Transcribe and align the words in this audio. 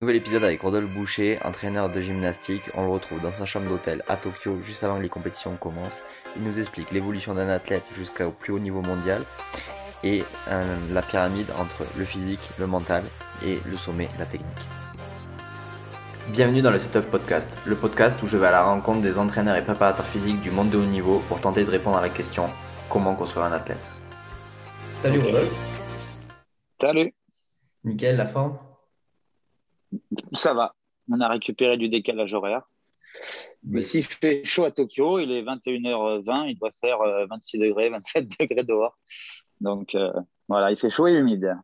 Nouvel 0.00 0.14
épisode 0.14 0.44
avec 0.44 0.60
Rodolphe 0.60 0.94
Boucher, 0.94 1.40
entraîneur 1.44 1.90
de 1.90 2.00
gymnastique. 2.00 2.62
On 2.76 2.84
le 2.84 2.88
retrouve 2.88 3.20
dans 3.20 3.32
sa 3.32 3.44
chambre 3.46 3.68
d'hôtel 3.68 4.04
à 4.06 4.14
Tokyo 4.14 4.60
juste 4.60 4.84
avant 4.84 4.98
que 4.98 5.02
les 5.02 5.08
compétitions 5.08 5.56
commencent. 5.56 6.04
Il 6.36 6.44
nous 6.44 6.60
explique 6.60 6.92
l'évolution 6.92 7.34
d'un 7.34 7.48
athlète 7.48 7.82
jusqu'au 7.96 8.30
plus 8.30 8.52
haut 8.52 8.60
niveau 8.60 8.80
mondial 8.80 9.24
et 10.04 10.22
euh, 10.50 10.76
la 10.92 11.02
pyramide 11.02 11.48
entre 11.58 11.84
le 11.96 12.04
physique, 12.04 12.38
le 12.60 12.68
mental 12.68 13.02
et 13.44 13.58
le 13.66 13.76
sommet, 13.76 14.08
la 14.20 14.24
technique. 14.24 14.46
Bienvenue 16.28 16.62
dans 16.62 16.70
le 16.70 16.78
Setup 16.78 17.10
Podcast, 17.10 17.50
le 17.66 17.74
podcast 17.74 18.22
où 18.22 18.28
je 18.28 18.36
vais 18.36 18.46
à 18.46 18.52
la 18.52 18.62
rencontre 18.62 19.00
des 19.00 19.18
entraîneurs 19.18 19.56
et 19.56 19.64
préparateurs 19.64 20.06
physiques 20.06 20.40
du 20.42 20.52
monde 20.52 20.70
de 20.70 20.78
haut 20.78 20.86
niveau 20.86 21.18
pour 21.26 21.40
tenter 21.40 21.64
de 21.64 21.70
répondre 21.72 21.96
à 21.96 22.02
la 22.02 22.08
question 22.08 22.44
comment 22.88 23.16
construire 23.16 23.46
un 23.46 23.52
athlète? 23.52 23.90
Salut 24.94 25.18
Rodolphe. 25.18 25.56
Salut. 26.80 27.12
Nickel, 27.82 28.16
la 28.16 28.26
forme? 28.26 28.58
Ça 30.34 30.54
va. 30.54 30.74
On 31.10 31.20
a 31.20 31.28
récupéré 31.28 31.76
du 31.76 31.88
décalage 31.88 32.34
horaire. 32.34 32.62
Mais 33.64 33.82
s'il 33.82 34.04
fait 34.04 34.44
chaud 34.44 34.64
à 34.64 34.70
Tokyo, 34.70 35.18
il 35.18 35.32
est 35.32 35.42
21h20, 35.42 36.48
il 36.48 36.58
doit 36.58 36.70
faire 36.80 36.98
26 37.28 37.56
euh, 37.56 37.60
degrés, 37.66 37.90
27 37.90 38.28
degrés 38.40 38.64
dehors. 38.64 38.98
Donc 39.60 39.94
euh, 39.94 40.12
voilà, 40.48 40.70
il 40.70 40.76
fait 40.76 40.90
chaud 40.90 41.08
et 41.08 41.14
humide. 41.14 41.56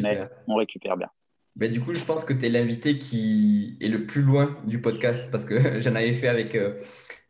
Mais 0.00 0.28
on 0.46 0.56
récupère 0.56 0.96
bien. 0.96 1.10
Du 1.56 1.80
coup, 1.80 1.94
je 1.94 2.04
pense 2.04 2.24
que 2.24 2.32
tu 2.32 2.46
es 2.46 2.48
l'invité 2.48 2.98
qui 2.98 3.76
est 3.80 3.88
le 3.88 4.06
plus 4.06 4.22
loin 4.22 4.56
du 4.64 4.80
podcast 4.80 5.30
parce 5.30 5.44
que 5.44 5.58
j'en 5.80 5.94
avais 5.94 6.12
fait 6.12 6.28
avec 6.28 6.54
euh, 6.54 6.78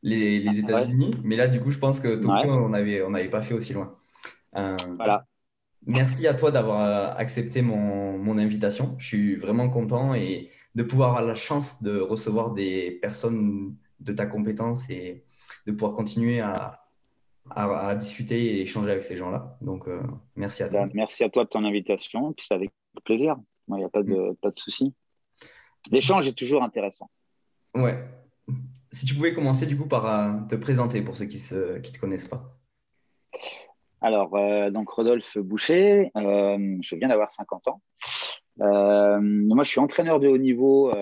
les, 0.02 0.38
les 0.40 0.58
États-Unis. 0.58 1.14
Mais 1.24 1.36
là, 1.36 1.46
du 1.46 1.60
coup, 1.60 1.70
je 1.70 1.78
pense 1.78 2.00
que 2.00 2.16
Tokyo, 2.16 2.50
on 2.50 2.68
n'avait 2.68 3.02
on 3.02 3.12
pas 3.30 3.42
fait 3.42 3.54
aussi 3.54 3.72
loin. 3.72 3.96
voilà. 4.52 5.24
Merci 5.86 6.26
à 6.26 6.34
toi 6.34 6.50
d'avoir 6.50 6.80
euh, 6.80 7.14
accepté 7.16 7.62
mon, 7.62 8.18
mon, 8.18 8.36
invitation. 8.38 8.94
Je 8.98 9.06
suis 9.06 9.36
vraiment 9.36 9.70
content 9.70 10.14
et 10.14 10.50
de 10.74 10.82
pouvoir 10.82 11.10
avoir 11.10 11.24
la 11.24 11.34
chance 11.34 11.82
de 11.82 11.98
recevoir 11.98 12.52
des 12.52 12.98
personnes 13.02 13.76
de 14.00 14.12
ta 14.12 14.26
compétence 14.26 14.88
et 14.90 15.24
de 15.66 15.72
pouvoir 15.72 15.94
continuer 15.94 16.40
à, 16.40 16.84
à, 17.50 17.94
discuter 17.94 18.56
et 18.56 18.62
échanger 18.62 18.90
avec 18.90 19.02
ces 19.02 19.16
gens-là. 19.16 19.56
Donc, 19.60 19.88
euh, 19.88 20.02
merci 20.36 20.62
à 20.62 20.68
toi. 20.68 20.86
Ben, 20.86 20.90
merci 20.94 21.24
à 21.24 21.30
toi 21.30 21.44
de 21.44 21.48
ton 21.48 21.64
invitation. 21.64 22.32
Puis 22.32 22.46
c'est 22.48 22.54
avec 22.54 22.70
plaisir. 23.04 23.36
Il 23.68 23.74
n'y 23.74 23.84
a 23.84 23.88
pas 23.88 24.02
de, 24.02 24.12
mm. 24.12 24.36
pas 24.36 24.50
de 24.50 24.58
souci. 24.58 24.94
L'échange 25.90 26.26
est 26.26 26.36
toujours 26.36 26.62
intéressant. 26.62 27.10
Ouais. 27.74 28.04
Si 28.90 29.06
tu 29.06 29.14
pouvais 29.14 29.34
commencer 29.34 29.66
du 29.66 29.76
coup 29.76 29.86
par 29.86 30.06
euh, 30.06 30.40
te 30.48 30.54
présenter 30.54 31.02
pour 31.02 31.16
ceux 31.16 31.26
qui 31.26 31.42
ne 31.52 31.78
qui 31.78 31.92
te 31.92 31.98
connaissent 31.98 32.26
pas. 32.26 32.57
Alors, 34.00 34.36
euh, 34.36 34.70
donc 34.70 34.90
Rodolphe 34.90 35.38
Boucher, 35.38 36.10
euh, 36.16 36.76
je 36.80 36.96
viens 36.96 37.08
d'avoir 37.08 37.32
50 37.32 37.68
ans. 37.68 37.82
Euh, 38.60 39.18
moi, 39.20 39.64
je 39.64 39.70
suis 39.70 39.80
entraîneur 39.80 40.20
de 40.20 40.28
haut 40.28 40.38
niveau 40.38 40.92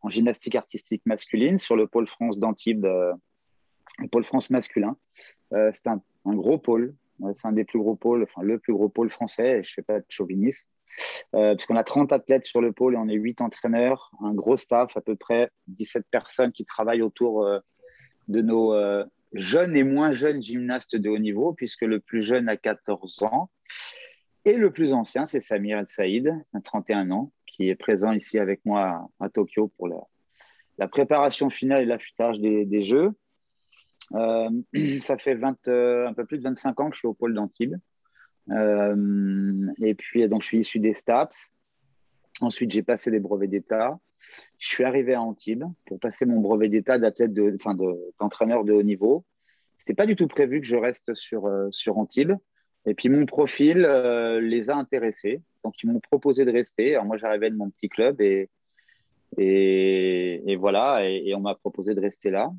en 0.00 0.08
gymnastique 0.08 0.56
artistique 0.56 1.02
masculine 1.06 1.58
sur 1.58 1.76
le 1.76 1.86
pôle 1.86 2.06
France 2.08 2.38
d'Antibes, 2.38 2.86
le 2.86 4.08
pôle 4.10 4.24
France 4.24 4.50
masculin. 4.50 4.96
c'est 5.50 5.86
un, 5.86 6.00
gros 6.24 6.58
pôle, 6.58 6.94
c'est 7.34 7.46
un 7.46 7.52
des 7.52 7.64
plus 7.64 7.78
gros 7.78 7.94
pôles, 7.94 8.24
enfin 8.24 8.42
le 8.42 8.58
plus 8.58 8.72
gros 8.72 8.88
pôle 8.88 9.10
français, 9.10 9.62
je 9.62 9.70
ne 9.70 9.74
fais 9.74 9.82
pas 9.82 10.00
de 10.00 10.06
chauvinisme, 10.08 10.66
puisqu'on 11.32 11.76
a 11.76 11.84
30 11.84 12.12
athlètes 12.12 12.46
sur 12.46 12.60
le 12.60 12.72
pôle 12.72 12.94
et 12.94 12.96
on 12.96 13.08
est 13.08 13.14
8 13.14 13.42
entraîneurs, 13.42 14.10
un 14.24 14.34
gros 14.34 14.56
staff, 14.56 14.96
à 14.96 15.00
peu 15.00 15.14
près 15.14 15.50
17 15.68 16.04
personnes 16.10 16.50
qui 16.50 16.64
travaillent 16.64 17.02
autour 17.02 17.46
de 18.26 18.40
nos 18.40 18.72
jeunes 19.32 19.76
et 19.76 19.82
moins 19.82 20.12
jeunes 20.12 20.42
gymnastes 20.42 20.96
de 20.96 21.08
haut 21.08 21.18
niveau, 21.18 21.52
puisque 21.52 21.82
le 21.82 22.00
plus 22.00 22.22
jeune 22.22 22.48
a 22.48 22.56
14 22.56 23.22
ans 23.22 23.50
et 24.44 24.56
le 24.56 24.70
plus 24.70 24.92
ancien, 24.92 25.24
c'est 25.24 25.40
Samir 25.40 25.78
El 25.78 25.88
Saïd, 25.88 26.32
31 26.64 27.10
ans, 27.12 27.32
qui 27.46 27.68
est 27.68 27.76
présent 27.76 28.12
ici 28.12 28.38
avec 28.38 28.60
moi 28.64 29.08
à, 29.20 29.28
Tokyo 29.28 29.68
pour 29.76 29.88
la, 29.88 30.88
préparation 30.88 31.48
finale 31.48 31.82
et 31.82 31.86
l'affûtage 31.86 32.40
des, 32.40 32.82
Jeux. 32.82 33.10
Euh, 34.14 34.50
ça 35.00 35.16
fait 35.16 35.34
20, 35.34 35.68
euh, 35.68 36.08
un 36.08 36.12
peu 36.12 36.24
plus 36.24 36.38
de 36.38 36.42
25 36.42 36.80
ans 36.80 36.90
que 36.90 36.96
je 36.96 37.00
suis 37.00 37.08
au 37.08 37.14
pôle 37.14 37.34
d'Antibes. 37.34 37.76
Euh, 38.50 39.68
et 39.80 39.94
puis, 39.94 40.28
donc, 40.28 40.42
je 40.42 40.46
suis 40.48 40.58
issu 40.58 40.80
des 40.80 40.94
STAPS. 40.94 41.52
Ensuite, 42.42 42.72
j'ai 42.72 42.82
passé 42.82 43.10
les 43.12 43.20
brevets 43.20 43.48
d'État. 43.48 44.00
Je 44.58 44.66
suis 44.66 44.82
arrivé 44.82 45.14
à 45.14 45.22
Antibes 45.22 45.64
pour 45.86 46.00
passer 46.00 46.26
mon 46.26 46.40
brevet 46.40 46.68
d'état 46.68 46.98
d'entraîneur 46.98 48.64
de, 48.64 48.72
haut 48.72 48.82
niveau. 48.82 49.24
C'était 49.78 49.94
pas 49.94 50.06
du 50.06 50.16
tout 50.16 50.26
prévu 50.26 50.60
que 50.60 50.66
je 50.66 50.76
reste 50.76 51.14
sur, 51.14 51.46
euh, 51.46 51.70
Antibes. 51.94 52.32
Et 52.84 52.94
puis 52.94 53.08
mon 53.08 53.26
profil 53.26 53.84
euh, 53.84 54.40
les 54.40 54.70
a 54.70 54.76
intéressés. 54.76 55.40
Donc 55.64 55.74
ils 55.82 55.90
m'ont 55.90 56.00
proposé 56.00 56.44
de 56.44 56.50
rester. 56.50 56.98
Moi 57.04 57.16
j'arrivais 57.16 57.50
de 57.50 57.56
mon 57.56 57.70
petit 57.70 57.88
club 57.88 58.20
et, 58.20 58.48
voilà. 60.56 61.08
Et, 61.08 61.32
on 61.36 61.40
m'a 61.40 61.54
proposé 61.54 61.94
de 61.94 62.00
rester 62.00 62.30
là. 62.30 62.50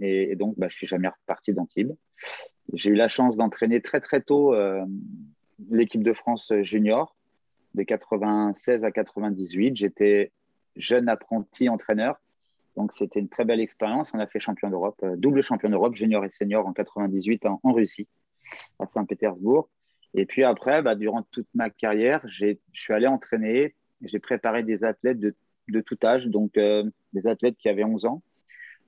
Et, 0.00 0.36
donc 0.36 0.56
bah, 0.56 0.68
je 0.68 0.76
suis 0.76 0.86
jamais 0.86 1.08
reparti 1.08 1.52
d'Antibes. 1.52 1.92
J'ai 2.74 2.90
eu 2.90 2.94
la 2.94 3.08
chance 3.08 3.36
d'entraîner 3.36 3.80
très 3.80 3.98
très 3.98 4.20
tôt 4.20 4.54
euh, 4.54 4.84
l'équipe 5.68 6.04
de 6.04 6.12
France 6.12 6.52
junior 6.62 7.16
de 7.74 7.82
96 7.82 8.84
à 8.84 8.90
98. 8.90 9.76
J'étais 9.76 10.32
jeune 10.76 11.08
apprenti 11.08 11.68
entraîneur. 11.68 12.20
Donc, 12.76 12.92
c'était 12.92 13.20
une 13.20 13.28
très 13.28 13.44
belle 13.44 13.60
expérience. 13.60 14.12
On 14.14 14.18
a 14.18 14.26
fait 14.26 14.40
champion 14.40 14.70
d'Europe, 14.70 14.98
euh, 15.02 15.16
double 15.16 15.42
champion 15.42 15.68
d'Europe, 15.68 15.94
junior 15.94 16.24
et 16.24 16.30
senior 16.30 16.66
en 16.66 16.72
98 16.72 17.44
en, 17.46 17.60
Russie, 17.64 18.08
à 18.78 18.86
Saint-Pétersbourg. 18.86 19.68
Et 20.14 20.26
puis 20.26 20.44
après, 20.44 20.82
bah, 20.82 20.94
durant 20.94 21.22
toute 21.30 21.48
ma 21.54 21.70
carrière, 21.70 22.22
je 22.26 22.54
suis 22.72 22.92
allé 22.92 23.06
entraîner. 23.06 23.74
J'ai 24.02 24.18
préparé 24.18 24.62
des 24.62 24.84
athlètes 24.84 25.20
de, 25.20 25.34
tout 25.80 25.98
âge, 26.04 26.26
donc 26.26 26.56
euh, 26.56 26.84
des 27.12 27.26
athlètes 27.26 27.56
qui 27.56 27.68
avaient 27.68 27.84
11 27.84 28.06
ans, 28.06 28.22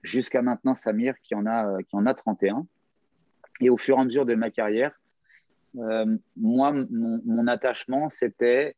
jusqu'à 0.03 0.43
maintenant 0.43 0.75
Samir 0.75 1.15
qui 1.23 1.35
en, 1.35 1.47
a, 1.47 1.67
euh, 1.67 1.79
qui 1.83 1.97
en 1.97 2.07
a 2.07 2.15
31. 2.15 2.67
Et 3.61 3.71
au 3.71 3.77
fur 3.77 3.97
et 3.97 4.01
à 4.01 4.05
mesure 4.05 4.27
de 4.27 4.35
ma 4.35 4.51
carrière, 4.51 4.99
moi, 5.75 6.73
mon, 6.91 7.47
attachement, 7.47 8.09
c'était 8.09 8.77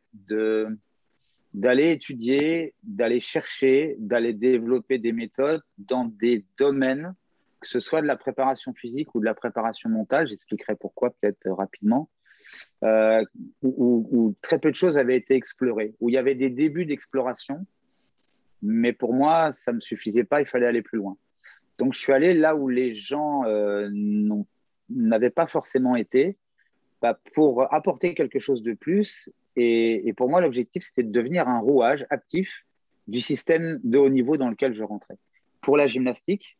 d'aller 1.52 1.90
étudier, 1.90 2.74
d'aller 2.82 3.20
chercher, 3.20 3.96
d'aller 3.98 4.32
développer 4.32 4.98
des 4.98 5.12
méthodes 5.12 5.62
dans 5.78 6.04
des 6.04 6.44
domaines, 6.58 7.14
que 7.60 7.68
ce 7.68 7.80
soit 7.80 8.02
de 8.02 8.06
la 8.06 8.16
préparation 8.16 8.72
physique 8.74 9.14
ou 9.14 9.20
de 9.20 9.24
la 9.24 9.34
préparation 9.34 9.88
mentale, 9.88 10.28
j'expliquerai 10.28 10.74
pourquoi 10.76 11.10
peut-être 11.10 11.48
rapidement, 11.50 12.10
euh, 12.84 13.24
où, 13.62 14.34
très 14.42 14.58
peu 14.58 14.70
de 14.70 14.76
choses 14.76 14.98
avaient 14.98 15.16
été 15.16 15.34
explorées, 15.34 15.94
où 16.00 16.08
il 16.08 16.12
y 16.12 16.18
avait 16.18 16.34
des 16.34 16.50
débuts 16.50 16.86
d'exploration, 16.86 17.66
mais 18.62 18.92
pour 18.92 19.14
moi, 19.14 19.52
ça 19.52 19.72
ne 19.72 19.76
me 19.76 19.80
suffisait 19.80 20.24
pas, 20.24 20.40
il 20.40 20.46
fallait 20.46 20.66
aller 20.66 20.82
plus 20.82 20.98
loin. 20.98 21.16
Donc 21.78 21.94
je 21.94 21.98
suis 21.98 22.12
allé 22.12 22.34
là 22.34 22.56
où 22.56 22.68
les 22.68 22.94
gens 22.94 23.44
euh, 23.44 23.90
n'avaient 24.88 25.30
pas 25.30 25.46
forcément 25.46 25.96
été, 25.96 26.38
bah, 27.02 27.18
pour 27.34 27.72
apporter 27.72 28.14
quelque 28.14 28.38
chose 28.38 28.62
de 28.62 28.72
plus 28.72 29.30
et, 29.56 30.12
pour 30.16 30.28
moi, 30.28 30.40
l'objectif, 30.40 30.84
c'était 30.84 31.02
de 31.02 31.10
devenir 31.10 31.48
un 31.48 31.60
rouage 31.60 32.06
actif 32.10 32.66
du 33.08 33.20
système 33.20 33.80
de 33.84 33.96
haut 33.96 34.10
niveau 34.10 34.36
dans 34.36 34.50
lequel 34.50 34.74
je 34.74 34.82
rentrais. 34.82 35.16
Pour 35.62 35.76
la 35.76 35.86
gymnastique, 35.86 36.58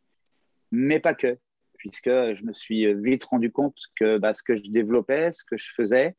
mais 0.72 0.98
pas 0.98 1.14
que, 1.14 1.36
puisque 1.76 2.08
je 2.08 2.44
me 2.44 2.54
suis 2.54 2.92
vite 2.94 3.24
rendu 3.24 3.52
compte 3.52 3.76
que 3.96 4.16
bah, 4.16 4.32
ce 4.32 4.42
que 4.42 4.56
je 4.56 4.62
développais, 4.70 5.30
ce 5.30 5.44
que 5.44 5.58
je 5.58 5.72
faisais, 5.74 6.16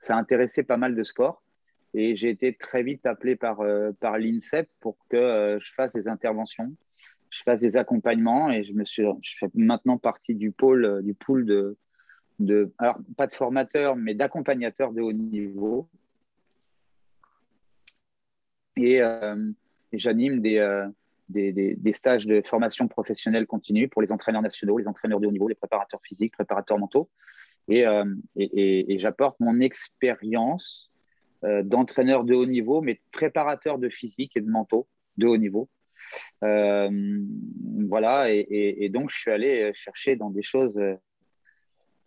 ça 0.00 0.16
intéressait 0.16 0.64
pas 0.64 0.76
mal 0.76 0.94
de 0.94 1.02
sports. 1.02 1.42
Et 1.94 2.14
j'ai 2.14 2.28
été 2.28 2.54
très 2.54 2.82
vite 2.82 3.06
appelé 3.06 3.36
par, 3.36 3.60
euh, 3.60 3.92
par 3.98 4.18
l'INSEP 4.18 4.68
pour 4.80 4.98
que 5.08 5.16
euh, 5.16 5.58
je 5.58 5.72
fasse 5.72 5.94
des 5.94 6.08
interventions, 6.08 6.74
je 7.30 7.42
fasse 7.42 7.60
des 7.60 7.78
accompagnements. 7.78 8.50
Et 8.50 8.64
je, 8.64 8.74
me 8.74 8.84
suis, 8.84 9.02
je 9.22 9.36
fais 9.38 9.46
maintenant 9.54 9.96
partie 9.96 10.34
du 10.34 10.50
pôle, 10.52 11.02
du 11.02 11.14
pool 11.14 11.46
de, 11.46 11.78
de, 12.38 12.72
alors 12.78 12.98
pas 13.16 13.26
de 13.26 13.34
formateur, 13.34 13.96
mais 13.96 14.14
d'accompagnateur 14.14 14.92
de 14.92 15.00
haut 15.00 15.12
niveau. 15.12 15.88
Et, 18.76 19.00
euh, 19.00 19.50
j'anime 19.92 20.44
euh, 20.44 20.86
des, 21.28 21.52
des, 21.52 21.92
stages 21.92 22.26
de 22.26 22.42
formation 22.44 22.88
professionnelle 22.88 23.46
continue 23.46 23.88
pour 23.88 24.02
les 24.02 24.12
entraîneurs 24.12 24.42
nationaux, 24.42 24.78
les 24.78 24.88
entraîneurs 24.88 25.20
de 25.20 25.26
haut 25.26 25.32
niveau, 25.32 25.48
les 25.48 25.54
préparateurs 25.54 26.00
physiques, 26.02 26.34
préparateurs 26.34 26.78
mentaux. 26.78 27.08
Et, 27.68 27.86
euh, 27.86 28.04
et, 28.36 28.98
j'apporte 28.98 29.40
mon 29.40 29.60
expérience 29.60 30.90
d'entraîneur 31.42 32.24
de 32.24 32.34
haut 32.34 32.46
niveau, 32.46 32.80
mais 32.80 33.00
préparateur 33.12 33.78
de 33.78 33.88
physique 33.88 34.36
et 34.36 34.40
de 34.40 34.50
mentaux 34.50 34.88
de 35.16 35.26
haut 35.26 35.36
niveau. 35.36 35.68
voilà, 36.42 38.30
et, 38.30 38.88
donc 38.92 39.10
je 39.10 39.16
suis 39.16 39.30
allé 39.30 39.70
chercher 39.74 40.16
dans 40.16 40.30
des 40.30 40.42
choses 40.42 40.78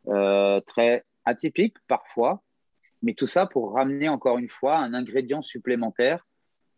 euh, 0.09 0.59
très 0.61 1.05
atypique 1.25 1.77
parfois, 1.87 2.41
mais 3.01 3.13
tout 3.13 3.27
ça 3.27 3.45
pour 3.45 3.73
ramener 3.73 4.09
encore 4.09 4.37
une 4.37 4.49
fois 4.49 4.77
un 4.77 4.93
ingrédient 4.93 5.41
supplémentaire 5.41 6.25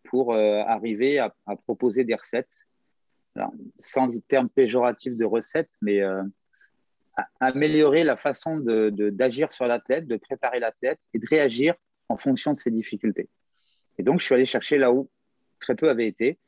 pour 0.03 0.33
euh, 0.33 0.61
arriver 0.67 1.19
à, 1.19 1.33
proposer 1.63 2.03
des 2.03 2.15
recettes. 2.15 2.49
sans 3.79 4.07
le 4.07 4.19
terme 4.21 4.49
péjoratif 4.49 5.15
de 5.15 5.25
recette, 5.25 5.69
mais 5.81 6.01
euh, 6.01 6.23
améliorer 7.39 8.03
la 8.03 8.17
façon 8.17 8.59
d'agir 8.59 9.53
sur 9.53 9.65
l'athlète, 9.65 10.07
de 10.07 10.17
préparer 10.17 10.59
l'athlète 10.59 10.99
et 11.13 11.19
de 11.19 11.25
réagir 11.29 11.75
en 12.09 12.17
fonction 12.17 12.53
de 12.53 12.59
ses 12.59 12.71
difficultés. 12.71 13.29
Et 13.97 14.03
donc, 14.03 14.19
je 14.19 14.25
suis 14.25 14.35
allé 14.35 14.45
chercher 14.45 14.77
là 14.77 14.91
où 14.91 15.09
très 15.59 15.75
peu 15.75 15.89
avaient 15.89 16.07
été, 16.07 16.39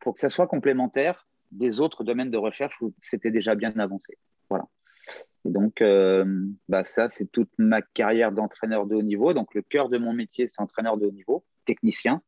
pour 0.00 0.14
que 0.14 0.20
ça 0.20 0.30
soit 0.30 0.46
complémentaire 0.46 1.26
des 1.50 1.80
autres 1.80 2.04
domaines 2.04 2.30
de 2.30 2.36
recherche 2.36 2.80
où 2.80 2.94
c'était 3.02 3.30
déjà 3.30 3.54
bien 3.54 3.76
avancé. 3.78 4.16
Voilà. 4.48 4.66
Et 5.46 5.50
donc, 5.50 5.80
euh, 5.80 6.24
bah 6.68 6.84
ça, 6.84 7.08
c'est 7.08 7.30
toute 7.30 7.50
ma 7.56 7.80
carrière 7.80 8.32
d'entraîneur 8.32 8.86
de 8.86 8.94
haut 8.94 9.02
niveau. 9.02 9.32
Donc, 9.32 9.54
le 9.54 9.62
cœur 9.62 9.88
de 9.88 9.96
mon 9.96 10.12
métier, 10.12 10.48
c'est 10.48 10.60
entraîneur 10.60 10.98
de 10.98 11.06
haut 11.06 11.12
niveau, 11.12 11.44
technicien, 11.64 12.22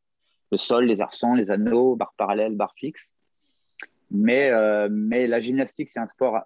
le 0.51 0.59
sol, 0.59 0.87
les 0.87 1.03
arçons, 1.03 1.35
les 1.35 1.51
anneaux, 1.51 1.95
barres 1.95 2.15
parallèles, 2.17 2.57
barres 2.57 2.75
fixes. 2.77 3.13
Mais, 4.11 4.51
euh, 4.51 4.89
mais 4.91 5.27
la 5.27 5.41
gymnastique, 5.41 5.89
c'est 5.91 6.01
un 6.01 6.07
sport 6.07 6.41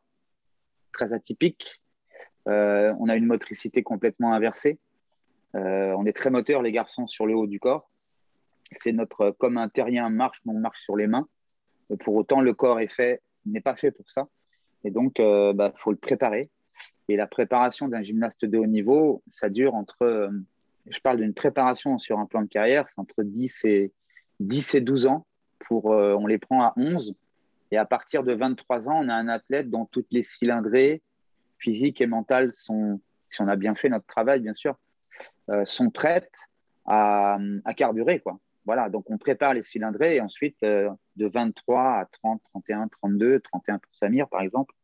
très 0.92 1.12
atypique. 1.12 1.80
Euh, 2.48 2.94
on 2.98 3.08
a 3.08 3.16
une 3.16 3.26
motricité 3.26 3.82
complètement 3.82 4.32
inversée. 4.32 4.78
on 5.54 6.04
est 6.04 6.12
très 6.12 6.30
moteur, 6.30 6.62
les 6.62 6.72
garçons, 6.72 7.06
sur 7.06 7.26
le 7.26 7.34
haut 7.34 7.46
du 7.46 7.60
corps. 7.60 7.90
C'est 8.72 8.92
notre, 8.92 9.30
comme 9.30 9.56
un 9.56 9.68
terrien 9.68 10.10
marche, 10.10 10.40
on 10.46 10.58
marche 10.58 10.82
sur 10.82 10.96
les 10.96 11.06
mains. 11.06 11.28
pour 12.00 12.14
autant, 12.16 12.40
le 12.40 12.52
corps 12.52 12.80
est 12.80 12.92
fait, 12.92 13.22
n'est 13.46 13.60
pas 13.60 13.76
fait 13.76 13.90
pour 13.90 14.10
ça. 14.10 14.28
Et 14.84 14.90
donc, 14.90 15.18
il 15.18 15.52
bah, 15.54 15.72
faut 15.76 15.92
le 15.92 15.96
préparer. 15.96 16.50
Et 17.08 17.16
la 17.16 17.26
préparation 17.26 17.88
d'un 17.88 18.02
gymnaste 18.02 18.44
de 18.44 18.58
haut 18.58 18.66
niveau, 18.66 19.22
ça 19.30 19.48
dure 19.48 19.74
entre, 19.74 20.02
euh, 20.02 20.30
je 20.86 20.98
parle 21.00 21.18
d'une 21.18 21.34
préparation 21.34 21.98
sur 21.98 22.18
un 22.18 22.26
plan 22.26 22.42
de 22.42 22.48
carrière, 22.48 22.88
c'est 22.88 22.98
entre 22.98 23.22
10 23.22 23.64
et, 23.64 23.92
10 24.40 24.74
et 24.74 24.80
12 24.80 25.06
ans. 25.06 25.26
Euh, 25.72 26.14
on 26.14 26.26
les 26.26 26.38
prend 26.38 26.62
à 26.62 26.72
11. 26.76 27.14
Et 27.72 27.76
à 27.76 27.84
partir 27.84 28.22
de 28.22 28.32
23 28.32 28.88
ans, 28.88 29.00
on 29.04 29.08
a 29.08 29.14
un 29.14 29.28
athlète 29.28 29.70
dont 29.70 29.86
toutes 29.86 30.06
les 30.10 30.22
cylindrées 30.22 31.02
physiques 31.58 32.00
et 32.00 32.06
mentales 32.06 32.52
sont, 32.54 33.00
si 33.30 33.42
on 33.42 33.48
a 33.48 33.56
bien 33.56 33.74
fait 33.74 33.88
notre 33.88 34.06
travail, 34.06 34.40
bien 34.40 34.54
sûr, 34.54 34.76
euh, 35.50 35.64
sont 35.64 35.90
prêtes 35.90 36.38
à, 36.84 37.38
carburer. 37.76 38.22
Voilà, 38.64 38.88
donc 38.88 39.10
on 39.10 39.18
prépare 39.18 39.54
les 39.54 39.62
cylindrées 39.62 40.16
et 40.16 40.20
ensuite, 40.20 40.60
de 40.60 40.96
23 41.16 42.00
à 42.00 42.04
30, 42.04 42.42
31, 42.50 42.88
32, 42.88 43.40
31 43.40 43.78
pour 43.78 43.94
Samir, 43.94 44.28
par 44.28 44.42
exemple, 44.42 44.75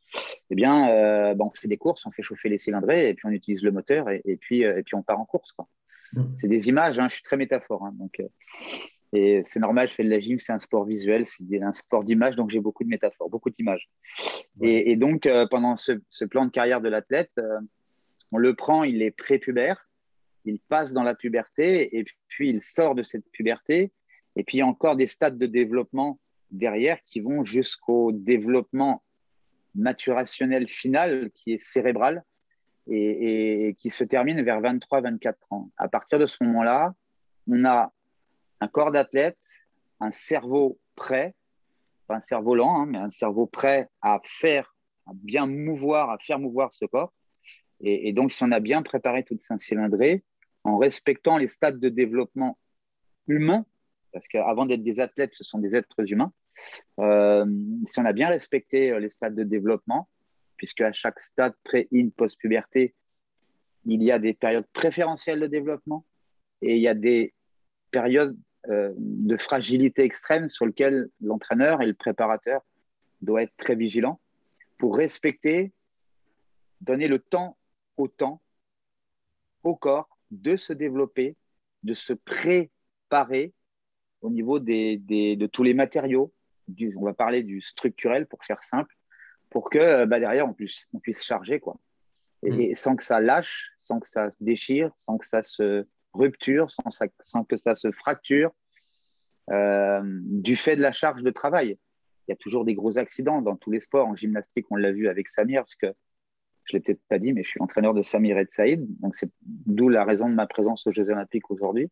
eh 0.50 0.54
bien, 0.54 0.90
euh, 0.90 1.34
bah, 1.34 1.44
on 1.46 1.50
fait 1.50 1.68
des 1.68 1.76
courses, 1.76 2.04
on 2.06 2.10
fait 2.10 2.22
chauffer 2.22 2.48
les 2.48 2.58
cylindrés 2.58 3.08
et 3.08 3.14
puis 3.14 3.26
on 3.26 3.30
utilise 3.30 3.62
le 3.62 3.70
moteur 3.70 4.08
et, 4.10 4.38
puis, 4.40 4.64
euh, 4.64 4.78
et 4.78 4.82
puis 4.82 4.94
on 4.94 5.02
part 5.02 5.20
en 5.20 5.24
course. 5.24 5.54
Mm. 6.12 6.22
C'est 6.36 6.48
des 6.48 6.68
images, 6.68 6.98
hein, 6.98 7.08
je 7.08 7.14
suis 7.14 7.22
très 7.22 7.36
métaphore. 7.36 7.84
Hein, 7.84 7.94
donc, 7.98 8.20
euh, 8.20 8.28
et 9.14 9.42
c'est 9.44 9.60
normal, 9.60 9.88
je 9.88 9.94
fais 9.94 10.04
de 10.04 10.10
la 10.10 10.20
gym, 10.20 10.38
c'est 10.38 10.52
un 10.52 10.58
sport 10.58 10.84
visuel, 10.84 11.26
c'est 11.26 11.62
un 11.62 11.72
sport 11.72 12.02
d'image, 12.02 12.34
donc 12.34 12.48
j'ai 12.48 12.60
beaucoup 12.60 12.82
de 12.82 12.88
métaphores, 12.88 13.28
beaucoup 13.28 13.50
d'images. 13.50 13.90
Et, 14.62 14.96
donc, 14.96 15.28
pendant 15.50 15.76
ce, 15.76 16.00
ce, 16.08 16.24
plan 16.24 16.46
de 16.46 16.50
carrière 16.50 16.80
de 16.80 16.88
l'athlète, 16.88 17.30
on 18.30 18.38
le 18.38 18.54
prend, 18.54 18.84
il 18.84 19.02
est 19.02 19.10
prépubère, 19.10 19.86
il 20.46 20.58
passe 20.60 20.94
dans 20.94 21.02
la 21.02 21.14
puberté 21.14 21.98
et 21.98 22.04
puis 22.28 22.48
il 22.48 22.60
sort 22.60 22.94
de 22.94 23.02
cette 23.02 23.30
puberté. 23.32 23.92
Et 24.36 24.44
puis 24.44 24.56
il 24.56 24.60
y 24.60 24.62
a 24.62 24.66
encore 24.66 24.96
des 24.96 25.06
stades 25.06 25.38
de 25.38 25.46
développement 25.46 26.18
derrière 26.50 27.02
qui 27.04 27.20
vont 27.20 27.44
jusqu'au 27.44 28.12
développement 28.12 29.02
maturationnel 29.74 30.68
final 30.68 31.30
qui 31.34 31.52
est 31.52 31.58
cérébral 31.58 32.22
et, 32.88 33.76
qui 33.78 33.90
se 33.90 34.04
termine 34.04 34.42
vers 34.42 34.60
23-24 34.60 35.34
ans. 35.50 35.70
À 35.76 35.88
partir 35.88 36.18
de 36.18 36.26
ce 36.26 36.42
moment-là, 36.44 36.94
on 37.48 37.64
a 37.64 37.92
un 38.60 38.68
corps 38.68 38.92
d'athlète, 38.92 39.38
un 40.00 40.10
cerveau 40.10 40.78
prêt, 40.94 41.34
pas 42.06 42.16
un 42.16 42.20
cerveau 42.20 42.54
lent, 42.54 42.82
hein, 42.82 42.86
mais 42.86 42.98
un 42.98 43.10
cerveau 43.10 43.46
prêt 43.46 43.88
à 44.00 44.20
faire, 44.24 44.76
à 45.06 45.12
bien 45.14 45.46
mouvoir, 45.46 46.10
à 46.10 46.18
faire 46.18 46.38
mouvoir 46.38 46.72
ce 46.72 46.84
corps. 46.84 47.12
Et, 47.84 48.12
donc, 48.12 48.30
si 48.30 48.44
on 48.44 48.52
a 48.52 48.60
bien 48.60 48.82
préparé 48.82 49.24
toute 49.24 49.42
sa 49.42 49.58
cylindrée, 49.58 50.22
en 50.62 50.78
respectant 50.78 51.36
les 51.36 51.48
stades 51.48 51.80
de 51.80 51.88
développement 51.88 52.56
humain, 53.26 53.66
parce 54.12 54.28
qu'avant 54.28 54.66
d'être 54.66 54.84
des 54.84 55.00
athlètes, 55.00 55.34
ce 55.34 55.42
sont 55.42 55.58
des 55.58 55.74
êtres 55.74 56.08
humains, 56.12 56.32
si 56.56 58.00
on 58.00 58.04
a 58.04 58.12
bien 58.12 58.28
respecté 58.28 58.90
euh, 58.90 58.98
les 58.98 59.10
stades 59.10 59.34
de 59.34 59.44
développement, 59.44 60.08
puisque 60.56 60.80
à 60.80 60.92
chaque 60.92 61.20
stade 61.20 61.54
pré-in, 61.64 62.08
post-puberté, 62.16 62.94
il 63.84 64.02
y 64.02 64.12
a 64.12 64.18
des 64.18 64.32
périodes 64.32 64.66
préférentielles 64.72 65.40
de 65.40 65.46
développement 65.46 66.04
et 66.60 66.76
il 66.76 66.80
y 66.80 66.88
a 66.88 66.94
des 66.94 67.34
périodes 67.90 68.38
euh, 68.68 68.92
de 68.96 69.36
fragilité 69.36 70.04
extrême 70.04 70.48
sur 70.50 70.66
lesquelles 70.66 71.08
l'entraîneur 71.20 71.82
et 71.82 71.86
le 71.86 71.94
préparateur 71.94 72.62
doivent 73.20 73.44
être 73.44 73.56
très 73.56 73.74
vigilants 73.74 74.20
pour 74.78 74.96
respecter, 74.96 75.72
donner 76.80 77.08
le 77.08 77.18
temps 77.18 77.56
au 77.96 78.06
temps, 78.06 78.40
au 79.64 79.74
corps 79.74 80.16
de 80.30 80.56
se 80.56 80.72
développer, 80.72 81.36
de 81.82 81.94
se 81.94 82.12
préparer 82.12 83.52
au 84.20 84.30
niveau 84.30 84.60
de 84.60 85.46
tous 85.46 85.62
les 85.64 85.74
matériaux, 85.74 86.32
on 86.96 87.04
va 87.04 87.14
parler 87.14 87.42
du 87.42 87.60
structurel 87.60 88.26
pour 88.26 88.44
faire 88.44 88.62
simple, 88.62 88.94
pour 89.50 89.70
que 89.70 89.78
euh, 89.78 90.06
bah, 90.06 90.18
derrière 90.18 90.48
on 90.48 90.54
puisse, 90.54 90.86
on 90.92 90.98
puisse 90.98 91.22
charger 91.22 91.60
quoi. 91.60 91.76
Et, 92.42 92.72
mm. 92.72 92.74
sans 92.74 92.96
que 92.96 93.04
ça 93.04 93.20
lâche, 93.20 93.70
sans 93.76 94.00
que 94.00 94.08
ça 94.08 94.30
se 94.30 94.42
déchire, 94.42 94.90
sans 94.96 95.18
que 95.18 95.26
ça 95.26 95.42
se 95.42 95.86
rupture, 96.12 96.70
sans, 96.70 96.90
sans 97.22 97.44
que 97.44 97.56
ça 97.56 97.74
se 97.74 97.90
fracture, 97.92 98.52
euh, 99.50 100.00
du 100.04 100.56
fait 100.56 100.76
de 100.76 100.82
la 100.82 100.92
charge 100.92 101.22
de 101.22 101.30
travail. 101.30 101.78
Il 102.26 102.30
y 102.30 102.32
a 102.32 102.36
toujours 102.36 102.64
des 102.64 102.74
gros 102.74 102.98
accidents 102.98 103.42
dans 103.42 103.56
tous 103.56 103.70
les 103.70 103.80
sports. 103.80 104.06
En 104.06 104.14
gymnastique, 104.14 104.66
on 104.70 104.76
l'a 104.76 104.92
vu 104.92 105.08
avec 105.08 105.28
Samir, 105.28 105.62
parce 105.62 105.74
que 105.74 105.92
je 106.64 106.76
ne 106.76 106.78
l'ai 106.78 106.80
peut-être 106.80 107.02
pas 107.08 107.18
dit, 107.18 107.32
mais 107.32 107.42
je 107.42 107.48
suis 107.48 107.60
entraîneur 107.60 107.94
de 107.94 108.02
Samir 108.02 108.38
et 108.38 108.44
de 108.44 108.50
Saïd. 108.50 108.86
Donc, 109.00 109.16
c'est 109.16 109.30
d'où 109.42 109.88
la 109.88 110.04
raison 110.04 110.28
de 110.28 110.34
ma 110.34 110.46
présence 110.46 110.86
aux 110.86 110.92
Jeux 110.92 111.10
Olympiques 111.10 111.50
aujourd'hui. 111.50 111.90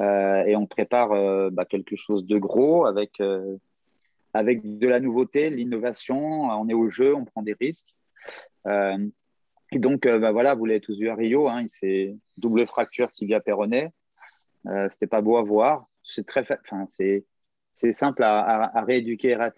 Euh, 0.00 0.44
et 0.44 0.54
on 0.54 0.66
prépare 0.66 1.50
bah, 1.50 1.64
quelque 1.64 1.96
chose 1.96 2.26
de 2.26 2.36
gros 2.36 2.84
avec 2.84 3.20
avec 4.36 4.78
de 4.78 4.86
la 4.86 5.00
nouveauté, 5.00 5.50
l'innovation. 5.50 6.44
On 6.44 6.68
est 6.68 6.74
au 6.74 6.88
jeu, 6.88 7.14
on 7.14 7.24
prend 7.24 7.42
des 7.42 7.54
risques. 7.58 7.94
Euh, 8.66 8.98
et 9.72 9.78
donc, 9.78 10.06
euh, 10.06 10.18
bah 10.18 10.32
voilà, 10.32 10.54
vous 10.54 10.66
l'avez 10.66 10.80
tous 10.80 10.98
vu 10.98 11.08
à 11.08 11.14
Rio, 11.14 11.48
hein, 11.48 11.64
c'est 11.68 12.16
double 12.36 12.66
fracture 12.66 13.10
tibia 13.12 13.40
péroné. 13.40 13.88
Euh, 14.66 14.88
C'était 14.90 15.06
pas 15.06 15.22
beau 15.22 15.36
à 15.36 15.42
voir. 15.42 15.86
C'est 16.04 16.26
très, 16.26 16.42
enfin, 16.52 16.86
c'est 16.88 17.24
simple 17.92 18.22
à, 18.22 18.84
rééduquer 18.84 19.28
et 19.28 19.34
à 19.34 19.50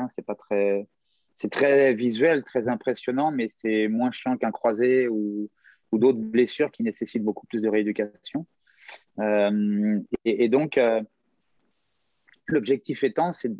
Hein. 0.00 0.08
C'est 0.10 0.24
pas 0.24 0.34
très, 0.34 0.86
c'est 1.34 1.50
très 1.50 1.94
visuel, 1.94 2.44
très 2.44 2.68
impressionnant, 2.68 3.30
mais 3.30 3.48
c'est 3.48 3.88
moins 3.88 4.10
chiant 4.10 4.36
qu'un 4.36 4.52
croisé 4.52 5.08
ou, 5.08 5.50
ou 5.92 5.98
d'autres 5.98 6.18
blessures 6.18 6.70
qui 6.70 6.82
nécessitent 6.82 7.24
beaucoup 7.24 7.46
plus 7.46 7.60
de 7.60 7.68
rééducation. 7.68 8.46
Euh, 9.18 9.98
et, 10.24 10.44
et, 10.44 10.48
donc, 10.48 10.78
l'objectif 12.46 13.02
étant, 13.02 13.32
c'est 13.32 13.50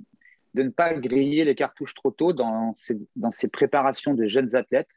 de 0.56 0.62
ne 0.62 0.70
pas 0.70 0.94
griller 0.94 1.44
les 1.44 1.54
cartouches 1.54 1.94
trop 1.94 2.10
tôt 2.10 2.32
dans 2.32 2.72
ces, 2.74 2.96
dans 3.14 3.30
ces 3.30 3.46
préparations 3.46 4.14
de 4.14 4.24
jeunes 4.24 4.56
athlètes 4.56 4.88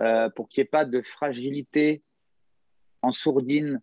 euh, 0.00 0.28
pour 0.28 0.50
qu'il 0.50 0.60
n'y 0.60 0.66
ait 0.66 0.70
pas 0.70 0.84
de 0.84 1.00
fragilité 1.00 2.02
en 3.00 3.10
sourdine 3.10 3.80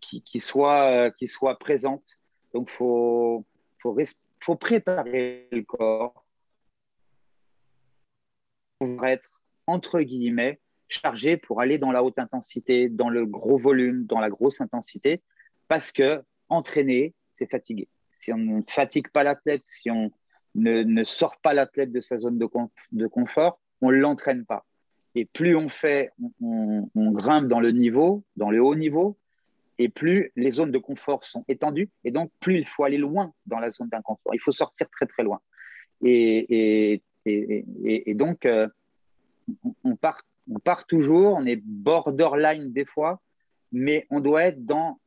qui, 0.00 0.22
qui, 0.22 0.38
soit, 0.38 0.88
euh, 0.88 1.10
qui 1.10 1.26
soit 1.26 1.58
présente. 1.58 2.04
Donc, 2.52 2.68
il 2.70 2.74
faut, 2.74 3.44
faut, 3.78 3.98
faut, 4.38 4.54
préparer 4.54 5.48
le 5.50 5.62
corps 5.62 6.24
pour 8.78 9.04
être, 9.04 9.42
entre 9.66 10.00
guillemets, 10.00 10.60
chargé 10.86 11.36
pour 11.36 11.60
aller 11.60 11.78
dans 11.78 11.90
la 11.90 12.04
haute 12.04 12.20
intensité, 12.20 12.88
dans 12.88 13.08
le 13.08 13.26
gros 13.26 13.58
volume, 13.58 14.06
dans 14.06 14.20
la 14.20 14.30
grosse 14.30 14.60
intensité, 14.60 15.22
parce 15.66 15.90
que 15.90 16.22
entraîner, 16.48 17.14
c'est 17.32 17.50
fatiguer 17.50 17.88
si 18.24 18.32
on 18.32 18.38
ne 18.38 18.62
fatigue 18.66 19.08
pas 19.08 19.22
l'athlète, 19.22 19.62
si 19.66 19.90
on 19.90 20.10
ne, 20.54 21.04
sort 21.04 21.36
pas 21.42 21.52
l'athlète 21.52 21.92
de 21.92 22.00
sa 22.00 22.16
zone 22.16 22.38
de, 22.38 23.06
confort, 23.06 23.60
on 23.80 23.90
ne 23.90 23.96
l'entraîne 23.96 24.46
pas. 24.46 24.64
Et 25.14 25.26
plus 25.26 25.54
on 25.56 25.68
fait, 25.68 26.10
on, 26.40 26.88
grimpe 26.94 27.48
dans 27.48 27.60
le 27.60 27.70
niveau, 27.70 28.24
dans 28.36 28.50
le 28.50 28.62
haut 28.62 28.74
niveau, 28.74 29.18
et 29.78 29.88
plus 29.88 30.32
les 30.36 30.50
zones 30.50 30.70
de 30.70 30.78
confort 30.78 31.24
sont 31.24 31.44
étendues, 31.48 31.90
et 32.04 32.10
donc 32.10 32.30
plus 32.40 32.56
il 32.58 32.66
faut 32.66 32.84
aller 32.84 32.98
loin 32.98 33.32
dans 33.46 33.58
la 33.58 33.70
zone 33.70 33.88
d'inconfort. 33.88 34.34
Il 34.34 34.40
faut 34.40 34.52
sortir 34.52 34.88
très 34.90 35.06
très 35.06 35.22
loin. 35.22 35.40
Et, 36.02 37.02
donc, 38.14 38.46
euh, 38.46 38.68
on, 39.82 39.96
part, 39.96 40.20
on 40.50 40.58
part 40.58 40.86
toujours, 40.86 41.34
on 41.34 41.44
est 41.44 41.60
borderline 41.62 42.72
des 42.72 42.84
fois, 42.84 43.20
mais 43.72 44.06
on 44.10 44.20
doit 44.20 44.44
être 44.44 44.64
dans 44.64 44.98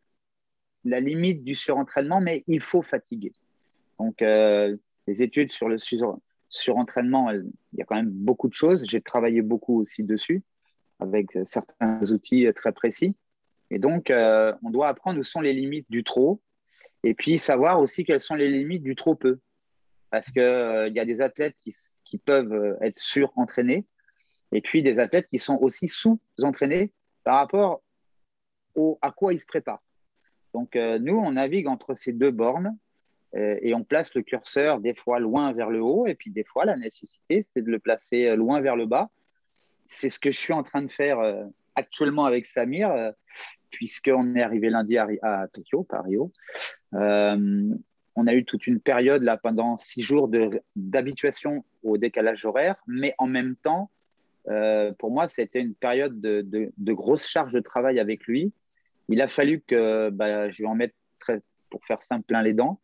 la 0.88 1.00
limite 1.00 1.44
du 1.44 1.56
surentraînement, 1.56 2.22
mais 2.22 2.44
il 2.48 2.62
faut 2.62 2.82
fatiguer. 2.82 3.34
Donc, 4.00 4.22
euh, 4.22 4.76
les 5.08 5.24
études 5.24 5.52
sur 5.52 5.70
le 5.70 5.78
surentraînement, 6.50 7.32
il 7.32 7.52
y 7.74 7.82
a 7.82 7.86
quand 7.86 7.96
même 7.96 8.10
beaucoup 8.10 8.48
de 8.48 8.54
choses. 8.54 8.86
J'ai 8.88 9.02
travaillé 9.02 9.42
beaucoup 9.42 9.80
aussi 9.80 10.04
dessus, 10.04 10.44
avec 11.00 11.38
certains 11.44 12.00
outils 12.12 12.48
très 12.56 12.72
précis. 12.72 13.16
Et 13.70 13.80
donc, 13.80 14.10
euh, 14.10 14.54
on 14.64 14.70
doit 14.70 14.88
apprendre 14.88 15.20
où 15.20 15.24
sont 15.24 15.42
les 15.42 15.54
limites 15.54 15.88
du 15.90 16.04
trop, 16.04 16.42
et 17.04 17.14
puis 17.14 17.38
savoir 17.38 17.80
aussi 17.80 18.06
quelles 18.06 18.20
sont 18.20 18.36
les 18.36 18.50
limites 18.50 18.84
du 18.84 18.96
trop 18.96 19.16
peu. 19.16 19.40
Parce 20.10 20.32
qu'il 20.32 20.42
euh, 20.42 20.88
y 20.90 21.00
a 21.00 21.06
des 21.06 21.22
athlètes 21.22 21.58
qui, 21.60 22.18
peuvent 22.18 22.78
être 22.82 22.98
surentraînés, 22.98 23.86
et 24.54 24.62
puis 24.62 24.82
des 24.82 25.00
athlètes 25.00 25.28
qui 25.30 25.38
sont 25.38 25.58
aussi 25.60 25.88
sous-entraînés 25.88 26.94
par 27.24 27.36
rapport 27.36 27.82
à 29.02 29.12
quoi 29.12 29.34
ils 29.34 29.40
se 29.40 29.46
préparent. 29.46 29.84
Donc, 30.58 30.76
euh, 30.76 30.98
nous, 30.98 31.16
on 31.16 31.34
navigue 31.34 31.68
entre 31.68 31.94
ces 31.94 32.14
deux 32.14 32.32
bornes 32.32 32.76
et 33.36 33.76
on 33.76 33.84
place 33.84 34.16
le 34.16 34.24
curseur 34.24 34.80
des 34.80 34.96
fois 34.96 35.20
loin 35.20 35.52
vers 35.52 35.70
le 35.70 35.80
haut, 35.80 36.08
et 36.08 36.16
puis 36.16 36.32
des 36.32 36.46
fois, 36.46 36.66
la 36.66 36.76
nécessité, 36.76 37.46
c'est 37.50 37.62
de 37.62 37.70
le 37.70 37.78
placer 37.78 38.36
loin 38.36 38.62
vers 38.62 38.76
le 38.76 38.88
bas. 38.88 39.12
C'est 39.86 40.10
ce 40.10 40.18
que 40.18 40.32
je 40.32 40.40
suis 40.40 40.54
en 40.54 40.64
train 40.64 40.82
de 40.82 40.92
faire 40.92 41.20
actuellement 41.76 42.26
avec 42.26 42.48
Samir, 42.48 42.90
puisqu'on 43.70 44.34
est 44.34 44.42
arrivé 44.42 44.72
lundi 44.72 44.98
à, 44.98 45.48
Tokyo, 45.54 45.84
pas 45.84 46.02
Rio. 46.02 46.32
on 46.94 48.28
a 48.28 48.34
eu 48.34 48.44
toute 48.44 48.66
une 48.66 48.80
période 48.80 49.22
là 49.22 49.38
pendant 49.38 49.78
six 49.78 50.02
jours 50.02 50.32
d'habituation 50.76 51.64
au 51.84 51.98
décalage 51.98 52.44
horaire, 52.44 52.82
mais 52.88 53.14
en 53.20 53.28
même 53.28 53.56
temps, 53.58 53.92
euh, 54.50 54.94
pour 54.98 55.12
moi, 55.12 55.28
c'était 55.28 55.60
une 55.60 55.76
période 55.76 56.20
de, 56.22 56.46
de, 56.46 56.94
grosse 56.94 57.28
charge 57.28 57.52
de 57.52 57.60
travail 57.60 58.00
avec 58.00 58.26
lui. 58.26 58.54
Il 59.10 59.22
a 59.22 59.28
fallu 59.28 59.62
que 59.62 60.10
bah, 60.10 60.50
je 60.50 60.58
lui 60.58 60.66
en 60.66 60.76
mette, 60.76 60.96
très, 61.20 61.38
pour 61.70 61.84
faire 61.86 62.02
simple, 62.04 62.26
plein 62.26 62.42
les 62.42 62.54
dents, 62.54 62.82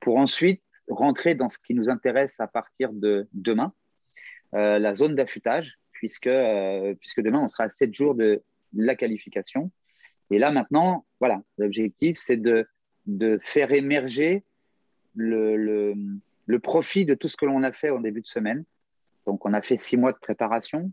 pour 0.00 0.16
ensuite 0.16 0.62
rentrer 0.88 1.34
dans 1.34 1.48
ce 1.48 1.58
qui 1.58 1.74
nous 1.74 1.88
intéresse 1.88 2.40
à 2.40 2.46
partir 2.46 2.92
de 2.92 3.28
demain, 3.32 3.72
euh, 4.54 4.78
la 4.78 4.94
zone 4.94 5.14
d'affûtage, 5.14 5.78
puisque, 5.92 6.26
euh, 6.26 6.94
puisque 7.00 7.22
demain, 7.22 7.42
on 7.42 7.48
sera 7.48 7.64
à 7.64 7.68
7 7.68 7.94
jours 7.94 8.14
de 8.14 8.42
la 8.74 8.94
qualification. 8.94 9.70
Et 10.30 10.38
là, 10.38 10.50
maintenant, 10.50 11.06
voilà, 11.20 11.42
l'objectif, 11.58 12.18
c'est 12.18 12.36
de, 12.36 12.66
de 13.06 13.38
faire 13.42 13.72
émerger 13.72 14.44
le, 15.14 15.56
le, 16.46 16.58
profit 16.58 17.04
de 17.04 17.14
tout 17.14 17.28
ce 17.28 17.36
que 17.36 17.46
l'on 17.46 17.62
a 17.62 17.72
fait 17.72 17.90
en 17.90 18.00
début 18.00 18.20
de 18.20 18.26
semaine 18.26 18.64
donc, 19.26 19.44
on 19.46 19.52
a 19.52 19.60
fait 19.60 19.76
six 19.76 19.96
mois 19.96 20.12
de 20.12 20.18
préparation, 20.18 20.90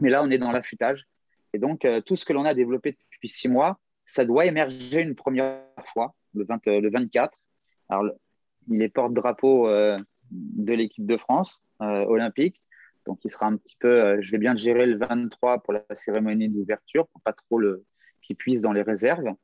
mais 0.00 0.08
là, 0.08 0.22
on 0.22 0.30
est 0.30 0.38
dans 0.38 0.52
l'affûtage. 0.52 1.06
Et 1.52 1.58
donc, 1.58 1.84
euh, 1.84 2.00
tout 2.00 2.16
ce 2.16 2.24
que 2.24 2.32
l'on 2.32 2.44
a 2.44 2.54
développé 2.54 2.92
depuis 3.22 3.28
six 3.28 3.48
mois, 3.48 3.78
ça 4.04 4.24
doit 4.24 4.46
émerger 4.46 5.00
une 5.00 5.14
première 5.14 5.62
fois, 5.92 6.14
le, 6.34 6.44
24. 6.44 7.32
Alors, 7.88 8.10
il 8.68 8.82
est 8.82 8.88
porte-drapeau 8.88 9.68
euh, 9.68 9.96
de 10.30 10.72
l'équipe 10.72 11.06
de 11.06 11.16
France 11.16 11.62
euh, 11.80 12.04
olympique. 12.06 12.60
Donc, 13.06 13.24
il 13.24 13.30
sera 13.30 13.46
un 13.46 13.56
petit 13.56 13.76
peu. 13.78 14.20
je 14.20 14.30
vais 14.32 14.38
bien 14.38 14.56
gérer 14.56 14.86
le 14.86 14.96
23 14.96 15.62
pour 15.62 15.72
la 15.72 15.84
cérémonie 15.92 16.48
d'ouverture, 16.48 17.06
pour 17.08 17.20
pas 17.22 17.32
trop 17.32 17.58
le 17.58 17.84
qu'il 18.22 18.36
puisse 18.36 18.60
dans 18.60 18.72
les 18.72 18.82
réserves, 18.82 19.34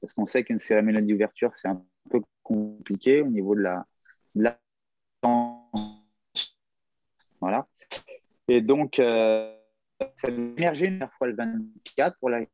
parce 0.00 0.14
qu'on 0.14 0.26
sait 0.26 0.44
qu'une 0.44 0.60
cérémonie 0.60 1.12
d'ouverture, 1.12 1.52
c'est 1.56 1.68
un 1.68 1.82
peu 2.10 2.20
compliqué 2.42 3.22
au 3.22 3.28
niveau 3.28 3.54
de 3.54 3.60
la, 3.60 3.86
de 4.34 4.44
la 4.44 4.58
voilà. 7.40 7.66
Et 8.48 8.60
donc, 8.60 8.98
euh, 8.98 9.54
ça 10.16 10.30
va 10.30 10.36
émerger 10.36 10.86
une 10.86 11.08
fois 11.16 11.28
le 11.28 11.34
24 11.34 12.18
pour 12.18 12.30
la 12.30 12.44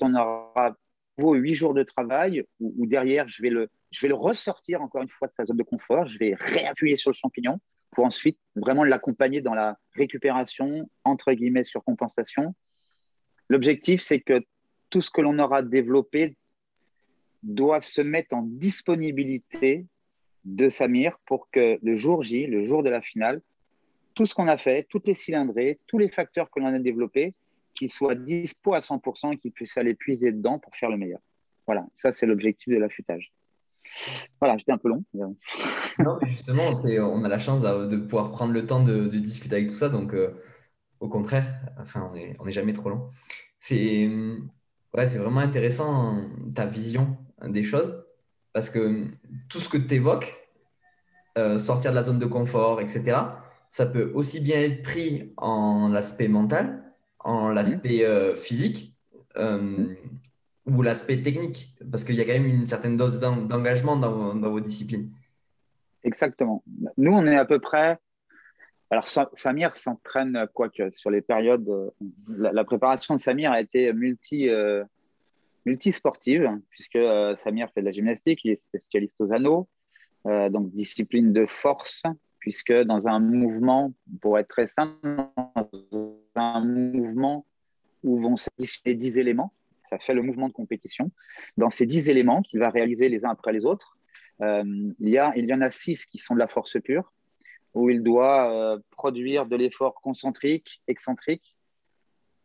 On 0.00 0.14
aura 0.14 0.76
huit 1.18 1.54
jours 1.54 1.74
de 1.74 1.82
travail 1.82 2.44
où, 2.60 2.86
derrière, 2.86 3.28
je 3.28 3.42
vais, 3.42 3.50
le, 3.50 3.68
je 3.90 4.00
vais 4.00 4.08
le 4.08 4.14
ressortir 4.14 4.80
encore 4.82 5.02
une 5.02 5.08
fois 5.08 5.28
de 5.28 5.34
sa 5.34 5.44
zone 5.44 5.56
de 5.56 5.62
confort. 5.62 6.06
Je 6.06 6.18
vais 6.18 6.34
réappuyer 6.38 6.96
sur 6.96 7.10
le 7.10 7.14
champignon 7.14 7.60
pour 7.90 8.04
ensuite 8.04 8.38
vraiment 8.54 8.84
l'accompagner 8.84 9.42
dans 9.42 9.54
la 9.54 9.76
récupération, 9.94 10.88
entre 11.04 11.32
guillemets, 11.32 11.64
sur 11.64 11.82
compensation. 11.82 12.54
L'objectif, 13.48 14.00
c'est 14.00 14.20
que 14.20 14.40
tout 14.90 15.00
ce 15.00 15.10
que 15.10 15.20
l'on 15.20 15.38
aura 15.38 15.62
développé 15.62 16.36
doit 17.42 17.80
se 17.80 18.00
mettre 18.00 18.34
en 18.34 18.42
disponibilité 18.42 19.86
de 20.44 20.68
Samir 20.68 21.18
pour 21.26 21.50
que 21.50 21.78
le 21.82 21.96
jour 21.96 22.22
J, 22.22 22.46
le 22.46 22.66
jour 22.66 22.82
de 22.82 22.90
la 22.90 23.00
finale, 23.00 23.42
tout 24.14 24.26
ce 24.26 24.34
qu'on 24.34 24.48
a 24.48 24.58
fait, 24.58 24.86
toutes 24.88 25.06
les 25.06 25.14
cylindrées, 25.14 25.78
tous 25.86 25.98
les 25.98 26.08
facteurs 26.08 26.50
que 26.50 26.60
l'on 26.60 26.66
a 26.66 26.78
développés, 26.78 27.32
qu'ils 27.74 27.90
soient 27.90 28.14
dispo 28.14 28.74
à 28.74 28.80
100% 28.80 29.32
et 29.32 29.36
qu'ils 29.36 29.52
puissent 29.52 29.76
aller 29.76 29.94
puiser 29.94 30.32
dedans 30.32 30.58
pour 30.58 30.74
faire 30.76 30.90
le 30.90 30.96
meilleur. 30.96 31.20
Voilà, 31.66 31.86
ça 31.94 32.12
c'est 32.12 32.26
l'objectif 32.26 32.72
de 32.72 32.78
l'affûtage. 32.78 33.32
Voilà, 34.40 34.56
j'étais 34.56 34.72
un 34.72 34.78
peu 34.78 34.88
long. 34.88 35.04
non, 35.14 36.18
mais 36.20 36.28
justement, 36.28 36.72
on 36.84 37.24
a 37.24 37.28
la 37.28 37.38
chance 37.38 37.62
de 37.62 37.96
pouvoir 37.96 38.30
prendre 38.30 38.52
le 38.52 38.66
temps 38.66 38.82
de, 38.82 39.08
discuter 39.08 39.56
avec 39.56 39.68
tout 39.68 39.76
ça. 39.76 39.88
Donc, 39.88 40.14
euh, 40.14 40.34
au 41.00 41.08
contraire, 41.08 41.46
enfin, 41.78 42.10
on 42.38 42.44
n'est 42.44 42.52
jamais 42.52 42.72
trop 42.72 42.90
long. 42.90 43.08
C'est 43.58 44.08
ouais, 44.94 45.06
vraiment 45.06 45.40
intéressant 45.40 46.24
ta 46.54 46.66
vision 46.66 47.16
des 47.42 47.64
choses 47.64 48.04
parce 48.52 48.70
que 48.70 49.06
tout 49.48 49.58
ce 49.58 49.68
que 49.68 49.76
tu 49.76 49.94
évoques, 49.94 50.36
euh, 51.38 51.58
sortir 51.58 51.92
de 51.92 51.96
la 51.96 52.02
zone 52.02 52.18
de 52.18 52.26
confort, 52.26 52.80
etc., 52.80 53.16
ça 53.70 53.86
peut 53.86 54.10
aussi 54.14 54.40
bien 54.40 54.60
être 54.60 54.82
pris 54.82 55.32
en 55.36 55.88
l'aspect 55.88 56.28
mental, 56.28 56.89
en 57.24 57.50
l'aspect 57.50 58.04
euh, 58.04 58.34
physique 58.36 58.94
euh, 59.36 59.94
ou 60.66 60.82
l'aspect 60.82 61.22
technique, 61.22 61.74
parce 61.90 62.04
qu'il 62.04 62.14
y 62.16 62.20
a 62.20 62.24
quand 62.24 62.32
même 62.32 62.46
une 62.46 62.66
certaine 62.66 62.96
dose 62.96 63.18
d'engagement 63.20 63.96
dans, 63.96 64.34
vos 64.34 64.60
disciplines. 64.60 65.10
Exactement. 66.04 66.62
Nous, 66.96 67.12
on 67.12 67.26
est 67.26 67.36
à 67.36 67.44
peu 67.44 67.58
près. 67.58 67.98
Alors, 68.90 69.04
Samir 69.04 69.72
s'entraîne, 69.72 70.46
quoique, 70.52 70.90
sur 70.94 71.10
les 71.10 71.20
périodes. 71.20 71.68
Euh, 71.68 71.90
la, 72.28 72.64
préparation 72.64 73.14
de 73.14 73.20
Samir 73.20 73.52
a 73.52 73.60
été 73.60 73.92
multi, 73.92 74.48
multisportive, 75.66 76.50
puisque 76.70 76.98
Samir 77.36 77.70
fait 77.72 77.80
de 77.80 77.86
la 77.86 77.92
gymnastique, 77.92 78.40
il 78.44 78.52
est 78.52 78.56
spécialiste 78.56 79.16
aux 79.20 79.32
anneaux, 79.32 79.68
donc 80.24 80.70
discipline 80.72 81.32
de 81.32 81.46
force, 81.46 82.02
puisque 82.38 82.72
dans 82.72 83.06
un 83.06 83.20
mouvement, 83.20 83.92
pour 84.20 84.38
être 84.38 84.48
très 84.48 84.66
simple, 84.66 84.94
dans 85.56 86.19
un 86.40 86.64
mouvement 86.64 87.46
où 88.02 88.20
vont 88.20 88.36
s'additionner 88.36 88.94
10 88.94 89.18
éléments, 89.18 89.52
ça 89.82 89.98
fait 89.98 90.14
le 90.14 90.22
mouvement 90.22 90.48
de 90.48 90.52
compétition. 90.52 91.10
Dans 91.56 91.70
ces 91.70 91.86
10 91.86 92.10
éléments 92.10 92.42
qu'il 92.42 92.60
va 92.60 92.70
réaliser 92.70 93.08
les 93.08 93.24
uns 93.24 93.30
après 93.30 93.52
les 93.52 93.64
autres, 93.64 93.98
euh, 94.40 94.64
il, 94.98 95.08
y 95.08 95.18
a, 95.18 95.32
il 95.36 95.46
y 95.46 95.54
en 95.54 95.60
a 95.60 95.70
6 95.70 96.06
qui 96.06 96.18
sont 96.18 96.34
de 96.34 96.38
la 96.38 96.48
force 96.48 96.80
pure, 96.80 97.12
où 97.74 97.90
il 97.90 98.02
doit 98.02 98.52
euh, 98.52 98.78
produire 98.90 99.46
de 99.46 99.56
l'effort 99.56 99.94
concentrique, 99.94 100.82
excentrique, 100.88 101.56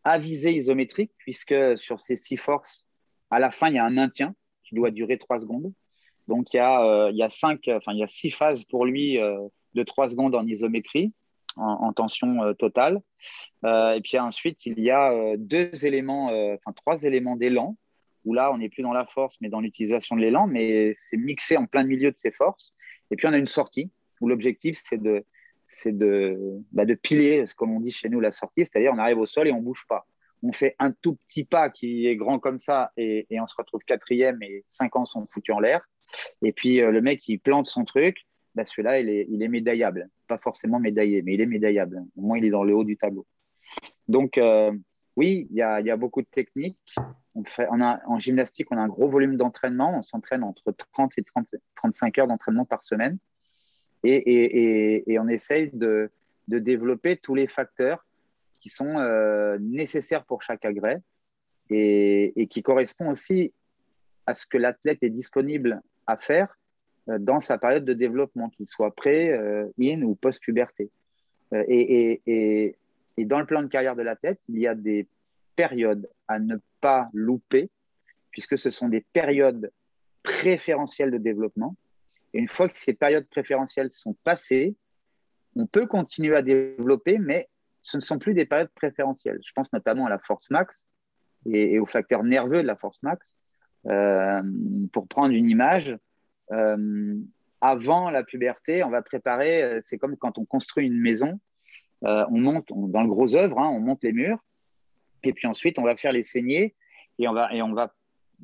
à 0.04 0.20
visée 0.20 0.54
isométrique, 0.54 1.12
puisque 1.18 1.56
sur 1.78 2.00
ces 2.00 2.16
6 2.16 2.38
forces, 2.38 2.86
à 3.32 3.40
la 3.40 3.52
fin, 3.52 3.70
il 3.70 3.76
y 3.76 3.80
a 3.80 3.86
un 3.86 3.92
maintien 3.92 4.36
qui 4.64 4.76
doit 4.76 4.92
durer 4.92 5.18
3 5.18 5.40
secondes. 5.40 5.72
Donc, 6.28 6.54
il 6.54 6.58
y 6.58 6.60
a, 6.60 6.84
euh, 6.84 7.28
enfin, 7.76 7.94
il 7.94 8.00
y 8.00 8.04
a 8.04 8.08
six 8.08 8.32
phases 8.32 8.64
pour 8.64 8.86
lui 8.86 9.18
de 9.18 9.84
3 9.84 10.10
secondes 10.10 10.34
en 10.34 10.46
isométrie, 10.46 11.14
en, 11.56 11.94
tension 11.94 12.44
euh, 12.44 12.54
totale. 12.54 13.02
Euh, 13.64 13.94
et 13.94 14.02
puis 14.02 14.18
ensuite, 14.20 14.66
il 14.66 14.80
y 14.80 14.92
a 14.92 15.12
euh, 15.12 15.36
deux 15.38 15.86
éléments, 15.86 16.28
enfin 16.56 16.74
trois 16.74 17.04
éléments 17.04 17.36
d'élan, 17.36 17.78
où 18.26 18.34
là, 18.34 18.52
on 18.52 18.58
n'est 18.58 18.70
plus 18.70 18.84
dans 18.84 18.94
la 18.94 19.06
force, 19.06 19.36
mais 19.42 19.50
dans 19.50 19.60
l'utilisation 19.60 20.16
de 20.16 20.22
l'élan, 20.22 20.48
mais 20.48 20.94
c'est 20.96 21.18
mixé 21.18 21.58
en 21.58 21.66
plein 21.66 21.84
milieu 21.84 22.12
de 22.12 22.18
ces 22.18 22.32
forces. 22.32 22.74
Et 23.12 23.16
puis 23.16 23.28
on 23.28 23.34
a 23.34 23.38
une 23.38 23.48
sortie, 23.48 23.92
où 24.20 24.28
l'objectif, 24.28 24.82
c'est 24.84 25.02
de, 25.02 25.24
c'est 25.68 25.96
de, 25.96 26.38
bah, 26.72 26.86
de 26.86 26.96
piler, 26.96 27.46
comme 27.56 27.72
on 27.72 27.80
dit 27.80 27.92
chez 27.92 28.10
nous, 28.10 28.20
la 28.20 28.32
sortie, 28.32 28.66
c'est-à-dire 28.66 28.92
on 28.94 28.98
arrive 28.98 29.20
au 29.20 29.26
sol 29.26 29.48
et 29.48 29.52
on 29.52 29.62
bouge 29.62 29.86
pas. 29.88 30.08
On 30.42 30.52
fait 30.52 30.76
un 30.80 30.92
tout 30.92 31.18
petit 31.28 31.44
pas 31.44 31.70
qui 31.70 32.08
est 32.08 32.16
grand 32.16 32.40
comme 32.40 32.60
ça 32.60 32.92
et, 32.98 33.26
et 33.30 33.40
on 33.40 33.48
se 33.48 33.56
retrouve 33.58 33.82
quatrième 33.86 34.42
et 34.44 34.64
cinq 34.70 34.96
ans 34.96 35.06
sont 35.06 35.26
foutus 35.32 35.56
en 35.56 35.60
l'air. 35.60 35.88
Et 36.44 36.52
puis 36.52 36.78
le 36.78 37.02
mec, 37.02 37.28
il 37.28 37.40
plante 37.40 37.68
son 37.68 37.86
truc 37.86 38.26
bah, 38.56 38.64
celui-là, 38.64 39.00
il 39.00 39.10
est, 39.10 39.28
il 39.30 39.44
est, 39.44 39.48
médaillable. 39.48 40.10
Pas 40.28 40.38
forcément 40.38 40.80
médaillé, 40.80 41.22
mais 41.22 41.36
il 41.36 41.42
est 41.42 41.46
médaillable. 41.46 42.04
Au 42.18 42.22
moins, 42.22 42.38
il 42.38 42.46
est 42.46 42.50
dans 42.50 42.64
le 42.64 42.76
haut 42.76 42.84
du 42.84 42.98
tableau. 42.98 43.26
Donc, 44.08 44.38
euh, 44.38 44.72
oui, 45.16 45.48
il 45.50 45.58
y, 45.58 45.62
a, 45.62 45.82
y, 45.82 45.90
a, 45.90 45.98
beaucoup 45.98 46.22
de 46.22 46.28
techniques. 46.28 46.96
On 47.36 47.44
fait, 47.44 47.68
on 47.72 47.82
a, 47.82 48.02
en 48.08 48.20
gymnastique, 48.20 48.68
on 48.72 48.78
a 48.78 48.82
un 48.82 48.88
gros 48.88 49.08
volume 49.08 49.38
d'entraînement. 49.38 49.98
On 49.98 50.02
s'entraîne 50.02 50.44
entre 50.44 50.72
30 50.94 51.14
et 51.18 51.24
30, 51.24 51.56
35 51.76 52.18
heures 52.18 52.28
d'entraînement 52.28 52.66
par 52.66 52.84
semaine. 52.84 53.18
Et, 54.04 55.04
et, 55.12 55.20
on 55.20 55.28
essaye 55.28 55.72
de, 55.74 56.12
de, 56.48 56.60
développer 56.60 57.18
tous 57.18 57.34
les 57.34 57.48
facteurs 57.48 58.06
qui 58.60 58.70
sont 58.70 59.00
euh, 59.00 59.58
nécessaires 59.60 60.26
pour 60.26 60.44
chaque 60.44 60.64
agrès 60.64 61.02
et, 61.70 62.48
qui 62.50 62.62
correspondent 62.62 63.12
aussi 63.12 63.54
à 64.28 64.36
ce 64.36 64.46
que 64.46 64.58
l'athlète 64.58 65.00
est 65.02 65.10
disponible 65.10 65.82
à 66.08 66.18
faire 66.18 66.56
dans 67.08 67.40
sa 67.40 67.58
période 67.58 67.86
de 67.86 67.94
développement, 67.94 68.50
qu'il 68.50 68.68
soit 68.68 68.94
pré, 68.94 69.32
euh, 69.32 69.68
in 69.80 70.02
ou 70.02 70.16
post-puberté. 70.16 70.90
Euh, 71.54 71.64
et, 71.68 72.22
et, 72.26 72.76
et, 73.18 73.26
dans 73.26 73.40
le 73.40 73.46
plan 73.46 73.62
de 73.62 73.68
carrière 73.68 73.96
de 73.96 74.02
la 74.02 74.16
tête, 74.16 74.40
il 74.50 74.60
y 74.60 74.68
a 74.68 74.76
des 74.76 75.08
périodes 75.56 76.10
à 76.28 76.40
ne 76.40 76.58
pas 76.82 77.10
louper, 77.14 77.70
puisque 78.32 78.58
ce 78.58 78.72
sont 78.72 78.90
des 78.90 79.02
périodes 79.14 79.72
préférentielles 80.24 81.12
de 81.12 81.18
développement. 81.18 81.76
Et 82.34 82.40
une 82.40 82.50
fois 82.50 82.68
que 82.68 82.78
ces 82.78 82.94
périodes 82.94 83.28
préférentielles 83.28 83.92
sont 83.92 84.16
passées, 84.24 84.76
on 85.56 85.68
peut 85.68 85.86
continuer 85.86 86.36
à 86.36 86.42
développer, 86.42 87.20
mais 87.20 87.48
ce 87.82 87.98
ne 87.98 88.02
sont 88.02 88.18
plus 88.18 88.34
des 88.34 88.46
périodes 88.46 88.72
préférentielles. 88.74 89.40
Je 89.46 89.52
pense 89.54 89.72
notamment 89.72 90.08
à 90.08 90.10
la 90.10 90.20
force 90.20 90.50
max 90.50 90.90
et, 91.46 91.80
aux 91.80 91.86
facteurs 91.86 92.24
nerveux 92.24 92.64
de 92.64 92.68
la 92.68 92.76
force 92.76 93.02
max. 93.04 93.36
pour 94.92 95.08
prendre 95.08 95.34
une 95.34 95.50
image, 95.50 95.92
euh, 95.92 95.98
avant 97.66 98.10
la 98.10 98.24
puberté, 98.24 98.84
on 98.84 98.90
va 98.90 99.02
préparer, 99.02 99.64
euh, 99.64 99.80
c'est 99.84 99.98
comme 99.98 100.18
quand 100.18 100.38
on 100.38 100.46
construit 100.46 100.86
une 100.86 101.00
maison, 101.00 101.40
euh, 102.04 102.26
on 102.30 102.38
monte 102.38 102.68
dans 102.70 103.02
le 103.02 103.08
gros 103.08 103.36
œuvre, 103.36 103.60
hein, 103.60 103.70
on 103.70 103.80
monte 103.80 104.04
les 104.04 104.12
murs, 104.12 104.40
et 105.24 105.34
puis 105.34 105.48
ensuite 105.48 105.80
on 105.80 105.84
va 105.84 105.96
faire 105.96 106.12
les 106.12 106.24
saignées 106.24 106.76
et 107.18 107.28
on 107.28 107.34
va, 107.34 107.52
et 107.54 107.62
on 107.62 107.74
va 107.74 107.94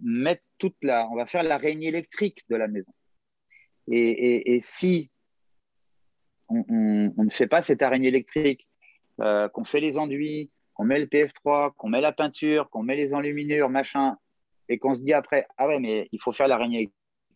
mettre 0.02 0.42
toute 0.58 0.76
la, 0.82 1.08
on 1.10 1.16
va 1.16 1.26
faire 1.26 1.44
la 1.44 1.58
règne 1.58 1.84
électrique 1.84 2.40
de 2.50 2.56
la 2.56 2.68
maison. 2.68 2.92
Et, 3.88 4.60
si 4.62 5.12
on, 6.48 6.64
ne 6.70 7.30
fait 7.30 7.48
pas 7.48 7.62
cette 7.62 7.82
araignée 7.82 8.08
électrique, 8.08 8.70
euh, 9.20 9.50
qu'on 9.50 9.66
fait 9.66 9.82
les 9.82 9.98
enduits, 9.98 10.50
qu'on 10.74 10.86
met 10.86 11.00
le 11.00 11.08
PF3, 11.08 11.74
qu'on 11.76 11.90
met 11.90 12.00
la 12.00 12.14
peinture, 12.14 12.70
qu'on 12.70 12.84
met 12.84 12.96
les 12.96 13.14
enluminures, 13.14 13.70
machin, 13.70 14.18
et 14.70 14.78
qu'on 14.78 14.94
se 14.94 15.02
dit 15.02 15.14
après, 15.14 15.46
ah 15.58 15.68
ouais, 15.68 15.80
mais 15.80 16.08
il 16.12 16.22
faut 16.22 16.32
faire 16.32 16.48
l'araignée 16.48 16.92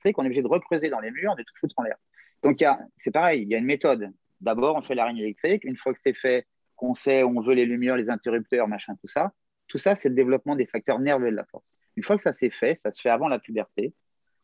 électrique, 0.05 0.17
on 0.17 0.23
est 0.23 0.27
obligé 0.27 0.41
de 0.41 0.47
recreuser 0.47 0.89
dans 0.89 0.99
les 0.99 1.11
murs, 1.11 1.35
de 1.35 1.43
tout 1.43 1.53
foutre 1.59 1.75
en 1.77 1.83
l'air. 1.83 1.97
Donc, 2.43 2.63
c'est 2.97 3.11
pareil, 3.11 3.41
il 3.41 3.49
y 3.49 3.55
a 3.55 3.57
une 3.57 3.65
méthode. 3.65 4.11
D'abord, 4.41 4.75
on 4.75 4.81
fait 4.81 4.95
l'araignée 4.95 5.23
électrique. 5.23 5.63
Une 5.63 5.77
fois 5.77 5.93
que 5.93 5.99
c'est 5.99 6.13
fait, 6.13 6.45
qu'on 6.75 6.93
sait 6.93 7.23
où 7.23 7.37
on 7.37 7.41
veut 7.41 7.55
les 7.55 7.65
lumières, 7.65 7.95
les 7.95 8.09
interrupteurs, 8.09 8.67
machin, 8.67 8.95
tout 8.95 9.07
ça, 9.07 9.31
tout 9.67 9.77
ça, 9.77 9.95
c'est 9.95 10.09
le 10.09 10.15
développement 10.15 10.55
des 10.55 10.65
facteurs 10.65 10.99
nerveux 10.99 11.31
de 11.31 11.35
la 11.35 11.45
force. 11.45 11.65
Une 11.95 12.03
fois 12.03 12.17
que 12.17 12.21
ça 12.21 12.33
s'est 12.33 12.49
fait, 12.49 12.75
ça 12.75 12.91
se 12.91 13.01
fait 13.01 13.09
avant 13.09 13.27
la 13.27 13.39
puberté. 13.39 13.93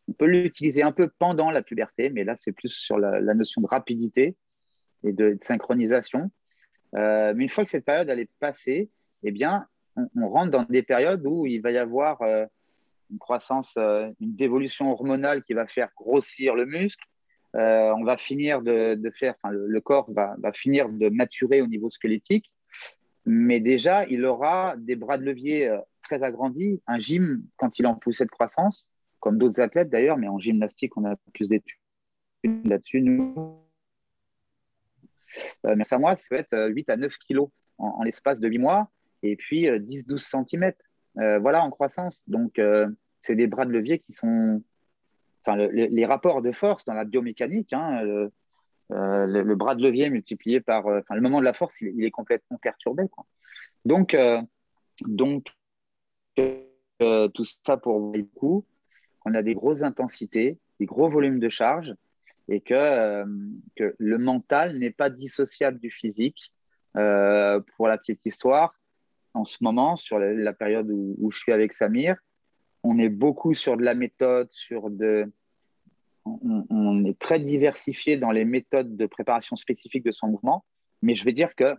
On 0.07 0.13
peut 0.13 0.25
l'utiliser 0.25 0.81
un 0.83 0.91
peu 0.91 1.09
pendant 1.19 1.51
la 1.51 1.61
puberté, 1.61 2.09
mais 2.09 2.23
là, 2.23 2.35
c'est 2.35 2.53
plus 2.53 2.69
sur 2.69 2.97
la, 2.97 3.21
notion 3.33 3.61
de 3.61 3.67
rapidité 3.67 4.35
et 5.03 5.13
de, 5.13 5.37
synchronisation. 5.41 6.31
Euh, 6.95 7.33
mais 7.35 7.43
une 7.43 7.49
fois 7.49 7.63
que 7.63 7.69
cette 7.69 7.85
période 7.85 8.09
elle 8.09 8.19
est 8.19 8.31
passée, 8.39 8.89
eh 9.23 9.31
bien, 9.31 9.67
on, 9.95 10.29
rentre 10.29 10.51
dans 10.51 10.63
des 10.63 10.83
périodes 10.83 11.25
où 11.25 11.45
il 11.45 11.61
va 11.61 11.71
y 11.71 11.77
avoir 11.77 12.21
euh, 12.21 12.45
une 13.11 13.19
croissance, 13.19 13.73
euh, 13.77 14.09
une 14.19 14.35
dévolution 14.35 14.91
hormonale 14.91 15.43
qui 15.43 15.53
va 15.53 15.67
faire 15.67 15.89
grossir 15.95 16.55
le 16.55 16.65
muscle. 16.65 17.05
on 17.53 18.03
va 18.03 18.17
finir 18.17 18.61
de, 18.61 19.11
faire, 19.19 19.35
le, 19.49 19.79
corps 19.81 20.09
va, 20.11 20.35
finir 20.53 20.89
de 20.89 21.09
maturer 21.09 21.61
au 21.61 21.67
niveau 21.67 21.89
squelettique, 21.89 22.51
mais 23.25 23.59
déjà, 23.59 24.05
il 24.07 24.25
aura 24.25 24.75
des 24.77 24.95
bras 24.95 25.17
de 25.17 25.23
levier 25.23 25.69
très 26.01 26.23
agrandis, 26.23 26.81
un 26.87 26.99
gym 26.99 27.43
quand 27.57 27.77
il 27.77 27.87
en 27.87 27.95
poussée 27.95 28.25
de 28.25 28.29
croissance, 28.29 28.87
comme 29.19 29.37
d'autres 29.37 29.61
athlètes 29.61 29.89
d'ailleurs, 29.89 30.17
mais 30.17 30.27
en 30.27 30.39
gymnastique, 30.39 30.97
on 30.97 31.05
a 31.05 31.15
plus 31.33 31.47
d'études 31.47 31.77
là-dessus, 32.43 33.01
nous. 33.01 33.57
Euh, 35.65 35.75
moi, 35.99 36.15
ça 36.15 36.27
va 36.31 36.37
être 36.37 36.69
8 36.69 36.89
à 36.89 36.97
9 36.97 37.17
kilos 37.19 37.49
en, 37.77 38.03
l'espace 38.03 38.39
de 38.39 38.47
8 38.47 38.57
mois, 38.57 38.89
et 39.23 39.35
puis 39.35 39.65
10-12 39.65 40.13
euh, 40.13 40.43
cm. 40.45 40.73
Euh, 41.19 41.39
voilà, 41.39 41.63
en 41.63 41.69
croissance. 41.69 42.27
Donc, 42.27 42.59
c'est 43.21 43.35
des 43.35 43.47
bras 43.47 43.65
de 43.65 43.71
levier 43.71 43.99
qui 43.99 44.13
sont. 44.13 44.61
Enfin, 45.43 45.57
les 45.57 46.05
rapports 46.05 46.41
de 46.43 46.51
force 46.51 46.85
dans 46.85 46.93
la 46.93 47.03
biomécanique, 47.03 47.73
hein, 47.73 48.03
le, 48.89 49.55
bras 49.55 49.73
de 49.73 49.81
levier 49.81 50.09
multiplié 50.09 50.61
par. 50.61 50.85
Enfin, 50.85 51.15
le 51.15 51.21
moment 51.21 51.39
de 51.39 51.45
la 51.45 51.53
force, 51.53 51.81
il, 51.81 52.03
est 52.03 52.11
complètement 52.11 52.57
perturbé. 52.57 53.03
Donc, 53.85 54.15
donc 55.01 55.47
tout 56.37 57.45
ça 57.65 57.77
pour 57.77 58.13
le 58.15 58.23
coup, 58.23 58.65
on 59.25 59.33
a 59.33 59.41
des 59.41 59.55
grosses 59.55 59.83
intensités, 59.83 60.59
des 60.79 60.85
gros 60.85 61.09
volumes 61.09 61.39
de 61.39 61.49
charge 61.49 61.95
et 62.49 62.61
que, 62.61 62.73
euh, 62.73 63.25
que 63.75 63.95
le 63.97 64.17
mental 64.17 64.77
n'est 64.77 64.91
pas 64.91 65.09
dissociable 65.09 65.79
du 65.79 65.89
physique. 65.89 66.53
Euh, 66.97 67.61
pour 67.77 67.87
la 67.87 67.97
petite 67.97 68.25
histoire, 68.25 68.75
en 69.33 69.45
ce 69.45 69.63
moment, 69.63 69.95
sur 69.95 70.19
la, 70.19 70.51
période 70.51 70.89
où, 70.91 71.31
je 71.31 71.37
suis 71.37 71.53
avec 71.53 71.71
Samir, 71.71 72.17
on 72.83 72.97
est 72.97 73.09
beaucoup 73.09 73.53
sur 73.53 73.77
de 73.77 73.83
la 73.83 73.93
méthode, 73.93 74.49
sur 74.51 74.89
de, 74.89 75.31
on, 76.25 77.05
est 77.05 77.17
très 77.17 77.39
diversifié 77.39 78.17
dans 78.17 78.31
les 78.31 78.45
méthodes 78.45 78.95
de 78.95 79.05
préparation 79.05 79.55
spécifiques 79.55 80.03
de 80.03 80.11
son 80.11 80.27
mouvement, 80.27 80.65
mais 81.01 81.15
je 81.15 81.23
vais 81.25 81.33
dire 81.33 81.55
que 81.55 81.75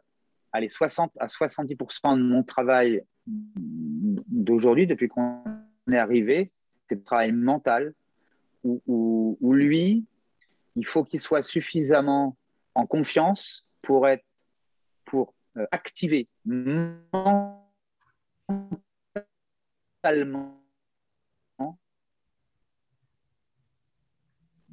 allez, 0.53 0.69
60 0.69 1.13
à 1.19 1.27
70% 1.27 2.17
de 2.17 2.23
mon 2.23 2.43
travail 2.43 3.03
d'aujourd'hui, 3.27 4.87
depuis 4.87 5.09
qu'on 5.09 5.43
est 5.91 5.97
arrivé, 5.97 6.53
c'est 6.89 6.97
le 6.97 7.03
travail 7.03 7.33
mental, 7.33 7.95
où, 8.65 9.53
lui, 9.53 10.05
il 10.77 10.87
faut 10.87 11.03
qu'il 11.05 11.21
soit 11.21 11.43
suffisamment 11.43 12.37
en 12.75 12.87
confiance 12.87 13.67
pour 13.83 14.09
être, 14.09 14.25
pour 15.05 15.35
euh, 15.57 15.67
activer 15.73 16.29
mentalement 16.45 17.83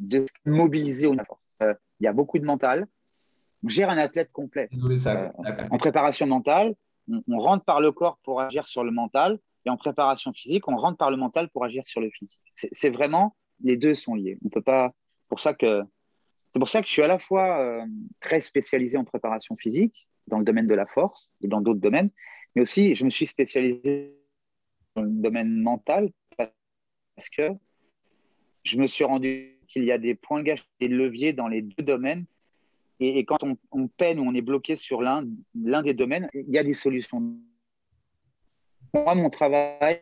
de 0.09 0.25
se 0.25 0.49
mobiliser 0.49 1.07
au 1.07 1.15
force. 1.15 1.57
Euh, 1.61 1.73
il 1.99 2.05
y 2.05 2.07
a 2.07 2.13
beaucoup 2.13 2.39
de 2.39 2.45
mental. 2.45 2.87
On 3.63 3.69
gère 3.69 3.89
un 3.89 3.97
athlète 3.97 4.31
complet. 4.31 4.69
Euh, 4.73 5.29
en 5.69 5.77
préparation 5.77 6.25
mentale, 6.27 6.75
on, 7.27 7.39
rentre 7.39 7.65
par 7.65 7.81
le 7.81 7.91
corps 7.91 8.17
pour 8.23 8.41
agir 8.41 8.67
sur 8.67 8.83
le 8.83 8.91
mental, 8.91 9.39
et 9.65 9.69
en 9.69 9.77
préparation 9.77 10.31
physique, 10.33 10.67
on 10.67 10.77
rentre 10.77 10.97
par 10.97 11.11
le 11.11 11.17
mental 11.17 11.49
pour 11.49 11.65
agir 11.65 11.85
sur 11.85 12.01
le 12.01 12.09
physique. 12.09 12.41
C'est 12.49 12.89
vraiment, 12.89 13.35
les 13.61 13.77
deux 13.77 13.95
sont 13.95 14.15
liés. 14.15 14.37
On 14.45 14.49
peut 14.49 14.61
pas, 14.61 14.93
pour 15.27 15.39
ça 15.39 15.53
que, 15.53 15.83
c'est 16.53 16.59
pour 16.59 16.69
ça 16.69 16.81
que 16.81 16.87
je 16.87 16.93
suis 16.93 17.01
à 17.01 17.07
la 17.07 17.19
fois 17.19 17.59
euh, 17.59 17.85
très 18.19 18.39
spécialisé 18.39 18.97
en 18.97 19.03
préparation 19.03 19.55
physique, 19.57 20.07
dans 20.27 20.39
le 20.39 20.45
domaine 20.45 20.67
de 20.67 20.75
la 20.75 20.85
force 20.85 21.31
et 21.41 21.47
dans 21.47 21.59
d'autres 21.59 21.79
domaines, 21.79 22.09
mais 22.55 22.61
aussi 22.61 22.95
je 22.95 23.03
me 23.03 23.09
suis 23.09 23.25
spécialisé 23.25 24.15
dans 24.95 25.01
le 25.01 25.09
domaine 25.09 25.59
mental 25.61 26.11
parce 26.37 27.29
que 27.35 27.49
je 28.63 28.77
me 28.77 28.85
suis 28.85 29.03
rendu 29.03 29.58
qu'il 29.69 29.85
y 29.85 29.91
a 29.91 29.97
des 29.97 30.15
points 30.15 30.43
gâchés, 30.43 30.65
des 30.81 30.89
leviers 30.89 31.31
dans 31.31 31.47
les 31.47 31.61
deux 31.61 31.83
domaines 31.83 32.25
et, 32.99 33.23
quand 33.23 33.37
on, 33.71 33.87
peine 33.87 34.19
ou 34.19 34.23
on 34.23 34.33
est 34.33 34.41
bloqué 34.41 34.75
sur 34.75 35.01
l'un 35.01 35.23
des 35.53 35.93
domaines, 35.93 36.29
il 36.33 36.49
y 36.49 36.57
a 36.57 36.63
des 36.63 36.73
solutions. 36.73 37.21
Moi, 38.93 39.15
mon 39.15 39.29
travail, 39.29 40.01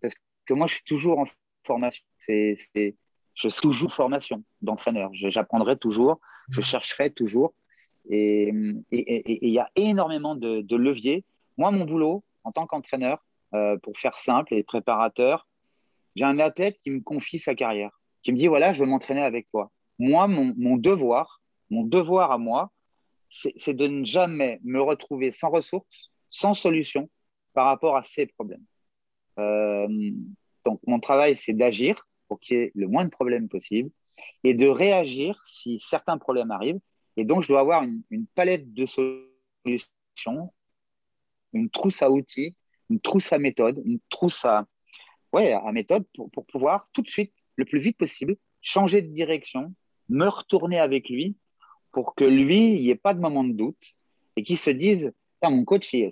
parce 0.00 0.14
que 0.46 0.54
moi, 0.54 0.68
je 0.68 0.74
suis 0.74 0.84
toujours 0.84 1.18
en 1.18 1.26
formation. 1.64 2.04
Je 2.28 2.54
suis 3.34 3.60
toujours 3.60 3.88
en 3.88 3.92
formation 3.92 4.44
d'entraîneur. 4.62 5.10
J'apprendrai 5.14 5.76
toujours, 5.76 6.20
je 6.50 6.60
chercherai 6.60 7.10
toujours. 7.10 7.54
Et 8.08 8.52
il 8.92 9.50
y 9.50 9.58
a 9.58 9.68
énormément 9.74 10.36
de, 10.36 10.76
leviers. 10.76 11.24
Moi, 11.56 11.72
mon 11.72 11.84
boulot 11.84 12.22
en 12.44 12.52
tant 12.52 12.66
qu'entraîneur, 12.66 13.24
euh, 13.54 13.76
pour 13.78 13.98
faire 13.98 14.14
simple 14.14 14.54
et 14.54 14.62
préparateur, 14.62 15.48
j'ai 16.14 16.24
un 16.24 16.38
athlète 16.38 16.78
qui 16.78 16.90
me 16.90 17.00
confie 17.00 17.38
sa 17.38 17.54
carrière, 17.54 17.97
qui 18.22 18.32
me 18.32 18.36
dit 18.36 18.48
voilà, 18.48 18.72
je 18.72 18.80
veux 18.80 18.86
m'entraîner 18.86 19.22
avec 19.22 19.48
toi. 19.50 19.70
Moi, 19.98 20.28
mon 20.28 20.76
devoir, 20.76 21.42
mon 21.70 21.82
devoir 21.82 22.30
à 22.30 22.38
moi, 22.38 22.70
c'est 23.28 23.74
de 23.74 23.86
ne 23.86 24.04
jamais 24.04 24.60
me 24.64 24.80
retrouver 24.80 25.32
sans 25.32 25.50
ressources, 25.50 26.10
sans 26.30 26.54
solution 26.54 27.10
par 27.52 27.66
rapport 27.66 27.96
à 27.96 28.02
ces 28.02 28.26
problèmes. 28.26 28.64
Euh, 29.38 29.88
donc, 30.64 30.80
mon 30.86 31.00
travail, 31.00 31.36
c'est 31.36 31.52
d'agir 31.52 32.06
pour 32.26 32.40
qu'il 32.40 32.56
y 32.56 32.60
ait 32.60 32.72
le 32.74 32.88
moins 32.88 33.04
de 33.04 33.10
problèmes 33.10 33.48
possible 33.48 33.90
et 34.44 34.54
de 34.54 34.66
réagir 34.66 35.40
si 35.44 35.78
certains 35.78 36.18
problèmes 36.18 36.50
arrivent. 36.50 36.80
Et 37.16 37.24
donc, 37.24 37.42
je 37.42 37.48
dois 37.48 37.60
avoir 37.60 37.82
une, 37.82 38.26
palette 38.34 38.72
de 38.72 38.86
solutions, 38.86 40.52
une 41.52 41.70
trousse 41.70 42.02
à 42.02 42.10
outils, 42.10 42.54
une 42.90 43.00
trousse 43.00 43.32
à 43.32 43.38
méthode, 43.38 43.82
une 43.84 44.00
trousse 44.08 44.44
à, 44.44 44.66
ouais, 45.32 45.52
à 45.52 45.72
méthode 45.72 46.04
pour, 46.14 46.30
pour 46.30 46.46
pouvoir 46.46 46.84
tout 46.92 47.02
de 47.02 47.08
suite, 47.08 47.32
le 47.58 47.66
plus 47.66 47.80
vite 47.80 47.98
possible, 47.98 48.36
changer 48.62 49.02
de 49.02 49.12
direction, 49.12 49.74
me 50.08 50.26
retourner 50.26 50.78
avec 50.78 51.10
lui 51.10 51.36
pour 51.92 52.14
que 52.14 52.24
lui, 52.24 52.72
il 52.74 52.82
n'y 52.82 52.90
ait 52.90 52.94
pas 52.94 53.12
de 53.12 53.20
moment 53.20 53.44
de 53.44 53.52
doute 53.52 53.94
et 54.36 54.42
qu'il 54.42 54.56
se 54.56 54.70
dise 54.70 55.12
mon 55.42 55.64
coach, 55.64 55.92
il, 55.94 56.10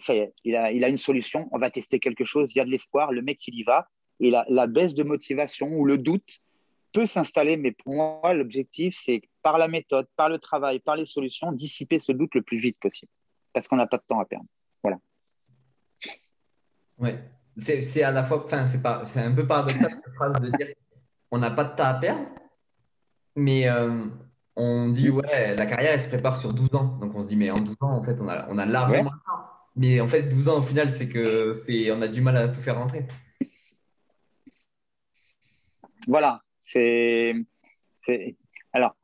a, 0.56 0.70
il 0.70 0.84
a 0.84 0.88
une 0.88 0.98
solution, 0.98 1.48
on 1.50 1.58
va 1.58 1.70
tester 1.70 1.98
quelque 1.98 2.24
chose, 2.24 2.54
il 2.54 2.58
y 2.58 2.60
a 2.60 2.64
de 2.64 2.70
l'espoir, 2.70 3.12
le 3.12 3.22
mec, 3.22 3.46
il 3.48 3.54
y 3.58 3.64
va. 3.64 3.88
Et 4.20 4.30
la, 4.30 4.46
la 4.48 4.66
baisse 4.66 4.94
de 4.94 5.02
motivation 5.02 5.68
ou 5.68 5.84
le 5.84 5.98
doute 5.98 6.40
peut 6.92 7.06
s'installer, 7.06 7.56
mais 7.56 7.72
pour 7.72 7.94
moi, 7.94 8.32
l'objectif, 8.32 8.96
c'est 8.98 9.22
par 9.42 9.58
la 9.58 9.68
méthode, 9.68 10.06
par 10.16 10.28
le 10.28 10.38
travail, 10.38 10.78
par 10.78 10.96
les 10.96 11.04
solutions, 11.04 11.52
dissiper 11.52 11.98
ce 11.98 12.12
doute 12.12 12.34
le 12.34 12.42
plus 12.42 12.58
vite 12.58 12.78
possible, 12.80 13.10
parce 13.52 13.68
qu'on 13.68 13.76
n'a 13.76 13.86
pas 13.86 13.98
de 13.98 14.04
temps 14.06 14.20
à 14.20 14.24
perdre. 14.24 14.46
Voilà. 14.82 14.98
Oui, 16.98 17.10
c'est 17.56 18.02
à 18.02 18.12
la 18.12 18.22
fois, 18.22 18.44
enfin, 18.44 18.64
c'est 18.64 19.20
un 19.20 19.34
peu 19.34 19.46
paradoxal 19.46 19.90
cette 19.90 20.14
phrase 20.14 20.40
de 20.40 20.56
dire 20.56 20.68
on 21.36 21.40
n'a 21.40 21.50
pas 21.50 21.64
de 21.64 21.76
temps 21.76 21.84
à 21.84 21.94
perdre, 21.94 22.26
mais 23.34 23.68
euh, 23.68 24.06
on 24.56 24.88
dit, 24.88 25.10
ouais, 25.10 25.54
la 25.54 25.66
carrière, 25.66 25.92
elle 25.92 26.00
se 26.00 26.08
prépare 26.08 26.36
sur 26.36 26.52
12 26.52 26.74
ans. 26.74 26.96
Donc 26.98 27.14
on 27.14 27.20
se 27.20 27.28
dit, 27.28 27.36
mais 27.36 27.50
en 27.50 27.60
12 27.60 27.76
ans, 27.80 27.92
en 27.92 28.02
fait, 28.02 28.20
on 28.20 28.28
a, 28.28 28.46
on 28.48 28.58
a 28.58 28.64
largement 28.64 29.10
le 29.12 29.24
temps. 29.24 29.44
Mais 29.76 30.00
en 30.00 30.08
fait, 30.08 30.22
12 30.22 30.48
ans, 30.48 30.58
au 30.58 30.62
final, 30.62 30.90
c'est 30.90 31.08
que 31.08 31.52
c'est, 31.52 31.92
on 31.92 32.00
a 32.00 32.08
du 32.08 32.22
mal 32.22 32.36
à 32.36 32.48
tout 32.48 32.62
faire 32.62 32.78
rentrer. 32.78 33.06
Voilà. 36.08 36.40
C'est. 36.64 37.34
Alors. 38.72 38.96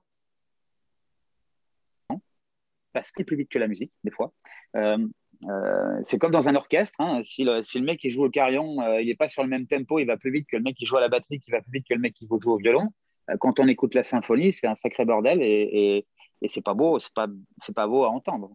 Parce 2.93 3.11
qu'il 3.11 3.23
est 3.23 3.25
plus 3.27 3.37
vite 3.37 3.51
que 3.51 3.59
la 3.59 3.69
musique, 3.69 3.93
des 4.05 4.11
fois. 4.11 4.33
Euh, 4.77 5.07
euh, 5.49 6.01
c'est 6.05 6.19
comme 6.19 6.31
dans 6.31 6.49
un 6.49 6.55
orchestre. 6.55 7.01
Hein. 7.01 7.21
Si, 7.23 7.45
le, 7.45 7.81
mec 7.81 8.01
qui 8.01 8.11
joue 8.11 8.25
au 8.25 8.31
carillon, 8.31 8.81
euh, 8.81 9.01
il 9.01 9.09
n'est 9.09 9.15
pas 9.15 9.29
sur 9.29 9.43
le 9.43 9.49
même 9.49 9.67
tempo, 9.67 9.99
il 9.99 10.05
va 10.05 10.17
plus 10.17 10.31
vite 10.31 10.47
que 10.49 10.57
le 10.57 10.63
mec 10.63 10.77
qui 10.77 10.87
joue 10.87 10.97
à 10.97 11.01
la 11.01 11.09
batterie, 11.09 11.41
qui 11.41 11.51
va 11.51 11.61
plus 11.61 11.73
vite 11.73 11.87
que 11.89 11.95
le 11.95 12.01
mec 12.01 12.15
qui 12.15 12.27
joue 12.27 12.39
au 12.51 12.57
violon. 12.57 12.89
Euh, 13.31 13.37
quand 13.39 13.59
on 13.59 13.67
écoute 13.67 13.95
la 13.95 14.03
symphonie, 14.03 14.53
c'est 14.53 14.67
un 14.67 14.75
sacré 14.75 15.05
bordel 15.05 15.43
et, 15.43 16.07
et, 16.41 16.49
c'est 16.49 16.63
pas 16.63 16.75
beau, 16.75 16.99
c'est 16.99 17.15
pas, 17.15 17.87
beau 17.87 18.05
à 18.05 18.11
entendre. 18.11 18.51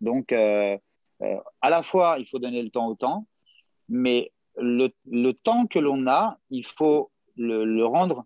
Donc, 0.00 0.32
à 0.32 0.78
la 1.62 1.82
fois, 1.82 2.16
il 2.20 2.26
faut 2.28 2.38
donner 2.38 2.62
le 2.62 2.70
temps 2.70 2.86
au 2.86 2.94
temps, 2.94 3.26
mais 3.88 4.30
le, 4.56 5.32
temps 5.32 5.66
que 5.66 5.80
l'on 5.80 6.06
a, 6.06 6.38
il 6.50 6.64
faut 6.64 7.10
le 7.36 7.84
rendre 7.84 8.24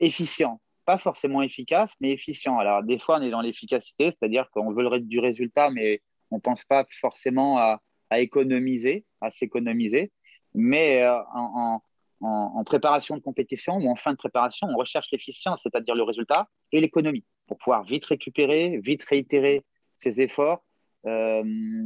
efficient. 0.00 0.60
pas 0.84 0.96
forcément 0.96 1.42
efficace, 1.42 1.96
mais 2.00 2.12
efficient. 2.12 2.56
Alors, 2.56 2.84
des 2.84 3.00
fois, 3.00 3.18
on 3.18 3.22
est 3.22 3.30
dans 3.30 3.40
l'efficacité, 3.40 4.06
c'est-à-dire 4.06 4.48
qu'on 4.52 4.72
veut 4.72 5.00
du 5.00 5.18
résultat, 5.18 5.70
mais 5.70 6.00
on 6.36 6.38
ne 6.38 6.42
pense 6.42 6.64
pas 6.64 6.84
forcément 6.90 7.58
à, 7.58 7.80
économiser, 8.18 9.06
à 9.22 9.30
s'économiser. 9.30 10.12
Mais 10.54 11.02
euh, 11.02 11.18
en, 11.32 12.64
préparation 12.64 13.16
de 13.16 13.22
compétition 13.22 13.76
ou 13.76 13.88
en 13.88 13.96
fin 13.96 14.12
de 14.12 14.16
préparation, 14.16 14.66
on 14.68 14.76
recherche 14.76 15.08
l'efficience, 15.12 15.62
c'est-à-dire 15.62 15.94
le 15.94 16.02
résultat 16.02 16.48
et 16.72 16.80
l'économie, 16.80 17.24
pour 17.46 17.56
pouvoir 17.58 17.84
vite 17.84 18.04
récupérer, 18.04 18.78
vite 18.82 19.02
réitérer 19.04 19.64
ses 19.94 20.20
efforts. 20.20 20.62
Euh, 21.06 21.42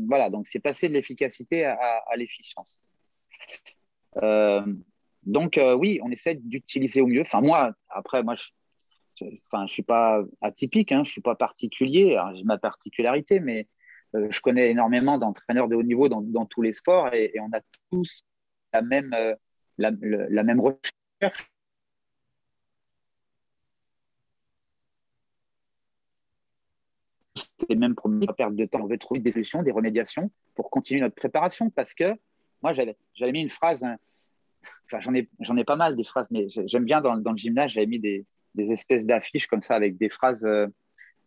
voilà, 0.09 0.31
donc 0.31 0.49
c'est 0.49 0.61
passer 0.61 0.89
de 0.89 0.95
l'efficacité 0.95 1.65
à, 1.65 2.17
l'efficience. 2.17 2.83
Euh, 4.23 4.63
donc 5.25 5.61
oui, 5.77 6.01
on 6.03 6.11
essaie 6.11 6.35
d'utiliser 6.35 7.01
au 7.03 7.07
mieux. 7.07 7.21
Enfin 7.23 7.41
moi, 7.41 7.73
après 7.89 8.23
moi, 8.23 8.35
je, 8.37 9.27
enfin, 9.47 9.67
je 9.67 9.73
suis 9.73 9.83
pas 9.83 10.23
atypique, 10.41 10.91
hein, 10.91 11.03
je 11.05 11.11
suis 11.11 11.21
pas 11.21 11.37
particulier. 11.37 12.21
J'ai 12.35 12.45
ma 12.45 12.59
particularité, 12.59 13.39
mais 13.39 13.69
je 14.15 14.41
connais 14.41 14.71
énormément 14.71 15.19
d'entraîneurs 15.19 15.69
de 15.69 15.77
haut 15.77 15.83
niveau 15.83 16.09
dans, 16.09 16.47
tous 16.47 16.63
les 16.63 16.73
sports 16.73 17.13
et, 17.15 17.33
on 17.41 17.53
a 17.53 17.61
tous 17.91 18.23
la 18.73 18.83
même, 18.83 19.13
euh, 19.15 19.35
la, 19.79 19.91
même 20.43 20.61
recherche. 20.61 21.51
Les 27.69 27.77
mêmes 27.77 27.95
problèmes, 27.95 28.33
perte 28.37 28.57
de 28.57 28.65
temps, 28.65 28.81
on 28.83 28.87
veut 28.87 28.99
trouver 28.99 29.21
des 29.21 29.31
solutions, 29.31 29.63
des 29.63 29.71
remédiations 29.71 30.31
pour 30.55 30.71
continuer 30.71 31.01
notre 31.01 31.15
préparation 31.15 31.71
parce 31.71 31.95
que 31.95 32.15
moi, 32.63 32.73
j'avais 32.73 33.33
mis 33.33 33.43
une 33.43 33.51
phrase, 33.51 33.85
hein, 33.85 33.97
enfin, 34.87 35.01
j'en 35.01 35.15
ai, 35.15 35.29
ai 35.61 35.65
pas 35.65 35.77
mal 35.77 35.97
des 35.97 36.05
phrases, 36.05 36.31
mais 36.31 36.49
j'aime 36.67 36.85
bien 36.85 37.01
dans, 37.01 37.17
dans 37.17 37.33
le 37.33 37.39
gymnase, 37.39 37.71
j'avais 37.73 37.87
mis 37.87 38.01
des, 38.01 38.27
des 38.55 38.71
espèces 38.73 39.07
d'affiches 39.07 39.47
comme 39.47 39.63
ça 39.63 39.75
avec 39.75 39.97
des 39.97 40.09
phrases, 40.09 40.45
euh, 40.45 40.67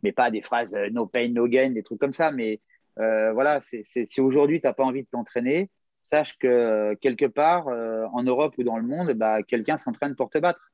mais 0.01 0.11
pas 0.11 0.31
des 0.31 0.41
phrases 0.41 0.73
euh, 0.75 0.89
no 0.89 1.05
pain, 1.05 1.29
no 1.29 1.47
gain, 1.47 1.71
des 1.71 1.83
trucs 1.83 1.99
comme 1.99 2.13
ça. 2.13 2.31
Mais 2.31 2.53
euh, 2.53 2.57
voilà, 2.97 3.60
c'est, 3.60 3.84
si 3.84 4.21
aujourd'hui 4.21 4.62
tu 4.62 4.67
n'as 4.67 4.73
pas 4.73 4.84
envie 4.84 5.03
de 5.03 5.08
t'entraîner, 5.10 5.69
sache 6.01 6.38
que 6.38 6.95
quelque 6.95 7.25
part 7.25 7.67
en 7.67 8.23
Europe 8.23 8.56
ou 8.58 8.63
dans 8.63 8.77
le 8.77 8.84
monde, 8.84 9.13
bah, 9.13 9.43
quelqu'un 9.43 9.77
s'entraîne 9.77 10.15
pour 10.15 10.29
te 10.29 10.38
battre. 10.38 10.71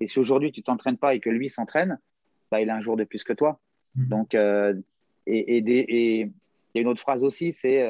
Et 0.00 0.06
si 0.06 0.18
aujourd'hui 0.18 0.52
tu 0.52 0.62
t'entraînes 0.62 0.98
pas 0.98 1.14
et 1.14 1.20
que 1.20 1.30
lui 1.30 1.48
s'entraîne, 1.48 1.98
bah, 2.50 2.60
il 2.60 2.70
a 2.70 2.76
un 2.76 2.80
jour 2.80 2.96
de 2.96 3.04
plus 3.04 3.22
que 3.24 3.32
toi. 3.32 3.60
Mmh. 3.94 4.08
Donc, 4.08 4.34
et 4.34 5.58
il 5.58 6.32
y 6.74 6.78
a 6.78 6.80
une 6.80 6.88
autre 6.88 7.00
phrase 7.00 7.22
aussi, 7.22 7.52
c'est 7.52 7.86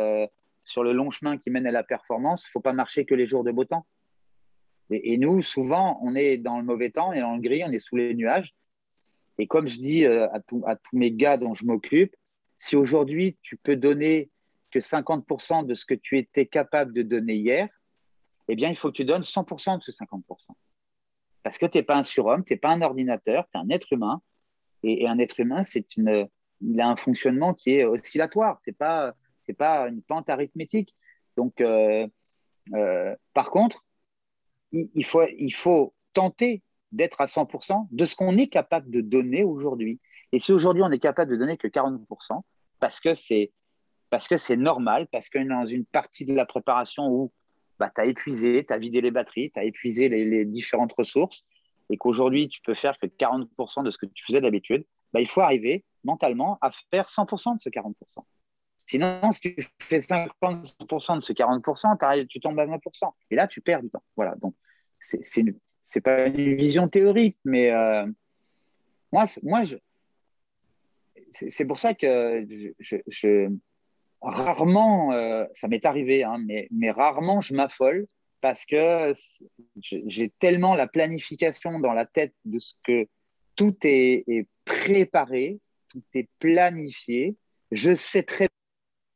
sur 0.64 0.85
le 0.85 0.93
long 0.93 1.11
chemin 1.11 1.37
qui 1.37 1.51
mène 1.51 1.66
à 1.66 1.73
la 1.73 1.83
performance, 1.83 2.47
il 2.47 2.51
faut 2.51 2.61
pas 2.61 2.73
marcher 2.73 3.05
que 3.05 3.14
les 3.14 3.27
jours 3.27 3.45
de 3.45 3.51
beau 3.51 3.64
temps. 3.64 3.87
Et, 4.90 5.19
nous, 5.19 5.43
souvent, 5.43 6.01
on 6.03 6.14
est 6.16 6.37
dans 6.37 6.59
le 6.59 6.64
mauvais 6.64 6.90
temps, 6.90 7.11
on 7.11 7.12
est 7.12 7.21
dans 7.21 7.35
le 7.35 7.40
gris, 7.40 7.62
on 7.64 7.71
est 7.71 7.79
sous 7.79 7.97
les 7.97 8.14
nuages. 8.14 8.55
Et 9.38 9.47
comme 9.47 9.69
je 9.69 9.79
dis 9.79 10.05
euh, 10.05 10.27
à, 10.29 10.40
à 10.66 10.77
tous 10.77 10.97
mes 10.97 11.12
gars 11.12 11.37
dont 11.37 11.55
je 11.55 11.64
m'occupe, 11.64 12.14
si 12.61 12.77
aujourd'hui 12.77 13.37
tu 13.42 13.57
peux 13.57 13.75
donner 13.75 14.31
que 14.70 14.79
50% 14.79 15.66
de 15.66 15.75
ce 15.75 15.85
que 15.85 15.94
tu 15.94 16.18
étais 16.18 16.46
capable 16.46 16.92
de 16.92 17.03
donner 17.03 17.35
hier, 17.35 17.68
eh 18.46 18.55
bien, 18.55 18.68
il 18.68 18.77
faut 18.77 18.90
que 18.90 18.96
tu 18.96 19.05
donnes 19.05 19.23
100% 19.23 19.79
de 19.79 19.83
ce 19.83 19.90
50%. 19.90 20.23
Parce 21.42 21.59
que 21.59 21.66
tu 21.66 21.79
n'es 21.79 21.83
pas 21.83 21.96
un 21.96 22.03
surhomme, 22.05 22.44
tu 22.44 22.53
n'es 22.53 22.59
pas 22.59 22.70
un 22.70 22.83
ordinateur, 22.83 23.49
tu 23.53 23.59
es 23.59 23.61
un 23.61 23.70
être 23.70 23.92
humain. 23.92 24.23
Et, 24.83 25.09
un 25.09 25.18
être 25.18 25.40
humain, 25.40 25.64
c'est 25.64 25.96
une, 25.96 26.29
il 26.61 26.81
a 26.81 26.88
un 26.88 26.96
fonctionnement 26.96 27.55
qui 27.55 27.70
est 27.70 27.85
oscillatoire. 27.85 28.59
Ce 28.64 28.70
n'est 28.70 28.75
pas, 28.75 29.14
pas 29.59 29.88
une 29.88 30.03
pente 30.03 30.29
arithmétique. 30.31 30.94
Donc, 31.37 31.61
euh, 31.61 32.07
euh, 32.75 33.16
par 33.35 33.51
contre, 33.51 33.85
il 34.73 35.05
faut, 35.05 35.27
il 35.38 35.55
faut 35.55 35.94
tenter 36.12 36.62
d'être 36.92 37.20
à 37.20 37.27
100% 37.27 37.88
de 37.90 38.05
ce 38.05 38.14
qu'on 38.14 38.37
est 38.37 38.49
capable 38.49 38.90
de 38.90 39.01
donner 39.01 39.44
aujourd'hui. 39.44 40.01
Et 40.33 40.38
si 40.38 40.53
aujourd'hui 40.53 40.83
on 40.83 40.90
est 40.90 40.99
capable 40.99 41.31
de 41.31 41.37
donner 41.37 41.57
que 41.57 41.69
40%, 41.69 42.43
parce 42.79 43.01
que 43.01 43.14
c'est 43.14 43.53
que 44.29 44.55
normal, 44.57 45.07
parce 45.12 45.29
est 45.35 45.45
dans 45.45 45.66
une 45.66 45.85
partie 45.85 46.25
de 46.25 46.35
la 46.35 46.47
préparation 46.47 47.09
où 47.09 47.33
bah, 47.79 47.90
tu 47.95 48.01
as 48.01 48.07
épuisé, 48.07 48.64
tu 48.66 48.73
as 48.73 48.79
vidé 48.79 49.01
les 49.01 49.11
batteries, 49.11 49.51
tu 49.53 49.61
as 49.61 49.64
épuisé 49.64 50.09
les, 50.09 50.45
différentes 50.45 50.93
ressources, 50.93 51.45
et 51.90 51.97
qu'aujourd'hui 51.97 52.49
tu 52.49 52.61
peux 52.62 52.75
faire 52.75 52.99
que 52.99 53.07
40% 53.07 53.85
de 53.85 53.90
ce 53.90 53.99
que 53.99 54.07
tu 54.07 54.25
faisais 54.25 54.40
d'habitude, 54.40 54.85
bah, 55.12 55.21
il 55.21 55.29
faut 55.29 55.40
arriver 55.40 55.85
mentalement 56.05 56.59
à 56.61 56.71
faire 56.90 57.07
100% 57.07 57.55
de 57.55 57.61
ce 57.61 57.69
40%. 57.69 57.95
Sinon, 58.79 59.21
si 59.31 59.40
tu 59.40 59.69
fais 59.79 59.99
50% 59.99 61.19
de 61.19 61.23
ce 61.23 61.33
40%, 61.33 62.27
tu 62.27 62.40
tombes 62.40 62.59
à 62.59 62.66
20%. 62.66 63.12
Et 63.31 63.37
là, 63.37 63.47
tu 63.47 63.61
perds 63.61 63.83
du 63.83 63.90
temps. 63.90 64.03
Voilà. 64.16 64.35
Donc, 64.43 64.55
c'est 64.99 65.21
n'est 65.45 66.01
pas 66.01 66.27
une 66.27 66.57
vision 66.57 66.88
théorique, 66.88 67.37
mais 67.45 67.71
euh, 67.71 68.07
moi, 69.12 69.27
moi 69.43 69.62
c'est 71.33 71.64
pour 71.64 71.79
ça 71.79 71.95
que 71.95 72.47
rarement, 74.21 75.12
euh, 75.12 75.45
ça 75.55 75.69
m'est 75.69 75.85
arrivé, 75.87 76.25
hein, 76.25 76.38
mais, 76.45 76.69
mais 76.71 76.90
rarement 76.90 77.40
je 77.40 77.55
m'affole 77.55 78.07
parce 78.40 78.64
que 78.64 79.14
j'ai 79.83 80.31
tellement 80.38 80.75
la 80.75 80.87
planification 80.87 81.79
dans 81.79 81.93
la 81.93 82.07
tête 82.07 82.35
de 82.45 82.59
ce 82.59 82.75
que 82.85 83.07
tout 83.55 83.77
est, 83.85 84.47
préparé, 84.64 85.61
tout 85.88 86.03
est 86.14 86.29
planifié. 86.38 87.37
Je 87.71 87.95
sais 87.95 88.23
très 88.23 88.49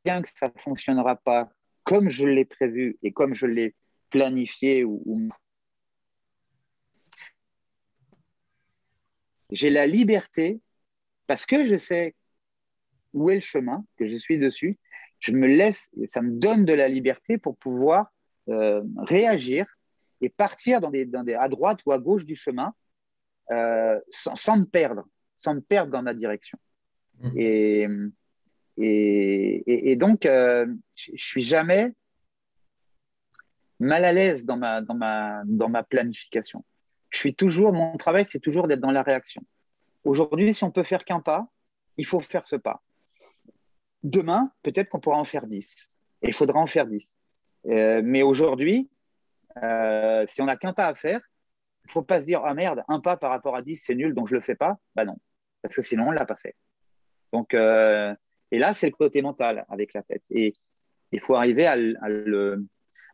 bien 0.05 0.21
que 0.21 0.29
ça 0.35 0.53
ne 0.55 0.61
fonctionnera 0.61 1.17
pas 1.17 1.49
comme 1.85 2.11
je 2.11 2.27
l'ai 2.27 2.45
prévu 2.45 2.99
et 3.03 3.13
comme 3.13 3.35
je 3.35 3.47
l'ai 3.47 3.75
planifié 4.11 4.85
j'ai 9.51 9.71
la 9.71 9.87
liberté 9.87 10.61
parce 11.27 11.47
que 11.47 11.65
je 11.65 11.77
sais 11.77 12.15
où 13.13 13.31
est 13.31 13.37
le 13.37 13.41
chemin, 13.41 13.85
que 13.97 14.05
je 14.05 14.17
suis 14.17 14.39
dessus, 14.39 14.79
je 15.21 15.33
me 15.33 15.47
laisse, 15.47 15.91
ça 16.09 16.21
me 16.21 16.33
donne 16.33 16.65
de 16.65 16.73
la 16.73 16.89
liberté 16.89 17.39
pour 17.39 17.57
pouvoir 17.57 18.09
euh, 18.49 18.83
réagir 18.99 19.67
et 20.21 20.29
partir 20.29 20.81
dans 20.81 20.91
des, 20.91 21.09
à 21.35 21.49
droite 21.49 21.81
ou 21.87 21.93
à 21.93 21.99
gauche 21.99 22.27
du 22.27 22.37
chemin 22.37 22.75
euh, 23.51 23.99
sans, 24.09 24.59
me 24.59 24.65
perdre, 24.65 25.07
sans 25.37 25.55
me 25.55 25.61
perdre 25.61 25.93
dans 25.93 26.03
ma 26.03 26.15
direction. 26.15 26.59
Mmh. 27.21 27.31
Et, 27.37 27.89
et, 28.77 29.97
donc, 29.97 30.27
euh, 30.27 30.67
je 30.95 31.13
ne 31.13 31.17
suis 31.17 31.43
jamais 31.43 31.93
mal 33.79 34.05
à 34.05 34.13
l'aise 34.13 34.45
dans 34.45 34.57
ma, 34.57 34.81
dans, 34.81 34.95
ma, 34.95 35.43
dans 35.45 35.69
ma 35.69 35.83
planification. 35.83 36.65
Je 37.11 37.19
suis 37.19 37.35
toujours, 37.35 37.73
mon 37.73 37.97
travail, 37.97 38.25
c'est 38.29 38.41
toujours 38.41 38.67
d'être 38.67 38.81
dans 38.81 38.91
la 38.91 39.03
réaction. 39.03 39.43
Aujourd'hui, 40.05 40.55
si 40.55 40.65
on 40.65 40.71
peut 40.71 40.83
faire 40.83 41.05
qu'un 41.05 41.21
pas, 41.21 41.47
il 41.97 42.07
faut 42.07 42.21
faire 42.21 42.47
ce 42.47 42.57
pas. 42.57 42.83
Demain, 44.03 44.53
peut-être 44.63 44.89
qu'on 44.91 45.01
pourra 45.01 45.19
en 45.19 45.25
faire 45.25 45.47
10. 45.47 45.89
Et 46.23 46.29
il 46.29 46.33
faudra 46.35 46.61
en 46.61 46.67
faire 46.67 46.87
10. 46.87 47.19
Euh, 47.67 48.03
mais 48.05 48.23
aujourd'hui, 48.23 48.91
euh, 49.63 50.25
si 50.27 50.43
on 50.43 50.47
n'a 50.47 50.57
qu'un 50.57 50.73
pas 50.73 50.87
à 50.87 50.95
faire, 50.95 51.21
il 51.85 51.89
ne 51.89 51.93
faut 51.93 52.03
pas 52.03 52.21
se 52.21 52.27
dire 52.27 52.43
Ah 52.45 52.55
merde, 52.55 52.83
un 52.89 53.01
pas 53.01 53.17
par 53.17 53.31
rapport 53.31 53.57
à 53.57 53.63
10, 53.63 53.77
c'est 53.77 53.95
nul, 53.95 54.15
donc 54.15 54.29
je 54.29 54.35
ne 54.35 54.41
le 54.41 54.45
fais 54.45 54.55
pas. 54.55 54.79
Bah 54.95 55.05
non, 55.05 55.19
parce 55.63 55.75
que 55.75 55.83
sinon, 55.83 56.09
on 56.09 56.13
ne 56.13 56.17
l'a 56.17 56.27
pas 56.27 56.37
fait. 56.37 56.57
Donc, 57.33 57.55
et 58.55 58.59
là, 58.59 58.73
c'est 58.73 58.87
le 58.87 58.93
côté 58.93 59.21
mental 59.21 59.65
avec 59.69 59.95
la 59.95 60.03
tête. 60.03 60.23
Et 60.31 60.55
il 61.11 61.21
faut 61.21 61.35
arriver 61.35 61.67
à, 61.67 61.77
le. 61.77 62.65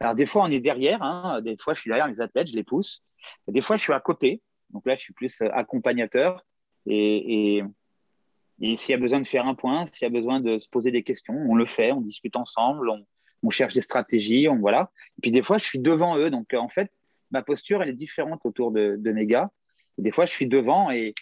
Alors, 0.01 0.15
des 0.15 0.27
fois, 0.27 0.45
on 0.45 0.51
est 0.51 0.61
derrière. 0.61 1.03
Hein. 1.03 1.41
Des 1.41 1.57
fois, 1.57 1.73
je 1.75 1.81
suis 1.81 1.89
derrière 1.89 2.09
les 2.09 2.21
athlètes, 2.21 2.49
je 2.49 2.57
les 2.57 2.63
pousse. 2.63 3.03
Des 3.49 3.61
fois, 3.63 3.77
je 3.77 3.83
suis 3.83 3.93
à 3.93 4.01
côté. 4.01 4.43
Donc 4.69 4.87
là, 4.87 4.95
je 4.95 5.01
suis 5.01 5.15
plus 5.15 5.41
euh, 5.41 5.49
accompagnateur. 5.53 6.45
Et, 6.93 7.63
et, 8.61 8.77
s'il 8.77 8.93
y 8.93 8.95
a 8.95 8.99
besoin 8.99 9.21
de 9.21 9.27
faire 9.27 9.47
un 9.47 9.55
point, 9.55 9.87
s'il 9.87 10.05
y 10.05 10.07
a 10.07 10.11
besoin 10.11 10.41
de 10.41 10.59
se 10.59 10.69
poser 10.69 10.91
des 10.91 11.03
questions, 11.03 11.35
on 11.35 11.55
le 11.55 11.67
fait, 11.67 11.93
on 11.93 12.01
discute 12.01 12.37
ensemble, 12.37 12.91
on, 13.43 13.51
cherche 13.51 13.75
des 13.75 13.81
stratégies, 13.81 14.49
on, 14.49 14.59
voilà. 14.59 14.91
Et 15.19 15.23
puis 15.23 15.31
des 15.31 15.43
fois, 15.43 15.57
je 15.57 15.65
suis 15.65 15.79
devant 15.79 16.19
eux. 16.19 16.31
Donc, 16.31 16.53
en 16.53 16.69
fait, 16.69 16.91
ma 17.31 17.43
posture, 17.43 17.83
elle 17.83 17.89
est 17.89 17.95
différente 17.95 18.41
autour 18.45 18.71
de, 18.71 18.97
de 18.99 19.13
mes 19.13 19.27
gars. 19.27 19.51
des 19.99 20.11
fois, 20.11 20.27
je 20.27 20.33
suis 20.33 20.47
devant 20.47 20.91
et, 20.91 21.15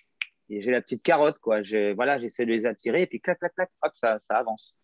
et 0.51 0.63
j'ai 0.63 0.71
la 0.71 0.81
petite 0.81 1.03
carotte, 1.03 1.39
quoi. 1.39 1.63
Je, 1.63 1.93
voilà, 1.95 2.19
j'essaie 2.19 2.47
de 2.47 2.53
les 2.53 2.67
attirer 2.67 3.03
et 3.03 3.07
puis 3.07 3.21
clac, 3.21 3.39
clac, 3.39 3.55
clac, 3.55 3.71
hop, 3.83 3.93
ça, 3.95 4.19
ça 4.21 4.37
avance. 4.37 4.75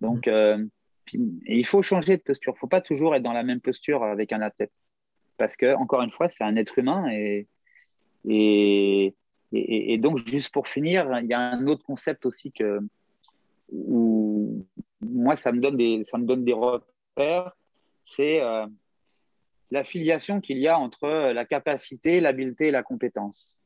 Donc, 0.00 0.26
mm. 0.26 0.30
euh, 0.30 0.64
il 1.12 1.66
faut 1.66 1.82
changer 1.82 2.16
de 2.16 2.22
posture. 2.22 2.52
Il 2.52 2.56
ne 2.56 2.58
faut 2.58 2.66
pas 2.66 2.80
toujours 2.80 3.14
être 3.14 3.22
dans 3.22 3.32
la 3.32 3.42
même 3.42 3.60
posture 3.60 4.02
avec 4.04 4.32
un 4.32 4.42
athlète. 4.42 4.72
Parce 5.38 5.56
que, 5.56 5.74
encore 5.74 6.02
une 6.02 6.10
fois, 6.10 6.28
c'est 6.28 6.44
un 6.44 6.56
être 6.56 6.78
humain. 6.78 7.08
Et, 7.10 7.46
et, 8.28 9.14
et, 9.52 9.98
donc, 9.98 10.18
juste 10.26 10.52
pour 10.52 10.68
finir, 10.68 11.08
il 11.22 11.28
y 11.28 11.34
a 11.34 11.40
un 11.40 11.66
autre 11.66 11.84
concept 11.84 12.26
aussi 12.26 12.52
que, 12.52 12.80
où 13.72 14.66
moi, 15.00 15.36
ça 15.36 15.52
me 15.52 15.60
donne 15.60 15.76
des, 15.76 16.04
ça 16.04 16.18
me 16.18 16.24
donne 16.24 16.44
des 16.44 16.52
repères. 16.52 17.56
C'est 18.02 18.40
euh, 18.42 18.66
l'affiliation 19.70 20.40
qu'il 20.40 20.58
y 20.58 20.68
a 20.68 20.78
entre 20.78 21.32
la 21.32 21.44
capacité, 21.44 22.20
l'habileté 22.20 22.68
et 22.68 22.70
la 22.70 22.82
compétence. 22.82 23.58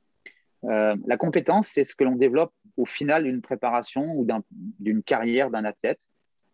Euh, 0.64 0.94
la 1.06 1.16
compétence, 1.16 1.68
c'est 1.68 1.84
ce 1.84 1.96
que 1.96 2.04
l'on 2.04 2.16
développe 2.16 2.52
au 2.76 2.84
final 2.84 3.24
d'une 3.24 3.40
préparation 3.40 4.12
ou 4.14 4.26
d'une 4.78 5.02
carrière 5.02 5.50
d'un 5.50 5.64
athlète. 5.64 6.00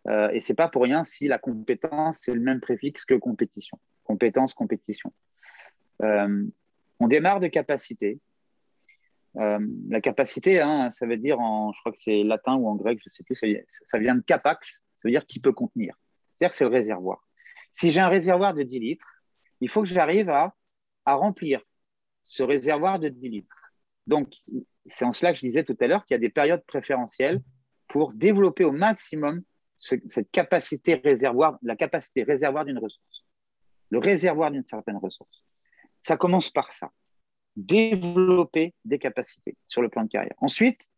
Euh, 0.09 0.31
et 0.31 0.41
c'est 0.41 0.55
pas 0.55 0.69
pour 0.69 0.83
rien 0.83 1.03
si 1.03 1.27
la 1.27 1.39
compétence, 1.39 2.21
c'est 2.23 2.33
le 2.33 2.41
même 2.41 2.61
préfixe 2.61 3.05
que 3.05 3.15
compétition. 3.15 3.79
Compétence, 4.05 4.55
compétition. 4.55 5.12
Euh, 6.03 6.45
on 7.01 7.09
démarre 7.09 7.41
de 7.41 7.49
capacité. 7.49 8.21
La 9.38 10.01
capacité, 10.01 10.61
hein, 10.61 10.90
ça 10.90 11.07
veut 11.07 11.16
dire 11.16 11.38
en, 11.40 11.72
je 11.72 11.81
crois 11.81 11.92
que 11.92 12.01
c'est 12.01 12.22
latin 12.22 12.55
ou 12.55 12.68
en 12.68 12.75
grec, 12.75 12.99
je 13.03 13.09
ne 13.09 13.12
sais 13.12 13.22
plus, 13.22 13.38
ça, 13.66 13.99
vient 13.99 14.14
de 14.14 14.22
capax, 14.22 14.77
ça 14.77 14.83
veut 15.05 15.11
dire 15.11 15.27
qui 15.27 15.40
peut 15.40 15.53
contenir. 15.53 15.94
C'est-à-dire 16.38 16.53
que 16.53 16.57
c'est 16.57 16.64
le 16.64 16.70
réservoir. 16.70 17.27
Si 17.72 17.90
j'ai 17.90 18.01
un 18.01 18.09
réservoir 18.09 18.55
de 18.55 18.62
10 18.62 18.79
litres, 18.79 19.22
il 19.61 19.68
faut 19.68 19.83
que 19.83 19.88
j'arrive 19.88 20.31
à, 20.31 20.55
à 21.05 21.14
remplir 21.14 21.61
ce 22.22 22.42
réservoir 22.42 22.99
de 22.99 23.09
10 23.09 23.29
litres. 23.29 23.72
Donc, 24.07 24.33
c'est 24.87 25.05
en 25.05 25.12
cela 25.12 25.33
que 25.33 25.38
je 25.38 25.46
disais 25.46 25.64
tout 25.64 25.77
à 25.81 25.87
l'heure 25.87 26.05
qu'il 26.05 26.14
y 26.14 26.16
a 26.16 26.20
des 26.20 26.31
périodes 26.31 26.64
préférentielles 26.64 27.42
pour 27.88 28.12
développer 28.14 28.64
au 28.64 28.72
maximum 28.72 29.42
cette 29.77 30.31
capacité 30.31 30.94
réservoir, 30.94 31.59
la 31.62 31.77
capacité 31.77 32.22
réservoir 32.22 32.64
d'une 32.64 32.79
ressource, 32.79 33.27
le 33.90 33.99
réservoir 33.99 34.51
d'une 34.51 34.66
certaine 34.66 34.96
ressource. 34.96 35.44
Ça 36.01 36.16
commence 36.16 36.51
par 36.51 36.72
ça, 36.72 36.90
développer 37.57 38.75
des 38.85 38.99
capacités 38.99 39.57
sur 39.66 39.83
le 39.83 39.88
plan 39.88 40.05
de 40.05 40.09
carrière. 40.09 40.35
Ensuite, 40.38 40.88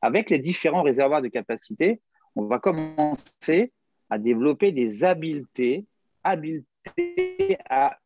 avec 0.00 0.30
les 0.30 0.38
différents 0.38 0.82
réservoirs 0.82 1.22
de 1.22 1.28
capacités, 1.28 2.00
on 2.34 2.46
va 2.46 2.58
commencer 2.58 3.72
à 4.10 4.18
développer 4.18 4.72
des 4.72 5.04
habiletés, 5.04 5.86
habiletés 6.24 7.56
à 7.68 7.98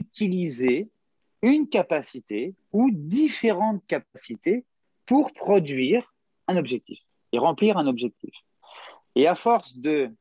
utiliser 0.00 0.90
une 1.42 1.68
capacité 1.68 2.54
ou 2.72 2.90
différentes 2.92 3.86
capacités 3.86 4.64
pour 5.06 5.32
produire 5.32 6.14
un 6.48 6.56
objectif 6.56 6.98
et 7.32 7.38
remplir 7.38 7.78
un 7.78 7.86
objectif. 7.86 8.34
Et 9.14 9.26
à 9.26 9.34
force 9.34 9.76
de, 9.76 10.12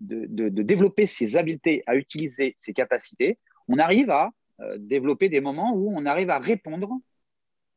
de, 0.00 0.62
développer 0.62 1.06
ces 1.06 1.36
habiletés 1.36 1.82
à 1.86 1.96
utiliser 1.96 2.54
ces 2.56 2.72
capacités, 2.72 3.38
on 3.68 3.78
arrive 3.78 4.10
à 4.10 4.30
développer 4.78 5.28
des 5.28 5.40
moments 5.40 5.74
où 5.74 5.92
on 5.94 6.06
arrive 6.06 6.30
à 6.30 6.38
répondre 6.38 6.98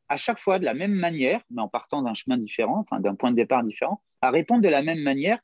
à 0.08 0.16
chaque 0.16 0.38
fois 0.38 0.58
de 0.58 0.64
la 0.64 0.74
même 0.74 0.94
manière, 0.94 1.40
mais 1.50 1.62
en 1.62 1.68
partant 1.68 2.02
d'un 2.02 2.14
chemin 2.14 2.36
différent, 2.36 2.78
enfin 2.80 3.00
d'un 3.00 3.14
point 3.14 3.30
de 3.30 3.36
départ 3.36 3.62
différent, 3.62 4.02
à 4.22 4.30
répondre 4.30 4.62
de 4.62 4.68
la 4.68 4.82
même 4.82 5.00
manière 5.00 5.38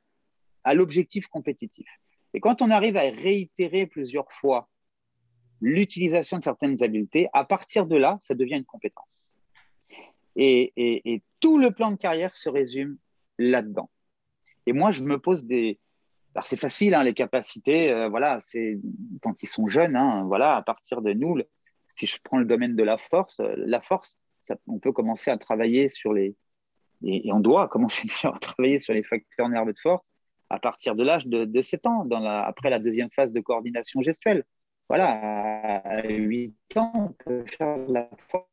à 0.64 0.74
l'objectif 0.74 1.28
compétitif. 1.28 1.86
Et 2.34 2.40
quand 2.40 2.60
on 2.60 2.70
arrive 2.70 2.96
à 2.96 3.02
réitérer 3.02 3.86
plusieurs 3.86 4.30
fois 4.32 4.68
l'utilisation 5.60 6.38
de 6.38 6.42
certaines 6.42 6.82
habiletés, 6.82 7.28
à 7.32 7.44
partir 7.44 7.86
de 7.86 7.96
là, 7.96 8.18
ça 8.20 8.34
devient 8.34 8.56
une 8.56 8.64
compétence. 8.64 9.30
Et, 10.34 11.22
tout 11.40 11.58
le 11.58 11.70
plan 11.70 11.92
de 11.92 11.96
carrière 11.96 12.34
se 12.34 12.48
résume 12.48 12.98
là-dedans. 13.38 13.88
Et 14.66 14.72
moi, 14.72 14.90
je 14.90 15.02
me 15.02 15.18
pose 15.18 15.44
des... 15.44 15.78
Alors, 16.36 16.44
c'est 16.44 16.58
facile, 16.58 16.94
hein, 16.94 17.02
les 17.02 17.14
capacités, 17.14 17.90
euh, 17.90 18.10
voilà, 18.10 18.40
c'est 18.40 18.78
quand 19.22 19.42
ils 19.42 19.46
sont 19.46 19.68
jeunes, 19.68 19.96
hein, 19.96 20.24
voilà, 20.26 20.54
à 20.56 20.60
partir 20.60 21.00
de 21.00 21.14
nous, 21.14 21.38
si 21.94 22.06
je 22.06 22.18
prends 22.22 22.36
le 22.36 22.44
domaine 22.44 22.76
de 22.76 22.82
la 22.82 22.98
force, 22.98 23.40
euh, 23.40 23.54
la 23.56 23.80
force, 23.80 24.18
on 24.66 24.78
peut 24.78 24.92
commencer 24.92 25.30
à 25.30 25.38
travailler 25.38 25.88
sur 25.88 26.12
les... 26.12 26.36
Et, 27.02 27.32
on 27.32 27.40
doit 27.40 27.68
commencer 27.72 28.06
à 28.24 28.32
travailler 28.38 28.78
sur 28.78 28.92
les 28.92 29.02
facteurs 29.02 29.48
nerveux 29.48 29.72
de 29.72 29.78
force 29.78 30.04
à 30.50 30.58
partir 30.58 30.94
de 30.94 31.02
l'âge 31.02 31.26
de, 31.26 31.46
de, 31.46 31.62
7 31.62 31.86
ans, 31.86 32.06
après 32.10 32.68
la 32.68 32.80
deuxième 32.80 33.10
phase 33.10 33.32
de 33.32 33.40
coordination 33.40 34.02
gestuelle 34.02 34.44
voilà, 34.90 35.80
à 35.84 36.06
8 36.06 36.54
ans, 36.76 36.92
on 36.94 37.12
peut 37.24 37.46
faire 37.46 37.78
la 37.88 38.10
force. 38.28 38.46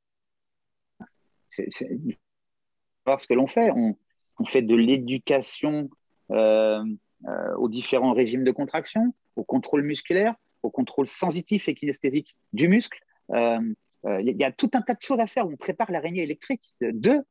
C'est 1.50 1.70
ce 1.70 3.28
que 3.28 3.34
l'on 3.34 3.48
fait. 3.48 3.72
On, 3.72 4.46
fait 4.46 4.62
de 4.62 4.74
l'éducation 4.74 5.90
euh, 6.32 6.84
euh, 7.28 7.56
aux 7.56 7.70
différents 7.70 8.14
régimes 8.14 8.44
de 8.44 8.52
contraction, 8.52 9.14
au 9.36 9.44
contrôle 9.44 9.84
musculaire, 9.84 10.36
au 10.62 10.70
contrôle 10.70 11.08
sensitif 11.08 11.68
et 11.68 11.76
kinesthésique 11.76 12.36
du 12.54 12.68
muscle. 12.68 13.00
Euh, 13.32 13.60
il 14.06 14.36
y 14.38 14.44
a 14.44 14.52
tout 14.52 14.70
un 14.74 14.82
tas 14.82 14.94
de 14.96 15.02
choses 15.02 15.20
à 15.20 15.28
faire. 15.28 15.48
On 15.48 15.56
prépare 15.56 15.90
l'araignée 15.90 16.24
électrique 16.24 16.76
de, 16.82 17.24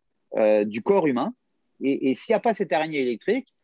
du 0.65 0.83
corps 0.83 1.07
humain. 1.07 1.35
Et, 1.83 2.15
s'il 2.15 2.33
n'y 2.33 2.37
a 2.37 2.41
pas 2.41 2.55
cette 2.55 2.73
araignée 2.73 3.03
électrique, 3.03 3.55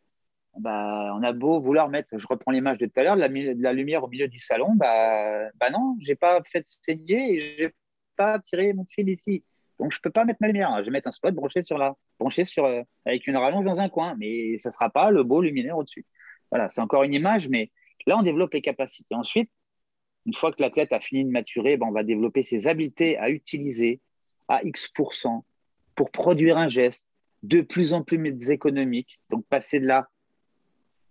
bah, 0.59 1.14
on 1.17 1.23
a 1.23 1.33
beau 1.33 1.61
vouloir 1.61 1.88
mettre, 1.88 2.19
je 2.19 2.27
reprends 2.27 2.51
l'image 2.51 2.79
de 2.79 2.87
tout 2.87 3.01
à 3.01 3.03
l'heure, 3.05 3.17
de, 3.17 3.62
la, 3.62 3.73
lumière 3.73 4.05
au 4.05 4.09
milieu 4.09 4.29
du 4.29 4.38
salon, 4.38 4.75
bah, 4.75 5.49
bah 5.55 5.71
non, 5.71 5.97
j'ai 6.01 6.17
pas 6.17 6.43
fait 6.45 6.64
saigner 6.83 7.33
et 7.33 7.57
j'ai 7.57 7.75
pas 8.17 8.38
tiré 8.41 8.73
mon 8.73 8.85
fil 8.85 9.09
ici. 9.09 9.45
Donc 9.79 9.93
je 9.93 10.01
peux 10.01 10.11
pas 10.11 10.25
mettre 10.25 10.38
ma 10.41 10.49
lumière. 10.49 10.75
Je 10.79 10.85
vais 10.87 10.91
mettre 10.91 11.09
un 11.09 11.12
spot 11.12 11.35
branché 11.35 11.62
sur 11.62 11.79
la, 11.79 11.95
branché 12.19 12.45
sur 12.45 12.64
euh, 12.64 12.83
avec 13.07 13.27
une 13.27 13.37
rallonge 13.37 13.64
dans 13.64 13.79
un 13.79 13.88
coin, 13.88 14.17
mais 14.19 14.57
ça 14.57 14.71
sera 14.71 14.91
pas 14.91 15.11
le 15.11 15.23
beau 15.23 15.41
luminaire 15.41 15.79
au-dessus. 15.79 16.05
Voilà, 16.50 16.70
c'est 16.70 16.80
encore 16.80 17.02
une 17.02 17.14
image, 17.14 17.48
mais 17.48 17.70
là 18.06 18.18
on 18.18 18.22
développe 18.22 18.54
les 18.54 18.62
capacités. 18.62 19.14
Ensuite, 19.14 19.50
une 20.26 20.34
fois 20.34 20.52
que 20.52 20.61
l'athlète 20.61 20.92
a 20.92 21.00
fini 21.00 21.24
de 21.24 21.30
maturer, 21.30 21.76
ben, 21.76 21.87
on 21.87 21.92
va 21.92 22.04
développer 22.04 22.42
ses 22.42 22.66
habiletés 22.66 23.16
à 23.18 23.30
utiliser 23.30 24.00
à 24.48 24.62
X 24.64 24.90
pour 25.94 26.11
produire 26.11 26.58
un 26.58 26.68
geste 26.68 27.04
de 27.42 27.61
plus 27.61 27.92
en 27.92 28.02
plus 28.02 28.50
économique. 28.50 29.20
Donc 29.30 29.46
passer 29.46 29.80
de 29.80 29.87
là 29.87 30.08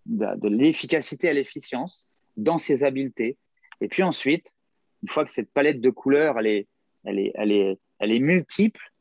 de, 0.06 0.48
l'efficacité 0.48 1.30
à 1.30 1.34
l'efficience 1.34 2.08
dans 2.36 2.58
ses 2.58 2.84
habiletés. 2.84 3.38
Et 3.82 3.88
puis 3.88 4.04
ensuite, 4.04 4.56
une 5.04 5.10
fois 5.10 5.26
que 5.26 5.32
cette 5.32 5.52
palette 5.52 5.82
de 5.82 5.90
couleurs, 5.90 6.40
elle 6.40 6.48
est, 6.48 6.68
elle 7.04 7.20
est, 7.20 7.32
elle 7.36 7.52
est, 7.52 7.80
elle 8.00 8.12
est 8.12 8.20
multiple, 8.20 8.94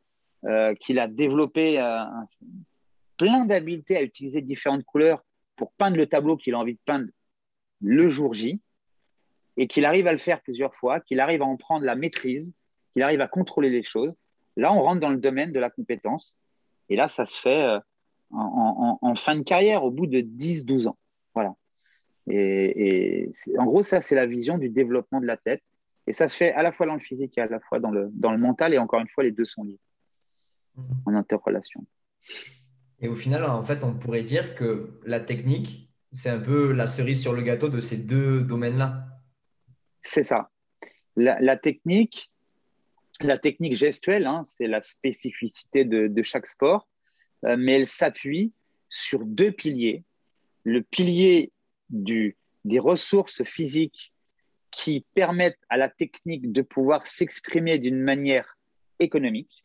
euh, 0.44 0.74
qu'il 0.74 0.98
a 0.98 1.08
développé 1.08 1.80
euh, 1.80 2.04
plein 3.16 3.46
d'habiletés 3.46 3.96
à 3.96 4.02
utiliser 4.02 4.42
différentes 4.42 4.84
couleurs 4.84 5.24
pour 5.56 5.72
peindre 5.72 5.96
le 5.96 6.06
tableau 6.06 6.36
qu'il 6.36 6.54
a 6.54 6.58
envie 6.58 6.74
de 6.74 6.80
peindre 6.84 7.08
le 7.80 8.08
jour 8.08 8.34
J, 8.34 8.60
et 9.56 9.66
qu'il 9.66 9.84
arrive 9.84 10.06
à 10.06 10.12
le 10.12 10.18
faire 10.18 10.40
plusieurs 10.42 10.74
fois, 10.74 11.00
qu'il 11.00 11.20
arrive 11.20 11.42
à 11.42 11.46
en 11.46 11.56
prendre 11.56 11.84
la 11.84 11.94
maîtrise, 11.94 12.54
qu'il 12.92 13.02
arrive 13.02 13.20
à 13.20 13.28
contrôler 13.28 13.70
les 13.70 13.82
choses, 13.82 14.12
là, 14.56 14.72
on 14.72 14.80
rentre 14.80 15.00
dans 15.00 15.10
le 15.10 15.18
domaine 15.18 15.52
de 15.52 15.58
la 15.58 15.70
compétence. 15.70 16.36
Et 16.88 16.96
là, 16.96 17.08
ça 17.08 17.26
se 17.26 17.40
fait 17.40 17.62
euh, 17.62 17.80
en, 18.30 19.14
fin 19.14 19.36
de 19.36 19.42
carrière, 19.42 19.84
au 19.84 19.90
bout 19.90 20.06
de 20.06 20.20
10-12 20.20 20.88
ans. 20.88 20.98
Voilà. 21.34 21.54
Et, 22.28 23.30
en 23.58 23.64
gros, 23.64 23.82
ça, 23.82 24.00
c'est 24.00 24.14
la 24.14 24.26
vision 24.26 24.58
du 24.58 24.68
développement 24.68 25.20
de 25.20 25.26
la 25.26 25.36
tête. 25.36 25.62
Et 26.06 26.12
ça 26.12 26.28
se 26.28 26.36
fait 26.36 26.52
à 26.52 26.62
la 26.62 26.70
fois 26.70 26.86
dans 26.86 26.94
le 26.94 27.00
physique 27.00 27.36
et 27.36 27.40
à 27.40 27.46
la 27.46 27.60
fois 27.60 27.80
dans 27.80 27.90
le, 27.90 28.10
dans 28.12 28.30
le 28.30 28.38
mental. 28.38 28.74
Et 28.74 28.78
encore 28.78 29.00
une 29.00 29.08
fois, 29.08 29.24
les 29.24 29.32
deux 29.32 29.44
sont 29.44 29.64
liés 29.64 29.80
en 31.06 31.14
interrelation. 31.14 31.84
Et 33.00 33.08
au 33.08 33.16
final, 33.16 33.44
en 33.44 33.64
fait, 33.64 33.84
on 33.84 33.94
pourrait 33.94 34.22
dire 34.22 34.54
que 34.54 34.98
la 35.04 35.20
technique, 35.20 35.90
c'est 36.12 36.30
un 36.30 36.38
peu 36.38 36.72
la 36.72 36.86
cerise 36.86 37.20
sur 37.20 37.32
le 37.32 37.42
gâteau 37.42 37.68
de 37.68 37.80
ces 37.80 37.98
deux 37.98 38.40
domaines-là. 38.40 39.06
C'est 40.02 40.22
ça. 40.22 40.50
La, 41.16 41.56
technique, 41.56 42.30
la 43.20 43.38
technique 43.38 43.74
gestuelle, 43.74 44.26
hein, 44.26 44.42
c'est 44.44 44.66
la 44.66 44.82
spécificité 44.82 45.84
de, 45.84 46.22
chaque 46.22 46.46
sport. 46.46 46.88
Euh, 47.44 47.56
mais 47.58 47.72
elle 47.72 47.86
s'appuie 47.86 48.52
sur 48.88 49.24
deux 49.24 49.52
piliers. 49.52 50.04
Le 50.64 50.82
pilier 50.82 51.52
des 51.90 52.78
ressources 52.78 53.42
physiques 53.44 54.12
qui 54.70 55.04
permettent 55.14 55.58
à 55.68 55.76
la 55.76 55.88
technique 55.88 56.52
de 56.52 56.62
pouvoir 56.62 57.06
s'exprimer 57.06 57.78
d'une 57.78 58.00
manière 58.00 58.58
économique. 58.98 59.64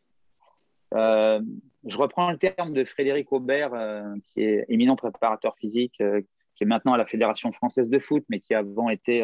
Euh, 0.94 1.40
je 1.84 1.98
reprends 1.98 2.30
le 2.30 2.38
terme 2.38 2.72
de 2.72 2.84
Frédéric 2.84 3.32
Aubert, 3.32 3.74
euh, 3.74 4.14
qui 4.32 4.42
est 4.42 4.64
éminent 4.68 4.96
préparateur 4.96 5.56
physique, 5.56 5.94
qui 5.96 6.64
est 6.64 6.66
maintenant 6.66 6.92
à 6.92 6.98
la 6.98 7.06
Fédération 7.06 7.52
française 7.52 7.88
de 7.88 7.98
foot, 7.98 8.24
mais 8.28 8.40
qui 8.40 8.54
avant 8.54 8.88
était, 8.88 9.22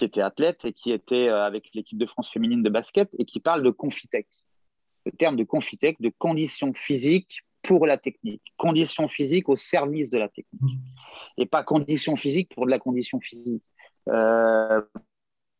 était 0.00 0.20
athlète 0.20 0.64
et 0.64 0.72
qui 0.72 0.92
était 0.92 1.28
avec 1.28 1.68
l'équipe 1.74 1.98
de 1.98 2.06
France 2.06 2.30
féminine 2.30 2.62
de 2.62 2.70
basket 2.70 3.08
et 3.18 3.24
qui 3.24 3.40
parle 3.40 3.62
de 3.62 3.70
Confitec 3.70 4.26
le 5.04 5.12
terme 5.12 5.36
de 5.36 5.44
confitec, 5.44 6.00
de 6.00 6.12
conditions 6.18 6.72
physiques 6.74 7.42
pour 7.62 7.86
la 7.86 7.96
technique, 7.96 8.42
conditions 8.56 9.08
physiques 9.08 9.48
au 9.48 9.56
service 9.56 10.10
de 10.10 10.18
la 10.18 10.28
technique, 10.28 10.80
et 11.38 11.46
pas 11.46 11.62
conditions 11.62 12.16
physiques 12.16 12.52
pour 12.54 12.66
de 12.66 12.70
la 12.70 12.78
condition 12.78 13.20
physique. 13.20 13.62
Euh, 14.08 14.82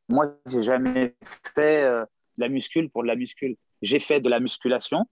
moi, 0.08 0.36
j'ai 0.46 0.62
jamais 0.62 1.14
fait 1.54 1.84
euh, 1.84 2.02
de 2.02 2.40
la 2.42 2.48
muscule 2.48 2.90
pour 2.90 3.02
de 3.02 3.08
la 3.08 3.14
muscule. 3.14 3.56
J'ai 3.82 4.00
fait 4.00 4.20
de 4.20 4.28
la 4.28 4.40
musculation 4.40 5.06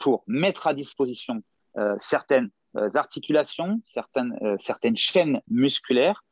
pour 0.00 0.24
mettre 0.26 0.66
à 0.66 0.74
disposition 0.74 1.42
euh, 1.76 1.96
certaines 2.00 2.50
articulations, 2.94 3.80
certaines, 3.84 4.38
certaines 4.60 4.96
chaînes 4.96 5.42
musculaires, 5.48 6.24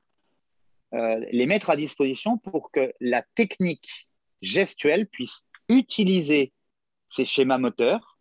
les 0.93 1.47
mettre 1.47 1.69
à 1.69 1.75
disposition 1.75 2.39
pour 2.39 2.71
que 2.71 2.93
la 3.01 3.25
technique 3.35 4.09
gestuelle 4.41 5.09
puisse 5.09 5.43
utiliser 5.69 6.53
ces 7.07 7.25
schémas 7.25 7.59
moteurs 7.59 8.19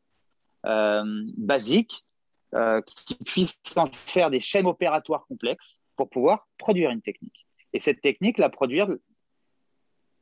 euh, 0.65 1.03
basiques 1.38 2.05
euh, 2.53 2.81
qui 2.81 3.15
puissent 3.15 3.60
en 3.75 3.88
faire 3.88 4.29
des 4.29 4.41
chaînes 4.41 4.65
opératoires 4.65 5.25
complexes 5.27 5.79
pour 5.95 6.10
pouvoir 6.10 6.47
produire 6.57 6.89
une 6.89 7.01
technique. 7.01 7.45
Et 7.73 7.79
cette 7.79 8.01
technique, 8.01 8.38
la 8.38 8.49
produire 8.49 8.89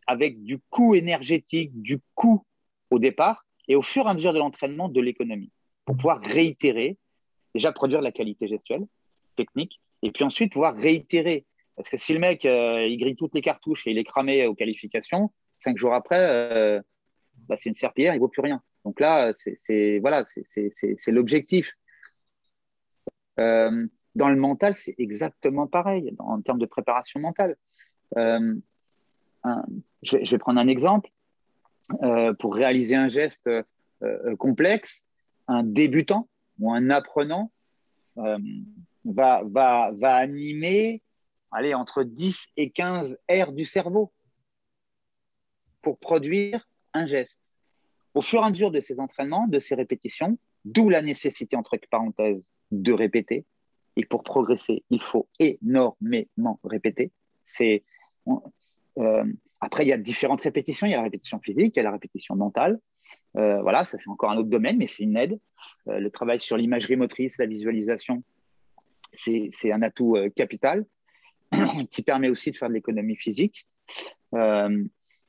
avec 0.08 0.44
du 0.44 0.60
coût 0.70 0.96
énergétique, 0.96 1.72
du 1.82 2.02
coût 2.16 2.46
au 2.92 3.00
départ, 3.00 3.45
et 3.68 3.76
au 3.76 3.82
fur 3.82 4.06
et 4.06 4.10
à 4.10 4.14
mesure 4.14 4.34
de 4.34 4.40
l'entraînement, 4.40 4.90
de 4.90 5.02
l'économie, 5.02 5.52
pour 5.86 5.96
pouvoir 5.96 6.22
réitérer, 6.22 6.98
déjà 7.54 7.72
produire 7.72 8.02
la 8.02 8.12
qualité 8.12 8.48
gestuelle, 8.48 8.86
technique, 9.36 9.80
et 10.02 10.12
puis 10.12 10.24
ensuite 10.24 10.54
pouvoir 10.54 10.76
réitérer. 10.76 11.46
Parce 11.76 11.90
que 11.90 11.98
si 11.98 12.14
le 12.14 12.20
mec, 12.20 12.46
euh, 12.46 12.86
il 12.88 12.98
grille 12.98 13.16
toutes 13.16 13.34
les 13.34 13.42
cartouches 13.42 13.86
et 13.88 13.92
il 13.92 13.98
est 13.98 14.04
cramé 14.04 14.46
aux 14.46 14.56
qualifications, 14.56 15.32
cinq 15.58 15.78
jours 15.78 15.94
après, 15.94 16.82
bah, 17.48 17.56
c'est 17.58 17.70
une 17.70 17.76
serpillière, 17.76 18.14
il 18.14 18.20
vaut 18.20 18.28
plus 18.28 18.42
rien. 18.42 18.62
Donc 18.86 19.00
là, 19.00 19.34
c'est 19.36 20.00
voilà, 20.00 20.24
l'objectif. 21.08 21.72
Euh, 23.40 23.88
dans 24.16 24.30
le 24.30 24.36
mental, 24.38 24.76
c'est 24.76 24.96
exactement 24.98 25.68
pareil 25.68 26.14
en 26.20 26.42
termes 26.42 26.60
de 26.60 26.66
préparation 26.66 27.20
mentale. 27.20 27.58
Euh, 28.18 28.56
je, 30.04 30.18
vais 30.18 30.38
prendre 30.38 30.60
un 30.60 30.68
exemple. 30.68 31.10
Euh, 32.02 32.34
pour 32.34 32.56
réaliser 32.56 32.96
un 32.96 33.10
geste 33.10 33.50
complexe, 34.38 35.04
un 35.48 35.64
débutant 35.64 36.28
ou 36.60 36.72
un 36.72 36.90
apprenant 36.90 37.52
va, 38.16 39.42
va, 39.44 39.92
va 39.94 40.16
animer 40.16 41.02
allez, 41.56 41.74
entre 41.74 42.04
10 42.04 42.50
et 42.58 42.70
15 42.70 43.18
aires 43.28 43.54
du 43.54 43.66
cerveau 43.66 44.12
pour 45.82 45.98
produire 45.98 46.68
un 46.94 47.06
geste. 47.06 47.40
Au 48.14 48.22
fur 48.22 48.42
et 48.42 48.46
à 48.46 48.50
mesure 48.50 48.72
de 48.72 48.80
ces 48.80 49.00
entraînements, 49.00 49.48
de 49.48 49.60
ces 49.60 49.76
répétitions, 49.76 50.38
d'où 50.66 50.90
la 50.90 51.02
nécessité, 51.02 51.56
entre 51.56 51.78
parenthèses, 51.90 52.50
de 52.72 52.92
répéter. 52.92 53.46
Et 53.96 54.06
pour 54.06 54.24
progresser, 54.24 54.84
il 54.90 55.02
faut 55.02 55.28
énormément 55.40 56.60
répéter. 56.64 57.12
C'est, 57.46 57.84
euh, 58.98 59.26
après, 59.66 59.84
il 59.84 59.90
y 59.90 59.94
a 59.94 59.98
différentes 59.98 60.42
répétitions. 60.42 60.88
Il 60.88 60.92
y 60.92 60.94
a 60.94 60.98
la 60.98 61.04
répétition 61.04 61.40
physique, 61.40 61.74
il 61.76 61.78
y 61.78 61.80
a 61.80 61.84
la 61.84 61.92
répétition 61.92 62.36
mentale. 62.36 62.80
Euh, 63.38 63.62
voilà, 63.62 63.84
ça 63.84 63.98
c'est 63.98 64.10
encore 64.10 64.32
un 64.32 64.38
autre 64.38 64.50
domaine, 64.50 64.78
mais 64.78 64.88
c'est 64.88 65.04
une 65.04 65.18
aide. 65.18 65.40
Euh, 65.88 66.00
le 66.00 66.10
travail 66.10 66.40
sur 66.40 66.56
l'imagerie 66.58 66.96
motrice, 66.96 67.38
la 67.38 67.46
visualisation, 67.46 68.24
c'est 69.14 69.72
un 69.72 69.82
atout 69.82 70.18
capital 70.36 70.86
qui 71.92 72.02
permet 72.02 72.30
aussi 72.30 72.52
de 72.52 72.58
faire 72.58 72.70
de 72.70 72.74
l'économie 72.74 73.16
physique. 73.16 73.68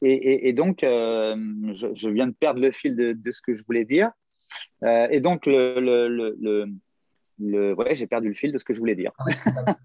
Et, 0.02 0.52
donc, 0.52 0.84
euh, 0.84 1.36
je, 1.72 2.08
viens 2.08 2.26
de 2.26 2.34
perdre 2.34 2.60
le 2.60 2.70
fil 2.70 2.94
de, 2.94 3.30
ce 3.30 3.40
que 3.40 3.56
je 3.56 3.62
voulais 3.64 3.84
dire. 3.84 4.10
Euh, 4.82 5.08
et 5.10 5.20
donc, 5.20 5.46
le, 5.46 6.08
le, 7.38 7.76
j'ai 7.92 8.06
perdu 8.06 8.28
le 8.28 8.34
fil 8.34 8.52
de 8.52 8.58
ce 8.58 8.64
que 8.64 8.74
je 8.74 8.78
voulais 8.78 8.96
dire. 8.96 9.12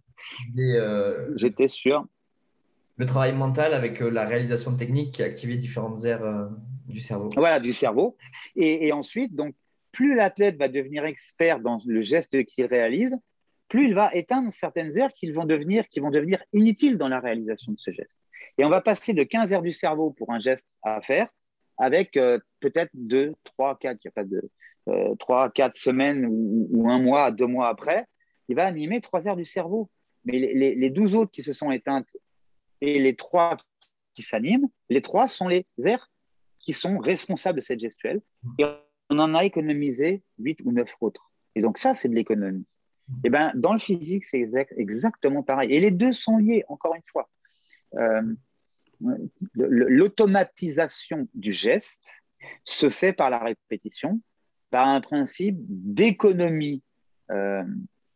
Euh, 0.57 1.33
J'étais 1.35 1.67
sûr. 1.67 2.05
Le 2.97 3.05
travail 3.05 3.33
mental 3.33 3.73
avec 3.73 3.99
la 3.99 4.25
réalisation 4.25 4.71
de 4.71 4.77
techniques 4.77 5.13
qui 5.13 5.23
a 5.23 5.29
différentes 5.29 6.05
aires 6.05 6.49
du 6.85 6.99
cerveau. 6.99 7.29
Voilà, 7.35 7.59
du 7.59 7.73
cerveau. 7.73 8.17
Et, 8.55 8.91
ensuite, 8.91 9.33
donc, 9.33 9.55
plus 9.91 10.15
l'athlète 10.15 10.57
va 10.57 10.67
devenir 10.67 11.05
expert 11.05 11.59
dans 11.59 11.79
le 11.85 12.01
geste 12.01 12.43
qu'il 12.45 12.65
réalise, 12.65 13.17
plus 13.67 13.87
il 13.87 13.95
va 13.95 14.13
éteindre 14.13 14.51
certaines 14.51 14.97
aires 14.97 15.13
qui 15.13 15.31
vont 15.31 15.45
devenir, 15.45 15.87
qui 15.87 15.99
vont 15.99 16.11
devenir 16.11 16.43
inutiles 16.53 16.97
dans 16.97 17.07
la 17.07 17.19
réalisation 17.19 17.71
de 17.71 17.77
ce 17.79 17.91
geste. 17.91 18.17
Et 18.57 18.65
on 18.65 18.69
va 18.69 18.81
passer 18.81 19.13
de 19.13 19.23
15 19.23 19.53
heures 19.53 19.61
du 19.61 19.71
cerveau 19.71 20.11
pour 20.11 20.31
un 20.31 20.39
geste 20.39 20.67
à 20.83 21.01
faire 21.01 21.27
avec 21.77 22.15
euh, 22.15 22.39
peut-être 22.59 22.91
2, 22.93 23.33
3, 23.43 23.77
4, 23.79 23.97
il 24.03 24.07
n'y 24.07 24.09
a 24.09 24.11
pas 24.11 24.23
de 24.23 25.15
3, 25.17 25.47
euh, 25.47 25.49
4 25.49 25.75
semaines 25.75 26.27
ou, 26.29 26.89
un 26.89 26.99
mois, 26.99 27.31
deux 27.31 27.47
mois 27.47 27.69
après, 27.69 28.05
il 28.49 28.55
va 28.55 28.65
animer 28.65 29.01
3 29.01 29.27
heures 29.27 29.35
du 29.35 29.45
cerveau. 29.45 29.89
Mais 30.25 30.37
les, 30.37 30.75
les, 30.75 30.89
12 30.91 31.15
autres 31.15 31.31
qui 31.31 31.41
se 31.41 31.51
sont 31.51 31.71
éteintes 31.71 32.15
et 32.81 32.99
les 32.99 33.15
3 33.15 33.57
qui 34.13 34.21
s'animent, 34.23 34.69
les 34.89 35.01
3 35.01 35.27
sont 35.27 35.47
les 35.47 35.65
aires 35.85 36.11
qui 36.59 36.73
sont 36.73 36.97
responsables 36.99 37.59
de 37.59 37.63
cette 37.63 37.79
gestuelle. 37.79 38.21
Et 38.59 38.65
on 39.09 39.19
en 39.19 39.33
a 39.35 39.45
économisé 39.45 40.23
8 40.39 40.61
ou 40.65 40.71
9 40.71 40.89
autres. 41.01 41.31
Et 41.55 41.61
donc 41.61 41.77
ça, 41.77 41.93
c'est 41.93 42.09
de 42.09 42.15
l'économie. 42.15 42.65
Et 43.23 43.29
ben, 43.29 43.51
dans 43.55 43.73
le 43.73 43.79
physique, 43.79 44.25
c'est 44.25 44.49
exactement 44.77 45.43
pareil. 45.43 45.73
Et 45.73 45.79
les 45.79 45.91
deux 45.91 46.11
sont 46.11 46.37
liés, 46.37 46.63
encore 46.67 46.95
une 46.95 47.01
fois. 47.05 47.29
Euh, 47.95 48.21
l'automatisation 49.55 51.27
du 51.33 51.51
geste 51.51 52.23
se 52.63 52.89
fait 52.89 53.13
par 53.13 53.29
la 53.29 53.39
répétition, 53.39 54.21
par 54.69 54.87
un 54.87 55.01
principe 55.01 55.57
d'économie 55.59 56.83
euh, 57.31 57.63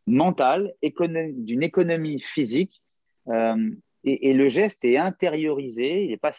mentale, 0.06 0.72
d'une 0.82 1.62
économie 1.62 2.20
physique, 2.20 2.82
euh, 3.28 3.70
et, 4.06 4.32
le 4.32 4.48
geste 4.48 4.84
est 4.84 4.96
intériorisé, 4.96 6.04
il 6.04 6.12
est, 6.12 6.16
pas, 6.16 6.32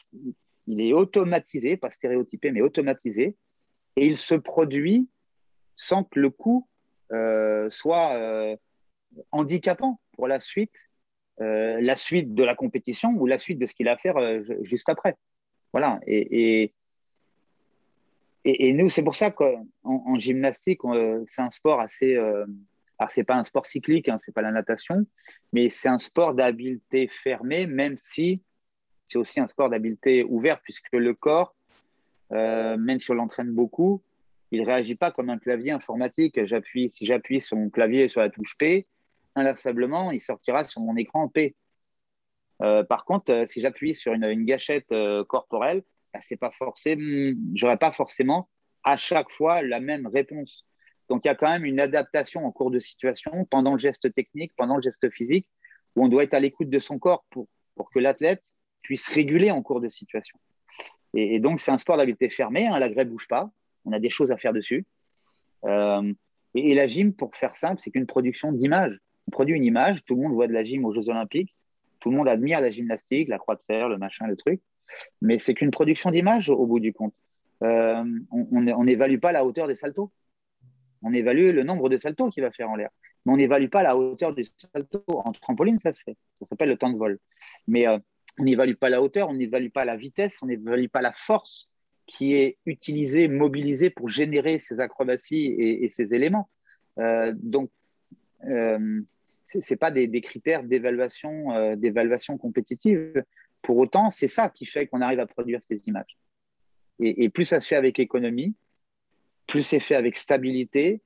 il 0.68 0.82
est 0.82 0.94
automatisé, 0.94 1.78
pas 1.78 1.92
stéréotypé, 1.92 2.52
mais 2.52 2.62
automatisé, 2.62 3.36
et 3.96 4.06
il 4.06 4.18
se 4.18 4.36
produit 4.36 5.10
sans 5.76 6.04
que 6.04 6.20
le 6.20 6.30
coût 6.30 6.68
soit 7.70 8.58
handicapant 9.32 10.00
pour 10.14 10.28
la 10.28 10.40
suite 10.40 10.88
euh, 11.40 11.80
la 11.82 11.96
suite 11.96 12.34
de 12.34 12.44
la 12.44 12.56
compétition 12.56 13.12
ou 13.12 13.28
la 13.28 13.38
suite 13.38 13.60
de 13.60 13.68
ce 13.68 13.76
qu'il 13.76 13.88
a 13.88 13.92
à 13.92 13.98
faire 13.98 14.18
euh, 14.18 14.42
juste 14.62 14.90
après. 14.90 15.16
Voilà. 15.72 16.00
Et, 16.08 16.74
et, 18.44 18.74
nous, 18.74 18.90
c'est 18.90 19.04
pour 19.04 19.16
ça 19.16 19.30
qu'en 19.30 19.68
en 19.84 20.16
gymnastique, 20.18 20.80
euh, 20.86 21.22
c'est 21.26 21.44
un 21.44 21.52
sport 21.52 21.80
assez. 21.80 22.18
Alors, 23.00 23.12
c'est 23.12 23.24
pas 23.24 23.36
un 23.36 23.44
sport 23.44 23.66
cyclique, 23.66 24.10
hein, 24.10 24.18
c'est 24.20 24.32
pas 24.32 24.42
la 24.42 24.52
natation, 24.52 25.06
mais 25.54 25.70
c'est 25.70 25.90
un 25.90 26.00
sport 26.00 26.34
d'habileté 26.34 27.08
fermée, 27.08 27.68
même 27.68 27.96
si 27.98 28.42
c'est 29.06 29.20
aussi 29.20 29.40
un 29.40 29.48
sport 29.48 29.70
d'habileté 29.70 30.24
ouverte, 30.24 30.62
puisque 30.64 30.92
le 30.94 31.14
corps, 31.14 31.56
même 32.32 33.00
si 33.00 33.12
on 33.12 33.14
l'entraîne 33.14 33.52
beaucoup, 33.52 34.02
il 34.52 34.64
réagit 34.64 34.96
pas 34.96 35.12
comme 35.12 35.30
un 35.30 35.38
clavier 35.38 35.72
informatique. 35.72 36.44
J'appuie, 36.46 36.90
si 36.90 37.06
j'appuie 37.06 37.42
sur 37.42 37.58
mon 37.58 37.70
clavier 37.70 38.08
sur 38.08 38.22
la 38.22 38.30
touche 38.30 38.58
P, 38.58 38.88
inlassablement, 39.36 40.12
il 40.12 40.22
sortira 40.22 40.64
sur 40.64 40.82
mon 40.82 40.96
écran 40.96 41.28
P. 41.28 41.56
Euh, 42.62 42.84
par 42.84 43.06
contre, 43.06 43.32
euh, 43.32 43.46
si 43.46 43.62
j'appuie 43.62 43.94
sur 43.94 44.14
une, 44.14 44.46
gâchette 44.46 44.92
euh, 44.92 45.24
corporelle, 45.24 45.84
bah, 46.14 46.20
c'est 46.24 46.38
pas 46.38 46.52
j'aurai 47.54 47.78
pas 47.78 47.92
forcément 47.92 48.50
à 48.84 48.98
chaque 48.98 49.30
fois 49.30 49.62
la 49.62 49.80
même 49.80 50.08
réponse. 50.08 50.66
Donc, 51.10 51.26
il 51.26 51.28
y 51.28 51.32
a 51.32 51.36
quand 51.36 51.50
même 51.50 51.66
une 51.66 51.80
adaptation 51.80 52.46
en 52.46 52.52
cours 52.52 52.72
de 52.72 52.80
situation 52.80 53.46
pendant 53.46 53.74
le 53.74 53.80
geste 53.80 54.14
technique, 54.14 54.52
pendant 54.58 54.76
le 54.76 54.82
geste 54.82 55.10
physique, 55.10 55.48
où 55.96 56.06
on 56.06 56.08
doit 56.10 56.24
être 56.24 56.34
à 56.34 56.40
l'écoute 56.40 56.70
de 56.70 56.80
son 56.80 57.00
corps 57.00 57.26
pour, 57.30 57.48
pour 57.76 57.90
que 57.90 58.00
l'athlète 58.00 58.44
puisse 58.82 59.08
réguler 59.08 59.52
en 59.52 59.62
cours 59.62 59.82
de 59.82 59.90
situation. 59.90 60.38
Et, 61.14 61.40
donc, 61.40 61.60
c'est 61.60 61.72
un 61.72 61.78
sport 61.78 61.98
d'habileté 61.98 62.30
fermée, 62.30 62.68
hein, 62.68 62.78
la 62.80 62.90
grève 62.90 63.10
bouge 63.10 63.28
pas, 63.28 63.50
on 63.86 63.92
a 63.94 64.00
des 64.00 64.10
choses 64.10 64.32
à 64.32 64.38
faire 64.38 64.54
dessus. 64.54 64.86
et, 65.66 66.12
et, 66.54 66.76
la 66.76 66.88
gym, 66.88 67.14
pour 67.14 67.36
faire 67.36 67.56
simple, 67.56 67.82
c'est 67.82 67.92
qu'une 67.92 68.06
production 68.06 68.52
d'images 68.52 69.00
on 69.28 69.32
produit 69.32 69.56
une 69.56 69.66
image, 69.66 70.04
tout 70.06 70.16
le 70.16 70.22
monde 70.22 70.34
voit 70.34 70.48
de 70.48 70.54
la 70.54 70.64
gym 70.64 70.86
aux 70.86 70.94
Jeux 70.94 71.10
Olympiques, 71.10 71.54
tout 72.00 72.10
le 72.10 72.18
monde 72.18 72.28
admire 72.28 72.62
la 72.62 72.70
gymnastique, 72.70 73.30
la 73.30 73.38
croix 73.38 73.56
de 73.56 73.62
fer, 73.68 73.90
le 73.90 73.98
machin, 73.98 74.28
le 74.28 74.36
truc, 74.36 74.62
mais 75.22 75.38
c'est 75.38 75.54
qu'une 75.54 75.72
production 75.72 76.12
d'image 76.12 76.50
au, 76.50 76.66
bout 76.66 76.80
du 76.80 76.94
compte. 76.94 77.14
Euh, 77.64 78.04
on 78.32 78.84
n'évalue 78.84 79.20
pas 79.20 79.32
la 79.32 79.44
hauteur 79.44 79.68
des 79.68 79.76
saltos. 79.76 80.12
On 81.02 81.14
évalue 81.14 81.54
le 81.54 81.64
nombre 81.64 81.90
de 81.90 81.98
saltos 81.98 82.30
qu'il 82.30 82.44
va 82.44 82.52
faire 82.52 82.70
en 82.70 82.76
l'air. 82.76 82.90
Mais 83.26 83.34
on 83.34 83.38
n'évalue 83.38 83.70
pas 83.70 83.84
la 83.84 83.98
hauteur 83.98 84.34
du 84.34 84.44
salto. 84.44 85.04
En 85.08 85.32
trampoline, 85.32 85.80
ça 85.80 85.94
se 85.94 86.02
fait. 86.02 86.18
Ça 86.40 86.48
s'appelle 86.48 86.70
le 86.70 86.78
temps 86.78 86.92
de 86.92 86.98
vol. 86.98 87.20
Mais 87.68 87.88
euh, 87.88 87.98
on 88.40 88.44
n'évalue 88.44 88.76
pas 88.76 88.90
la 88.90 89.02
hauteur, 89.02 89.30
on 89.30 89.34
n'évalue 89.34 89.70
pas 89.70 89.86
la 89.86 89.96
vitesse, 89.96 90.40
on 90.42 90.48
n'évalue 90.48 90.88
pas 90.88 91.02
la 91.02 91.14
force 91.14 91.70
qui 92.06 92.36
est 92.36 92.58
utilisée, 92.66 93.28
mobilisée 93.28 93.90
pour 93.90 94.08
générer 94.08 94.60
ces 94.60 94.80
acrobaties 94.80 95.46
et, 95.46 95.90
ces 95.90 96.16
éléments. 96.16 96.50
Euh, 97.00 97.34
donc, 97.36 97.70
ce 99.48 99.58
n'est 99.58 99.78
pas 99.78 99.92
des, 99.92 100.22
critères 100.22 100.64
d'évaluation 100.64 101.52
euh, 101.52 101.76
d'évaluation 101.76 102.38
compétitive. 102.38 103.24
Pour 103.62 103.78
autant, 103.78 104.12
c'est 104.12 104.28
ça 104.28 104.50
qui 104.50 104.66
fait 104.66 104.88
qu'on 104.88 105.02
arrive 105.02 105.20
à 105.20 105.28
produire 105.28 105.62
ces 105.64 105.78
images. 105.88 106.18
Et, 107.00 107.30
plus 107.30 107.46
ça 107.46 107.60
se 107.60 107.68
fait 107.68 107.76
avec 107.76 108.00
économie, 108.00 108.56
plus 109.48 109.64
c'est 109.64 109.80
fait 109.80 109.96
avec 109.96 110.18
stabilité, 110.18 111.02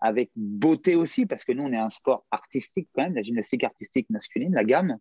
avec 0.00 0.30
beauté 0.36 0.94
aussi, 0.94 1.26
parce 1.26 1.44
que 1.44 1.52
nous, 1.52 1.62
on 1.62 1.72
est 1.72 1.78
un 1.78 1.90
sport 1.90 2.26
artistique 2.30 2.88
quand 2.94 3.04
même, 3.04 3.14
la 3.14 3.22
gymnastique 3.22 3.64
artistique 3.64 4.10
masculine, 4.10 4.54
la 4.54 4.64
gamme. 4.64 4.98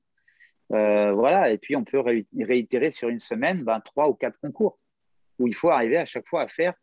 Euh, 0.72 1.12
voilà, 1.12 1.52
et 1.52 1.58
puis 1.58 1.76
on 1.76 1.84
peut 1.84 2.02
réitérer 2.40 2.92
sur 2.92 3.10
une 3.10 3.20
semaine 3.20 3.64
ben, 3.64 3.80
trois 3.82 4.10
ou 4.10 4.14
quatre 4.14 4.40
concours, 4.40 4.80
où 5.38 5.48
il 5.48 5.56
faut 5.56 5.70
arriver 5.70 5.98
à 5.98 6.06
chaque 6.06 6.28
fois 6.28 6.42
à 6.42 6.48
faire 6.48 6.74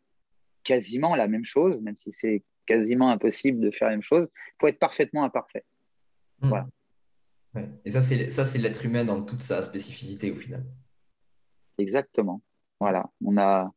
quasiment 0.63 1.15
la 1.15 1.27
même 1.27 1.43
chose, 1.43 1.81
même 1.81 1.97
si 1.97 2.11
c'est 2.11 2.43
quasiment 2.65 3.09
impossible 3.09 3.59
de 3.59 3.71
faire 3.71 3.89
la 3.89 3.95
même 3.95 4.03
chose. 4.03 4.27
Il 4.31 4.55
faut 4.61 4.67
être 4.67 4.79
parfaitement 4.79 5.23
imparfait. 5.23 5.65
Hmm. 6.39 6.53
Et 7.85 7.91
ça, 7.91 8.01
c'est 8.01 8.29
ça, 8.29 8.43
c'est 8.43 8.57
l'être 8.57 8.85
humain 8.85 9.05
dans 9.05 9.21
toute 9.23 9.41
sa 9.41 9.61
spécificité 9.61 10.31
au 10.31 10.35
final. 10.35 10.65
Exactement. 11.77 12.41
Voilà. 12.79 13.09
On 13.23 13.37
a. 13.37 13.71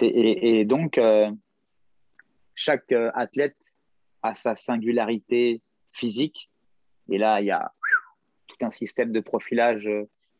Et, 0.00 0.60
et, 0.60 0.64
donc, 0.64 0.98
euh, 0.98 1.30
chaque 2.56 2.90
euh, 2.90 3.12
athlète 3.14 3.56
a 4.22 4.34
sa 4.34 4.56
singularité 4.56 5.62
physique. 5.92 6.50
Et 7.08 7.18
là, 7.18 7.40
il 7.40 7.46
y 7.46 7.52
a 7.52 7.72
tout 8.48 8.56
un 8.62 8.70
système 8.70 9.12
de 9.12 9.20
profilage 9.20 9.88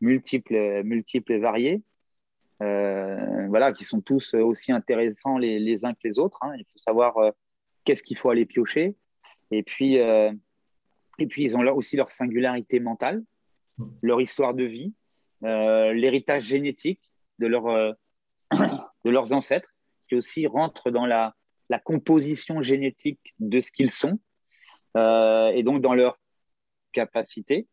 multiple, 0.01 0.83
multiple 0.83 1.33
et 1.33 1.39
varié. 1.39 1.83
Euh, 2.63 3.47
voilà, 3.49 3.73
qui 3.73 3.85
sont 3.85 4.01
tous 4.01 4.35
aussi 4.35 4.73
intéressants 4.73 5.39
les, 5.39 5.85
uns 5.85 5.93
que 5.93 6.01
les 6.03 6.19
autres. 6.19 6.39
Hein. 6.43 6.55
Il 6.59 6.65
faut 6.65 6.79
savoir 6.79 7.15
qu'est-ce 7.85 8.03
qu'il 8.03 8.17
faut 8.17 8.31
aller 8.31 8.47
piocher. 8.47 8.97
Et 9.53 9.63
puis, 9.63 10.01
et 11.19 11.27
puis, 11.27 11.45
ils 11.45 11.57
ont 11.57 11.63
aussi 11.75 11.97
leur 11.97 12.11
singularité 12.11 12.81
mentale, 12.81 13.23
leur 14.03 14.21
histoire 14.21 14.55
de 14.55 14.65
vie, 14.65 14.93
euh, 15.45 15.93
l'héritage 15.93 16.45
génétique 16.45 17.01
de, 17.39 17.47
leur, 17.47 17.67
euh, 17.67 17.93
de 19.05 19.11
leurs 19.11 19.33
ancêtres, 19.33 19.71
qui 20.09 20.15
aussi 20.15 20.47
rentrent 20.47 20.91
dans 20.91 21.07
la, 21.07 21.35
la 21.69 21.79
composition 21.79 22.63
génétique 22.63 23.35
de 23.39 23.61
ce 23.61 23.71
qu'ils 23.71 23.91
sont, 23.91 24.19
euh, 24.97 25.49
et 25.49 25.63
donc 25.63 25.83
dans 25.83 25.95
leur 25.95 26.19
capacité, 26.93 27.67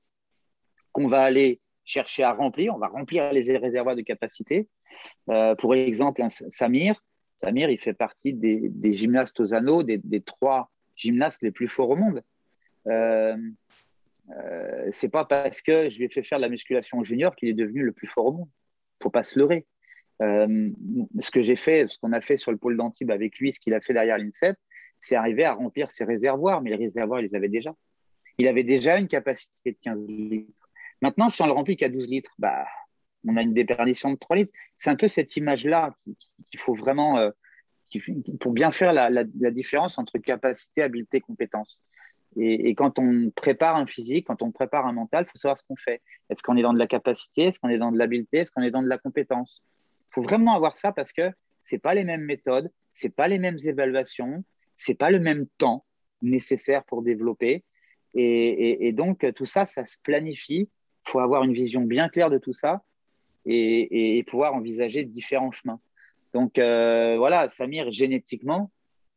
qu'on 0.91 1.07
va 1.07 1.21
aller 1.21 1.61
chercher 1.85 2.23
à 2.23 2.33
remplir. 2.33 2.73
On 2.75 2.79
va 2.79 2.87
remplir 2.87 3.31
les 3.31 3.57
réservoirs 3.57 3.95
de 3.95 4.01
capacité. 4.01 4.67
Euh, 5.29 5.55
pour 5.55 5.73
exemple, 5.75 6.23
Samir, 6.27 6.95
Samir, 7.37 7.69
il 7.69 7.77
fait 7.77 7.93
partie 7.93 8.33
des, 8.33 8.93
gymnastes 8.93 9.39
aux 9.39 9.53
anneaux, 9.53 9.83
des, 9.83 10.21
trois 10.21 10.71
gymnastes 10.95 11.41
les 11.41 11.51
plus 11.51 11.67
forts 11.67 11.89
au 11.89 11.95
monde. 11.95 12.23
Euh, 12.87 13.35
euh, 14.37 14.87
c'est 14.91 15.09
pas 15.09 15.25
parce 15.25 15.61
que 15.61 15.89
je 15.89 15.97
lui 15.97 16.05
ai 16.05 16.09
fait 16.09 16.23
faire 16.23 16.37
de 16.37 16.43
la 16.43 16.49
musculation 16.49 17.03
junior 17.03 17.35
qu'il 17.35 17.49
est 17.49 17.53
devenu 17.53 17.83
le 17.83 17.91
plus 17.91 18.07
fort 18.07 18.27
au 18.27 18.31
monde. 18.31 18.49
Faut 19.01 19.09
pas 19.09 19.23
se 19.23 19.37
leurrer. 19.37 19.65
Euh, 20.21 20.69
ce 21.19 21.31
que 21.31 21.41
j'ai 21.41 21.55
fait, 21.55 21.87
ce 21.87 21.97
qu'on 21.97 22.13
a 22.13 22.21
fait 22.21 22.37
sur 22.37 22.51
le 22.51 22.57
pôle 22.57 22.77
d'Antibes 22.77 23.11
avec 23.11 23.39
lui, 23.39 23.53
ce 23.53 23.59
qu'il 23.59 23.73
a 23.73 23.81
fait 23.81 23.93
derrière 23.93 24.17
l'INSEP, 24.17 24.57
c'est 24.99 25.15
arriver 25.15 25.43
à 25.43 25.53
remplir 25.53 25.91
ses 25.91 26.05
réservoirs, 26.05 26.61
mais 26.61 26.69
les 26.69 26.75
réservoirs, 26.77 27.19
il 27.19 27.23
les 27.23 27.35
avait 27.35 27.49
déjà. 27.49 27.75
Il 28.37 28.47
avait 28.47 28.63
déjà 28.63 28.97
une 28.97 29.07
capacité 29.07 29.71
de 29.71 29.77
15 29.81 30.07
litres. 30.07 30.69
Maintenant, 31.01 31.29
si 31.29 31.41
on 31.41 31.45
le 31.45 31.51
remplit 31.51 31.75
qu'à 31.75 31.89
12 31.89 32.07
litres, 32.07 32.33
bah, 32.39 32.65
on 33.27 33.35
a 33.37 33.41
une 33.41 33.53
déperdition 33.53 34.11
de 34.11 34.17
3 34.17 34.37
litres. 34.37 34.53
C'est 34.77 34.89
un 34.89 34.95
peu 34.95 35.07
cette 35.07 35.35
image-là 35.35 35.95
qu'il 36.49 36.59
faut 36.59 36.73
vraiment, 36.73 37.17
euh, 37.17 37.31
pour 38.39 38.53
bien 38.53 38.71
faire 38.71 38.93
la, 38.93 39.23
différence 39.51 39.97
entre 39.97 40.17
capacité, 40.17 40.81
habileté, 40.81 41.19
compétence. 41.19 41.83
Et, 42.35 42.73
quand 42.73 42.97
on 42.97 43.29
prépare 43.29 43.75
un 43.75 43.85
physique, 43.85 44.27
quand 44.27 44.41
on 44.41 44.51
prépare 44.51 44.87
un 44.87 44.93
mental, 44.93 45.25
il 45.27 45.29
faut 45.29 45.37
savoir 45.37 45.57
ce 45.57 45.63
qu'on 45.67 45.75
fait. 45.75 46.01
Est-ce 46.29 46.41
qu'on 46.41 46.57
est 46.57 46.63
dans 46.63 46.73
de 46.73 46.79
la 46.79 46.87
capacité? 46.87 47.43
Est-ce 47.43 47.59
qu'on 47.59 47.69
est 47.69 47.77
dans 47.77 47.91
de 47.91 47.97
l'habileté? 47.97 48.37
Est-ce 48.37 48.51
qu'on 48.51 48.63
est 48.63 48.71
dans 48.71 48.81
de 48.81 48.87
la 48.87 48.97
compétence? 48.97 49.61
Faut 50.13 50.21
vraiment 50.21 50.55
avoir 50.55 50.75
ça 50.75 50.91
parce 50.91 51.11
que 51.11 51.31
ce 51.61 51.75
pas 51.75 51.93
les 51.93 52.03
mêmes 52.03 52.23
méthodes, 52.23 52.71
ce 52.93 53.07
pas 53.07 53.27
les 53.27 53.39
mêmes 53.39 53.57
évaluations, 53.63 54.43
ce 54.75 54.93
pas 54.93 55.09
le 55.09 55.19
même 55.19 55.47
temps 55.57 55.85
nécessaire 56.21 56.83
pour 56.85 57.01
développer. 57.01 57.63
Et, 58.15 58.91
donc, 58.93 59.25
tout 59.35 59.45
ça, 59.45 59.65
ça 59.65 59.85
se 59.85 59.97
planifie. 60.03 60.69
Il 61.07 61.11
faut 61.11 61.19
avoir 61.19 61.43
une 61.43 61.53
vision 61.53 61.81
bien 61.81 62.09
claire 62.09 62.29
de 62.29 62.37
tout 62.37 62.53
ça 62.53 62.83
et, 63.45 64.23
pouvoir 64.27 64.53
envisager 64.53 65.03
différents 65.03 65.51
chemins. 65.51 65.79
Donc, 66.33 66.57
euh, 66.57 67.17
voilà, 67.17 67.49
Samir, 67.49 67.91
génétiquement, 67.91 68.71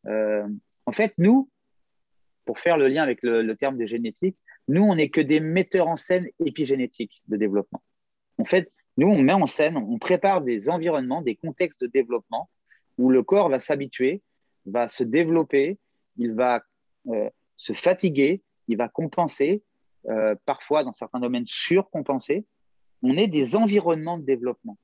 euh, 0.07 0.47
en 0.87 0.93
fait, 0.93 1.15
nous, 1.19 1.51
pour 2.45 2.59
faire 2.59 2.77
le 2.79 2.89
lien 2.89 3.03
avec 3.03 3.23
le, 3.23 3.55
terme 3.55 3.77
de 3.77 3.87
génétique, 3.87 4.37
nous, 4.69 4.83
on 4.83 4.97
n'est 4.97 5.11
que 5.11 5.21
des 5.21 5.41
metteurs 5.41 5.89
en 5.89 5.97
scène 5.97 6.29
épigénétiques 6.45 7.23
de 7.29 7.37
développement. 7.37 7.83
En 8.39 8.45
fait, 8.45 8.73
nous, 8.97 9.09
on 9.09 9.21
met 9.21 9.33
en 9.33 9.47
scène, 9.47 9.77
on 9.77 9.99
prépare 9.99 10.41
des 10.41 10.71
environnements, 10.71 11.23
des 11.23 11.37
contextes 11.37 11.81
de 11.83 11.87
développement 11.87 12.49
où 12.99 13.11
le 13.11 13.23
corps 13.23 13.51
va 13.51 13.59
s'habituer, 13.59 14.23
va 14.65 14.89
se 14.89 15.05
développer, 15.05 15.79
il 16.17 16.33
va 16.33 16.63
euh, 17.09 17.29
se 17.57 17.75
fatiguer, 17.75 18.43
il 18.69 18.79
va 18.79 18.89
compenser, 18.89 19.63
euh, 20.09 20.35
parfois 20.47 20.83
dans 20.83 20.93
certains 20.93 21.21
domaines 21.21 21.45
surcompenser. 21.47 22.47
On 23.03 23.17
est 23.17 23.29
des 23.29 23.55
environnements 23.55 24.19
de 24.19 24.25
développement. 24.25 24.79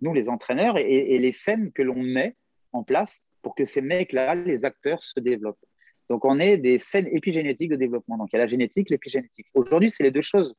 Nous, 0.00 0.14
les 0.14 0.30
entraîneurs 0.30 0.78
et, 0.78 1.14
et 1.14 1.18
les 1.18 1.32
scènes 1.32 1.70
que 1.72 1.82
l'on 1.82 2.02
met 2.02 2.36
en 2.72 2.82
place 2.82 3.20
pour 3.42 3.54
que 3.54 3.66
ces 3.66 3.82
mecs-là, 3.82 4.34
les 4.34 4.64
acteurs, 4.64 5.02
se 5.02 5.20
développent. 5.20 5.64
Donc, 6.08 6.24
on 6.24 6.40
est 6.40 6.56
des 6.56 6.78
scènes 6.78 7.08
épigénétiques 7.12 7.70
de 7.70 7.76
développement. 7.76 8.16
Donc, 8.16 8.30
il 8.32 8.36
y 8.36 8.38
a 8.38 8.42
la 8.42 8.46
génétique, 8.46 8.90
l'épigénétique. 8.90 9.46
Aujourd'hui, 9.54 9.90
c'est 9.90 10.02
les 10.02 10.10
deux 10.10 10.22
choses 10.22 10.54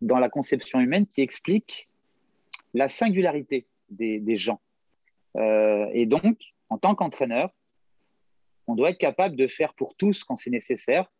dans 0.00 0.18
la 0.18 0.28
conception 0.28 0.80
humaine 0.80 1.06
qui 1.06 1.20
expliquent 1.20 1.88
la 2.74 2.88
singularité 2.88 3.66
des, 3.90 4.36
gens. 4.36 4.60
Euh, 5.36 5.86
et 5.92 6.06
donc, 6.06 6.38
en 6.68 6.78
tant 6.78 6.94
qu'entraîneur, 6.94 7.50
on 8.66 8.74
doit 8.74 8.90
être 8.90 8.98
capable 8.98 9.36
de 9.36 9.46
faire 9.46 9.74
pour 9.74 9.94
tous 9.96 10.24
quand 10.24 10.36
c'est 10.36 10.50
nécessaire. 10.50 11.10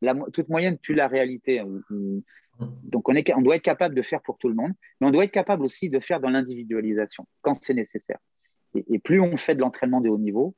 La, 0.00 0.14
toute 0.32 0.48
moyenne 0.48 0.78
tue 0.78 0.94
la 0.94 1.08
réalité. 1.08 1.62
Donc, 2.60 3.08
on, 3.08 3.14
est, 3.14 3.34
on 3.34 3.42
doit 3.42 3.56
être 3.56 3.62
capable 3.62 3.94
de 3.94 4.02
faire 4.02 4.22
pour 4.22 4.38
tout 4.38 4.48
le 4.48 4.54
monde, 4.54 4.72
mais 5.00 5.06
on 5.06 5.10
doit 5.10 5.24
être 5.24 5.32
capable 5.32 5.64
aussi 5.64 5.90
de 5.90 5.98
faire 5.98 6.20
dans 6.20 6.30
l'individualisation 6.30 7.26
quand 7.42 7.54
c'est 7.54 7.74
nécessaire. 7.74 8.18
et, 8.74 8.98
plus 8.98 9.20
on 9.20 9.36
fait 9.36 9.54
de 9.54 9.60
l'entraînement 9.60 10.00
de 10.00 10.08
haut 10.08 10.18
niveau, 10.18 10.54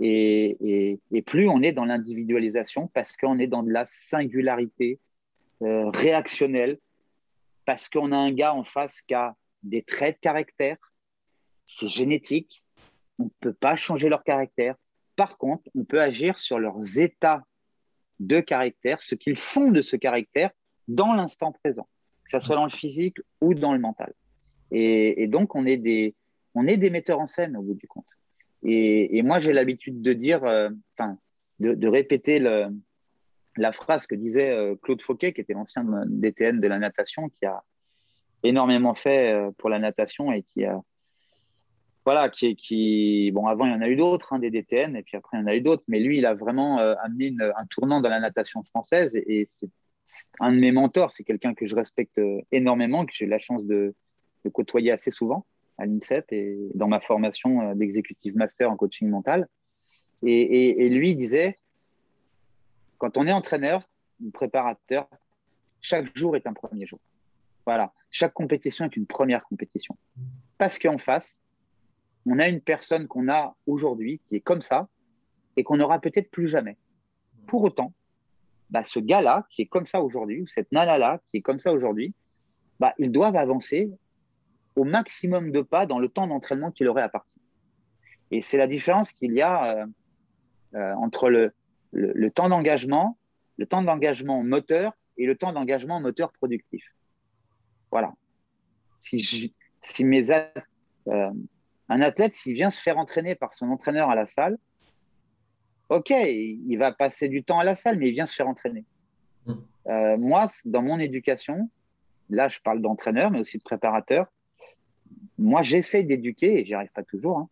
et, 0.00 0.98
plus 1.26 1.48
on 1.48 1.62
est 1.62 1.72
dans 1.72 1.84
l'individualisation 1.84 2.88
parce 2.88 3.16
qu'on 3.16 3.38
est 3.38 3.46
dans 3.46 3.62
de 3.62 3.70
la 3.70 3.84
singularité 3.84 4.98
euh, 5.62 5.90
réactionnelle, 5.90 6.78
parce 7.70 7.88
qu'on 7.88 8.10
a 8.10 8.16
un 8.16 8.32
gars 8.32 8.52
en 8.52 8.64
face 8.64 9.00
qui 9.00 9.14
a 9.14 9.36
des 9.62 9.84
traits 9.84 10.16
de 10.16 10.20
caractère, 10.20 10.76
c'est 11.64 11.86
génétique, 11.86 12.64
on 13.20 13.26
ne 13.26 13.30
peut 13.38 13.52
pas 13.52 13.76
changer 13.76 14.08
leur 14.08 14.24
caractère. 14.24 14.74
Par 15.14 15.38
contre, 15.38 15.70
on 15.76 15.84
peut 15.84 16.00
agir 16.00 16.40
sur 16.40 16.58
leurs 16.58 16.98
états 16.98 17.44
de 18.18 18.40
caractère, 18.40 19.00
ce 19.00 19.14
qu'ils 19.14 19.36
font 19.36 19.70
de 19.70 19.82
ce 19.82 19.94
caractère 19.94 20.50
dans 20.88 21.12
l'instant 21.12 21.52
présent, 21.52 21.86
que 22.24 22.32
ce 22.32 22.40
soit 22.40 22.56
dans 22.56 22.64
le 22.64 22.72
physique 22.72 23.18
ou 23.40 23.54
dans 23.54 23.72
le 23.72 23.78
mental. 23.78 24.12
Et, 24.72 25.28
donc, 25.28 25.54
on 25.54 25.64
est, 25.64 25.76
des, 25.76 26.16
on 26.56 26.66
est 26.66 26.76
des 26.76 26.90
metteurs 26.90 27.20
en 27.20 27.28
scène 27.28 27.56
au 27.56 27.62
bout 27.62 27.74
du 27.74 27.86
compte. 27.86 28.18
Et, 28.64 29.22
moi, 29.22 29.38
j'ai 29.38 29.52
l'habitude 29.52 30.02
de 30.02 30.12
dire, 30.12 30.42
euh, 30.42 30.70
de, 31.60 31.86
répéter 31.86 32.40
la 33.60 33.72
phrase 33.72 34.06
que 34.06 34.14
disait 34.14 34.50
euh, 34.50 34.74
Claude 34.82 35.02
Fauquet, 35.02 35.32
qui 35.32 35.40
était 35.40 35.52
l'ancien 35.52 35.84
DTN 36.06 36.60
de 36.60 36.68
la 36.68 36.78
natation, 36.78 37.28
qui 37.28 37.46
a 37.46 37.62
énormément 38.42 38.94
fait 38.94 39.32
euh, 39.32 39.50
pour 39.58 39.68
la 39.68 39.78
natation 39.78 40.32
et 40.32 40.42
qui 40.42 40.64
a, 40.64 40.80
voilà, 42.04 42.28
qui, 42.28 42.56
qui 42.56 43.30
bon, 43.32 43.46
avant 43.46 43.66
il 43.66 43.72
y 43.72 43.74
en 43.74 43.82
a 43.82 43.88
eu 43.88 43.96
d'autres, 43.96 44.32
hein, 44.32 44.38
des 44.38 44.50
DTN, 44.50 44.96
et 44.96 45.02
puis 45.02 45.16
après 45.16 45.36
il 45.36 45.40
y 45.40 45.44
en 45.44 45.46
a 45.46 45.54
eu 45.54 45.60
d'autres, 45.60 45.84
mais 45.88 46.00
lui, 46.00 46.18
il 46.18 46.26
a 46.26 46.34
vraiment 46.34 46.78
amené 46.78 47.34
un 47.40 47.66
tournant 47.66 48.00
dans 48.00 48.08
la 48.08 48.20
natation 48.20 48.62
française, 48.64 49.14
et, 49.14 49.44
c'est 49.46 49.68
un 50.40 50.52
de 50.52 50.58
mes 50.58 50.72
mentors, 50.72 51.12
c'est 51.12 51.22
quelqu'un 51.22 51.54
que 51.54 51.66
je 51.66 51.76
respecte 51.76 52.20
énormément, 52.50 53.06
que 53.06 53.12
j'ai 53.14 53.26
la 53.26 53.38
chance 53.38 53.64
de 53.64 53.94
côtoyer 54.52 54.90
assez 54.90 55.12
souvent 55.12 55.46
à 55.80 55.86
l'INSEP 55.86 56.32
et 56.32 56.58
dans 56.74 56.86
ma 56.86 57.00
formation 57.00 57.62
euh, 57.62 57.74
d'exécutive 57.74 58.36
master 58.36 58.70
en 58.70 58.76
coaching 58.76 59.08
mental. 59.08 59.48
Et, 60.22 60.88
lui 60.90 61.16
disait, 61.16 61.54
quand 63.00 63.16
on 63.16 63.26
est 63.26 63.32
entraîneur 63.32 63.82
ou 64.22 64.30
préparateur, 64.30 65.08
chaque 65.80 66.14
jour 66.16 66.36
est 66.36 66.46
un 66.46 66.52
premier 66.52 66.86
jour. 66.86 67.00
Voilà, 67.64 67.92
chaque 68.10 68.34
compétition 68.34 68.84
est 68.84 68.94
une 68.94 69.06
première 69.06 69.42
compétition. 69.42 69.96
Parce 70.58 70.78
qu'en 70.78 70.98
face, 70.98 71.40
on 72.26 72.38
a 72.38 72.48
une 72.48 72.60
personne 72.60 73.08
qu'on 73.08 73.28
a 73.30 73.56
aujourd'hui 73.66 74.20
qui 74.26 74.36
est 74.36 74.40
comme 74.40 74.60
ça 74.60 74.86
et 75.56 75.64
qu'on 75.64 75.78
n'aura 75.78 75.98
peut-être 75.98 76.30
plus 76.30 76.46
jamais. 76.46 76.76
Pour 77.46 77.62
autant, 77.62 77.94
bah, 78.68 78.84
ce 78.84 78.98
gars-là 78.98 79.46
qui 79.48 79.62
est 79.62 79.66
comme 79.66 79.86
ça 79.86 80.02
aujourd'hui, 80.02 80.42
ou 80.42 80.46
cette 80.46 80.70
nana-là 80.70 81.20
qui 81.26 81.38
est 81.38 81.42
comme 81.42 81.58
ça 81.58 81.72
aujourd'hui, 81.72 82.14
bah, 82.80 82.94
ils 82.98 83.10
doivent 83.10 83.36
avancer 83.36 83.90
au 84.76 84.84
maximum 84.84 85.52
de 85.52 85.62
pas 85.62 85.86
dans 85.86 85.98
le 85.98 86.10
temps 86.10 86.26
d'entraînement 86.26 86.70
qu'il 86.70 86.86
aurait 86.86 87.02
à 87.02 87.08
partir. 87.08 87.40
Et 88.30 88.42
c'est 88.42 88.58
la 88.58 88.66
différence 88.66 89.10
qu'il 89.12 89.32
y 89.32 89.40
a 89.40 89.74
euh, 89.74 89.86
euh, 90.74 90.92
entre 90.94 91.30
le, 91.30 91.54
le, 91.92 92.30
temps 92.30 92.48
d'engagement, 92.48 93.18
le 93.56 93.66
temps 93.66 93.82
d'engagement 93.82 94.42
moteur 94.42 94.92
et 95.16 95.26
le 95.26 95.36
temps 95.36 95.52
d'engagement 95.52 96.00
moteur 96.00 96.32
productif. 96.32 96.84
Voilà. 97.90 98.12
Si, 98.98 99.54
si 99.82 100.04
mes 100.04 100.30
euh, 100.30 101.30
un 101.88 102.00
athlète, 102.00 102.34
s'il 102.34 102.54
vient 102.54 102.70
se 102.70 102.80
faire 102.80 102.98
entraîner 102.98 103.34
par 103.34 103.54
son 103.54 103.70
entraîneur 103.70 104.10
à 104.10 104.14
la 104.14 104.26
salle, 104.26 104.58
ok, 105.88 106.10
il 106.10 106.76
va 106.76 106.92
passer 106.92 107.28
du 107.28 107.42
temps 107.42 107.58
à 107.58 107.64
la 107.64 107.74
salle, 107.74 107.98
mais 107.98 108.08
il 108.08 108.12
vient 108.12 108.26
se 108.26 108.34
faire 108.34 108.48
entraîner. 108.48 108.84
Mmh. 109.46 110.16
moi, 110.18 110.48
dans 110.66 110.82
mon 110.82 110.98
éducation, 110.98 111.70
là, 112.28 112.48
je 112.48 112.60
parle 112.60 112.80
d'entraîneur, 112.80 113.30
mais 113.30 113.40
aussi 113.40 113.58
de 113.58 113.62
préparateur, 113.62 114.26
moi, 115.38 115.62
j'essaie 115.62 116.04
d'éduquer 116.04 116.60
et 116.60 116.64
j'y 116.64 116.74
arrive 116.74 116.92
pas 116.92 117.02
toujours. 117.02 117.38
Hein. 117.38 117.48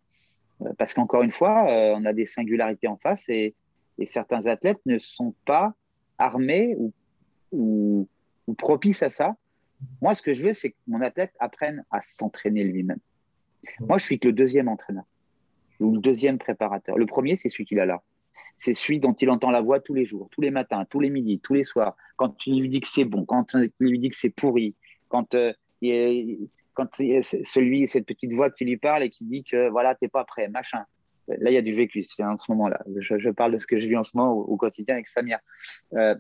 Euh, 0.63 0.73
parce 0.79 0.95
qu'encore 0.95 1.23
une 1.23 1.33
fois, 1.33 1.71
euh, 1.71 1.95
on 1.97 2.05
a 2.05 2.13
des 2.13 2.27
singularités 2.27 2.87
en 2.87 2.97
face 2.97 3.29
et, 3.29 3.55
certains 4.07 4.47
athlètes 4.47 4.81
ne 4.87 4.99
sont 4.99 5.35
pas 5.45 5.75
armés 6.19 6.77
ou, 7.53 8.09
propices 8.57 9.03
à 9.03 9.11
ça. 9.11 9.37
Moi, 10.01 10.15
ce 10.15 10.23
que 10.23 10.33
je 10.33 10.43
veux, 10.43 10.55
c'est 10.55 10.71
que 10.71 10.77
mon 10.87 11.01
athlète 11.03 11.33
apprenne 11.39 11.85
à 11.91 12.01
s'entraîner 12.03 12.65
lui-même. 12.65 12.99
Moi, 13.81 13.99
je 13.99 14.05
suis 14.05 14.19
que 14.19 14.29
le 14.29 14.33
deuxième 14.33 14.69
entraîneur 14.69 15.05
ou 15.81 15.93
le 15.95 16.01
deuxième 16.01 16.39
préparateur. 16.39 16.97
Le 16.97 17.07
premier, 17.07 17.37
c'est 17.37 17.49
celui 17.49 17.67
qu'il 17.67 17.79
a 17.79 17.87
là. 17.87 18.03
C'est 18.57 18.75
celui 18.75 18.99
dont 18.99 19.13
il 19.13 19.31
entend 19.31 19.51
la 19.51 19.61
voix 19.61 19.81
tous 19.81 19.95
les 19.95 20.05
jours, 20.05 20.29
tous 20.33 20.41
les 20.41 20.51
matins, 20.51 20.85
tous 20.89 20.99
les 20.99 21.11
midis, 21.11 21.39
tous 21.39 21.55
les 21.55 21.65
soirs. 21.65 21.97
Quand 22.17 22.31
tu 22.37 22.51
lui 22.51 22.69
dis 22.69 22.81
que 22.81 22.89
c'est 22.89 23.05
bon, 23.05 23.25
quand 23.25 23.45
tu 23.45 23.71
lui 23.79 23.99
dis 24.01 24.09
que 24.09 24.17
c'est 24.17 24.31
pourri, 24.31 24.75
quand 25.09 25.35
euh, 25.35 25.53
quand 26.75 26.95
celui, 26.95 27.87
cette 27.89 28.07
petite 28.07 28.33
voix 28.33 28.51
qui 28.51 28.65
lui 28.65 28.77
parle 28.77 29.03
et 29.03 29.11
qui 29.11 29.25
dit 29.25 29.45
que 29.45 29.69
voilà, 29.69 29.95
t'es 29.95 30.09
pas 30.09 30.25
prêt, 30.25 30.49
machin. 30.49 30.85
Là, 31.29 31.51
il 31.51 31.55
y 31.55 31.59
a 31.59 31.63
du 31.63 31.75
vécu 31.75 32.05
en 32.21 32.37
ce 32.37 32.51
moment-là. 32.53 32.83
Je, 32.97 33.31
parle 33.31 33.53
de 33.53 33.59
ce 33.59 33.67
que 33.67 33.79
je 33.79 33.87
vis 33.87 33.97
en 33.97 34.05
ce 34.05 34.13
moment 34.15 34.33
au, 34.33 34.57
quotidien 34.57 34.95
avec 34.95 35.07
Samir. 35.07 35.39
Euh, 35.95 36.15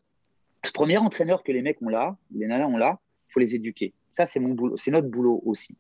ce 0.64 0.72
premier 0.72 0.98
entraîneur 0.98 1.42
que 1.42 1.52
les 1.52 1.62
mecs 1.62 1.80
ont 1.82 1.88
là, 1.88 2.16
les 2.34 2.46
nanas 2.46 2.66
ont 2.66 2.76
là, 2.76 2.98
il 3.28 3.32
faut 3.32 3.40
les 3.40 3.54
éduquer. 3.54 3.94
Ça, 4.12 4.26
c'est 4.26 4.40
mon 4.40 4.50
boulot, 4.50 4.76
c'est 4.76 4.90
notre 4.90 5.08
boulot 5.08 5.42
aussi. 5.46 5.76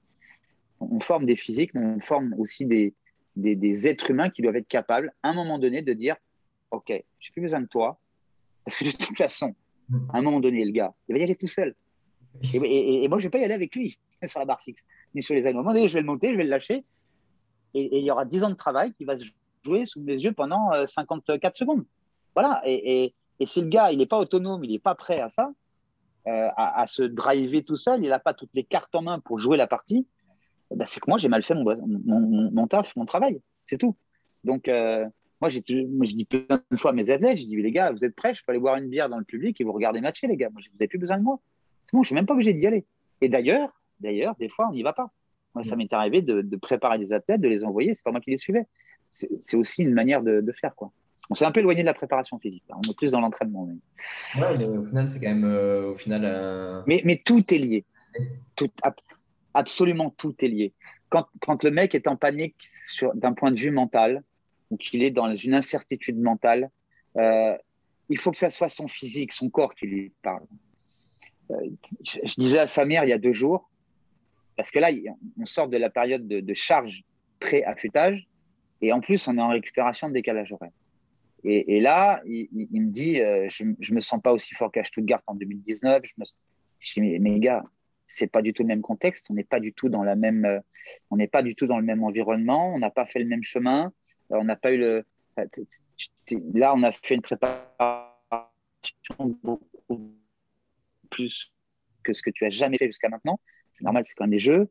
On 0.80 1.00
forme 1.00 1.26
des 1.26 1.36
physiques, 1.36 1.74
mais 1.74 1.84
on 1.84 2.00
forme 2.00 2.34
aussi 2.38 2.64
des, 2.64 2.94
des, 3.36 3.88
êtres 3.88 4.10
humains 4.10 4.30
qui 4.30 4.42
doivent 4.42 4.56
être 4.56 4.68
capables, 4.68 5.12
à 5.22 5.30
un 5.30 5.34
moment 5.34 5.58
donné, 5.58 5.82
de 5.82 5.92
dire 5.92 6.16
Ok, 6.70 6.88
j'ai 6.88 7.32
plus 7.32 7.42
besoin 7.42 7.60
de 7.60 7.66
toi, 7.66 7.98
parce 8.64 8.76
que 8.76 8.84
de 8.84 8.90
toute 8.90 9.16
façon, 9.16 9.54
à 10.12 10.18
un 10.18 10.22
moment 10.22 10.40
donné, 10.40 10.64
le 10.64 10.70
gars, 10.70 10.94
il 11.08 11.14
va 11.14 11.18
y 11.18 11.22
aller 11.22 11.34
tout 11.34 11.46
seul. 11.46 11.74
Et, 12.54 13.08
moi, 13.08 13.18
je 13.18 13.24
ne 13.24 13.26
vais 13.26 13.30
pas 13.30 13.38
y 13.38 13.44
aller 13.44 13.54
avec 13.54 13.74
lui 13.74 13.98
sur 14.24 14.38
la 14.38 14.46
barre 14.46 14.60
fixe, 14.60 14.86
ni 15.14 15.22
sur 15.22 15.34
les 15.34 15.46
ailes. 15.46 15.56
À 15.56 15.58
un 15.58 15.62
moment 15.62 15.72
donné, 15.72 15.88
je 15.88 15.94
vais 15.94 16.00
le 16.00 16.06
monter, 16.06 16.32
je 16.32 16.36
vais 16.36 16.44
le 16.44 16.50
lâcher, 16.50 16.84
et, 17.74 17.98
il 17.98 18.04
y 18.04 18.10
aura 18.10 18.24
10 18.24 18.44
ans 18.44 18.50
de 18.50 18.54
travail 18.54 18.92
qui 18.94 19.04
va 19.04 19.18
se 19.18 19.24
jouer 19.64 19.86
sous 19.86 20.00
mes 20.00 20.14
yeux 20.14 20.32
pendant 20.32 20.70
54 20.86 21.44
euh, 21.44 21.50
secondes. 21.54 21.84
Voilà. 22.34 22.62
Et, 22.64 23.14
si 23.44 23.60
le 23.60 23.68
gars, 23.68 23.92
il 23.92 23.98
n'est 23.98 24.06
pas 24.06 24.18
autonome, 24.18 24.64
il 24.64 24.72
n'est 24.72 24.78
pas 24.78 24.94
prêt 24.94 25.20
à 25.20 25.28
ça, 25.28 25.52
euh, 26.26 26.48
à, 26.56 26.86
se 26.86 27.02
driver 27.02 27.62
tout 27.62 27.76
seul, 27.76 28.02
il 28.02 28.08
n'a 28.08 28.18
pas 28.18 28.34
toutes 28.34 28.54
les 28.54 28.64
cartes 28.64 28.94
en 28.94 29.02
main 29.02 29.20
pour 29.20 29.38
jouer 29.38 29.56
la 29.56 29.66
partie, 29.66 30.06
eh 30.70 30.76
ben, 30.76 30.84
c'est 30.86 31.00
que 31.00 31.08
moi, 31.08 31.18
j'ai 31.18 31.28
mal 31.28 31.42
fait 31.42 31.54
mon, 31.54 31.64
mon, 31.86 32.50
mon, 32.50 32.66
taf, 32.66 32.94
mon 32.96 33.06
travail. 33.06 33.40
C'est 33.64 33.78
tout. 33.78 33.96
Donc, 34.44 34.68
euh, 34.68 35.06
moi, 35.40 35.48
j'ai, 35.48 35.62
je 35.66 36.14
dis 36.14 36.24
plein 36.24 36.60
de 36.70 36.76
fois 36.76 36.90
à 36.90 36.94
mes 36.94 37.08
athlètes, 37.10 37.38
je 37.38 37.44
dis, 37.44 37.56
les 37.56 37.70
gars, 37.70 37.92
vous 37.92 38.04
êtes 38.04 38.14
prêts? 38.14 38.34
Je 38.34 38.42
peux 38.44 38.50
aller 38.50 38.60
boire 38.60 38.76
une 38.76 38.88
bière 38.88 39.08
dans 39.08 39.18
le 39.18 39.24
public 39.24 39.60
et 39.60 39.64
vous 39.64 39.72
regardez 39.72 40.00
matcher, 40.00 40.26
les 40.26 40.36
gars. 40.36 40.50
Moi, 40.50 40.60
vous 40.68 40.76
n'avez 40.76 40.88
plus 40.88 40.98
besoin 40.98 41.16
de 41.16 41.22
moi. 41.22 41.40
C'est 41.86 41.96
bon, 41.96 42.02
je 42.02 42.06
ne 42.06 42.06
suis 42.06 42.14
même 42.14 42.26
pas 42.26 42.34
obligé 42.34 42.52
d'y 42.52 42.66
aller. 42.66 42.84
Et 43.20 43.28
d'ailleurs, 43.28 43.70
d'ailleurs, 44.00 44.34
des 44.36 44.48
fois, 44.48 44.68
on 44.68 44.72
n'y 44.72 44.82
va 44.82 44.92
pas. 44.92 45.10
Moi, 45.58 45.64
ça 45.64 45.74
mm. 45.74 45.78
m'est 45.78 45.92
arrivé 45.92 46.22
de, 46.22 46.56
préparer 46.56 46.98
des 46.98 47.12
athlètes, 47.12 47.40
de 47.40 47.48
les 47.48 47.64
envoyer. 47.64 47.94
C'est 47.94 48.04
pas 48.04 48.12
moi 48.12 48.20
qui 48.20 48.30
les 48.30 48.38
suivais. 48.38 48.66
C'est, 49.10 49.56
aussi 49.56 49.82
une 49.82 49.92
manière 49.92 50.22
de, 50.22 50.52
faire, 50.52 50.76
quoi. 50.76 50.92
On 51.30 51.34
s'est 51.34 51.44
un 51.44 51.50
peu 51.50 51.60
éloigné 51.60 51.82
de 51.82 51.86
la 51.86 51.94
préparation 51.94 52.38
physique. 52.38 52.62
On 52.70 52.80
est 52.88 52.96
plus 52.96 53.10
dans 53.10 53.20
l'entraînement. 53.20 53.66
Mais... 53.66 54.40
Ouais, 54.40 54.64
au 54.78 54.84
final, 54.84 55.08
c'est 55.08 55.18
quand 55.18 55.28
même 55.28 55.44
euh, 55.44 55.90
au 55.90 55.96
final. 55.96 56.22
Euh, 56.24 56.82
mais, 56.86 57.02
mais, 57.04 57.20
tout 57.22 57.52
est 57.52 57.58
lié. 57.58 57.84
Tout, 58.54 58.70
absolument 59.52 60.10
tout 60.10 60.34
est 60.40 60.48
lié. 60.48 60.72
Quand, 61.08 61.26
quand 61.40 61.64
le 61.64 61.70
mec 61.72 61.94
est 61.94 62.06
en 62.06 62.16
panique 62.16 62.56
d'un 63.14 63.32
point 63.32 63.50
de 63.50 63.58
vue 63.58 63.72
mental, 63.72 64.22
ou 64.70 64.76
qu'il 64.76 65.02
est 65.02 65.10
dans 65.10 65.34
une 65.34 65.54
incertitude 65.54 66.18
mentale, 66.18 66.70
euh, 67.16 67.56
il 68.08 68.18
faut 68.18 68.30
que 68.30 68.38
ça 68.38 68.50
soit 68.50 68.68
son 68.68 68.86
physique, 68.86 69.32
son 69.32 69.50
corps 69.50 69.74
qui 69.74 69.86
lui 69.86 70.12
parle. 70.22 70.44
je, 72.04 72.34
disais 72.38 72.60
à 72.60 72.68
Samir 72.68 73.04
il 73.04 73.10
y 73.10 73.12
a 73.12 73.18
deux 73.18 73.32
jours, 73.32 73.68
parce 74.58 74.72
que 74.72 74.80
là, 74.80 74.90
on 75.40 75.46
sort 75.46 75.68
de 75.68 75.76
la 75.76 75.88
période 75.88 76.26
de, 76.26 76.54
charge 76.54 77.04
pré-affûtage, 77.38 78.26
et 78.82 78.92
en 78.92 79.00
plus, 79.00 79.28
on 79.28 79.38
est 79.38 79.40
en 79.40 79.50
récupération 79.50 80.08
de 80.08 80.14
décalage 80.14 80.52
horaire. 80.52 80.72
Et, 81.44 81.80
là, 81.80 82.20
il, 82.26 82.68
me 82.72 82.90
dit, 82.90 83.20
euh, 83.20 83.46
je 83.48 83.62
ne 83.62 83.94
me 83.94 84.00
sens 84.00 84.20
pas 84.20 84.32
aussi 84.32 84.56
fort 84.56 84.72
qu'à 84.72 84.82
Stuttgart 84.82 85.22
en 85.28 85.36
2019. 85.36 86.02
Je 86.04 86.12
me 86.18 86.24
dis, 86.24 87.00
mais, 87.00 87.18
mais 87.20 87.38
gars, 87.38 87.62
c'est 88.08 88.26
pas 88.26 88.42
du 88.42 88.52
tout 88.52 88.64
le 88.64 88.66
même 88.66 88.82
contexte. 88.82 89.30
On 89.30 89.34
n'est 89.34 89.44
pas 89.44 89.60
du 89.60 89.72
tout 89.72 89.88
dans 89.88 90.02
la 90.02 90.16
même, 90.16 90.44
euh, 90.44 90.58
on 91.12 91.16
n'est 91.16 91.28
pas 91.28 91.42
du 91.42 91.54
tout 91.54 91.68
dans 91.68 91.78
le 91.78 91.84
même 91.84 92.02
environnement. 92.02 92.74
On 92.74 92.80
n'a 92.80 92.90
pas 92.90 93.06
fait 93.06 93.20
le 93.20 93.26
même 93.26 93.44
chemin. 93.44 93.92
Euh, 94.32 94.38
on 94.40 94.44
n'a 94.44 94.56
pas 94.56 94.72
eu 94.72 94.78
le. 94.78 95.04
Là, 96.52 96.74
on 96.74 96.82
a 96.82 96.90
fait 96.90 97.14
une 97.14 97.22
préparation 97.22 97.62
beaucoup 99.18 100.16
plus 101.10 101.52
que 102.02 102.12
ce 102.12 102.22
que 102.22 102.30
tu 102.30 102.44
as 102.44 102.50
jamais 102.50 102.76
fait 102.76 102.86
jusqu'à 102.86 103.08
maintenant. 103.08 103.38
C'est 103.78 103.84
normal, 103.84 104.04
c'est 104.06 104.14
quand 104.14 104.24
même 104.24 104.32
des 104.32 104.38
jeux. 104.38 104.68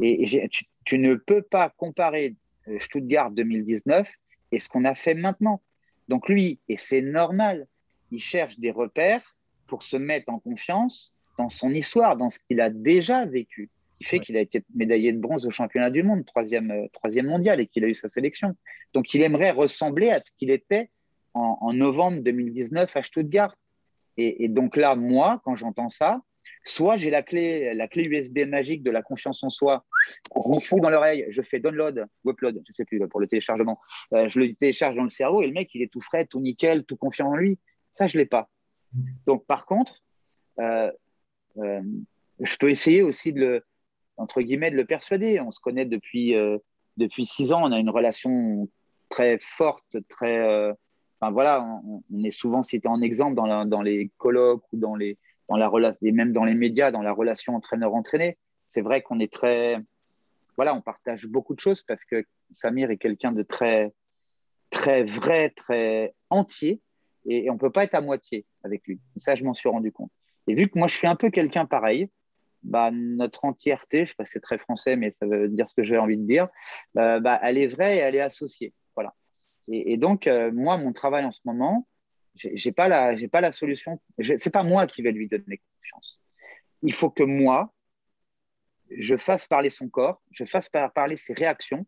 Et, 0.00 0.48
tu, 0.84 0.98
ne 0.98 1.14
peux 1.14 1.42
pas 1.42 1.68
comparer 1.68 2.34
Stuttgart 2.78 3.30
2019 3.30 4.10
et 4.52 4.58
ce 4.58 4.68
qu'on 4.68 4.84
a 4.84 4.94
fait 4.94 5.14
maintenant. 5.14 5.62
Donc 6.08 6.28
lui, 6.28 6.58
et 6.68 6.76
c'est 6.76 7.02
normal, 7.02 7.66
il 8.10 8.20
cherche 8.20 8.58
des 8.58 8.70
repères 8.70 9.36
pour 9.66 9.82
se 9.82 9.96
mettre 9.96 10.32
en 10.32 10.38
confiance 10.38 11.12
dans 11.38 11.48
son 11.48 11.70
histoire, 11.70 12.16
dans 12.16 12.28
ce 12.28 12.38
qu'il 12.40 12.60
a 12.60 12.70
déjà 12.70 13.24
vécu, 13.24 13.70
qui 13.98 14.04
fait 14.04 14.20
qu'il 14.20 14.36
a 14.36 14.40
été 14.40 14.62
médaillé 14.74 15.12
de 15.12 15.18
bronze 15.18 15.46
au 15.46 15.50
championnat 15.50 15.90
du 15.90 16.02
monde, 16.02 16.26
troisième, 16.26 16.70
euh, 16.70 16.86
troisième 16.92 17.26
mondial, 17.26 17.60
et 17.60 17.66
qu'il 17.66 17.84
a 17.84 17.88
eu 17.88 17.94
sa 17.94 18.08
sélection. 18.08 18.56
Donc 18.92 19.14
il 19.14 19.22
aimerait 19.22 19.50
ressembler 19.50 20.10
à 20.10 20.18
ce 20.18 20.30
qu'il 20.38 20.50
était 20.50 20.90
en, 21.34 21.72
novembre 21.72 22.20
2019 22.20 22.94
à 22.94 23.02
Stuttgart. 23.02 23.56
Et, 24.18 24.48
donc 24.48 24.76
là, 24.76 24.94
moi, 24.94 25.40
quand 25.42 25.56
j'entends 25.56 25.88
ça, 25.88 26.20
soit 26.64 26.96
j'ai 26.96 27.10
la 27.10 27.22
clé, 27.22 27.74
la 27.74 27.88
clé 27.88 28.04
USB 28.04 28.40
magique 28.46 28.82
de 28.82 28.90
la 28.90 29.02
confiance 29.02 29.42
en 29.42 29.50
soi, 29.50 29.84
on 30.30 30.58
fout 30.60 30.80
dans 30.80 30.90
l'oreille, 30.90 31.26
je 31.28 31.42
fais 31.42 31.60
download 31.60 32.06
ou 32.24 32.30
upload, 32.30 32.62
je 32.66 32.72
sais 32.72 32.84
plus 32.84 33.00
pour 33.08 33.20
le 33.20 33.26
téléchargement, 33.26 33.80
euh, 34.12 34.28
je 34.28 34.40
le 34.40 34.54
télécharge 34.54 34.96
dans 34.96 35.02
le 35.02 35.10
cerveau 35.10 35.42
et 35.42 35.46
le 35.46 35.52
mec 35.52 35.70
il 35.74 35.82
est 35.82 35.92
tout 35.92 36.00
frais, 36.00 36.26
tout 36.26 36.40
nickel, 36.40 36.84
tout 36.84 36.96
confiant 36.96 37.28
en 37.28 37.36
lui. 37.36 37.58
Ça 37.90 38.06
je 38.06 38.18
l'ai 38.18 38.26
pas. 38.26 38.48
Donc 39.26 39.46
par 39.46 39.66
contre, 39.66 40.02
euh, 40.60 40.90
euh, 41.58 41.82
je 42.40 42.56
peux 42.56 42.70
essayer 42.70 43.02
aussi 43.02 43.32
de 43.32 43.40
le, 43.40 43.64
entre 44.16 44.40
guillemets, 44.42 44.70
de 44.70 44.76
le 44.76 44.84
persuader. 44.84 45.40
On 45.40 45.50
se 45.50 45.60
connaît 45.60 45.86
depuis, 45.86 46.34
depuis 46.96 47.26
six 47.26 47.52
ans, 47.52 47.62
on 47.62 47.72
a 47.72 47.78
une 47.78 47.90
relation 47.90 48.68
très 49.08 49.38
forte, 49.40 49.96
très. 50.08 50.70
Enfin 51.20 51.30
voilà, 51.30 51.64
on, 51.84 52.24
est 52.24 52.30
souvent 52.30 52.62
cité 52.62 52.88
en 52.88 53.00
exemple 53.00 53.36
dans 53.36 53.82
les 53.82 54.10
colloques 54.18 54.64
ou 54.72 54.78
dans 54.78 54.96
les, 54.96 55.18
dans 55.48 55.56
la 55.56 55.96
et 56.02 56.12
même 56.12 56.32
dans 56.32 56.44
les 56.44 56.54
médias, 56.54 56.90
dans 56.90 57.02
la 57.02 57.12
relation 57.12 57.54
entraîneur-entraîné. 57.54 58.38
C'est 58.66 58.80
vrai 58.80 59.02
qu'on 59.02 59.18
est 59.20 59.32
très. 59.32 59.78
Voilà, 60.56 60.74
on 60.74 60.80
partage 60.80 61.26
beaucoup 61.26 61.54
de 61.54 61.60
choses 61.60 61.82
parce 61.82 62.04
que 62.04 62.24
Samir 62.50 62.90
est 62.90 62.98
quelqu'un 62.98 63.32
de 63.32 63.42
très, 63.42 63.92
très 64.70 65.02
vrai, 65.02 65.50
très 65.50 66.14
entier 66.30 66.80
et, 67.26 67.50
on 67.50 67.54
ne 67.54 67.58
peut 67.58 67.70
pas 67.70 67.84
être 67.84 67.94
à 67.94 68.00
moitié 68.00 68.46
avec 68.64 68.86
lui. 68.86 69.00
ça, 69.16 69.34
je 69.34 69.44
m'en 69.44 69.54
suis 69.54 69.68
rendu 69.68 69.92
compte. 69.92 70.10
Et 70.46 70.54
vu 70.54 70.68
que 70.68 70.78
moi, 70.78 70.88
je 70.88 70.94
suis 70.94 71.06
un 71.06 71.16
peu 71.16 71.30
quelqu'un 71.30 71.66
pareil, 71.66 72.10
bah, 72.62 72.90
notre 72.92 73.44
entièreté, 73.44 73.98
je 73.98 74.02
ne 74.02 74.06
sais 74.06 74.14
pas 74.16 74.24
si 74.24 74.32
c'est 74.32 74.40
très 74.40 74.58
français, 74.58 74.96
mais 74.96 75.10
ça 75.10 75.26
veut 75.26 75.48
dire 75.48 75.68
ce 75.68 75.74
que 75.74 75.82
j'ai 75.82 75.98
envie 75.98 76.16
de 76.16 76.24
dire, 76.24 76.48
euh, 76.98 77.20
bah, 77.20 77.38
elle 77.42 77.58
est 77.58 77.66
vraie 77.66 77.96
et 77.96 78.00
elle 78.00 78.14
est 78.14 78.20
associée. 78.20 78.72
Voilà. 78.94 79.14
Et, 79.68 79.96
donc, 79.96 80.26
euh, 80.26 80.50
moi, 80.52 80.76
mon 80.78 80.92
travail 80.92 81.24
en 81.24 81.30
ce 81.30 81.40
moment, 81.44 81.86
je 82.34 82.48
n'ai 82.48 82.72
pas, 82.72 82.88
la, 82.88 83.14
pas 83.28 83.40
la 83.40 83.52
solution. 83.52 84.00
Ce 84.20 84.32
n'est 84.32 84.50
pas 84.52 84.62
moi 84.62 84.86
qui 84.86 85.02
vais 85.02 85.12
lui 85.12 85.28
donner 85.28 85.60
confiance. 85.74 86.20
Il 86.82 86.92
faut 86.92 87.10
que 87.10 87.22
moi, 87.22 87.72
je 88.90 89.16
fasse 89.16 89.46
parler 89.46 89.70
son 89.70 89.88
corps, 89.88 90.22
je 90.30 90.44
fasse 90.44 90.68
parler 90.94 91.16
ses 91.16 91.34
réactions, 91.34 91.86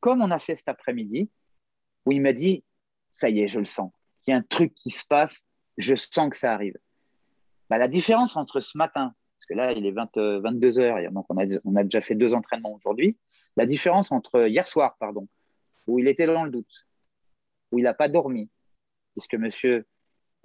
comme 0.00 0.22
on 0.22 0.30
a 0.30 0.38
fait 0.38 0.56
cet 0.56 0.68
après-midi, 0.68 1.30
où 2.04 2.12
il 2.12 2.20
m'a 2.20 2.32
dit, 2.32 2.64
ça 3.10 3.28
y 3.28 3.40
est, 3.40 3.48
je 3.48 3.58
le 3.58 3.66
sens. 3.66 3.92
Il 4.26 4.30
y 4.30 4.34
a 4.34 4.36
un 4.36 4.42
truc 4.42 4.74
qui 4.74 4.90
se 4.90 5.04
passe, 5.04 5.44
je 5.76 5.94
sens 5.94 6.30
que 6.30 6.36
ça 6.36 6.52
arrive. 6.52 6.76
Bah, 7.68 7.78
la 7.78 7.88
différence 7.88 8.36
entre 8.36 8.60
ce 8.60 8.76
matin, 8.76 9.14
parce 9.36 9.46
que 9.46 9.54
là, 9.54 9.72
il 9.72 9.86
est 9.86 9.92
22 9.92 10.78
heures, 10.78 10.98
et 10.98 11.08
donc 11.08 11.26
on 11.28 11.38
a, 11.38 11.46
on 11.64 11.76
a 11.76 11.84
déjà 11.84 12.00
fait 12.00 12.14
deux 12.14 12.34
entraînements 12.34 12.74
aujourd'hui, 12.74 13.16
la 13.56 13.66
différence 13.66 14.12
entre 14.12 14.48
hier 14.48 14.66
soir, 14.66 14.96
pardon, 14.98 15.28
où 15.86 15.98
il 15.98 16.08
était 16.08 16.26
dans 16.26 16.44
le 16.44 16.50
doute, 16.50 16.86
où 17.72 17.78
il 17.78 17.82
n'a 17.82 17.94
pas 17.94 18.08
dormi, 18.08 18.50
puisque 19.12 19.34
monsieur 19.34 19.84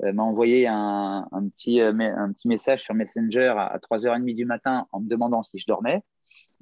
euh, 0.03 0.11
m'a 0.11 0.23
envoyé 0.23 0.67
un, 0.67 1.27
petit, 1.55 1.79
euh, 1.79 1.93
un 1.97 2.33
petit 2.33 2.47
message 2.47 2.83
sur 2.83 2.93
Messenger 2.93 3.53
à, 3.57 3.77
3h30 3.79 4.35
du 4.35 4.45
matin 4.45 4.87
en 4.91 4.99
me 4.99 5.07
demandant 5.07 5.41
si 5.41 5.57
je 5.59 5.65
dormais. 5.67 6.01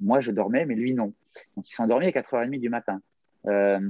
Moi, 0.00 0.20
je 0.20 0.30
dormais, 0.30 0.66
mais 0.66 0.74
lui, 0.74 0.94
non. 0.94 1.12
Donc, 1.56 1.68
il 1.68 1.74
s'est 1.74 1.82
endormi 1.82 2.06
à 2.06 2.10
4h30 2.10 2.60
du 2.60 2.68
matin. 2.68 3.00
Euh, 3.46 3.80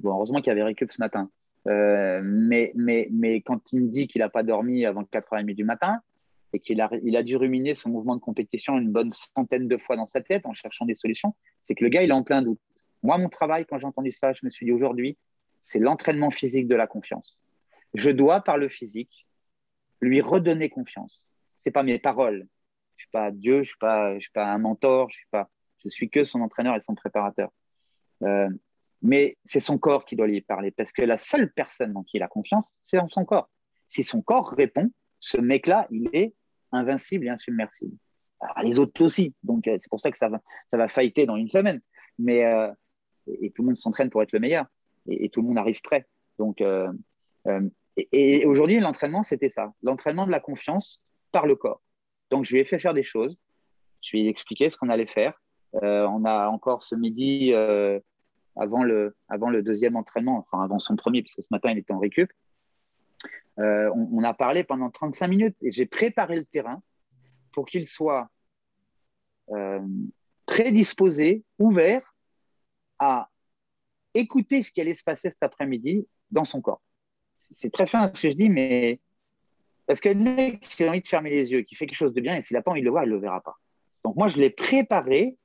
bon, 0.00 0.10
heureusement 0.10 0.40
qu'il 0.40 0.52
avait 0.52 0.62
récup 0.62 0.92
ce 0.92 1.00
matin. 1.00 1.30
Mais, 1.66 2.72
mais, 2.74 3.08
mais 3.10 3.42
quand 3.42 3.72
il 3.72 3.82
me 3.82 3.88
dit 3.88 4.06
qu'il 4.06 4.20
n'a 4.20 4.30
pas 4.30 4.42
dormi 4.42 4.86
avant 4.86 5.02
4h30 5.02 5.54
du 5.54 5.64
matin 5.64 6.00
et 6.54 6.60
qu'il 6.60 6.80
a, 6.80 6.88
il 7.02 7.14
a 7.14 7.22
dû 7.22 7.36
ruminer 7.36 7.74
son 7.74 7.90
mouvement 7.90 8.16
de 8.16 8.20
compétition 8.20 8.78
une 8.78 8.90
bonne 8.90 9.12
centaine 9.12 9.68
de 9.68 9.76
fois 9.76 9.96
dans 9.96 10.06
sa 10.06 10.22
tête 10.22 10.46
en 10.46 10.54
cherchant 10.54 10.86
des 10.86 10.94
solutions, 10.94 11.34
c'est 11.60 11.74
que 11.74 11.84
le 11.84 11.90
gars, 11.90 12.02
il 12.02 12.08
est 12.08 12.14
en 12.14 12.22
plein 12.22 12.40
doute. 12.40 12.60
Moi, 13.02 13.18
mon 13.18 13.28
travail, 13.28 13.66
quand 13.66 13.76
j'ai 13.76 13.86
entendu 13.86 14.10
ça, 14.10 14.32
je 14.32 14.40
me 14.44 14.50
suis 14.50 14.64
dit 14.64 14.72
aujourd'hui, 14.72 15.18
c'est 15.68 15.78
l'entraînement 15.78 16.30
physique 16.30 16.66
de 16.66 16.74
la 16.74 16.86
confiance. 16.86 17.38
Je 17.92 18.10
dois, 18.10 18.40
par 18.40 18.56
le 18.56 18.70
physique, 18.70 19.26
lui 20.00 20.22
redonner 20.22 20.70
confiance. 20.70 21.28
C'est 21.60 21.70
pas 21.70 21.82
mes 21.82 21.98
paroles. 21.98 22.46
Je 22.96 23.02
suis 23.02 23.10
pas 23.10 23.30
Dieu, 23.30 23.62
je 23.64 23.74
je 23.74 24.18
suis 24.18 24.32
pas 24.32 24.46
un 24.46 24.56
mentor, 24.56 25.10
je 25.10 25.16
suis 25.16 25.26
pas, 25.30 25.50
je 25.84 25.90
suis 25.90 26.08
que 26.08 26.24
son 26.24 26.40
entraîneur 26.40 26.74
et 26.74 26.80
son 26.80 26.94
préparateur. 26.94 27.50
Euh, 28.22 28.48
mais 29.02 29.36
c'est 29.44 29.60
son 29.60 29.76
corps 29.76 30.06
qui 30.06 30.16
doit 30.16 30.26
lui 30.26 30.40
parler, 30.40 30.70
parce 30.70 30.90
que 30.90 31.02
la 31.02 31.18
seule 31.18 31.52
personne 31.52 31.94
en 31.98 32.02
qui 32.02 32.16
il 32.16 32.22
a 32.22 32.28
confiance, 32.28 32.74
c'est 32.86 32.96
dans 32.96 33.08
son 33.10 33.26
corps. 33.26 33.50
Si 33.88 34.02
son 34.02 34.22
corps 34.22 34.48
répond, 34.48 34.90
ce 35.20 35.38
mec-là, 35.38 35.86
il 35.90 36.08
est 36.14 36.34
invincible 36.72 37.26
et 37.26 37.28
insubmersible. 37.28 37.96
Les 38.62 38.78
autres 38.78 39.04
aussi, 39.04 39.34
donc 39.42 39.68
euh, 39.68 39.76
c'est 39.78 39.90
pour 39.90 40.00
ça 40.00 40.10
que 40.10 40.16
ça 40.16 40.30
va, 40.30 40.40
ça 40.70 40.78
va 40.78 40.86
dans 41.26 41.36
une 41.36 41.50
semaine. 41.50 41.82
Mais, 42.18 42.46
euh, 42.46 42.72
et, 43.26 43.50
tout 43.50 43.60
le 43.60 43.66
monde 43.66 43.76
s'entraîne 43.76 44.08
pour 44.08 44.22
être 44.22 44.32
le 44.32 44.40
meilleur, 44.40 44.64
et, 45.08 45.28
tout 45.28 45.40
le 45.42 45.48
monde 45.48 45.58
arrive 45.58 45.80
prêt. 45.80 46.06
Donc, 46.38 46.60
euh, 46.60 46.90
et, 47.96 48.46
aujourd'hui, 48.46 48.80
l'entraînement, 48.80 49.22
c'était 49.22 49.48
ça, 49.48 49.72
l'entraînement 49.82 50.26
de 50.26 50.30
la 50.30 50.40
confiance 50.40 51.02
par 51.32 51.46
le 51.46 51.56
corps. 51.56 51.82
Donc, 52.30 52.44
je 52.44 52.54
lui 52.54 52.60
ai 52.60 52.64
fait 52.64 52.78
faire 52.78 52.94
des 52.94 53.02
choses, 53.02 53.36
je 54.02 54.16
lui 54.16 54.26
ai 54.26 54.28
expliqué 54.28 54.70
ce 54.70 54.76
qu'on 54.76 54.88
allait 54.88 55.06
faire. 55.06 55.40
on 55.72 56.24
a 56.24 56.48
encore 56.48 56.82
ce 56.82 56.94
midi 56.94 57.52
avant 58.58 58.82
le, 58.82 59.16
avant 59.28 59.50
le 59.50 59.62
deuxième 59.62 59.96
entraînement, 59.96 60.38
enfin 60.38 60.62
avant 60.62 60.78
son 60.78 60.96
premier, 60.96 61.22
puisque 61.22 61.42
ce 61.42 61.48
matin 61.50 61.70
il 61.70 61.78
était 61.78 61.92
en 61.92 61.98
récup. 61.98 62.30
Euh, 63.58 63.90
on, 63.94 64.22
a 64.22 64.34
parlé 64.34 64.62
pendant 64.62 64.88
35 64.88 65.26
minutes 65.26 65.56
et 65.62 65.72
j'ai 65.72 65.86
préparé 65.86 66.36
le 66.36 66.44
terrain 66.44 66.80
pour 67.52 67.66
qu'il 67.66 67.88
soit 67.88 68.28
euh, 69.50 69.80
prédisposé, 70.46 71.42
ouvert 71.58 72.14
à 73.00 73.28
écouter 74.18 74.62
ce 74.62 74.70
qui 74.70 74.80
allait 74.80 74.94
se 74.94 75.04
passer 75.04 75.30
cet 75.30 75.42
après-midi 75.42 76.06
dans 76.30 76.44
son 76.44 76.60
corps. 76.60 76.82
C'est 77.38 77.72
très 77.72 77.86
fin 77.86 78.10
ce 78.12 78.22
que 78.22 78.30
je 78.30 78.36
dis, 78.36 78.48
mais 78.48 79.00
parce 79.86 80.00
que 80.00 80.10
le 80.10 80.16
mec, 80.16 80.66
a 80.80 80.88
envie 80.88 81.00
de 81.00 81.08
fermer 81.08 81.30
les 81.30 81.50
yeux, 81.50 81.62
qui 81.62 81.74
fait 81.74 81.86
quelque 81.86 81.96
chose 81.96 82.12
de 82.12 82.20
bien, 82.20 82.36
et 82.36 82.42
s'il 82.42 82.56
n'a 82.56 82.62
pas 82.62 82.72
envie 82.72 82.80
de 82.80 82.84
le 82.84 82.90
voir, 82.90 83.04
il 83.04 83.08
ne 83.08 83.14
le 83.14 83.20
verra 83.20 83.40
pas. 83.40 83.56
Donc 84.04 84.16
moi, 84.16 84.28
je 84.28 84.36
l'ai 84.36 84.50
préparé 84.50 85.38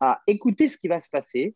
à 0.00 0.22
écouter 0.26 0.68
ce 0.68 0.78
qui 0.78 0.88
va 0.88 1.00
se 1.00 1.08
passer 1.08 1.54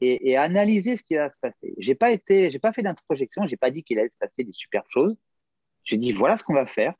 et, 0.00 0.36
à 0.36 0.42
analyser 0.42 0.96
ce 0.96 1.02
qui 1.02 1.14
va 1.14 1.30
se 1.30 1.38
passer. 1.38 1.74
Je 1.78 1.88
n'ai 1.88 1.94
pas, 1.94 2.10
été, 2.10 2.58
pas 2.58 2.72
fait 2.72 2.82
d'introjection, 2.82 3.46
je 3.46 3.52
n'ai 3.52 3.56
pas 3.56 3.70
dit 3.70 3.84
qu'il 3.84 3.98
allait 3.98 4.10
se 4.10 4.18
passer 4.18 4.44
des 4.44 4.52
superbes 4.52 4.88
choses. 4.88 5.16
J'ai 5.84 5.96
dit, 5.96 6.12
voilà 6.12 6.36
ce 6.36 6.42
qu'on 6.42 6.54
va 6.54 6.66
faire, 6.66 6.94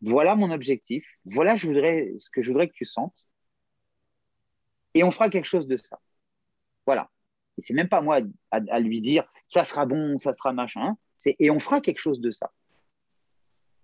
voilà 0.00 0.36
mon 0.36 0.50
objectif, 0.50 1.06
voilà 1.24 1.54
je 1.56 1.66
voudrais, 1.66 2.14
ce 2.18 2.30
que 2.30 2.42
je 2.42 2.50
voudrais 2.50 2.68
que 2.68 2.74
tu 2.74 2.84
sentes, 2.84 3.28
et 4.94 5.02
on 5.02 5.10
fera 5.10 5.28
quelque 5.28 5.46
chose 5.46 5.66
de 5.66 5.76
ça. 5.76 6.00
Voilà. 6.86 7.10
Et 7.58 7.62
c'est 7.62 7.74
même 7.74 7.88
pas 7.88 8.00
moi 8.00 8.20
à, 8.50 8.80
lui 8.80 9.00
dire, 9.00 9.24
ça 9.48 9.64
sera 9.64 9.86
bon, 9.86 10.18
ça 10.18 10.32
sera 10.32 10.52
machin, 10.52 10.96
c'est 11.16 11.36
et 11.38 11.50
on 11.50 11.60
fera 11.60 11.80
quelque 11.80 12.00
chose 12.00 12.20
de 12.20 12.30
ça. 12.30 12.50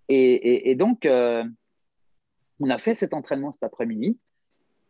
Et, 0.09 0.75
donc, 0.75 1.05
euh, 1.05 1.45
on 2.59 2.69
a 2.69 2.77
fait 2.77 2.95
cet 2.95 3.13
entraînement 3.13 3.51
cet 3.53 3.63
après-midi, 3.63 4.19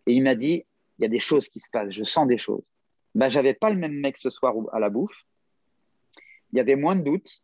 et 0.08 0.14
il 0.14 0.24
m'a 0.24 0.34
dit, 0.34 0.66
il 0.98 1.04
y 1.04 1.06
a 1.06 1.10
des 1.10 1.20
choses 1.20 1.48
qui 1.48 1.60
se 1.60 1.70
passent, 1.70 1.92
je 1.92 2.04
sens 2.04 2.28
des 2.28 2.40
choses. 2.40 2.64
Je 3.14 3.20
n'avais 3.20 3.54
pas 3.54 3.70
le 3.70 3.78
même 3.78 4.00
mec 4.00 4.18
ce 4.18 4.30
soir 4.30 4.56
à 4.74 4.80
la 4.80 4.90
bouffe. 4.90 5.26
Il 6.54 6.58
y 6.58 6.60
avait 6.60 6.76
moins 6.76 6.96
de 6.96 7.04
doutes. 7.04 7.44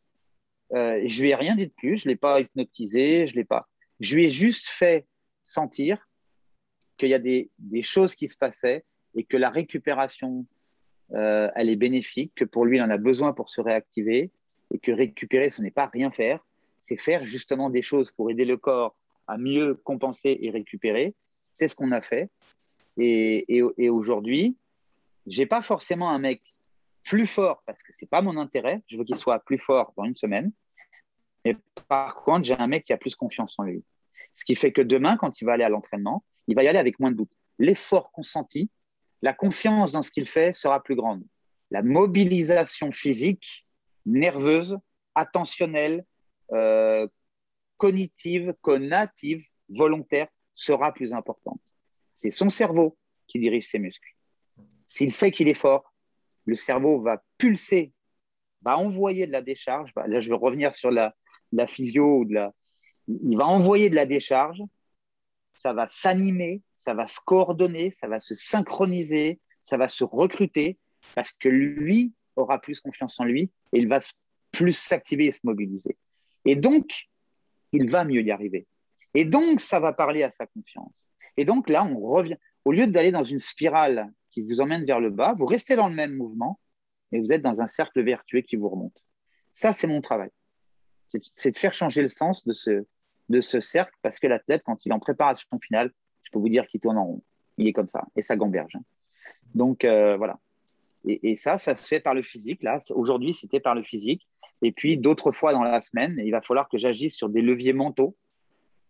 Euh, 0.73 1.01
je 1.05 1.21
lui 1.21 1.29
ai 1.29 1.35
rien 1.35 1.55
dit 1.55 1.67
de 1.67 1.73
plus, 1.73 1.97
je 1.97 2.09
l'ai 2.09 2.15
pas 2.15 2.41
hypnotisé, 2.41 3.27
je 3.27 3.35
l'ai 3.35 3.45
pas. 3.45 3.69
Je 3.99 4.15
lui 4.15 4.25
ai 4.25 4.29
juste 4.29 4.67
fait 4.67 5.07
sentir 5.43 6.07
qu'il 6.97 7.09
y 7.09 7.13
a 7.13 7.19
des, 7.19 7.49
choses 7.81 8.15
qui 8.15 8.27
se 8.27 8.35
passaient 8.35 8.83
et 9.15 9.23
que 9.23 9.37
la 9.37 9.49
récupération, 9.49 10.45
euh, 11.13 11.49
elle 11.55 11.69
est 11.69 11.75
bénéfique, 11.75 12.33
que 12.35 12.45
pour 12.45 12.65
lui, 12.65 12.77
il 12.77 12.81
en 12.81 12.89
a 12.89 12.97
besoin 12.97 13.33
pour 13.33 13.49
se 13.49 13.61
réactiver 13.61 14.31
et 14.73 14.79
que 14.79 14.91
récupérer, 14.91 15.49
ce 15.49 15.61
n'est 15.61 15.71
pas 15.71 15.85
rien 15.85 16.11
faire, 16.11 16.45
c'est 16.79 16.97
faire 16.97 17.25
justement 17.25 17.69
des 17.69 17.81
choses 17.81 18.11
pour 18.11 18.29
aider 18.29 18.45
le 18.45 18.57
corps 18.57 18.95
à 19.27 19.37
mieux 19.37 19.75
compenser 19.75 20.37
et 20.41 20.49
récupérer. 20.49 21.13
C'est 21.53 21.67
ce 21.67 21.75
qu'on 21.75 21.91
a 21.91 22.01
fait. 22.01 22.29
Et, 22.97 23.57
et, 23.57 23.63
et 23.77 23.89
aujourd'hui, 23.89 24.55
pas 25.49 25.61
forcément 25.61 26.09
un 26.09 26.19
mec 26.19 26.41
plus 27.03 27.27
fort 27.27 27.63
parce 27.65 27.83
que 27.83 27.93
c'est 27.93 28.09
pas 28.09 28.21
mon 28.21 28.37
intérêt. 28.37 28.81
Je 28.87 28.97
veux 28.97 29.03
qu'il 29.03 29.15
soit 29.15 29.39
plus 29.39 29.57
fort 29.57 29.93
dans 29.97 30.03
une 30.03 30.15
semaine. 30.15 30.51
Mais 31.45 31.55
par 31.87 32.15
contre, 32.15 32.45
j'ai 32.45 32.57
un 32.57 32.67
mec 32.67 32.85
qui 32.85 32.93
a 32.93 32.97
plus 32.97 33.15
confiance 33.15 33.55
en 33.57 33.63
lui. 33.63 33.83
Ce 34.35 34.45
qui 34.45 34.55
fait 34.55 34.71
que 34.71 34.81
demain, 34.81 35.17
quand 35.17 35.41
il 35.41 35.45
va 35.45 35.53
aller 35.53 35.63
à 35.63 35.69
l'entraînement, 35.69 36.23
il 36.47 36.55
va 36.55 36.63
y 36.63 36.67
aller 36.67 36.79
avec 36.79 36.99
moins 36.99 37.11
de 37.11 37.17
doute. 37.17 37.31
L'effort 37.59 38.11
consenti, 38.11 38.69
la 39.21 39.33
confiance 39.33 39.91
dans 39.91 40.01
ce 40.01 40.11
qu'il 40.11 40.27
fait 40.27 40.55
sera 40.55 40.81
plus 40.81 40.95
grande. 40.95 41.23
La 41.71 41.81
mobilisation 41.81 42.91
physique, 42.91 43.65
nerveuse, 44.05 44.77
attentionnelle, 45.15 46.05
euh, 46.53 47.07
cognitive, 47.77 48.53
conative, 48.61 49.43
volontaire 49.69 50.27
sera 50.53 50.93
plus 50.93 51.13
importante. 51.13 51.59
C'est 52.13 52.31
son 52.31 52.49
cerveau 52.49 52.97
qui 53.27 53.39
dirige 53.39 53.67
ses 53.67 53.79
muscles. 53.79 54.15
S'il 54.85 55.11
sait 55.11 55.31
qu'il 55.31 55.47
est 55.47 55.53
fort, 55.53 55.93
le 56.45 56.55
cerveau 56.55 57.01
va 57.01 57.21
pulser, 57.37 57.91
va 58.61 58.77
envoyer 58.77 59.27
de 59.27 59.31
la 59.31 59.41
décharge. 59.41 59.91
Là, 59.95 60.21
je 60.21 60.29
vais 60.29 60.35
revenir 60.35 60.73
sur 60.73 60.91
la, 60.91 61.13
la 61.51 61.67
physio 61.67 62.19
ou 62.19 62.25
de 62.25 62.33
la. 62.33 62.53
Il 63.07 63.37
va 63.37 63.45
envoyer 63.45 63.89
de 63.89 63.95
la 63.95 64.05
décharge. 64.05 64.61
Ça 65.57 65.73
va 65.73 65.87
s'animer, 65.87 66.61
ça 66.75 66.93
va 66.93 67.07
se 67.07 67.19
coordonner, 67.19 67.91
ça 67.91 68.07
va 68.07 68.19
se 68.19 68.33
synchroniser, 68.35 69.39
ça 69.59 69.75
va 69.75 69.87
se 69.87 70.03
recruter 70.03 70.77
parce 71.15 71.31
que 71.31 71.49
lui 71.49 72.13
aura 72.35 72.59
plus 72.61 72.79
confiance 72.79 73.19
en 73.19 73.25
lui 73.25 73.51
et 73.73 73.79
il 73.79 73.87
va 73.87 73.99
plus 74.51 74.73
s'activer 74.73 75.25
et 75.25 75.31
se 75.31 75.39
mobiliser. 75.43 75.97
Et 76.45 76.55
donc, 76.55 77.09
il 77.73 77.89
va 77.89 78.05
mieux 78.05 78.21
y 78.21 78.31
arriver. 78.31 78.67
Et 79.13 79.25
donc, 79.25 79.59
ça 79.59 79.79
va 79.79 79.93
parler 79.93 80.23
à 80.23 80.31
sa 80.31 80.45
confiance. 80.45 81.07
Et 81.37 81.45
donc 81.45 81.69
là, 81.69 81.83
on 81.83 81.99
revient. 81.99 82.37
Au 82.65 82.71
lieu 82.71 82.87
d'aller 82.87 83.11
dans 83.11 83.23
une 83.23 83.39
spirale 83.39 84.11
qui 84.31 84.43
vous 84.43 84.61
emmène 84.61 84.85
vers 84.85 84.99
le 84.99 85.09
bas, 85.09 85.33
vous 85.37 85.45
restez 85.45 85.75
dans 85.75 85.89
le 85.89 85.95
même 85.95 86.15
mouvement 86.15 86.59
et 87.11 87.19
vous 87.19 87.31
êtes 87.31 87.41
dans 87.41 87.61
un 87.61 87.67
cercle 87.67 88.03
vertueux 88.03 88.41
qui 88.41 88.55
vous 88.55 88.69
remonte. 88.69 89.03
Ça, 89.53 89.73
c'est 89.73 89.87
mon 89.87 90.01
travail. 90.01 90.29
C'est 91.07 91.51
de 91.51 91.57
faire 91.57 91.73
changer 91.73 92.01
le 92.01 92.09
sens 92.09 92.45
de 92.45 92.53
ce, 92.53 92.85
de 93.29 93.41
ce 93.41 93.59
cercle 93.59 93.93
parce 94.01 94.19
que 94.19 94.27
l'athlète, 94.27 94.63
quand 94.65 94.85
il 94.85 94.91
est 94.91 94.95
en 94.95 94.99
préparation 94.99 95.47
finale, 95.61 95.91
je 96.23 96.31
peux 96.31 96.39
vous 96.39 96.49
dire 96.49 96.67
qu'il 96.67 96.79
tourne 96.79 96.97
en 96.97 97.05
rond. 97.05 97.23
Il 97.57 97.67
est 97.67 97.73
comme 97.73 97.87
ça 97.87 98.05
et 98.15 98.21
ça 98.21 98.35
gamberge. 98.35 98.75
Hein. 98.75 98.83
Donc, 99.55 99.83
euh, 99.85 100.17
voilà. 100.17 100.39
Et, 101.05 101.35
ça, 101.35 101.57
ça 101.57 101.75
se 101.75 101.87
fait 101.87 101.99
par 101.99 102.13
le 102.13 102.21
physique. 102.21 102.63
Là, 102.63 102.79
aujourd'hui, 102.91 103.33
c'était 103.33 103.61
par 103.61 103.75
le 103.75 103.83
physique. 103.83 104.27
Et 104.61 104.71
puis, 104.71 104.97
d'autres 104.97 105.31
fois 105.31 105.53
dans 105.53 105.63
la 105.63 105.79
semaine, 105.79 106.19
il 106.23 106.31
va 106.31 106.41
falloir 106.41 106.67
que 106.67 106.77
j'agisse 106.77 107.15
sur 107.15 107.29
des 107.29 107.41
leviers 107.41 107.73
mentaux. 107.73 108.15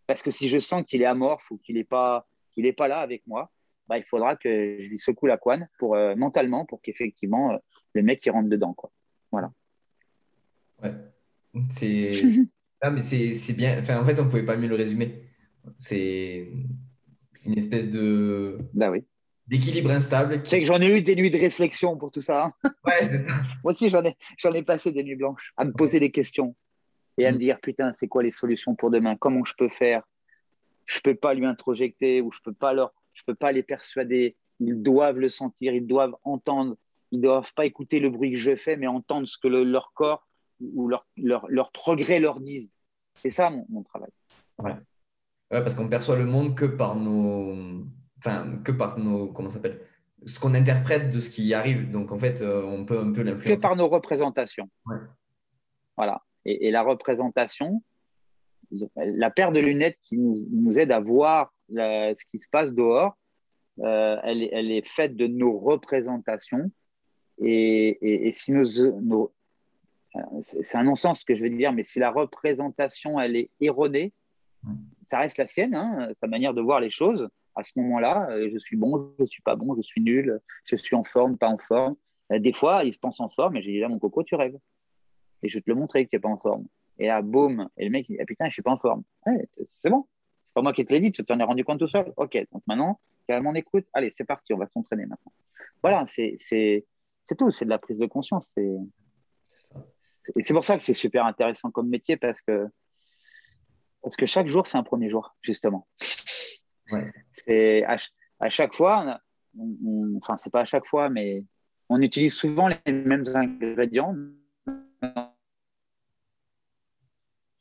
Parce 0.07 0.23
que 0.23 0.31
si 0.31 0.47
je 0.47 0.57
sens 0.57 0.83
qu'il 0.83 1.01
est 1.01 1.05
amorphe 1.05 1.51
ou 1.51 1.57
qu'il 1.57 1.75
n'est 1.75 1.83
pas, 1.83 2.25
qu'il 2.53 2.73
pas 2.73 2.87
là 2.87 2.99
avec 2.99 3.27
moi, 3.27 3.51
bah, 3.87 3.97
il 3.97 4.03
faudra 4.03 4.35
que 4.35 4.77
je 4.79 4.89
lui 4.89 4.97
secoue 4.97 5.27
la 5.27 5.37
couane 5.37 5.67
pour, 5.77 5.95
euh, 5.95 6.15
mentalement 6.15 6.65
pour 6.65 6.81
qu'effectivement 6.81 7.51
euh, 7.51 7.57
le 7.93 8.01
mec 8.01 8.25
il 8.25 8.31
rentre 8.31 8.49
dedans. 8.49 8.73
Quoi. 8.73 8.91
Voilà. 9.31 9.51
Ouais. 10.81 10.93
C'est. 11.71 12.11
ah, 12.81 12.91
mais 12.91 13.01
c'est 13.01 13.53
bien. 13.53 13.79
Enfin, 13.79 13.99
en 13.99 14.05
fait, 14.05 14.19
on 14.19 14.25
ne 14.25 14.29
pouvait 14.29 14.45
pas 14.45 14.57
mieux 14.57 14.67
le 14.67 14.75
résumer. 14.75 15.23
C'est 15.79 16.47
une 17.45 17.57
espèce 17.57 17.89
de. 17.89 18.59
Bah 18.73 18.91
oui. 18.91 19.03
D'équilibre 19.47 19.91
instable. 19.91 20.41
C'est 20.43 20.59
que 20.59 20.65
j'en 20.65 20.81
ai 20.81 20.87
eu 20.87 21.01
des 21.01 21.15
nuits 21.15 21.31
de 21.31 21.37
réflexion 21.37 21.97
pour 21.97 22.11
tout 22.11 22.21
ça. 22.21 22.45
Hein. 22.45 22.53
Ouais, 22.85 23.05
c'est 23.05 23.23
ça. 23.23 23.33
Moi 23.63 23.73
aussi, 23.73 23.89
j'en 23.89 24.03
ai, 24.53 24.63
passé 24.63 24.91
des 24.91 25.03
nuits 25.03 25.15
blanches 25.15 25.53
à 25.57 25.65
me 25.65 25.71
poser 25.71 25.99
des 25.99 26.11
questions 26.11 26.55
et 27.17 27.25
à 27.25 27.31
me 27.31 27.37
mm. 27.37 27.39
dire 27.39 27.59
putain, 27.61 27.91
c'est 27.97 28.07
quoi 28.07 28.23
les 28.23 28.31
solutions 28.31 28.75
pour 28.75 28.91
demain? 28.91 29.15
Comment 29.15 29.43
je 29.45 29.53
peux 29.57 29.69
faire? 29.69 30.03
Je 30.85 30.99
peux 30.99 31.15
pas 31.15 31.33
lui 31.33 31.45
introjecter 31.45 32.21
ou 32.21 32.31
je 32.31 32.39
peux 32.43 32.53
pas 32.53 32.73
leur 32.73 32.93
je 33.13 33.23
ne 33.27 33.33
peux 33.33 33.35
pas 33.35 33.51
les 33.51 33.63
persuader. 33.63 34.35
Ils 34.59 34.81
doivent 34.83 35.17
le 35.17 35.29
sentir, 35.29 35.73
ils 35.73 35.87
doivent 35.87 36.15
entendre. 36.23 36.75
Ils 37.11 37.19
ne 37.19 37.23
doivent 37.23 37.53
pas 37.53 37.65
écouter 37.65 37.99
le 37.99 38.09
bruit 38.09 38.31
que 38.31 38.37
je 38.37 38.55
fais, 38.55 38.77
mais 38.77 38.85
entendre 38.85 39.27
ce 39.27 39.37
que 39.37 39.47
leur 39.47 39.91
corps 39.93 40.26
ou 40.61 40.87
leur, 40.87 41.05
leur, 41.17 41.71
progrès 41.71 42.19
leur 42.19 42.39
disent. 42.39 42.71
C'est 43.15 43.29
ça 43.29 43.51
mon, 43.69 43.83
travail. 43.83 44.09
Ouais. 44.59 44.75
parce 45.49 45.75
qu'on 45.75 45.87
perçoit 45.87 46.17
le 46.17 46.25
monde 46.25 46.55
que 46.55 46.65
par 46.65 46.95
nos. 46.95 47.83
Enfin, 48.19 48.59
que 48.63 48.71
par 48.71 48.97
nos. 48.99 49.27
Comment 49.27 49.49
s'appelle 49.49 49.81
Ce 50.25 50.39
qu'on 50.39 50.53
interprète 50.53 51.09
de 51.09 51.19
ce 51.19 51.29
qui 51.29 51.53
arrive. 51.53 51.91
Donc, 51.91 52.11
en 52.11 52.17
fait, 52.17 52.41
euh, 52.41 52.63
on 52.63 52.85
peut 52.85 52.99
un 52.99 53.11
peu 53.11 53.21
l'influencer. 53.21 53.55
Que 53.55 53.61
par 53.61 53.75
nos 53.75 53.87
représentations. 53.87 54.69
Ouais. 54.85 54.97
Voilà. 55.95 56.21
Et, 56.45 56.71
la 56.71 56.83
représentation, 56.83 57.83
la 58.95 59.29
paire 59.31 59.51
de 59.51 59.59
lunettes 59.59 59.97
qui 60.01 60.17
nous, 60.17 60.35
nous 60.51 60.79
aide 60.79 60.91
à 60.91 60.99
voir 60.99 61.51
ce 61.69 62.25
qui 62.31 62.37
se 62.37 62.47
passe 62.49 62.73
dehors, 62.73 63.17
euh, 63.79 64.17
elle, 64.23 64.47
elle, 64.51 64.71
est 64.71 64.87
faite 64.87 65.15
de 65.15 65.27
nos 65.27 65.57
représentations. 65.59 66.71
Et, 67.39 68.27
et, 68.27 68.31
si 68.31 68.51
nos, 68.51 68.65
nos 69.01 69.33
c'est 70.41 70.77
un 70.77 70.83
non-sens 70.83 71.19
ce 71.19 71.25
que 71.25 71.35
je 71.35 71.43
veux 71.43 71.49
dire, 71.49 71.73
mais 71.73 71.83
si 71.83 71.99
la 71.99 72.11
représentation 72.11 73.19
elle 73.19 73.35
est 73.35 73.49
erronée, 73.59 74.13
ça 75.01 75.19
reste 75.19 75.37
la 75.37 75.45
sienne, 75.45 75.75
hein, 75.75 76.09
sa 76.13 76.27
manière 76.27 76.53
de 76.53 76.61
voir 76.61 76.79
les 76.79 76.89
choses. 76.89 77.29
À 77.55 77.63
ce 77.63 77.71
moment-là, 77.77 78.27
euh, 78.31 78.49
je 78.51 78.57
suis 78.57 78.75
bon, 78.75 79.13
je 79.19 79.25
suis 79.25 79.41
pas 79.41 79.55
bon, 79.55 79.75
je 79.75 79.81
suis 79.81 80.01
nul, 80.01 80.39
je 80.65 80.75
suis 80.75 80.95
en 80.95 81.03
forme, 81.03 81.37
pas 81.37 81.47
en 81.47 81.57
forme. 81.57 81.95
Euh, 82.31 82.39
des 82.39 82.53
fois, 82.53 82.83
il 82.83 82.93
se 82.93 82.99
pense 82.99 83.19
en 83.19 83.29
forme, 83.29 83.55
et 83.57 83.61
j'ai 83.61 83.71
dit 83.71 83.79
là, 83.79 83.87
mon 83.87 83.97
coco, 83.97 84.23
tu 84.23 84.35
rêves. 84.35 84.57
Et 85.41 85.47
je 85.47 85.57
vais 85.57 85.61
te 85.61 85.69
le 85.69 85.75
montrer 85.75 86.05
que 86.05 86.09
tu 86.09 86.15
n'es 86.17 86.19
pas 86.19 86.29
en 86.29 86.37
forme. 86.37 86.67
Et 86.99 87.07
là, 87.07 87.21
boum, 87.21 87.69
et 87.77 87.85
le 87.85 87.91
mec, 87.91 88.09
il 88.09 88.13
dit 88.13 88.19
ah, 88.21 88.25
putain, 88.25 88.45
je 88.47 88.53
suis 88.53 88.61
pas 88.61 88.71
en 88.71 88.77
forme. 88.77 89.03
c'est 89.77 89.89
bon, 89.89 90.05
pas 90.53 90.61
moi 90.63 90.73
qui 90.73 90.85
te 90.85 90.93
l'ai 90.93 90.99
dit, 90.99 91.11
tu 91.11 91.23
t'en 91.23 91.39
es 91.39 91.43
rendu 91.43 91.63
compte 91.63 91.79
tout 91.79 91.87
seul. 91.87 92.11
Ok, 92.17 92.35
donc 92.51 92.63
maintenant, 92.67 92.99
mon 93.29 93.53
écoute. 93.53 93.85
Allez, 93.93 94.11
c'est 94.15 94.23
parti, 94.23 94.53
on 94.53 94.57
va 94.57 94.67
s'entraîner 94.67 95.05
maintenant. 95.05 95.31
Voilà, 95.83 96.05
c'est 96.07 96.35
tout, 97.37 97.51
c'est 97.51 97.65
de 97.65 97.69
la 97.69 97.77
prise 97.77 97.97
de 97.97 98.07
conscience. 98.07 98.47
Et 100.35 100.43
c'est 100.43 100.53
pour 100.53 100.63
ça 100.63 100.77
que 100.77 100.83
c'est 100.83 100.93
super 100.93 101.25
intéressant 101.25 101.71
comme 101.71 101.89
métier 101.89 102.17
parce 102.17 102.41
que, 102.41 102.67
parce 104.01 104.15
que 104.15 104.25
chaque 104.25 104.47
jour, 104.47 104.67
c'est 104.67 104.77
un 104.77 104.83
premier 104.83 105.09
jour, 105.09 105.35
justement. 105.41 105.87
C'est 107.33 107.83
à, 107.85 108.49
chaque 108.49 108.73
fois, 108.73 109.19
enfin, 110.17 110.37
c'est 110.37 110.51
pas 110.51 110.61
à 110.61 110.65
chaque 110.65 110.85
fois, 110.85 111.09
mais 111.09 111.43
on 111.89 112.01
utilise 112.01 112.33
souvent 112.33 112.67
les 112.67 112.93
mêmes 112.93 113.25
ingrédients, 113.33 114.15
on 114.67 114.73
ne 115.05 115.21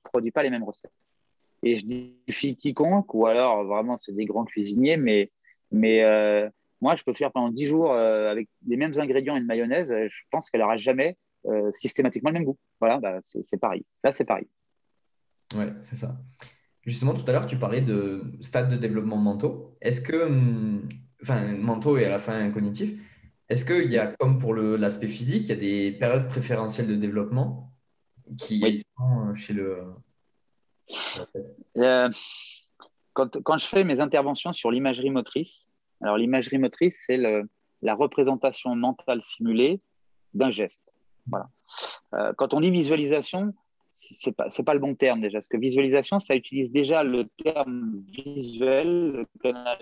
produit 0.05 0.31
pas 0.31 0.43
les 0.43 0.51
mêmes 0.51 0.64
recettes 0.64 0.93
et 1.62 1.77
je 1.77 1.87
défie 1.87 2.57
quiconque, 2.57 3.12
ou 3.14 3.27
alors 3.27 3.64
vraiment 3.64 3.97
c'est 3.97 4.14
des 4.14 4.25
grands 4.25 4.45
cuisiniers, 4.45 4.97
mais, 4.97 5.31
mais 5.71 6.03
euh, 6.05 6.49
moi 6.81 6.95
je 6.95 7.03
peux 7.03 7.14
faire 7.14 7.33
pendant 7.33 7.51
10 7.51 7.67
jours 7.67 7.93
euh, 7.93 8.31
avec 8.31 8.49
les 8.67 8.77
mêmes 8.77 8.99
ingrédients 8.99 9.37
et 9.37 9.41
une 9.41 9.47
mayonnaise, 9.47 9.91
euh, 9.93 10.07
je 10.09 10.23
pense 10.31 10.51
qu'elle 10.51 10.61
n'aura 10.61 10.77
jamais 10.77 11.17
systématiquement 11.72 12.30
le 12.30 12.34
même 12.34 12.44
goût. 12.44 12.59
Voilà, 12.80 12.99
bah, 12.99 13.20
c'est 13.22 13.61
pareil. 13.61 13.84
Là 14.05 14.12
c'est 14.12 14.24
pareil. 14.24 14.49
Ouais, 15.55 15.72
c'est 15.80 15.97
ça. 15.97 16.16
Justement, 16.82 17.14
tout 17.14 17.24
à 17.26 17.32
l'heure, 17.32 17.47
tu 17.47 17.57
parlais 17.57 17.80
de 17.80 18.22
stade 18.40 18.70
de 18.70 18.76
développement 18.76 19.16
mentaux. 19.16 19.76
Est-ce 19.80 20.01
que, 20.01 20.26
hum, 20.26 20.88
enfin, 21.20 21.57
mentaux 21.57 21.99
et 21.99 22.05
à 22.05 22.09
la 22.09 22.18
fin 22.18 22.51
cognitif, 22.51 22.92
Est-ce 23.49 23.64
qu'il 23.64 23.90
y 23.90 23.99
a, 23.99 24.07
comme 24.07 24.38
pour 24.38 24.55
l'aspect 24.55 25.09
physique, 25.09 25.44
il 25.44 25.49
y 25.49 25.53
a 25.53 25.57
des 25.57 25.92
périodes 25.92 26.28
préférentielles 26.28 26.88
de 26.88 26.97
développement 26.97 27.72
qui 28.36 28.82
sont 28.97 29.32
chez 29.34 29.53
le. 29.53 29.84
Euh, 31.76 32.09
quand, 33.12 33.42
quand, 33.42 33.59
je 33.59 33.66
fais 33.66 33.84
mes 33.84 34.01
interventions 34.01 34.53
sur 34.53 34.70
l'imagerie 34.70 35.11
motrice, 35.11 35.68
alors 36.01 36.16
l'imagerie 36.16 36.59
motrice, 36.59 37.05
c'est 37.07 37.18
la 37.82 37.94
représentation 37.94 38.74
mentale 38.74 39.22
simulée 39.22 39.80
d'un 40.34 40.51
geste. 40.51 40.95
Euh, 42.14 42.33
quand 42.37 42.55
on 42.55 42.61
dit 42.61 42.70
visualisation, 42.70 43.55
c'est 43.93 44.33
pas 44.33 44.49
pas 44.51 44.74
le 44.74 44.81
bon 44.81 44.95
terme 44.95 45.20
déjà, 45.20 45.39
parce 45.39 45.49
que 45.49 45.57
visualisation, 45.57 46.18
ça 46.18 46.37
utilise 46.37 46.70
déjà 46.70 47.03
le 47.03 47.27
terme 47.43 48.03
visuel, 48.09 49.12
le 49.12 49.27
canal 49.43 49.79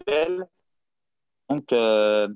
visuel. 0.00 0.46
Donc, 1.48 1.72
euh, 1.72 2.28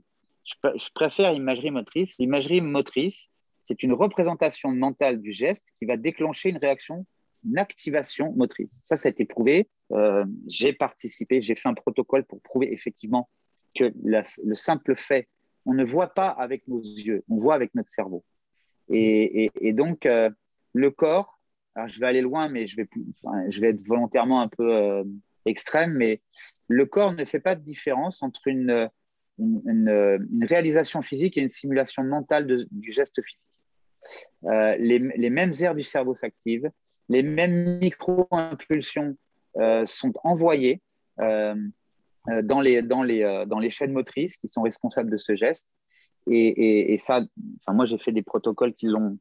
je, 0.45 0.89
préfère 0.95 1.33
l'imagerie 1.33 1.71
motrice. 1.71 2.17
L'imagerie 2.19 2.61
motrice, 2.61 3.33
c'est 3.65 3.83
une 3.83 3.93
représentation 3.93 4.71
mentale 4.71 5.21
du 5.21 5.33
geste 5.33 5.69
qui 5.75 5.87
va 5.87 5.97
déclencher 5.97 6.51
une 6.51 6.59
réaction, 6.59 7.07
une 7.45 7.59
activation 7.59 8.33
motrice. 8.33 8.81
Ça, 8.83 8.97
ça 8.97 9.09
a 9.09 9.11
été 9.11 9.25
prouvé. 9.25 9.69
Euh, 9.93 10.25
j'ai 10.47 10.73
participé, 10.73 11.41
j'ai 11.41 11.55
fait 11.55 11.69
un 11.69 11.75
protocole 11.75 12.25
pour 12.25 12.41
prouver 12.43 12.73
effectivement 12.73 13.29
que 13.75 13.93
le 14.05 14.55
simple 14.55 14.97
fait, 14.97 15.29
on 15.67 15.75
ne 15.75 15.85
voit 15.85 16.15
pas 16.15 16.29
avec 16.29 16.67
nos 16.69 16.81
yeux, 16.81 17.23
on 17.29 17.37
voit 17.37 17.55
avec 17.55 17.75
notre 17.75 17.91
cerveau. 17.91 18.25
Et, 18.93 19.73
donc, 19.73 20.07
euh, 20.07 20.31
le 20.73 20.91
corps, 20.91 21.39
je 21.87 22.01
vais 22.01 22.07
aller 22.07 22.23
loin, 22.23 22.49
mais 22.49 22.67
je 22.67 22.77
vais, 22.77 23.69
être 23.69 23.87
volontairement 23.87 24.41
un 24.41 24.49
peu 24.49 24.75
euh, 24.75 25.05
extrême, 25.47 25.93
mais 25.93 26.21
le 26.69 26.87
corps 26.87 27.13
ne 27.13 27.25
fait 27.25 27.41
pas 27.41 27.55
de 27.55 27.63
différence 27.63 28.23
entre 28.23 28.49
une, 28.49 28.91
réalisation 30.43 31.03
physique 31.03 31.39
et 31.39 31.41
une 31.41 31.49
simulation 31.49 32.03
mentale 32.03 32.47
du 32.71 32.93
geste 32.93 33.23
physique. 33.23 33.41
Euh, 34.45 34.77
les, 34.77 34.99
les, 34.99 35.31
mêmes 35.31 35.53
aires 35.61 35.75
du 35.75 35.83
cerveau 35.83 36.15
s'activent, 36.15 36.71
les 37.09 37.23
mêmes 37.23 37.79
micro-impulsions 37.79 39.17
sont 39.85 40.13
envoyées 40.25 40.83
dans, 42.43 42.61
les, 42.61 42.83
dans, 42.83 43.03
les, 43.03 43.45
dans 43.47 43.59
les 43.59 43.71
chaînes 43.71 43.93
motrices 43.93 44.37
qui 44.37 44.49
sont 44.49 44.63
responsables 44.63 45.11
de 45.11 45.17
ce 45.17 45.35
geste. 45.35 45.75
Et, 46.27 46.93
et, 46.93 46.99
ça, 46.99 47.23
enfin, 47.61 47.73
moi, 47.73 47.87
j'ai 47.87 47.99
fait 47.99 48.13
des 48.13 48.23
protocoles 48.23 48.75
qui 48.75 48.87
l'ont, 48.87 49.19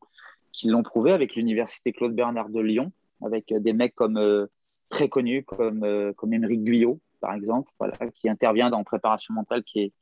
qui 0.51 0.67
l'ont 0.67 0.83
prouvé 0.83 1.11
avec 1.11 1.35
l'Université 1.35 1.93
Claude 1.93 2.13
Bernard 2.13 2.49
de 2.49 2.59
Lyon, 2.59 2.91
avec 3.23 3.53
des 3.53 3.73
mecs 3.73 3.95
comme, 3.95 4.47
très 4.89 5.07
connus 5.07 5.43
comme, 5.43 6.13
comme 6.17 6.33
Émeric 6.33 6.63
Guyot, 6.63 6.99
par 7.19 7.33
exemple, 7.33 7.71
voilà, 7.79 7.95
qui 8.15 8.29
intervient 8.29 8.69
dans 8.69 8.83
préparation 8.83 9.33
mentale, 9.33 9.63
qui 9.63 9.79
est, 9.81 9.93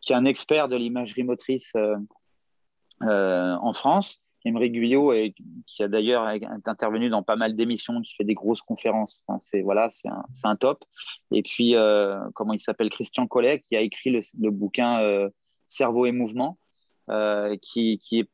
qui 0.00 0.12
est 0.12 0.16
un 0.16 0.24
expert 0.24 0.68
de 0.68 0.76
l'imagerie 0.76 1.24
motrice 1.24 1.72
euh, 1.76 1.96
euh, 3.02 3.56
en 3.60 3.72
France. 3.72 4.22
Emery 4.46 4.70
Guyot, 4.70 5.12
qui 5.66 5.82
a 5.82 5.88
d'ailleurs 5.88 6.26
intervenu 6.64 7.08
dans 7.08 7.22
pas 7.22 7.36
mal 7.36 7.56
d'émissions, 7.56 8.00
qui 8.00 8.14
fait 8.14 8.24
des 8.24 8.34
grosses 8.34 8.62
conférences. 8.62 9.22
c'est 9.40 9.62
voilà, 9.62 9.90
c'est 9.92 10.08
un, 10.44 10.56
top. 10.56 10.84
Et 11.32 11.42
puis, 11.42 11.74
euh, 11.74 12.18
comment 12.34 12.52
il 12.52 12.60
s'appelle? 12.60 12.90
Christian 12.90 13.26
Collet, 13.26 13.60
qui 13.60 13.76
a 13.76 13.80
écrit 13.80 14.10
le, 14.10 14.50
bouquin 14.50 15.28
Cerveau 15.68 16.06
et 16.06 16.12
mouvement, 16.12 16.58
qui, 17.62 17.98
qui, 17.98 18.20
est, 18.20 18.30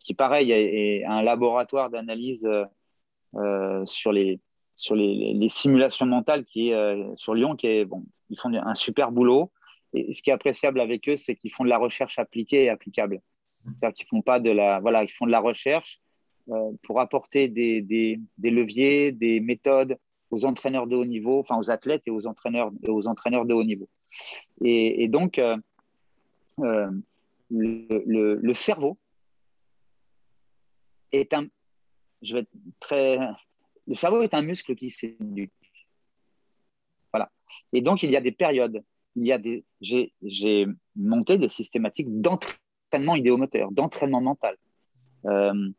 qui, 0.00 0.14
pareil, 0.14 0.52
est, 0.52 1.04
un 1.04 1.22
laboratoire 1.22 1.90
d'analyse 1.90 2.48
sur 3.84 4.12
les 4.12 4.40
sur 4.76 4.94
les, 4.94 5.48
simulations 5.48 6.04
mentales 6.04 6.44
qui 6.44 6.70
est 6.70 7.16
sur 7.16 7.34
Lyon, 7.34 7.56
qui 7.56 7.66
est 7.66 7.84
bon, 7.86 8.04
ils 8.30 8.38
font 8.38 8.52
un 8.52 8.74
super 8.74 9.10
boulot. 9.10 9.50
Et 9.94 10.12
ce 10.12 10.22
qui 10.22 10.30
est 10.30 10.32
appréciable 10.32 10.80
avec 10.80 11.08
eux, 11.08 11.16
c'est 11.16 11.36
qu'ils 11.36 11.52
font 11.52 11.64
de 11.64 11.70
la 11.70 11.78
recherche 11.78 12.18
appliquée 12.18 12.64
et 12.64 12.68
applicable. 12.68 13.22
C'est-à-dire 13.66 13.94
qu'ils 13.94 14.06
font 14.08 14.22
pas 14.22 14.40
de 14.40 14.50
la, 14.50 14.80
voilà, 14.80 15.04
ils 15.04 15.10
font 15.10 15.26
de 15.26 15.30
la 15.30 15.40
recherche 15.40 16.00
euh, 16.50 16.72
pour 16.82 17.00
apporter 17.00 17.48
des, 17.48 17.82
des, 17.82 18.50
leviers, 18.50 19.12
des 19.12 19.40
méthodes 19.40 19.98
aux 20.30 20.44
entraîneurs 20.44 20.86
de 20.86 20.96
haut 20.96 21.04
niveau, 21.04 21.40
enfin 21.40 21.58
aux 21.58 21.70
athlètes 21.70 22.02
et 22.06 22.10
aux 22.10 22.26
entraîneurs, 22.26 22.70
aux 22.86 23.06
entraîneurs 23.06 23.44
de 23.44 23.54
haut 23.54 23.64
niveau. 23.64 23.88
Et, 24.62 25.08
donc, 25.08 25.38
euh, 25.38 25.56
euh, 26.60 26.90
le, 27.50 28.52
cerveau 28.52 28.96
est 31.12 31.34
un, 31.34 31.46
je 32.22 32.36
vais 32.36 32.46
très, 32.80 33.18
le 33.86 33.94
cerveau 33.94 34.22
est 34.22 34.34
un 34.34 34.42
muscle 34.42 34.74
qui 34.74 34.90
s'éduque. 34.90 35.52
Voilà. 37.12 37.30
Et 37.72 37.80
donc, 37.80 38.02
il 38.02 38.10
y 38.10 38.16
a 38.16 38.20
des 38.20 38.32
périodes 38.32 38.82
il 39.16 39.26
y 39.26 39.32
a 39.32 39.38
des, 39.38 39.64
j'ai, 39.80 40.66
monté 40.94 41.38
des 41.38 41.48
systématiques 41.48 42.20
d'entraînement 42.20 42.60
idéomoteur, 42.92 43.70
d'entraînement 43.72 44.20
mental, 44.20 44.56
euh, 45.26 45.70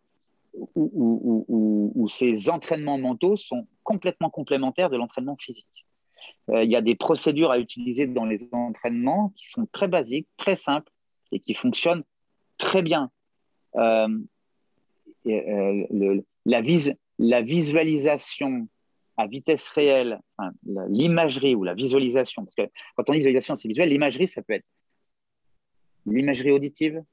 où, 0.75 2.07
ces 2.09 2.49
entraînements 2.49 2.97
mentaux 2.97 3.35
sont 3.35 3.67
complètement 3.83 4.29
complémentaires 4.29 4.89
de 4.89 4.97
l'entraînement 4.97 5.35
physique. 5.35 5.85
Euh, 6.49 6.63
il 6.63 6.71
y 6.71 6.75
a 6.75 6.81
des 6.81 6.95
procédures 6.95 7.51
à 7.51 7.59
utiliser 7.59 8.07
dans 8.07 8.25
les 8.25 8.53
entraînements 8.53 9.33
qui 9.35 9.47
sont 9.49 9.67
très 9.71 9.87
basiques, 9.87 10.27
très 10.37 10.55
simples 10.55 10.91
et 11.31 11.39
qui 11.39 11.53
fonctionnent 11.53 12.03
très 12.57 12.81
bien. 12.81 13.11
Euh, 13.75 14.07
la 16.45 16.61
visualisation 17.41 18.67
à 19.17 19.27
vitesse 19.27 19.67
réelle, 19.69 20.21
l'imagerie 20.87 21.55
ou 21.55 21.63
la 21.63 21.73
visualisation, 21.73 22.43
parce 22.43 22.55
que 22.55 22.69
quand 22.95 23.09
on 23.09 23.13
dit 23.13 23.19
visualisation, 23.19 23.55
c'est 23.55 23.67
visuel, 23.67 23.89
l'imagerie, 23.89 24.27
ça 24.27 24.41
peut 24.43 24.53
être 24.53 24.65
l'imagerie 26.07 26.51
auditive, 26.51 27.03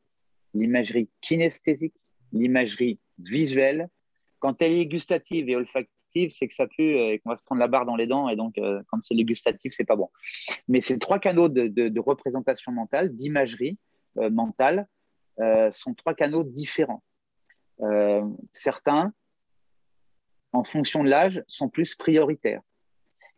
l'imagerie 0.54 1.10
kinesthésique, 1.20 1.94
l'imagerie 2.32 2.98
visuelle. 3.18 3.88
Quand 4.38 4.62
elle 4.62 4.72
est 4.72 4.86
gustative 4.86 5.48
et 5.48 5.56
olfactive, 5.56 6.32
c'est 6.36 6.48
que 6.48 6.54
ça 6.54 6.66
pue 6.66 6.96
et 6.96 7.18
qu'on 7.18 7.30
va 7.30 7.36
se 7.36 7.44
prendre 7.44 7.60
la 7.60 7.68
barre 7.68 7.86
dans 7.86 7.96
les 7.96 8.06
dents, 8.06 8.28
et 8.28 8.36
donc 8.36 8.56
euh, 8.58 8.82
quand 8.88 9.02
c'est 9.02 9.14
les 9.14 9.24
gustatif, 9.24 9.72
c'est 9.74 9.84
pas 9.84 9.96
bon. 9.96 10.10
Mais 10.68 10.80
ces 10.80 10.98
trois 10.98 11.18
canaux 11.18 11.48
de, 11.48 12.00
représentation 12.00 12.72
mentale, 12.72 13.14
d'imagerie 13.14 13.78
euh, 14.18 14.30
mentale, 14.30 14.86
euh, 15.40 15.70
sont 15.72 15.94
trois 15.94 16.14
canaux 16.14 16.44
différents. 16.44 17.02
certains 18.52 19.12
en 20.54 20.62
fonction 20.62 21.02
de 21.02 21.10
l'âge, 21.10 21.42
sont 21.48 21.68
plus 21.68 21.94
prioritaires. 21.96 22.62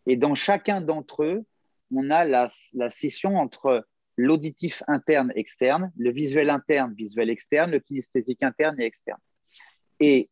Et 0.07 0.17
dans 0.17 0.35
chacun 0.35 0.83
d'entre 0.83 1.25
eux, 1.25 1.45
on 1.93 2.11
a 2.11 2.25
la, 2.25 2.49
scission 2.91 3.37
entre 3.37 3.87
l'auditif 4.17 4.83
interne, 4.89 5.33
externe, 5.35 5.93
le 5.97 6.11
visuel 6.11 6.51
interne, 6.51 6.95
visuel 6.95 7.31
externe, 7.31 7.71
le 7.71 7.81
kinesthésique 7.81 8.43
interne 8.43 8.81
et 8.81 8.85
externe. 8.85 9.21
Et 10.01 10.31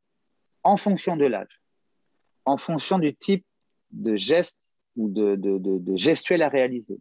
en 0.62 0.76
fonction 0.76 1.16
de 1.16 1.26
l'âge, 1.26 1.60
en 2.44 2.56
fonction 2.56 2.98
du 2.98 3.14
type 3.14 3.44
de 3.90 4.16
geste 4.16 4.58
ou 4.96 5.08
de, 5.08 5.36
de, 5.36 6.42
à 6.42 6.48
réaliser, 6.48 6.98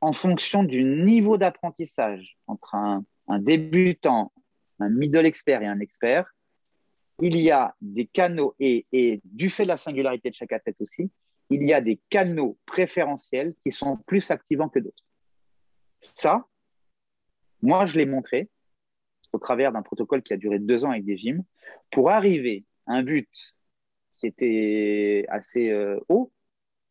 en 0.00 0.12
fonction 0.12 0.62
du 0.62 0.84
niveau 0.84 1.36
d'apprentissage 1.36 2.36
entre 2.46 2.74
un, 2.74 3.04
un 3.26 3.38
débutant, 3.38 4.32
un 4.78 4.90
middle 4.90 5.26
expert 5.26 5.62
et 5.62 5.66
un 5.66 5.80
expert, 5.80 6.32
il 7.20 7.36
y 7.36 7.50
a 7.50 7.74
des 7.80 8.06
canaux, 8.06 8.54
et, 8.60 8.86
du 9.24 9.50
fait 9.50 9.64
de 9.64 9.68
la 9.68 9.76
singularité 9.76 10.30
de 10.30 10.34
chaque 10.34 10.52
athlète 10.52 10.76
aussi, 10.80 11.10
il 11.50 11.62
y 11.64 11.72
a 11.72 11.80
des 11.80 11.98
canaux 12.10 12.58
préférentiels 12.66 13.54
qui 13.62 13.70
sont 13.70 13.96
plus 14.06 14.30
activants 14.30 14.68
que 14.68 14.78
d'autres. 14.78 15.04
Ça, 16.00 16.46
moi, 17.62 17.86
je 17.86 17.96
l'ai 17.96 18.06
montré 18.06 18.48
au 19.32 19.38
travers 19.38 19.72
d'un 19.72 19.82
protocole 19.82 20.22
qui 20.22 20.32
a 20.32 20.36
duré 20.36 20.58
deux 20.58 20.84
ans 20.84 20.90
avec 20.90 21.04
des 21.04 21.16
gyms 21.16 21.42
pour 21.90 22.10
arriver 22.10 22.64
à 22.86 22.94
un 22.94 23.02
but 23.02 23.28
qui 24.16 24.26
était 24.26 25.26
assez 25.28 25.70
euh, 25.70 26.00
haut, 26.08 26.32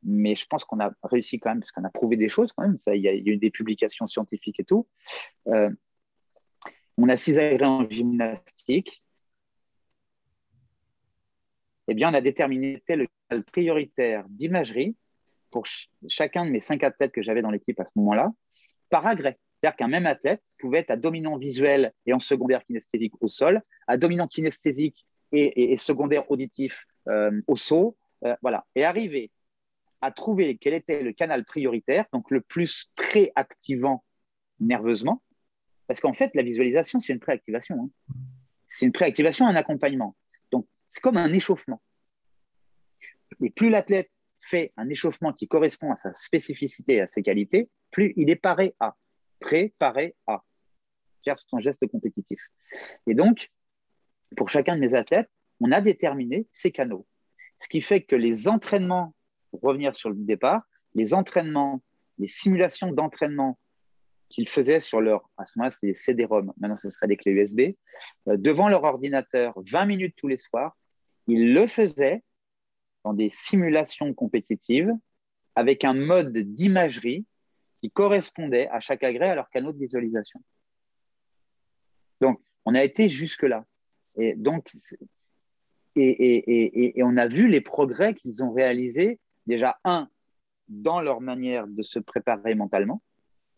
mais 0.03 0.35
je 0.35 0.45
pense 0.45 0.63
qu'on 0.63 0.79
a 0.79 0.91
réussi 1.03 1.39
quand 1.39 1.49
même 1.49 1.59
parce 1.59 1.71
qu'on 1.71 1.83
a 1.83 1.89
prouvé 1.89 2.15
des 2.15 2.29
choses 2.29 2.51
quand 2.53 2.63
même. 2.63 2.77
il, 2.87 3.01
y 3.01 3.07
a, 3.07 3.13
eu 3.13 3.37
des 3.37 3.51
publications 3.51 4.07
scientifiques 4.07 4.59
et 4.59 4.63
tout. 4.63 4.87
Euh, 5.47 5.69
on 6.97 7.09
a 7.09 7.17
six 7.17 7.37
agrès 7.37 7.65
en 7.65 7.89
gymnastique, 7.89 9.03
eh 11.87 11.93
bien, 11.93 12.09
on 12.11 12.13
a 12.13 12.21
déterminé 12.21 12.83
tel 12.85 13.07
prioritaire 13.51 14.25
d'imagerie 14.29 14.95
pour 15.51 15.65
chacun 16.07 16.45
de 16.45 16.51
mes 16.51 16.59
cinq 16.59 16.83
athlètes 16.83 17.11
que 17.11 17.21
j'avais 17.21 17.41
dans 17.41 17.51
l'équipe 17.51 17.79
à 17.79 17.85
ce 17.85 17.93
moment-là, 17.95 18.31
par 18.89 19.05
agrès. 19.05 19.37
C'est-à-dire 19.59 19.75
qu'un 19.75 19.87
même 19.87 20.05
athlète 20.05 20.43
pouvait 20.59 20.79
être 20.79 20.91
à 20.91 20.97
dominant 20.97 21.37
visuel 21.37 21.93
et 22.05 22.13
en 22.13 22.19
secondaire 22.19 22.63
kinesthésique 22.63 23.13
au 23.21 23.27
sol, 23.27 23.61
à 23.87 23.97
dominant 23.97 24.27
kinesthésique 24.27 25.05
et, 25.31 25.75
secondaire 25.77 26.29
auditif 26.31 26.85
euh, 27.07 27.41
au 27.47 27.57
saut, 27.57 27.97
euh, 28.23 28.35
voilà, 28.41 28.65
et 28.75 28.83
arriver 28.83 29.31
à 30.01 30.11
trouver 30.11 30.57
quel 30.57 30.73
était 30.73 31.01
le 31.01 31.11
canal 31.11 31.43
prioritaire, 31.43 32.05
donc 32.13 32.29
le 32.29 32.41
plus 32.41 32.89
préactivant 32.95 34.03
nerveusement, 34.59 35.21
parce 35.87 35.99
qu'en 35.99 36.13
fait, 36.13 36.35
la 36.35 36.43
visualisation, 36.43 36.99
c'est 36.99 37.13
une 37.13 37.19
préactivation. 37.19 37.81
Hein. 37.81 38.15
C'est 38.67 38.85
une 38.85 38.91
préactivation, 38.91 39.47
un 39.47 39.55
accompagnement. 39.55 40.15
C'est 40.89 41.01
comme 41.01 41.17
un 41.17 41.33
échauffement. 41.33 41.81
Et 43.43 43.49
plus 43.49 43.69
l'athlète 43.69 44.09
fait 44.47 44.73
un 44.77 44.89
échauffement 44.89 45.33
qui 45.33 45.47
correspond 45.47 45.91
à 45.91 45.95
sa 45.95 46.13
spécificité 46.13 46.95
et 46.95 47.01
à 47.01 47.07
ses 47.07 47.21
qualités, 47.21 47.69
plus 47.91 48.13
il 48.15 48.29
est 48.29 48.35
paré 48.35 48.75
à 48.79 48.95
préparer 49.39 50.15
à 50.25 50.43
faire 51.23 51.37
son 51.39 51.59
geste 51.59 51.85
compétitif. 51.87 52.39
Et 53.05 53.13
donc, 53.13 53.51
pour 54.35 54.49
chacun 54.49 54.75
de 54.75 54.81
mes 54.81 54.93
athlètes, 54.93 55.29
on 55.59 55.71
a 55.71 55.81
déterminé 55.81 56.47
ces 56.51 56.71
canaux. 56.71 57.05
Ce 57.59 57.67
qui 57.67 57.81
fait 57.81 58.01
que 58.01 58.15
les 58.15 58.47
entraînements, 58.47 59.13
pour 59.51 59.61
revenir 59.61 59.95
sur 59.95 60.09
le 60.09 60.15
départ, 60.15 60.63
les 60.93 61.13
entraînements, 61.13 61.81
les 62.17 62.27
simulations 62.27 62.91
d'entraînement 62.91 63.57
qu'ils 64.29 64.49
faisaient 64.49 64.79
sur 64.79 65.01
leur, 65.01 65.29
à 65.37 65.45
ce 65.45 65.57
moment-là, 65.57 65.71
c'était 65.71 65.87
des 65.87 65.95
CD-ROM, 65.95 66.53
maintenant 66.57 66.77
ce 66.77 66.89
serait 66.89 67.07
des 67.07 67.17
clés 67.17 67.31
USB, 67.31 67.61
euh, 68.27 68.37
devant 68.37 68.67
leur 68.67 68.83
ordinateur 68.83 69.53
20 69.55 69.85
minutes 69.85 70.15
tous 70.17 70.27
les 70.27 70.37
soirs, 70.37 70.77
ils 71.27 71.53
le 71.53 71.65
faisaient 71.67 72.23
dans 73.07 73.13
des 73.13 73.29
simulations 73.29 74.13
compétitives 74.13 74.91
avec 75.55 75.85
un 75.85 75.93
mode 75.93 76.37
d'imagerie 76.37 77.25
qui 77.79 77.89
correspondait 77.89 78.67
à 78.67 78.81
chaque 78.81 79.01
agrès 79.01 79.29
à 79.29 79.35
leur 79.35 79.49
canaux 79.49 79.71
de 79.71 79.79
visualisation. 79.79 80.41
Donc, 82.19 82.41
on 82.65 82.75
a 82.75 82.83
été 82.83 83.07
jusque-là. 83.07 83.63
Et 84.17 84.35
donc, 84.35 84.69
et, 85.95 87.01
on 87.01 87.15
a 87.15 87.27
vu 87.27 87.47
les 87.47 87.61
progrès 87.61 88.13
qu'ils 88.13 88.43
ont 88.43 88.51
réalisés, 88.51 89.19
déjà, 89.45 89.77
un, 89.85 90.09
dans 90.67 90.99
leur 90.99 91.21
manière 91.21 91.65
de 91.65 91.83
se 91.83 91.99
préparer 91.99 92.55
mentalement, 92.55 93.01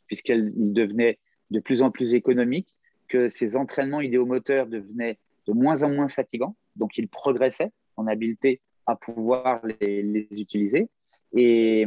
puisqu'ils 0.06 0.74
devenaient 0.74 1.18
de 1.50 1.60
plus 1.60 1.82
en 1.82 1.90
plus 1.90 2.14
économiques, 2.14 2.76
que 3.08 3.30
ces 3.30 3.56
entraînements 3.56 4.02
idéomoteurs 4.02 4.68
devenaient 4.68 5.18
de 5.48 5.54
moins 5.54 5.82
en 5.82 5.90
moins 5.90 6.08
fatigants, 6.08 6.56
donc 6.76 7.00
ils 7.00 7.08
progressaient 7.08 7.72
en 7.98 8.06
habileté 8.06 8.62
à 8.90 8.96
pouvoir 8.96 9.62
les, 9.80 10.28
utiliser. 10.32 10.90
Et, 11.34 11.86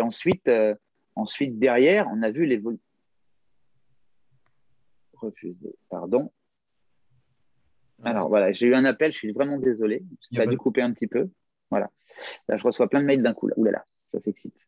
ensuite, 0.00 0.46
euh, 0.48 0.74
ensuite, 1.16 1.58
derrière, 1.58 2.08
on 2.12 2.22
a 2.22 2.30
vu 2.30 2.46
l'évolution. 2.46 2.82
Refusé, 5.14 5.74
pardon. 5.88 6.30
Alors 8.02 8.28
voilà, 8.28 8.52
j'ai 8.52 8.66
eu 8.66 8.74
un 8.74 8.84
appel, 8.84 9.12
je 9.12 9.16
suis 9.16 9.32
vraiment 9.32 9.58
désolé. 9.58 10.02
Ça 10.32 10.42
a 10.42 10.46
dû 10.46 10.58
couper 10.58 10.82
un 10.82 10.92
petit 10.92 11.06
peu. 11.06 11.28
Voilà. 11.70 11.90
Là, 12.48 12.56
je 12.56 12.64
reçois 12.64 12.88
plein 12.88 13.00
de 13.00 13.06
mails 13.06 13.22
d'un 13.22 13.32
coup. 13.32 13.48
Là. 13.48 13.54
Ouh 13.56 13.64
là 13.64 13.70
là, 13.70 13.84
ça 14.12 14.20
s'excite. 14.20 14.66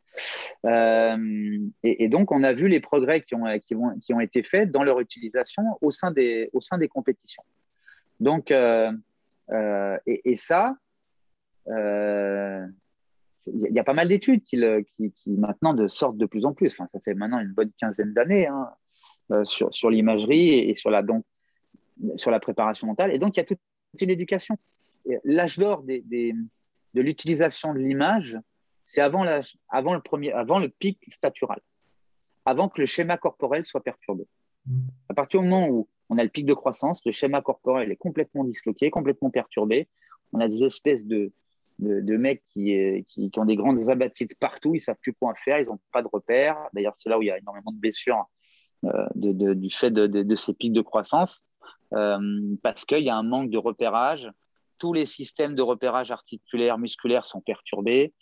Euh, 0.64 1.58
et, 1.82 2.08
donc, 2.08 2.32
on 2.32 2.42
a 2.42 2.52
vu 2.52 2.68
les 2.68 2.80
progrès 2.80 3.20
qui 3.20 3.34
ont, 3.34 3.44
qui, 3.58 3.74
vont, 3.74 3.98
qui 3.98 4.14
ont 4.14 4.20
été 4.20 4.42
faits 4.42 4.70
dans 4.70 4.82
leur 4.82 5.00
utilisation 5.00 5.62
au 5.82 5.90
sein 5.90 6.10
des, 6.10 6.48
au 6.52 6.60
sein 6.60 6.78
des 6.78 6.88
compétitions. 6.88 7.44
Donc, 8.20 8.50
euh, 8.50 8.90
euh, 9.50 9.98
et, 10.06 10.36
ça, 10.36 10.76
il 11.68 13.72
y 13.72 13.78
a 13.78 13.84
pas 13.84 13.94
mal 13.94 14.08
d'études 14.08 14.42
qui, 14.44 14.58
maintenant 15.26 15.88
sortent 15.88 16.18
de 16.18 16.26
plus 16.26 16.44
en 16.44 16.52
plus. 16.52 16.68
Enfin, 16.68 16.88
ça 16.92 17.00
fait 17.00 17.14
maintenant 17.14 17.38
une 17.38 17.52
bonne 17.52 17.72
quinzaine 17.78 18.12
d'années 18.12 18.46
hein, 18.46 18.70
sur, 19.44 19.74
sur 19.74 19.90
l'imagerie 19.90 20.70
et, 20.70 20.74
sur 20.74 20.90
la, 20.90 21.02
donc, 21.02 21.24
sur 22.16 22.30
la 22.30 22.40
préparation 22.40 22.86
mentale. 22.86 23.12
Et 23.12 23.18
donc, 23.18 23.36
il 23.36 23.40
y 23.40 23.42
a 23.42 23.44
toute 23.44 23.60
une 24.00 24.10
éducation. 24.10 24.58
L'âge 25.24 25.58
d'or 25.58 25.82
de 25.82 27.00
l'utilisation 27.00 27.74
de 27.74 27.78
l'image, 27.78 28.38
c'est 28.82 29.00
avant, 29.00 29.24
avant 29.68 30.58
le 30.58 30.68
pic 30.68 30.98
statural, 31.08 31.60
avant 32.44 32.68
que 32.68 32.80
le 32.80 32.86
schéma 32.86 33.16
corporel 33.16 33.64
soit 33.64 33.82
perturbé. 33.82 34.26
À 35.08 35.14
partir 35.14 35.40
du 35.40 35.48
moment 35.48 35.68
où 35.68 35.88
on 36.08 36.18
a 36.18 36.24
le 36.24 36.30
pic 36.30 36.46
de 36.46 36.54
croissance, 36.54 37.04
le 37.04 37.12
schéma 37.12 37.40
corporel 37.40 37.90
est 37.90 37.96
complètement 37.96 38.44
disloqué, 38.44 38.90
complètement 38.90 39.30
perturbé. 39.30 39.88
On 40.32 40.40
a 40.40 40.48
des 40.48 40.64
espèces 40.64 41.04
de, 41.04 41.32
de, 41.78 42.16
mecs 42.16 42.42
qui, 42.48 43.04
qui, 43.08 43.30
ont 43.36 43.44
des 43.44 43.56
grandes 43.56 43.88
abattides 43.88 44.34
partout, 44.38 44.74
ils 44.74 44.80
savent 44.80 44.96
plus 45.02 45.12
quoi 45.12 45.34
faire, 45.34 45.58
ils 45.58 45.68
n'ont 45.68 45.78
pas 45.92 46.02
de 46.02 46.08
repères. 46.10 46.56
D'ailleurs, 46.72 46.96
c'est 46.96 47.10
là 47.10 47.18
où 47.18 47.22
il 47.22 47.26
y 47.26 47.30
a 47.30 47.38
énormément 47.38 47.72
de 47.72 47.78
blessures 47.78 48.24
euh, 48.84 49.06
du 49.14 49.70
fait 49.70 49.90
de, 49.90 50.36
ces 50.36 50.54
pics 50.54 50.72
de 50.72 50.80
croissance. 50.80 51.42
Euh, 51.92 52.56
parce 52.62 52.84
qu'il 52.84 53.02
y 53.02 53.10
a 53.10 53.16
un 53.16 53.22
manque 53.22 53.50
de 53.50 53.58
repérage. 53.58 54.28
Tous 54.78 54.92
les 54.92 55.06
systèmes 55.06 55.54
de 55.54 55.62
repérage 55.62 56.10
articulaire, 56.10 56.78
musculaire 56.78 57.24
sont 57.26 57.40
perturbés. 57.40 58.12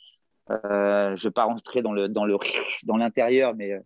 Euh, 0.50 1.16
je 1.16 1.24
ne 1.24 1.28
vais 1.28 1.32
pas 1.32 1.44
rentrer 1.44 1.80
dans 1.80 1.92
le 1.92 2.08
dans 2.08 2.24
le 2.26 2.36
dans 2.84 2.96
l'intérieur, 2.96 3.54
mais 3.54 3.72
euh, 3.72 3.80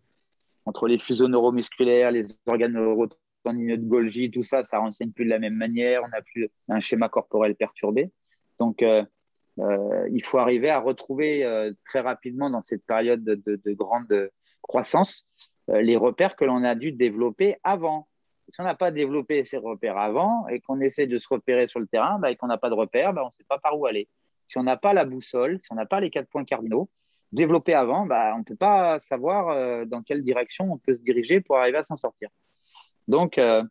entre 0.65 0.87
les 0.87 0.99
fuseaux 0.99 1.27
neuromusculaires, 1.27 2.11
les 2.11 2.25
organes 2.47 2.73
neurotendineux 2.73 3.77
de 3.77 3.85
Golgi, 3.85 4.29
tout 4.29 4.43
ça, 4.43 4.63
ça 4.63 4.79
renseigne 4.79 5.11
plus 5.11 5.25
de 5.25 5.29
la 5.29 5.39
même 5.39 5.55
manière. 5.55 6.03
On 6.03 6.09
n'a 6.09 6.21
plus 6.21 6.49
un 6.67 6.79
schéma 6.79 7.07
corporel 7.09 7.55
perturbé. 7.55 8.11
Donc, 8.59 8.83
il 10.11 10.23
faut 10.23 10.37
arriver 10.37 10.69
à 10.69 10.79
retrouver 10.79 11.71
très 11.85 11.99
rapidement 11.99 12.49
dans 12.49 12.61
cette 12.61 12.85
période 12.85 13.23
de, 13.23 13.41
de 13.45 13.73
grande 13.73 14.29
croissance 14.61 15.27
les 15.67 15.97
repères 15.97 16.35
que 16.35 16.45
l'on 16.45 16.63
a 16.63 16.75
dû 16.75 16.91
développer 16.91 17.57
avant 17.63 18.09
si 18.49 18.59
on 18.61 18.63
n'a 18.63 18.75
pas 18.75 18.91
développé 18.91 19.45
ces 19.45 19.57
repères 19.57 19.97
avant 19.97 20.47
et 20.47 20.59
qu'on 20.59 20.81
essaie 20.81 21.07
de 21.07 21.17
se 21.17 21.27
repérer 21.29 21.67
sur 21.67 21.79
le 21.79 21.87
terrain 21.87 22.19
bah, 22.19 22.31
et 22.31 22.35
qu'on 22.35 22.47
n'a 22.47 22.57
pas 22.57 22.69
de 22.69 22.75
repères, 22.75 23.13
bah, 23.13 23.21
on 23.23 23.27
ne 23.27 23.31
sait 23.31 23.43
pas 23.47 23.59
par 23.59 23.77
où 23.77 23.85
aller. 23.85 24.07
Si 24.47 24.57
on 24.57 24.63
n'a 24.63 24.77
pas 24.77 24.93
la 24.93 25.05
boussole, 25.05 25.59
si 25.61 25.71
on 25.71 25.75
n'a 25.75 25.85
pas 25.85 25.99
les 25.99 26.09
quatre 26.09 26.27
points 26.27 26.43
cardinaux, 26.43 26.89
développés 27.31 27.75
avant, 27.75 28.05
bah, 28.05 28.33
on 28.35 28.39
ne 28.39 28.43
peut 28.43 28.55
pas 28.55 28.99
savoir 28.99 29.49
euh, 29.49 29.85
dans 29.85 30.01
quelle 30.01 30.23
direction 30.23 30.71
on 30.71 30.77
peut 30.77 30.95
se 30.95 31.01
diriger 31.01 31.41
pour 31.41 31.57
arriver 31.57 31.77
à 31.77 31.83
s'en 31.83 31.95
sortir. 31.95 32.29
Donc, 33.07 33.37
euh, 33.37 33.63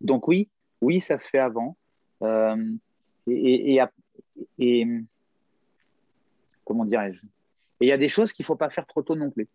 donc 0.00 0.26
oui, 0.26 0.48
oui, 0.80 1.00
ça 1.00 1.18
se 1.18 1.28
fait 1.28 1.38
avant. 1.38 1.76
Euh, 2.22 2.56
et, 3.26 3.74
et, 3.74 3.80
comment 6.64 6.84
dirais-je? 6.84 7.20
Et 7.80 7.86
il 7.86 7.88
y 7.88 7.92
a 7.92 7.98
des 7.98 8.08
choses 8.08 8.32
qu'il 8.32 8.42
ne 8.42 8.46
faut 8.46 8.56
pas 8.56 8.70
faire 8.70 8.86
trop 8.86 9.02
tôt 9.02 9.14
non 9.14 9.30
plus. 9.30 9.48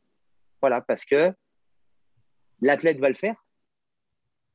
Voilà, 0.61 0.81
parce 0.81 1.05
que 1.05 1.33
l'athlète 2.61 2.99
va 2.99 3.09
le 3.09 3.15
faire, 3.15 3.45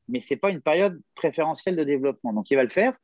mais 0.09 0.20
ce 0.20 0.33
n'est 0.33 0.39
pas 0.39 0.51
une 0.51 0.62
période 0.62 1.01
préférentielle 1.14 1.76
de 1.76 1.85
développement. 1.85 2.33
Donc, 2.33 2.51
il 2.51 2.57
va 2.57 2.62
le 2.62 2.70
faire, 2.70 2.97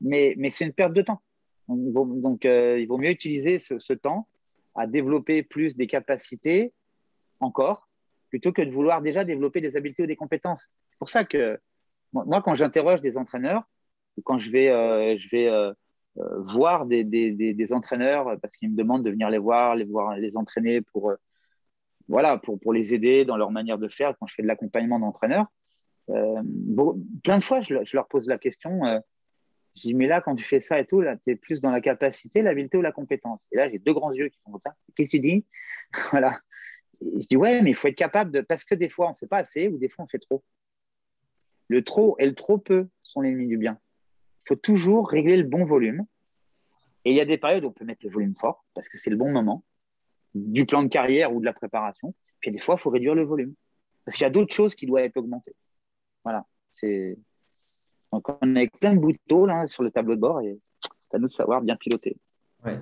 mais, 0.00 0.34
mais 0.38 0.50
c'est 0.50 0.64
une 0.64 0.72
perte 0.72 0.94
de 0.94 1.02
temps. 1.02 1.20
Donc, 1.68 2.44
euh, 2.44 2.78
il 2.78 2.86
vaut 2.86 2.98
mieux 2.98 3.10
utiliser 3.10 3.58
ce, 3.58 3.92
temps 3.92 4.28
à 4.74 4.86
développer 4.86 5.42
plus 5.42 5.76
des 5.76 5.86
capacités 5.86 6.72
encore, 7.40 7.88
plutôt 8.30 8.52
que 8.52 8.62
de 8.62 8.70
vouloir 8.70 9.02
déjà 9.02 9.24
développer 9.24 9.60
des 9.60 9.76
habiletés 9.76 10.04
ou 10.04 10.06
des 10.06 10.16
compétences. 10.16 10.68
C'est 10.90 10.98
pour 10.98 11.08
ça 11.08 11.24
que 11.24 11.60
moi, 12.12 12.40
quand 12.40 12.54
j'interroge 12.54 13.02
des 13.02 13.18
entraîneurs, 13.18 13.64
ou 14.16 14.22
quand 14.22 14.38
je 14.38 14.50
vais, 14.50 14.68
euh, 14.68 15.16
je 15.18 15.28
vais 15.28 15.48
euh, 15.48 15.72
voir 16.38 16.86
des, 16.86 17.04
des, 17.04 17.32
des, 17.32 17.72
entraîneurs, 17.72 18.38
parce 18.40 18.56
qu'ils 18.56 18.70
me 18.70 18.76
demandent 18.76 19.04
de 19.04 19.10
venir 19.10 19.28
les 19.30 19.38
voir, 19.38 19.74
les, 19.74 19.84
voir, 19.84 20.16
les 20.16 20.36
entraîner 20.36 20.80
pour, 20.80 21.12
voilà, 22.08 22.38
pour, 22.38 22.58
pour 22.58 22.72
les 22.72 22.94
aider 22.94 23.24
dans 23.24 23.36
leur 23.36 23.50
manière 23.50 23.78
de 23.78 23.88
faire, 23.88 24.14
quand 24.18 24.26
je 24.26 24.34
fais 24.34 24.42
de 24.42 24.48
l'accompagnement 24.48 24.98
d'entraîneurs, 24.98 25.46
euh, 26.10 26.42
plein 27.22 27.38
de 27.38 27.42
fois, 27.42 27.60
je, 27.60 27.74
leur 27.94 28.06
pose 28.08 28.28
la 28.28 28.38
question. 28.38 28.84
Euh, 28.84 29.00
je 29.74 29.82
dis, 29.82 29.94
mais 29.94 30.06
là, 30.06 30.20
quand 30.20 30.34
tu 30.36 30.44
fais 30.44 30.60
ça 30.60 30.78
et 30.80 30.86
tout, 30.86 31.00
là, 31.00 31.16
tu 31.16 31.32
es 31.32 31.36
plus 31.36 31.60
dans 31.60 31.70
la 31.70 31.80
capacité, 31.80 32.42
l'habileté 32.42 32.78
ou 32.78 32.82
la 32.82 32.92
compétence? 32.92 33.40
Et 33.52 33.56
là, 33.56 33.68
j'ai 33.68 33.78
deux 33.78 33.92
grands 33.92 34.12
yeux 34.12 34.28
qui 34.28 34.38
font 34.44 34.58
ça. 34.64 34.74
Qu'est-ce 34.94 35.10
que 35.10 35.16
tu 35.16 35.20
dis? 35.20 35.44
Voilà. 36.10 36.38
je 37.00 37.26
dis, 37.26 37.36
ouais, 37.36 37.62
mais 37.62 37.70
il 37.70 37.76
faut 37.76 37.88
être 37.88 37.96
capable 37.96 38.30
de. 38.30 38.40
Parce 38.40 38.64
que 38.64 38.74
des 38.74 38.88
fois, 38.88 39.08
on 39.08 39.10
ne 39.10 39.16
fait 39.16 39.26
pas 39.26 39.38
assez 39.38 39.68
ou 39.68 39.78
des 39.78 39.88
fois, 39.88 40.04
on 40.04 40.08
fait 40.08 40.18
trop. 40.18 40.42
Le 41.68 41.82
trop 41.82 42.16
et 42.18 42.26
le 42.26 42.34
trop 42.34 42.58
peu 42.58 42.88
sont 43.02 43.20
l'ennemi 43.20 43.46
du 43.46 43.58
bien. 43.58 43.78
Il 44.46 44.54
faut 44.54 44.56
toujours 44.56 45.08
régler 45.08 45.36
le 45.36 45.42
bon 45.42 45.64
volume. 45.64 46.06
Et 47.04 47.10
il 47.10 47.16
y 47.16 47.20
a 47.20 47.24
des 47.24 47.36
périodes 47.36 47.64
où 47.64 47.68
on 47.68 47.72
peut 47.72 47.84
mettre 47.84 48.04
le 48.04 48.10
volume 48.10 48.36
fort 48.36 48.64
parce 48.74 48.88
que 48.88 48.96
c'est 48.96 49.10
le 49.10 49.16
bon 49.16 49.30
moment 49.30 49.64
du 50.34 50.66
plan 50.66 50.82
de 50.82 50.88
carrière 50.88 51.34
ou 51.34 51.40
de 51.40 51.44
la 51.44 51.52
préparation. 51.52 52.14
Puis 52.40 52.50
des 52.52 52.60
fois, 52.60 52.76
il 52.78 52.80
faut 52.80 52.90
réduire 52.90 53.14
le 53.14 53.24
volume 53.24 53.54
parce 54.04 54.16
qu'il 54.16 54.24
y 54.24 54.26
a 54.26 54.30
d'autres 54.30 54.54
choses 54.54 54.74
qui 54.74 54.86
doivent 54.86 55.04
être 55.04 55.16
augmentées. 55.16 55.56
Voilà. 56.24 56.44
C'est... 56.70 57.18
Donc, 58.12 58.28
on 58.28 58.56
a 58.56 58.66
plein 58.80 58.94
de 58.94 59.00
boutons 59.00 59.46
là, 59.46 59.66
sur 59.66 59.82
le 59.82 59.90
tableau 59.90 60.14
de 60.14 60.20
bord 60.20 60.40
et 60.40 60.58
c'est 61.10 61.16
à 61.16 61.18
nous 61.18 61.28
de 61.28 61.32
savoir 61.32 61.60
bien 61.60 61.76
piloter. 61.76 62.16
Ouais. 62.64 62.78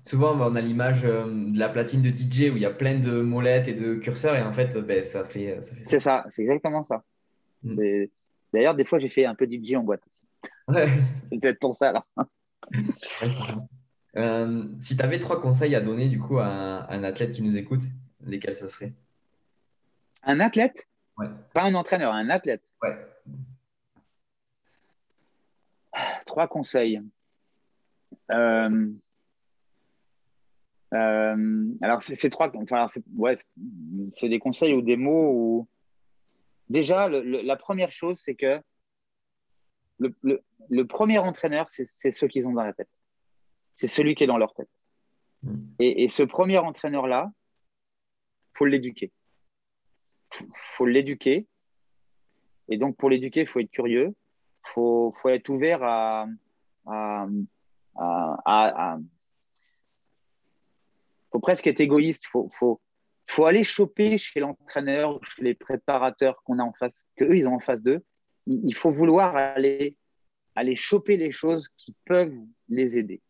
Souvent, 0.00 0.38
on 0.38 0.54
a 0.54 0.60
l'image 0.60 1.04
euh, 1.04 1.24
de 1.26 1.58
la 1.58 1.68
platine 1.68 2.02
de 2.02 2.10
DJ 2.10 2.50
où 2.52 2.56
il 2.56 2.62
y 2.62 2.66
a 2.66 2.70
plein 2.70 2.98
de 2.98 3.22
molettes 3.22 3.68
et 3.68 3.74
de 3.74 3.94
curseurs 3.94 4.34
et 4.34 4.42
en 4.42 4.52
fait, 4.52 4.76
ben, 4.78 5.02
ça 5.02 5.24
fait, 5.24 5.62
ça 5.62 5.74
C'est 5.82 6.00
ça, 6.00 6.26
c'est 6.30 6.42
exactement 6.42 6.82
ça. 6.82 7.04
Mm. 7.62 8.06
D'ailleurs, 8.52 8.74
des 8.74 8.84
fois, 8.84 8.98
j'ai 8.98 9.08
fait 9.08 9.24
un 9.24 9.34
peu 9.34 9.48
DJ 9.50 9.74
en 9.74 9.82
boîte. 9.82 10.02
Ouais. 10.68 10.88
c'est 11.30 11.40
peut-être 11.40 11.58
pour 11.60 11.76
ça. 11.76 11.92
Là. 11.92 12.04
Euh, 14.16 14.64
si 14.78 14.96
tu 14.96 15.02
avais 15.02 15.18
trois 15.18 15.40
conseils 15.40 15.74
à 15.74 15.80
donner 15.80 16.08
du 16.08 16.20
coup 16.20 16.38
à 16.38 16.90
un 16.90 17.04
athlète 17.04 17.32
qui 17.32 17.42
nous 17.42 17.56
écoute, 17.56 17.82
lesquels 18.20 18.54
ça 18.54 18.68
serait? 18.68 18.92
Un 20.22 20.40
athlète? 20.40 20.88
Pas 21.52 21.62
un 21.62 21.74
entraîneur, 21.74 22.12
un 22.12 22.30
athlète. 22.30 22.74
Trois 26.26 26.48
conseils. 26.48 27.00
Euh, 28.32 28.90
euh, 30.94 31.66
alors, 31.82 32.02
c'est 32.02 32.30
trois. 32.30 32.50
Enfin, 32.56 32.86
c'est 34.10 34.28
des 34.28 34.38
conseils 34.38 34.74
ou 34.74 34.82
des 34.82 34.96
mots. 34.96 35.30
Où... 35.32 35.68
Déjà, 36.68 37.08
la 37.08 37.56
première 37.56 37.92
chose, 37.92 38.20
c'est 38.24 38.34
que 38.34 38.60
le, 39.98 40.86
premier 40.86 41.18
entraîneur, 41.18 41.66
c'est 41.68 41.86
ce 41.86 42.26
qu'ils 42.26 42.48
ont 42.48 42.52
dans 42.52 42.64
la 42.64 42.72
tête. 42.72 42.88
C'est 43.74 43.86
celui 43.86 44.14
qui 44.14 44.24
est 44.24 44.28
dans 44.28 44.38
leur 44.38 44.54
tête. 44.54 44.70
Mm. 45.42 45.56
Et, 45.78 46.04
et 46.04 46.08
ce 46.08 46.22
premier 46.22 46.58
entraîneur-là, 46.58 47.30
faut 48.52 48.66
l'éduquer 48.66 49.12
faut 50.52 50.86
l'éduquer. 50.86 51.46
Et 52.68 52.78
donc, 52.78 52.96
pour 52.96 53.10
l'éduquer, 53.10 53.40
il 53.40 53.46
faut 53.46 53.60
être 53.60 53.70
curieux. 53.70 54.14
Il 54.64 54.70
faut, 54.70 55.12
faut, 55.20 55.28
être 55.28 55.48
ouvert 55.48 55.82
à, 55.82 56.26
à, 56.86 57.26
à, 57.96 58.98
faut 61.30 61.40
presque 61.40 61.66
être 61.66 61.80
égoïste. 61.80 62.24
Faut, 62.26 62.48
faut, 62.50 62.80
faut 63.26 63.46
aller 63.46 63.64
choper 63.64 64.18
chez 64.18 64.40
l'entraîneur, 64.40 65.22
chez 65.24 65.42
les 65.42 65.54
préparateurs 65.54 66.42
qu'on 66.44 66.58
a 66.58 66.62
en 66.62 66.72
face, 66.72 67.08
qu'eux, 67.16 67.36
ils 67.36 67.48
ont 67.48 67.54
en 67.54 67.60
face 67.60 67.80
d'eux. 67.80 68.02
Il 68.46 68.74
faut 68.74 68.90
vouloir 68.90 69.36
aller, 69.36 69.96
aller 70.54 70.76
choper 70.76 71.16
les 71.16 71.30
choses 71.30 71.68
qui 71.76 71.94
peuvent 72.04 72.36
les 72.68 72.98
aider. 72.98 73.20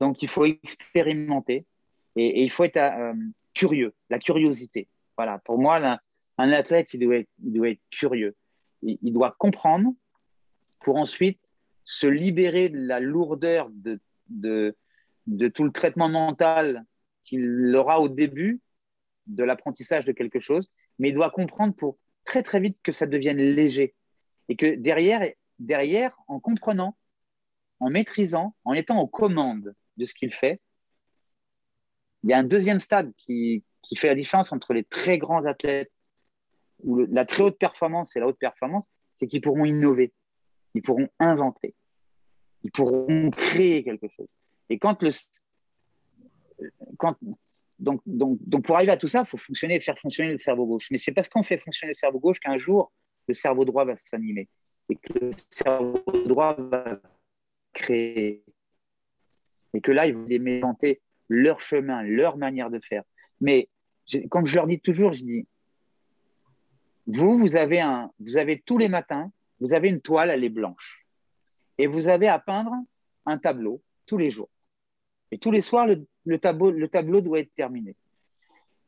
Donc, 0.00 0.22
il 0.22 0.28
faut 0.28 0.44
expérimenter 0.44 1.66
et, 2.16 2.42
il 2.42 2.50
faut 2.50 2.64
être 2.64 2.76
euh, 2.76 3.14
curieux, 3.54 3.94
la 4.08 4.18
curiosité. 4.18 4.88
Voilà, 5.16 5.38
pour 5.38 5.58
moi, 5.58 5.98
un 6.38 6.52
athlète, 6.52 6.94
il 6.94 7.00
doit 7.00 7.70
être, 7.70 7.80
curieux. 7.90 8.34
Il, 8.82 8.98
il, 9.02 9.12
doit 9.12 9.34
comprendre 9.38 9.92
pour 10.80 10.96
ensuite 10.96 11.38
se 11.84 12.06
libérer 12.06 12.68
de 12.68 12.78
la 12.78 13.00
lourdeur 13.00 13.68
de, 13.70 14.00
de, 14.28 14.76
de 15.26 15.48
tout 15.48 15.64
le 15.64 15.72
traitement 15.72 16.08
mental 16.08 16.84
qu'il 17.24 17.74
aura 17.76 18.00
au 18.00 18.08
début 18.08 18.60
de 19.26 19.44
l'apprentissage 19.44 20.04
de 20.04 20.12
quelque 20.12 20.40
chose, 20.40 20.70
mais 20.98 21.10
il 21.10 21.14
doit 21.14 21.30
comprendre 21.30 21.74
pour 21.74 21.98
très 22.24 22.42
très 22.42 22.60
vite 22.60 22.78
que 22.82 22.92
ça 22.92 23.06
devienne 23.06 23.38
léger 23.38 23.94
et 24.50 24.56
que 24.56 24.74
derrière, 24.74 26.18
en 26.26 26.40
comprenant, 26.40 26.98
en 27.78 27.88
maîtrisant, 27.88 28.54
en 28.64 28.74
étant 28.74 29.00
aux 29.00 29.06
commandes 29.06 29.74
de 29.96 30.04
ce 30.04 30.12
qu'il 30.12 30.34
fait, 30.34 30.60
il 32.24 32.30
y 32.30 32.32
a 32.32 32.38
un 32.38 32.44
deuxième 32.44 32.80
stade 32.80 33.12
qui, 33.16 33.64
fait 33.96 34.08
la 34.08 34.16
différence 34.16 34.52
entre 34.52 34.74
les 34.74 34.82
très 34.82 35.18
grands 35.18 35.44
athlètes 35.44 35.92
ou 36.82 36.98
la 36.98 37.24
très 37.24 37.44
haute 37.44 37.58
performance 37.58 38.16
et 38.16 38.20
la 38.20 38.26
haute 38.26 38.38
performance, 38.38 38.86
c'est 39.14 39.28
qu'ils 39.28 39.40
pourront 39.40 39.64
innover, 39.64 40.12
ils 40.74 40.82
pourront 40.82 41.08
inventer, 41.20 41.76
ils 42.64 42.72
pourront 42.72 43.30
créer 43.30 43.84
quelque 43.84 44.08
chose. 44.08 44.28
Et 44.68 44.80
quand 44.80 45.00
le, 45.00 45.10
donc, 47.78 48.02
pour 48.64 48.76
arriver 48.76 48.92
à 48.92 48.96
tout 48.96 49.06
ça, 49.06 49.20
il 49.20 49.26
faut 49.26 49.38
fonctionner, 49.38 49.80
faire 49.80 49.98
fonctionner 49.98 50.32
le 50.32 50.38
cerveau 50.38 50.66
gauche. 50.66 50.88
Mais 50.90 50.98
c'est 50.98 51.12
parce 51.12 51.28
qu'on 51.28 51.44
fait 51.44 51.58
fonctionner 51.58 51.90
le 51.90 51.94
cerveau 51.94 52.18
gauche 52.18 52.40
qu'un 52.40 52.58
jour, 52.58 52.92
le 53.28 53.34
cerveau 53.34 53.64
droit 53.64 53.84
va 53.84 53.96
s'animer 53.96 54.48
et 54.88 54.96
que 54.96 55.24
le 55.24 55.30
cerveau 55.50 56.02
droit 56.26 56.54
va 56.58 57.00
créer. 57.72 58.44
Et 59.72 59.80
que 59.80 59.92
là, 59.92 60.06
ils 60.06 60.14
vont 60.14 60.26
inventer 60.28 61.00
leur 61.28 61.60
chemin, 61.60 62.02
leur 62.02 62.36
manière 62.36 62.70
de 62.70 62.80
faire. 62.80 63.04
Mais 63.40 63.68
comme 64.30 64.46
je 64.46 64.56
leur 64.56 64.66
dis 64.66 64.80
toujours, 64.80 65.12
je 65.12 65.22
dis, 65.22 65.46
vous, 67.06 67.36
vous 67.36 67.56
avez, 67.56 67.80
un, 67.80 68.10
vous 68.18 68.36
avez 68.36 68.60
tous 68.60 68.78
les 68.78 68.88
matins, 68.88 69.30
vous 69.60 69.74
avez 69.74 69.88
une 69.88 70.00
toile, 70.00 70.30
elle 70.30 70.44
est 70.44 70.48
blanche. 70.48 71.06
Et 71.78 71.86
vous 71.86 72.08
avez 72.08 72.28
à 72.28 72.38
peindre 72.38 72.72
un 73.26 73.38
tableau 73.38 73.82
tous 74.06 74.18
les 74.18 74.30
jours. 74.30 74.50
Et 75.30 75.38
tous 75.38 75.50
les 75.50 75.62
soirs, 75.62 75.86
le, 75.86 76.38
tableau, 76.38 76.70
le 76.70 76.88
tableau 76.88 77.20
doit 77.20 77.38
être 77.38 77.54
terminé. 77.54 77.94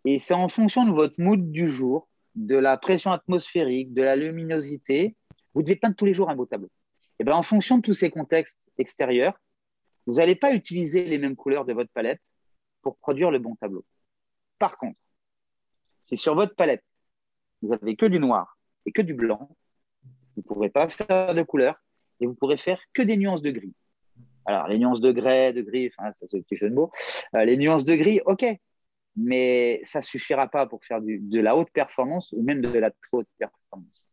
Et 0.05 0.19
c'est 0.19 0.35
en 0.35 0.49
fonction 0.49 0.85
de 0.85 0.93
votre 0.93 1.21
mood 1.21 1.53
du 1.53 1.69
jour, 1.69 2.09
de 2.35 2.57
la 2.57 2.77
pression 2.77 3.13
atmosphérique, 3.13 3.93
de 3.93 4.03
la 4.03 4.17
luminosité, 4.17 5.17
vous 5.55 5.63
devez 5.63 5.77
peindre 5.77 5.97
tous 5.97 6.07
les 6.07 6.15
jours 6.15 6.31
un 6.31 6.37
beau 6.37 6.47
tableau. 6.47 6.71
Et 7.19 7.25
bien, 7.25 7.35
en 7.35 7.43
fonction 7.43 7.77
de 7.79 7.83
tous 7.83 7.95
ces 7.95 8.11
contextes 8.11 8.71
extérieurs, 8.79 9.39
vous 10.07 10.15
n'allez 10.15 10.35
pas 10.35 10.55
utiliser 10.55 11.05
les 11.05 11.19
mêmes 11.19 11.37
couleurs 11.37 11.65
de 11.65 11.73
votre 11.73 11.91
palette 11.91 12.21
pour 12.81 12.97
produire 12.97 13.31
le 13.31 13.39
bon 13.39 13.55
tableau. 13.57 13.85
Par 14.59 14.77
contre, 14.77 14.99
si 16.07 16.17
sur 16.17 16.35
votre 16.35 16.55
palette, 16.55 16.85
vous 17.61 17.69
n'avez 17.69 17.97
que 17.97 18.07
du 18.07 18.19
noir 18.19 18.59
et 18.87 18.93
que 18.93 19.03
du 19.03 19.15
blanc, 19.15 19.49
vous 20.03 20.43
ne 20.43 20.43
pourrez 20.43 20.71
pas 20.71 20.89
faire 20.89 21.35
de 21.35 21.43
couleurs 21.43 21.81
et 22.21 22.27
vous 22.27 22.35
pourrez 22.35 22.57
faire 22.57 22.81
que 22.93 23.03
des 23.03 23.17
nuances 23.17 23.43
de 23.43 23.51
gris. 23.51 23.75
Alors, 24.45 24.67
les 24.67 24.79
nuances 24.79 25.01
de 25.01 25.13
grès, 25.13 25.53
de 25.53 25.63
gris, 25.63 25.93
enfin, 25.97 26.13
ça 26.21 26.27
c'est 26.27 26.39
le 26.39 26.43
petit 26.43 26.57
jeu 26.57 26.69
de 26.69 26.75
mots. 26.75 26.91
Euh, 27.35 27.45
les 27.45 27.57
nuances 27.57 27.85
de 27.85 27.95
gris, 27.95 28.21
ok, 28.27 28.45
mais 29.17 29.81
ça 29.85 30.01
ne 30.01 30.05
suffira 30.05 30.49
pas 30.49 30.67
pour 30.67 30.85
faire 30.85 31.01
de 31.03 31.41
la 31.41 31.57
haute 31.57 31.71
performance 31.71 32.33
ou 32.33 32.43
même 32.43 32.61
de 32.61 32.79
la 32.79 32.91
très 32.91 33.09
haute 33.13 33.29
performance. 33.39 34.07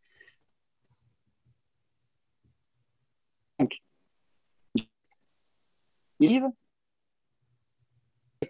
Donc, 3.59 3.77
livre 6.19 6.51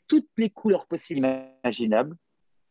toutes 0.08 0.30
les 0.38 0.50
couleurs 0.50 0.88
possibles 0.88 1.20
imaginables 1.64 2.16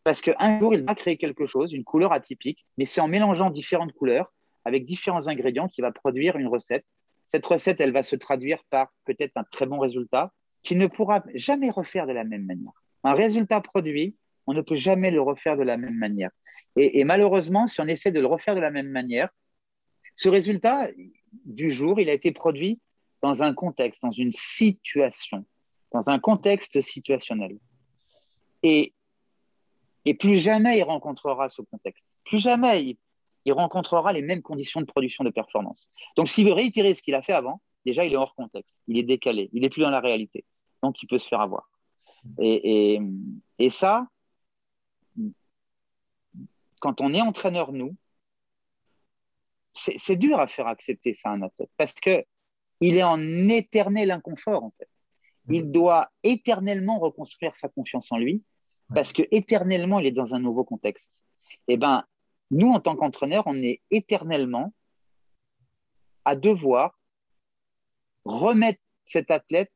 parce 0.05 0.21
qu'un 0.21 0.59
jour, 0.59 0.75
il 0.75 0.85
va 0.85 0.95
créer 0.95 1.19
quelque 1.19 1.47
chose, 1.47 1.73
une 1.73 1.85
couleur 1.85 2.13
atypique, 2.13 2.65
mais 2.79 2.85
c'est 2.85 3.01
en 3.01 3.09
mélangeant 3.09 3.51
différentes 3.51 3.93
couleurs 3.93 4.33
avec 4.65 4.85
différents 4.85 5.29
ingrédients 5.29 5.69
qu'il 5.69 5.83
va 5.83 5.93
produire 5.93 6.37
une 6.37 6.47
recette 6.47 6.85
cette 7.29 7.45
recette, 7.45 7.81
elle 7.81 7.93
va 7.93 8.03
se 8.03 8.17
traduire 8.17 8.65
par 8.71 8.91
peut-être 9.05 9.37
un 9.37 9.45
très 9.45 9.67
bon 9.67 9.79
résultat 9.79 10.33
qu'il 10.63 10.79
ne 10.79 10.87
pourra 10.87 11.23
jamais 11.35 11.71
refaire 11.71 12.07
de 12.07 12.13
la 12.13 12.25
même 12.25 12.47
manière. 12.47 12.73
Un 13.05 13.15
résultat 13.15 13.61
produit, 13.61 14.17
on 14.47 14.55
ne 14.55 14.61
peut 14.61 14.75
jamais 14.75 15.11
le 15.11 15.21
refaire 15.21 15.57
de 15.57 15.63
la 15.63 15.77
même 15.77 15.97
manière. 15.97 16.31
Et, 16.77 17.03
malheureusement, 17.05 17.67
si 17.67 17.81
on 17.81 17.87
essaie 17.87 18.13
de 18.13 18.21
le 18.21 18.27
refaire 18.27 18.55
de 18.55 18.61
la 18.61 18.71
même 18.71 18.89
manière, 18.89 19.29
ce 20.15 20.29
résultat 20.29 20.89
du 21.45 21.71
jour, 21.71 22.01
il 22.01 22.09
a 22.09 22.13
été 22.13 22.31
produit 22.31 22.81
dans 23.21 23.43
un 23.43 23.53
contexte, 23.53 24.01
dans 24.03 24.13
une 24.13 24.33
situation, 24.33 25.45
dans 25.93 26.09
un 26.09 26.19
contexte 26.19 26.81
situationnel. 26.81 27.59
Et, 28.63 28.95
plus 30.19 30.37
jamais 30.37 30.79
il 30.79 30.85
rencontrera 30.85 31.49
ce 31.49 31.61
contexte. 31.61 32.07
Plus 32.25 32.39
jamais 32.39 32.83
il, 32.83 32.97
il 33.45 33.53
rencontrera 33.53 34.13
les 34.13 34.23
mêmes 34.23 34.41
conditions 34.41 34.81
de 34.81 34.87
production 34.87 35.23
de 35.25 35.31
performance. 35.31 35.91
Donc, 36.17 36.29
s'il 36.29 36.47
veut 36.47 36.55
réitérer 36.55 36.95
ce 36.95 37.03
qu'il 37.03 37.15
a 37.15 37.23
fait 37.23 37.35
avant, 37.35 37.61
déjà, 37.85 38.05
il 38.05 38.13
est 38.13 38.17
hors 38.17 38.35
contexte, 38.35 38.79
il 38.87 38.99
est 38.99 39.03
décalé, 39.03 39.51
il 39.53 39.63
n'est 39.63 39.69
plus 39.69 39.83
dans 39.83 39.91
la 39.91 40.01
réalité. 40.01 40.45
Donc, 40.83 41.03
il 41.03 41.07
peut 41.07 41.19
se 41.19 41.29
faire 41.29 41.41
avoir. 41.41 41.68
Et, 42.39 43.01
ça, 43.71 44.07
quand 46.81 47.01
on 47.01 47.13
est 47.15 47.21
entraîneur, 47.21 47.73
nous, 47.73 47.97
c'est 49.73 50.17
dur 50.17 50.41
à 50.41 50.47
faire 50.47 50.67
accepter 50.67 51.15
ça 51.15 51.31
à 51.31 51.33
un 51.33 51.43
athlète 51.43 51.71
parce 51.77 51.93
qu'il 51.93 52.25
est 52.81 53.03
en 53.03 53.49
éternel 53.49 54.11
inconfort, 54.11 54.65
en 54.65 54.73
fait. 54.79 54.89
Il 55.51 55.71
doit 55.71 56.11
éternellement 56.23 56.99
reconstruire 56.99 57.57
sa 57.57 57.69
confiance 57.69 58.13
en 58.13 58.19
lui 58.19 58.43
parce 58.95 59.13
que 59.13 59.23
éternellement, 59.31 59.99
il 59.99 60.07
est 60.07 60.13
dans 60.13 60.35
un 60.35 60.41
nouveau 60.41 60.65
contexte. 60.65 61.11
Eh 61.69 61.77
ben, 61.77 62.05
nous, 62.51 62.71
en 62.71 62.81
tant 62.81 62.97
qu'entraîneurs, 62.97 63.45
on 63.47 63.57
est 63.57 63.81
éternellement 63.91 64.73
à 66.25 66.37
devoir 66.37 66.99
remettre 68.25 68.81
cet 69.05 69.31
athlète 69.31 69.73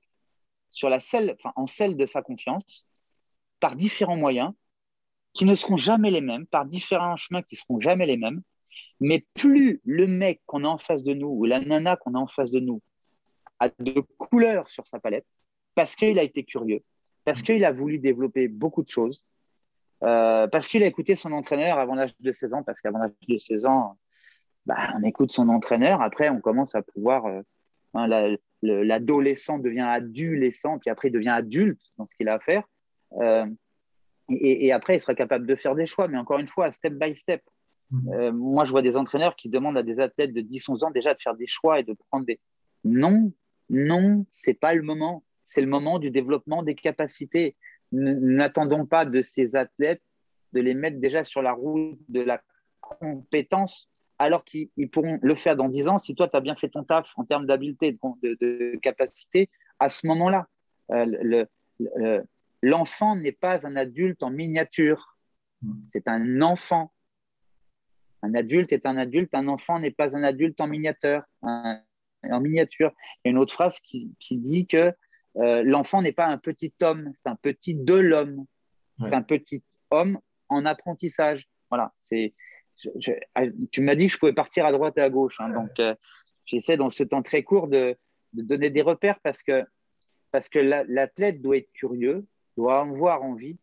sur 0.72 0.88
la 0.88 0.98
selle, 0.98 1.36
en 1.54 1.66
selle 1.66 1.96
de 1.96 2.06
sa 2.06 2.22
confiance 2.22 2.88
par 3.60 3.76
différents 3.76 4.16
moyens 4.16 4.52
qui 5.34 5.44
ne 5.44 5.54
seront 5.54 5.76
jamais 5.76 6.10
les 6.10 6.20
mêmes, 6.20 6.46
par 6.46 6.66
différents 6.66 7.16
chemins 7.16 7.42
qui 7.42 7.56
seront 7.56 7.78
jamais 7.78 8.06
les 8.06 8.16
mêmes. 8.16 8.42
Mais 9.00 9.24
plus 9.34 9.80
le 9.84 10.06
mec 10.06 10.40
qu'on 10.46 10.64
a 10.64 10.68
en 10.68 10.78
face 10.78 11.04
de 11.04 11.14
nous 11.14 11.28
ou 11.28 11.44
la 11.44 11.60
nana 11.60 11.96
qu'on 11.96 12.14
a 12.14 12.18
en 12.18 12.26
face 12.26 12.50
de 12.50 12.60
nous 12.60 12.80
a 13.60 13.68
de 13.78 14.00
couleurs 14.18 14.68
sur 14.68 14.86
sa 14.86 14.98
palette, 14.98 15.26
parce 15.76 15.94
qu'il 15.94 16.18
a 16.18 16.22
été 16.22 16.42
curieux, 16.42 16.82
parce 17.24 17.42
qu'il 17.42 17.64
a 17.64 17.70
voulu 17.70 17.98
développer 17.98 18.48
beaucoup 18.48 18.82
de 18.82 18.88
choses, 18.88 19.24
euh, 20.02 20.48
parce 20.48 20.66
qu'il 20.66 20.82
a 20.82 20.86
écouté 20.86 21.14
son 21.14 21.30
entraîneur 21.32 21.78
avant 21.78 21.94
l'âge 21.94 22.14
de 22.18 22.32
16 22.32 22.54
ans, 22.54 22.62
parce 22.64 22.80
qu'avant 22.80 22.98
l'âge 22.98 23.12
de 23.28 23.36
16 23.36 23.66
ans, 23.66 23.98
bah, 24.66 24.94
on 24.96 25.02
écoute 25.04 25.32
son 25.32 25.48
entraîneur. 25.48 26.02
Après, 26.02 26.28
on 26.28 26.40
commence 26.40 26.74
à 26.74 26.82
pouvoir. 26.82 27.26
Euh, 27.26 27.42
hein, 27.94 28.36
l'adolescent 28.62 29.58
devient 29.58 29.80
adolescent, 29.80 30.78
puis 30.78 30.90
après, 30.90 31.08
il 31.08 31.12
devient 31.12 31.30
adulte 31.30 31.80
dans 31.98 32.06
ce 32.06 32.14
qu'il 32.14 32.28
a 32.28 32.34
à 32.34 32.38
faire. 32.40 32.64
Euh, 33.18 33.46
et, 34.30 34.72
après, 34.72 34.96
il 34.96 35.00
sera 35.00 35.14
capable 35.14 35.46
de 35.46 35.56
faire 35.56 35.74
des 35.74 35.84
choix, 35.84 36.08
mais 36.08 36.16
encore 36.16 36.38
une 36.38 36.48
fois, 36.48 36.70
step 36.72 36.94
by 36.94 37.14
step. 37.14 37.42
Mmh. 37.90 38.30
moi, 38.30 38.64
je 38.64 38.70
vois 38.70 38.80
des 38.80 38.96
entraîneurs 38.96 39.36
qui 39.36 39.50
demandent 39.50 39.76
à 39.76 39.82
des 39.82 40.00
athlètes 40.00 40.32
de 40.32 40.40
10-11 40.40 40.86
ans 40.86 40.90
déjà 40.90 41.12
de 41.12 41.20
faire 41.20 41.34
des 41.34 41.46
choix 41.46 41.78
et 41.78 41.82
de 41.82 41.94
prendre 42.08 42.24
des. 42.24 42.40
Non, 42.84 43.30
non, 43.68 44.24
c'est 44.30 44.54
pas 44.54 44.74
le 44.74 44.82
moment. 44.82 45.24
C'est 45.44 45.60
le 45.60 45.66
moment 45.66 45.98
du 45.98 46.10
développement 46.10 46.62
des 46.62 46.74
capacités 46.74 47.56
n'attendons 47.92 48.86
pas 48.86 49.04
de 49.04 49.20
ces 49.20 49.54
athlètes 49.56 50.02
de 50.52 50.60
les 50.60 50.74
mettre 50.74 50.98
déjà 50.98 51.24
sur 51.24 51.42
la 51.42 51.52
route 51.52 51.98
de 52.08 52.20
la 52.20 52.42
compétence 52.80 53.91
alors 54.22 54.44
qu'ils 54.44 54.68
pourront 54.90 55.18
le 55.20 55.34
faire 55.34 55.56
dans 55.56 55.68
10 55.68 55.88
ans 55.88 55.98
si 55.98 56.14
toi, 56.14 56.28
tu 56.28 56.36
as 56.36 56.40
bien 56.40 56.54
fait 56.54 56.68
ton 56.68 56.84
taf 56.84 57.12
en 57.16 57.24
termes 57.24 57.46
d'habileté, 57.46 57.98
de, 58.22 58.36
de, 58.40 58.78
capacité, 58.80 59.50
à 59.78 59.88
ce 59.88 60.06
moment-là. 60.06 60.48
Euh, 60.92 62.22
l'enfant 62.62 63.16
n'est 63.16 63.32
pas 63.32 63.66
un 63.66 63.76
adulte 63.76 64.22
en 64.22 64.30
miniature, 64.30 65.18
c'est 65.84 66.08
un 66.08 66.40
enfant. 66.42 66.92
Un 68.22 68.34
adulte 68.34 68.72
est 68.72 68.86
un 68.86 68.96
adulte, 68.96 69.34
un 69.34 69.48
enfant 69.48 69.80
n'est 69.80 69.90
pas 69.90 70.16
un 70.16 70.22
adulte 70.22 70.60
en 70.60 70.68
miniature. 70.68 71.22
en 71.42 72.40
miniature. 72.40 72.92
Il 73.16 73.20
y 73.24 73.28
a 73.28 73.30
une 73.32 73.38
autre 73.38 73.52
phrase 73.52 73.80
qui, 73.80 74.14
qui 74.20 74.36
dit 74.38 74.66
que 74.66 74.92
euh, 75.36 75.62
l'enfant 75.64 76.02
n'est 76.02 76.12
pas 76.12 76.26
un 76.26 76.38
petit 76.38 76.72
homme, 76.82 77.10
c'est 77.14 77.28
un 77.28 77.36
petit 77.36 77.74
de 77.74 77.94
l'homme. 77.94 78.46
C'est 79.00 79.14
un 79.14 79.22
petit 79.22 79.64
homme 79.90 80.20
en 80.48 80.64
apprentissage. 80.64 81.48
Voilà, 81.70 81.92
c'est 82.00 82.34
ah, 83.34 83.44
tu 83.70 83.80
m'as 83.80 83.94
dit 83.94 84.06
que 84.06 84.12
je 84.12 84.18
pouvais 84.18 84.32
partir 84.32 84.66
à 84.66 84.72
droite 84.72 84.98
et 84.98 85.00
à 85.00 85.10
gauche. 85.10 85.40
Hein, 85.40 85.50
donc, 85.50 85.70
euh, 85.78 85.94
j'essaie 86.44 86.76
dans 86.76 86.90
ce 86.90 87.02
temps 87.02 87.22
très 87.22 87.42
court 87.42 87.68
de, 87.68 87.96
donner 88.32 88.70
des 88.70 88.82
repères 88.82 89.20
parce 89.20 89.42
que, 89.42 89.64
parce 90.30 90.48
que 90.48 90.58
l'athlète 90.58 91.42
doit 91.42 91.58
être 91.58 91.72
curieux, 91.72 92.26
doit 92.56 92.80
avoir 92.80 93.22
envie, 93.22 93.58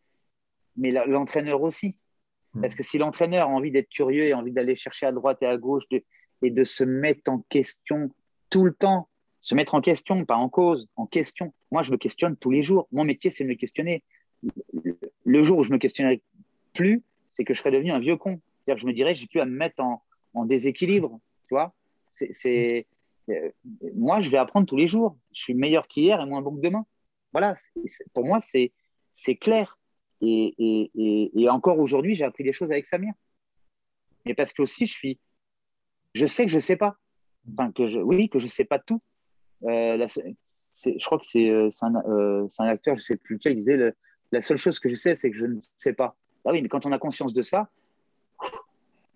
mais 0.77 0.91
l'entraîneur 0.91 1.61
aussi. 1.61 1.95
Hmm. 2.53 2.61
Parce 2.61 2.75
que 2.75 2.83
si 2.83 2.97
l'entraîneur 2.97 3.47
a 3.47 3.51
envie 3.51 3.71
d'être 3.71 3.89
curieux 3.89 4.25
et 4.25 4.33
envie 4.33 4.51
d'aller 4.51 4.75
chercher 4.75 5.07
à 5.07 5.11
droite 5.11 5.39
et 5.41 5.47
à 5.47 5.57
gauche 5.57 5.83
et 5.91 6.51
de 6.51 6.63
se 6.63 6.83
mettre 6.83 7.31
en 7.31 7.39
question 7.49 8.11
tout 8.49 8.63
le 8.63 8.73
temps, 8.73 9.09
se 9.41 9.55
mettre 9.55 9.75
en 9.75 9.81
question, 9.81 10.25
pas 10.25 10.35
en 10.35 10.49
cause, 10.49 10.87
en 10.95 11.05
question. 11.05 11.53
Moi, 11.71 11.81
je 11.81 11.91
me 11.91 11.97
questionne 11.97 12.35
tous 12.35 12.51
les 12.51 12.61
jours. 12.61 12.87
Mon 12.91 13.03
métier, 13.03 13.31
c'est 13.31 13.43
de 13.43 13.49
me 13.49 13.55
questionner. 13.55 14.03
Le 15.25 15.43
jour 15.43 15.59
où 15.59 15.63
je 15.63 15.71
me 15.71 15.77
questionnerai 15.77 16.21
plus, 16.73 17.03
c'est 17.31 17.43
que 17.43 17.53
je 17.53 17.59
serai 17.59 17.71
devenu 17.71 17.91
un 17.91 17.99
vieux 17.99 18.17
con. 18.17 18.41
C'est-à-dire 18.69 18.83
que 18.83 18.87
je 18.87 18.87
me 18.87 18.95
dirais, 18.95 19.15
j'ai 19.15 19.25
plus 19.25 19.39
à 19.39 19.45
me 19.45 19.57
mettre 19.57 19.81
en, 19.81 20.45
déséquilibre. 20.45 21.19
Tu 21.47 21.55
vois 21.55 21.73
euh, 22.45 22.83
Moi, 23.95 24.19
je 24.19 24.29
vais 24.29 24.37
apprendre 24.37 24.67
tous 24.67 24.77
les 24.77 24.87
jours. 24.87 25.17
Je 25.33 25.41
suis 25.41 25.55
meilleur 25.55 25.87
qu'hier 25.87 26.21
et 26.21 26.25
moins 26.27 26.43
bon 26.43 26.55
que 26.55 26.61
demain. 26.61 26.85
Voilà, 27.31 27.55
pour 28.13 28.25
moi, 28.25 28.39
c'est, 28.41 28.71
clair. 29.37 29.79
Et, 30.21 31.47
encore 31.49 31.79
aujourd'hui, 31.79 32.13
j'ai 32.13 32.25
appris 32.25 32.43
des 32.43 32.53
choses 32.53 32.69
avec 32.69 32.85
Samir. 32.85 33.13
Et 34.25 34.35
parce 34.35 34.53
que 34.53 34.61
aussi, 34.61 34.85
je 34.85 34.93
suis, 34.93 35.19
je 36.13 36.27
sais 36.27 36.45
que 36.45 36.51
je 36.51 36.57
ne 36.57 36.61
sais 36.61 36.77
pas. 36.77 36.95
Enfin, 37.51 37.71
que 37.71 37.87
je, 37.87 37.97
oui, 37.97 38.29
que 38.29 38.37
je 38.37 38.45
ne 38.45 38.51
sais 38.51 38.65
pas 38.65 38.77
tout. 38.77 39.01
Euh, 39.63 40.05
je 40.85 41.05
crois 41.05 41.17
que 41.17 41.25
c'est, 41.25 41.49
euh, 41.49 41.69
un, 41.81 41.95
un, 42.59 42.67
acteur, 42.67 42.97
je 42.97 43.01
ne 43.01 43.05
sais 43.05 43.17
plus 43.17 43.37
lequel, 43.37 43.53
il 43.53 43.59
disait 43.61 43.95
la 44.31 44.41
seule 44.43 44.57
chose 44.57 44.77
que 44.79 44.89
je 44.89 44.95
sais, 44.95 45.15
c'est 45.15 45.31
que 45.31 45.37
je 45.37 45.47
ne 45.47 45.59
sais 45.75 45.93
pas. 45.93 46.15
Ah 46.45 46.51
oui, 46.51 46.61
mais 46.61 46.69
quand 46.69 46.85
on 46.85 46.91
a 46.91 46.99
conscience 46.99 47.33
de 47.33 47.41
ça, 47.41 47.67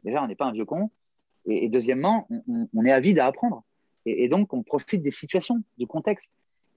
déjà, 0.04 0.24
on 0.24 0.28
n'est 0.28 0.36
pas 0.36 0.46
un 0.46 0.52
vieux 0.52 0.66
con. 0.66 0.92
Et, 1.46 1.70
deuxièmement, 1.70 2.28
on, 2.30 2.86
est 2.86 2.92
avide 2.92 3.20
à 3.20 3.28
apprendre. 3.28 3.64
Et, 4.06 4.30
donc, 4.30 4.54
on 4.54 4.64
profite 4.64 5.02
des 5.02 5.12
situations, 5.12 5.64
du 5.78 5.88
contexte. 5.88 6.30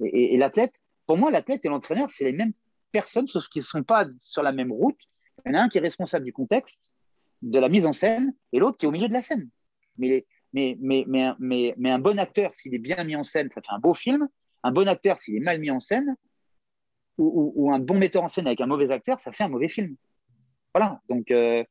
Et, 0.05 0.37
l'athlète, 0.37 0.73
pour 1.07 1.17
moi, 1.17 1.31
l'athlète 1.31 1.65
et 1.65 1.69
l'entraîneur, 1.69 2.11
c'est 2.11 2.25
les 2.25 2.33
mêmes 2.33 2.53
personnes, 2.93 3.27
sauf 3.27 3.49
qu'ils 3.49 3.61
ne 3.61 3.67
sont 3.67 3.83
pas 3.83 4.07
sur 4.19 4.43
la 4.43 4.53
même 4.53 4.73
route. 4.73 4.99
Il 5.45 5.53
y 5.53 5.55
en 5.55 5.59
a 5.59 5.63
un 5.63 5.69
qui 5.69 5.79
est 5.79 5.83
responsable 5.83 6.25
du 6.25 6.33
contexte, 6.33 6.93
de 7.43 7.59
la 7.59 7.69
mise 7.69 7.87
en 7.87 7.93
scène, 7.93 8.35
et 8.53 8.59
l'autre 8.59 8.77
qui 8.77 8.87
est 8.87 8.89
au 8.89 8.93
milieu 8.93 9.09
de 9.09 9.13
la 9.13 9.23
scène. 9.23 9.49
Mais, 9.99 10.27
un 10.55 11.99
bon 11.99 12.19
acteur, 12.19 12.55
s'il 12.55 12.75
est 12.75 12.79
bien 12.79 13.03
mis 13.05 13.17
en 13.17 13.23
scène, 13.23 13.51
ça 13.51 13.61
fait 13.63 13.73
un 13.73 13.79
beau 13.79 13.95
film. 13.95 14.29
Un 14.63 14.73
bon 14.73 14.89
acteur, 14.89 15.19
s'il 15.19 15.37
est 15.37 15.41
mal 15.41 15.61
mis 15.61 15.71
en 15.71 15.81
scène, 15.81 16.17
ou, 17.19 17.53
ou, 17.55 17.73
un 17.73 17.79
bon 17.79 17.99
metteur 17.99 18.23
en 18.23 18.29
scène 18.29 18.47
avec 18.47 18.61
un 18.61 18.67
mauvais 18.67 18.91
acteur, 18.91 19.21
ça 19.21 19.33
fait 19.33 19.45
un 19.45 19.49
mauvais 19.49 19.69
film. 19.69 19.97
Voilà, 20.75 21.01
donc 21.09 21.31
euh, 21.31 21.65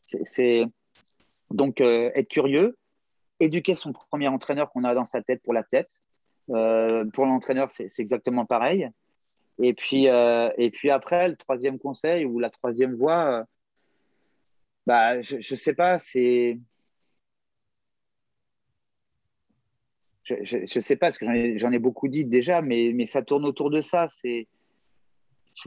c'est 0.00 0.64
donc 1.50 1.80
euh, 1.80 2.10
être 2.14 2.28
curieux, 2.28 2.76
éduquer 3.40 3.74
son 3.74 3.92
premier 3.92 4.28
entraîneur 4.28 4.70
qu'on 4.70 4.84
a 4.84 4.94
dans 4.94 5.04
sa 5.04 5.22
tête 5.22 5.42
pour 5.42 5.52
la 5.52 5.62
tête. 5.62 5.90
Euh, 6.50 7.04
pour 7.12 7.26
l'entraîneur, 7.26 7.70
c'est 7.70 7.88
exactement 7.98 8.46
pareil. 8.46 8.88
Et 9.62 9.74
puis, 9.74 10.06
et 10.06 10.70
puis 10.72 10.90
après, 10.90 11.28
le 11.28 11.36
troisième 11.36 11.78
conseil 11.78 12.24
ou 12.24 12.38
la 12.38 12.48
troisième 12.48 12.94
voie, 12.94 13.44
bah, 14.86 15.20
je 15.20 15.36
ne 15.36 15.56
sais 15.56 15.74
pas, 15.74 15.98
c'est. 15.98 16.58
Je 20.24 20.56
ne 20.58 20.80
sais 20.80 20.96
pas, 20.96 21.06
parce 21.06 21.18
que 21.18 21.26
j'en 21.58 21.72
ai, 21.72 21.78
beaucoup 21.78 22.08
dit 22.08 22.24
déjà, 22.24 22.62
mais, 22.62 22.92
mais 22.94 23.06
ça 23.06 23.22
tourne 23.22 23.44
autour 23.44 23.70
de 23.70 23.80
ça. 23.80 24.06
C'est 24.08 24.46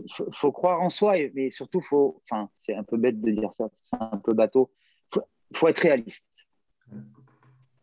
faut, 0.10 0.32
faut 0.32 0.52
croire 0.52 0.82
en 0.82 0.90
soi, 0.90 1.16
mais 1.34 1.50
surtout, 1.50 1.82
faut, 1.82 2.22
enfin, 2.24 2.50
c'est 2.66 2.76
un 2.76 2.84
peu 2.84 2.98
bête 2.98 3.20
de 3.22 3.32
dire 3.32 3.52
ça, 3.58 3.70
c'est 3.84 3.98
un 4.00 4.18
peu 4.18 4.34
bateau. 4.34 4.72
Faut, 5.54 5.60
faut 5.60 5.68
être 5.68 5.80
réaliste. 5.80 6.26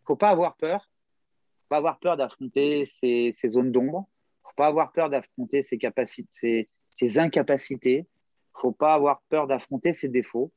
Faut 0.05 0.17
pas 0.17 0.31
avoir 0.31 0.57
peur. 0.57 0.83
Faut 0.83 1.69
pas 1.69 1.77
avoir 1.77 1.99
peur 1.99 2.17
d'affronter 2.17 2.87
ces, 2.87 3.33
zones 3.49 3.73
d'ombre. 3.73 4.09
Faut 4.43 4.55
pas 4.57 4.67
avoir 4.67 4.93
peur 4.93 5.09
d'affronter 5.11 5.63
ces 5.63 5.79
capacités, 5.79 6.69
ces, 6.93 7.19
incapacités. 7.19 8.07
Faut 8.53 8.73
pas 8.73 8.95
avoir 8.95 9.23
peur 9.29 9.47
d'affronter 9.47 9.93
ses 9.93 10.09
défauts. 10.09 10.53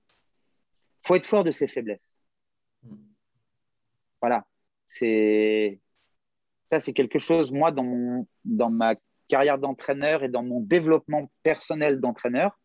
Faut 1.05 1.15
être 1.15 1.25
fort 1.25 1.43
de 1.43 1.51
ses 1.51 1.67
faiblesses. 1.67 2.15
Voilà. 4.21 4.45
Ça, 4.87 6.79
c'est 6.79 6.93
quelque 6.93 7.19
chose. 7.19 7.51
Moi, 7.51 7.71
dans 7.71 7.83
mon, 7.83 8.27
dans 8.45 8.69
ma 8.69 8.95
carrière 9.27 9.59
d'entraîneur 9.59 10.23
et 10.23 10.29
dans 10.29 10.43
mon 10.43 10.61
développement 10.61 11.29
personnel 11.43 11.99
d'entraîneur, 11.99 12.57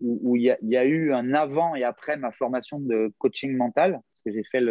où, 0.00 0.36
il, 0.36 0.42
y 0.62 0.76
a, 0.76 0.84
eu 0.84 1.12
un 1.12 1.34
avant 1.34 1.74
et 1.74 1.84
après 1.84 2.16
ma 2.16 2.30
formation 2.30 2.78
de 2.80 3.12
coaching 3.18 3.56
mental, 3.56 3.92
parce 3.92 4.22
que 4.24 4.32
j'ai 4.32 4.44
fait 4.44 4.62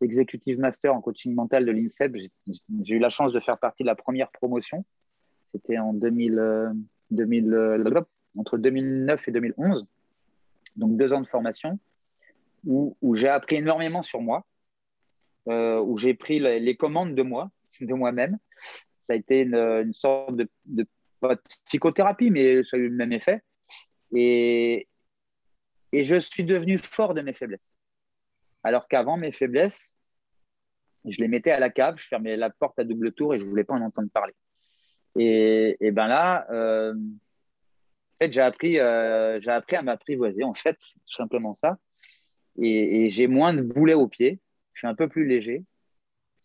l'executive 0.00 0.58
master 0.58 0.94
en 0.94 1.00
coaching 1.00 1.34
mental 1.34 1.64
de 1.64 1.72
l'INSEP. 1.72 2.16
J'ai 2.82 2.94
eu 2.94 2.98
la 2.98 3.10
chance 3.10 3.32
de 3.32 3.40
faire 3.40 3.58
partie 3.58 3.82
de 3.82 3.88
la 3.88 3.96
première 3.96 4.30
promotion. 4.30 4.84
C'était 5.52 5.78
en 5.78 5.92
2000, 5.92 6.72
2000, 7.10 7.52
euh, 7.52 8.02
entre 8.36 8.56
2009 8.56 9.28
et 9.28 9.32
2011, 9.32 9.86
donc 10.76 10.96
deux 10.96 11.12
ans 11.12 11.20
de 11.20 11.26
formation, 11.26 11.78
où, 12.64 12.96
où 13.02 13.14
j'ai 13.14 13.28
appris 13.28 13.56
énormément 13.56 14.02
sur 14.02 14.20
moi, 14.20 14.46
euh, 15.48 15.80
où 15.80 15.98
j'ai 15.98 16.14
pris 16.14 16.38
les 16.38 16.76
commandes 16.76 17.14
de 17.14 17.22
moi, 17.22 17.50
de 17.80 17.94
moi-même, 17.94 18.38
ça 19.00 19.14
a 19.14 19.16
été 19.16 19.42
une, 19.42 19.92
sorte 19.92 20.36
de, 20.36 20.48
psychothérapie, 21.64 22.30
mais 22.30 22.62
ça 22.64 22.76
a 22.76 22.80
eu 22.80 22.88
le 22.88 22.94
même 22.94 23.12
effet. 23.12 23.42
Et, 24.12 24.88
et 25.92 26.04
je 26.04 26.16
suis 26.16 26.44
devenu 26.44 26.78
fort 26.78 27.14
de 27.14 27.20
mes 27.20 27.32
faiblesses. 27.32 27.74
Alors 28.62 28.88
qu'avant, 28.88 29.16
mes 29.16 29.32
faiblesses, 29.32 29.96
je 31.04 31.20
les 31.20 31.28
mettais 31.28 31.50
à 31.50 31.58
la 31.58 31.70
cave, 31.70 31.96
je 31.98 32.06
fermais 32.06 32.36
la 32.36 32.50
porte 32.50 32.78
à 32.78 32.84
double 32.84 33.12
tour 33.12 33.34
et 33.34 33.38
je 33.38 33.44
ne 33.44 33.50
voulais 33.50 33.64
pas 33.64 33.74
en 33.74 33.80
entendre 33.80 34.10
parler. 34.12 34.34
Et, 35.16 35.76
et 35.80 35.90
ben 35.90 36.06
là, 36.06 36.46
euh, 36.50 36.94
en 36.94 38.24
fait, 38.24 38.32
j'ai 38.32 38.40
appris, 38.40 38.78
euh, 38.78 39.40
appris 39.46 39.76
à 39.76 39.82
m'apprivoiser, 39.82 40.44
en 40.44 40.54
fait, 40.54 40.78
tout 41.06 41.14
simplement 41.14 41.54
ça. 41.54 41.78
Et, 42.60 43.04
et 43.04 43.10
j'ai 43.10 43.26
moins 43.26 43.54
de 43.54 43.62
boulets 43.62 43.94
aux 43.94 44.08
pieds, 44.08 44.40
je 44.74 44.80
suis 44.80 44.86
un 44.86 44.94
peu 44.94 45.08
plus 45.08 45.26
léger 45.26 45.64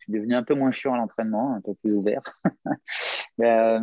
devenu 0.07 0.35
un 0.35 0.43
peu 0.43 0.53
moins 0.53 0.71
chiant 0.71 0.93
à 0.93 0.97
l'entraînement, 0.97 1.55
un 1.55 1.61
peu 1.61 1.73
plus 1.75 1.93
ouvert. 1.93 2.21
euh, 3.39 3.79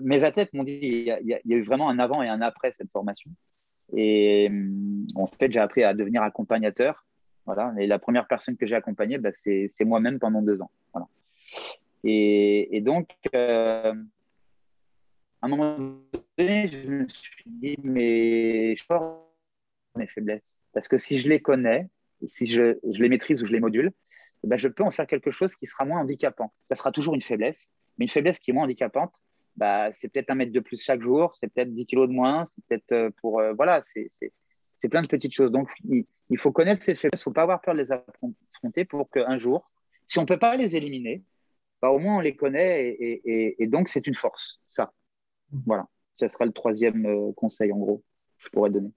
mes 0.00 0.24
athlètes 0.24 0.52
m'ont 0.52 0.64
dit 0.64 0.78
il 0.82 1.26
y, 1.26 1.34
a, 1.34 1.40
eu 1.44 1.62
vraiment 1.62 1.88
un 1.88 1.98
avant 1.98 2.22
et 2.22 2.28
un 2.28 2.40
après 2.40 2.72
cette 2.72 2.90
formation. 2.90 3.30
Et 3.96 4.48
euh, 4.50 5.06
en 5.14 5.26
fait, 5.26 5.52
j'ai 5.52 5.60
appris 5.60 5.84
à 5.84 5.94
devenir 5.94 6.22
accompagnateur. 6.22 7.06
Voilà. 7.46 7.74
Et 7.78 7.86
la 7.86 7.98
première 7.98 8.26
personne 8.26 8.56
que 8.56 8.66
j'ai 8.66 8.74
accompagnée, 8.74 9.18
bah, 9.18 9.30
c'est 9.32 9.84
moi-même 9.84 10.18
pendant 10.18 10.42
deux 10.42 10.60
ans. 10.60 10.70
Voilà. 10.92 11.06
Et, 12.04 12.80
donc, 12.82 13.08
euh, 13.34 13.94
à 15.42 15.46
un 15.46 15.48
moment 15.48 15.76
donné, 16.38 16.66
je 16.66 16.88
me 16.88 17.08
suis 17.08 17.44
dit, 17.46 17.76
mais 17.82 18.76
je 18.76 18.86
pars 18.86 19.20
mes 19.96 20.06
faiblesses. 20.06 20.56
Parce 20.72 20.88
que 20.88 20.98
si 20.98 21.20
je 21.20 21.28
les 21.28 21.40
connais, 21.40 21.88
si 22.24 22.46
je, 22.46 22.78
les 22.82 23.08
maîtrise 23.08 23.42
ou 23.42 23.46
je 23.46 23.52
les 23.52 23.60
module, 23.60 23.92
ben, 24.42 24.56
je 24.56 24.68
peux 24.68 24.82
en 24.82 24.90
faire 24.90 25.06
quelque 25.06 25.30
chose 25.30 25.54
qui 25.54 25.66
sera 25.66 25.84
moins 25.84 26.00
handicapant. 26.00 26.52
Ça 26.68 26.74
sera 26.74 26.92
toujours 26.92 27.14
une 27.14 27.22
faiblesse, 27.22 27.70
mais 27.98 28.06
une 28.06 28.10
faiblesse 28.10 28.38
qui 28.38 28.50
est 28.50 28.54
moins 28.54 28.64
handicapante, 28.64 29.12
bah, 29.56 29.92
c'est 29.92 30.08
peut-être 30.08 30.30
un 30.30 30.34
mètre 30.34 30.52
de 30.52 30.60
plus 30.60 30.82
chaque 30.82 31.02
jour, 31.02 31.32
c'est 31.34 31.52
peut-être 31.52 31.72
10 31.72 31.86
kilos 31.86 32.08
de 32.08 32.14
moins, 32.14 32.44
c'est 32.44 32.64
peut-être 32.66 32.92
euh, 32.92 33.10
pour. 33.20 33.40
Euh, 33.40 33.52
voilà, 33.54 33.82
c'est 33.84 34.10
plein 34.88 35.02
de 35.02 35.08
petites 35.08 35.32
choses. 35.32 35.50
Donc, 35.50 35.70
il, 35.88 36.38
faut 36.38 36.52
connaître 36.52 36.82
ces 36.82 36.94
faiblesses, 36.94 37.20
il 37.20 37.22
ne 37.22 37.24
faut 37.24 37.32
pas 37.32 37.42
avoir 37.42 37.60
peur 37.60 37.74
de 37.74 37.80
les 37.80 37.92
affronter 37.92 38.84
pour 38.84 39.08
qu'un 39.08 39.38
jour, 39.38 39.70
si 40.06 40.18
on 40.18 40.22
ne 40.22 40.26
peut 40.26 40.38
pas 40.38 40.56
les 40.56 40.76
éliminer, 40.76 41.22
bah, 41.80 41.90
au 41.90 41.98
moins 41.98 42.16
on 42.16 42.20
les 42.20 42.36
connaît 42.36 42.88
et, 42.88 43.62
et, 43.62 43.66
donc 43.66 43.88
c'est 43.88 44.06
une 44.06 44.14
force, 44.14 44.60
ça. 44.68 44.92
Voilà, 45.66 45.86
ça 46.16 46.28
sera 46.28 46.44
le 46.44 46.52
troisième 46.52 47.06
euh, 47.06 47.32
conseil 47.32 47.72
en 47.72 47.78
gros, 47.78 47.98
que 48.38 48.44
je 48.44 48.48
pourrais 48.50 48.70
donner. 48.70 48.90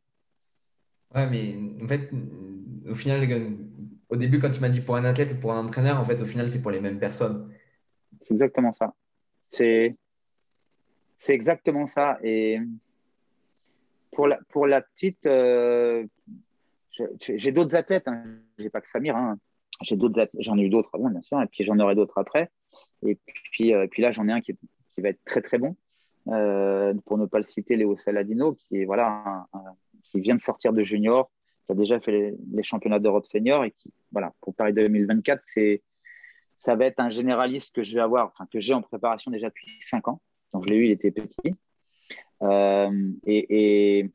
Ouais, 1.16 1.30
mais 1.30 1.58
en 1.84 1.88
fait, 1.88 2.10
au 2.90 2.96
final, 2.96 3.28
au 4.10 4.16
début, 4.16 4.40
quand 4.40 4.52
tu 4.52 4.60
m'as 4.60 4.70
dit 4.70 4.82
pour 4.82 4.96
un 4.96 5.06
athlète 5.06 5.34
ou 5.34 5.36
pour 5.38 5.54
un 5.54 5.66
entraîneur, 5.66 6.00
en 6.00 6.04
fait, 6.04 6.20
au 6.20 6.26
final, 6.26 6.50
c'est 6.50 6.62
pour 6.62 6.72
les 6.72 6.82
mêmes 6.82 7.00
personnes. 7.00 7.50
C'est 8.28 8.34
exactement 8.34 8.74
ça. 8.74 8.94
C'est, 9.48 9.96
exactement 11.30 11.88
ça. 11.88 12.20
Et 12.24 12.60
pour 14.12 14.28
la, 14.28 14.38
pour 14.50 14.68
la 14.68 14.82
petite, 14.82 15.26
euh, 15.26 16.06
j'ai 17.22 17.54
d'autres 17.54 17.78
athlètes. 17.78 18.10
Hein. 18.10 18.40
J'ai 18.58 18.70
pas 18.70 18.82
que 18.82 18.90
Samir. 18.90 19.16
Hein. 19.16 19.40
J'en 19.82 20.58
ai 20.58 20.64
eu 20.64 20.70
d'autres 20.70 20.90
avant, 20.94 21.10
bien 21.10 21.22
sûr, 21.22 21.42
et 21.42 21.48
puis 21.48 21.64
j'en 21.64 21.80
aurai 21.80 21.96
d'autres 21.96 22.18
après. 22.18 22.52
Et 23.06 23.18
puis, 23.54 23.74
euh, 23.74 23.88
puis 23.90 24.02
là, 24.02 24.12
j'en 24.12 24.28
ai 24.28 24.34
un 24.34 24.42
qui, 24.42 24.58
va 24.98 25.10
être 25.10 25.24
très 25.24 25.42
très 25.42 25.58
bon. 25.58 25.78
Euh, 26.28 26.94
pour 27.06 27.18
ne 27.18 27.28
pas 27.28 27.38
le 27.38 27.46
citer, 27.46 27.78
Léo 27.78 27.96
Saladino, 27.96 28.56
qui 28.56 28.86
vient 30.16 30.36
de 30.36 30.42
sortir 30.42 30.74
de 30.74 30.84
junior, 30.84 31.32
qui 31.66 31.72
a 31.72 31.76
déjà 31.76 32.02
fait 32.02 32.34
les, 32.52 32.64
championnats 32.64 33.00
d'Europe 33.00 33.26
senior 33.26 33.64
et 33.64 33.72
qui, 33.72 33.94
voilà, 34.12 34.34
pour 34.42 34.54
Paris 34.54 34.74
2024, 34.74 35.42
c'est, 35.46 35.82
ça 36.58 36.76
va 36.76 36.86
être 36.86 37.00
un 37.00 37.12
généraliste 37.12 37.74
que 37.74 37.84
je 37.84 37.94
vais 37.96 38.02
avoir, 38.02 38.28
enfin, 38.28 38.48
que 38.52 38.60
j'ai 38.60 38.74
en 38.74 38.82
préparation 38.82 39.32
déjà 39.32 39.48
depuis 39.48 39.78
5 39.80 40.08
ans. 40.08 40.22
Donc, 40.52 40.66
je 40.66 40.74
l'ai 40.74 40.78
eu, 40.78 40.86
il 40.86 40.92
était 40.92 41.12
petit. 41.12 41.54
Euh, 42.42 43.12
et, 43.26 44.10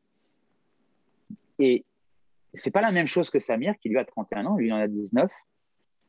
et, 1.58 1.84
c'est 2.52 2.72
pas 2.72 2.80
la 2.80 2.92
même 2.92 3.06
chose 3.06 3.30
que 3.30 3.38
Samir, 3.38 3.78
qui 3.78 3.88
lui 3.88 3.98
a 3.98 4.04
31 4.04 4.46
ans, 4.46 4.56
lui 4.56 4.66
il 4.66 4.72
en 4.72 4.78
a 4.78 4.88
19. 4.88 5.30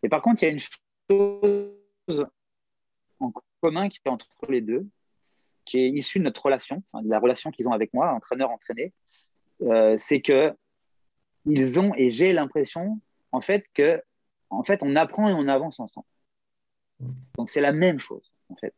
Et 0.01 0.09
par 0.09 0.21
contre, 0.21 0.41
il 0.41 0.45
y 0.47 0.49
a 0.49 0.51
une 0.51 0.59
chose 0.59 2.25
en 3.19 3.31
commun 3.61 3.87
qui 3.87 3.99
est 4.03 4.09
entre 4.09 4.27
les 4.49 4.61
deux, 4.61 4.87
qui 5.65 5.79
est 5.79 5.89
issue 5.89 6.19
de 6.19 6.23
notre 6.25 6.43
relation, 6.43 6.83
de 6.93 7.09
la 7.09 7.19
relation 7.19 7.51
qu'ils 7.51 7.69
ont 7.69 7.71
avec 7.71 7.93
moi, 7.93 8.11
entraîneur-entraîné, 8.11 8.91
euh, 9.61 9.95
c'est 9.99 10.19
que 10.19 10.53
ils 11.45 11.79
ont, 11.79 11.93
et 11.95 12.09
j'ai 12.09 12.33
l'impression, 12.33 12.99
en 13.31 13.39
fait, 13.39 13.65
que 13.73 14.01
en 14.49 14.63
fait, 14.63 14.81
on 14.83 14.95
apprend 14.95 15.29
et 15.29 15.33
on 15.33 15.47
avance 15.47 15.79
ensemble. 15.79 16.07
Donc, 17.37 17.49
c'est 17.49 17.61
la 17.61 17.73
même 17.73 17.99
chose, 17.99 18.31
en 18.49 18.55
fait. 18.55 18.73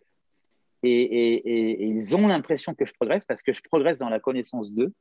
Et, 0.84 1.88
ils 1.88 2.16
ont 2.16 2.28
l'impression 2.28 2.76
que 2.76 2.86
je 2.86 2.94
progresse 2.94 3.26
parce 3.26 3.42
que 3.42 3.54
je 3.54 3.62
progresse 3.62 3.98
dans 3.98 4.10
la 4.10 4.20
connaissance 4.20 4.72
d'eux, 4.72 4.94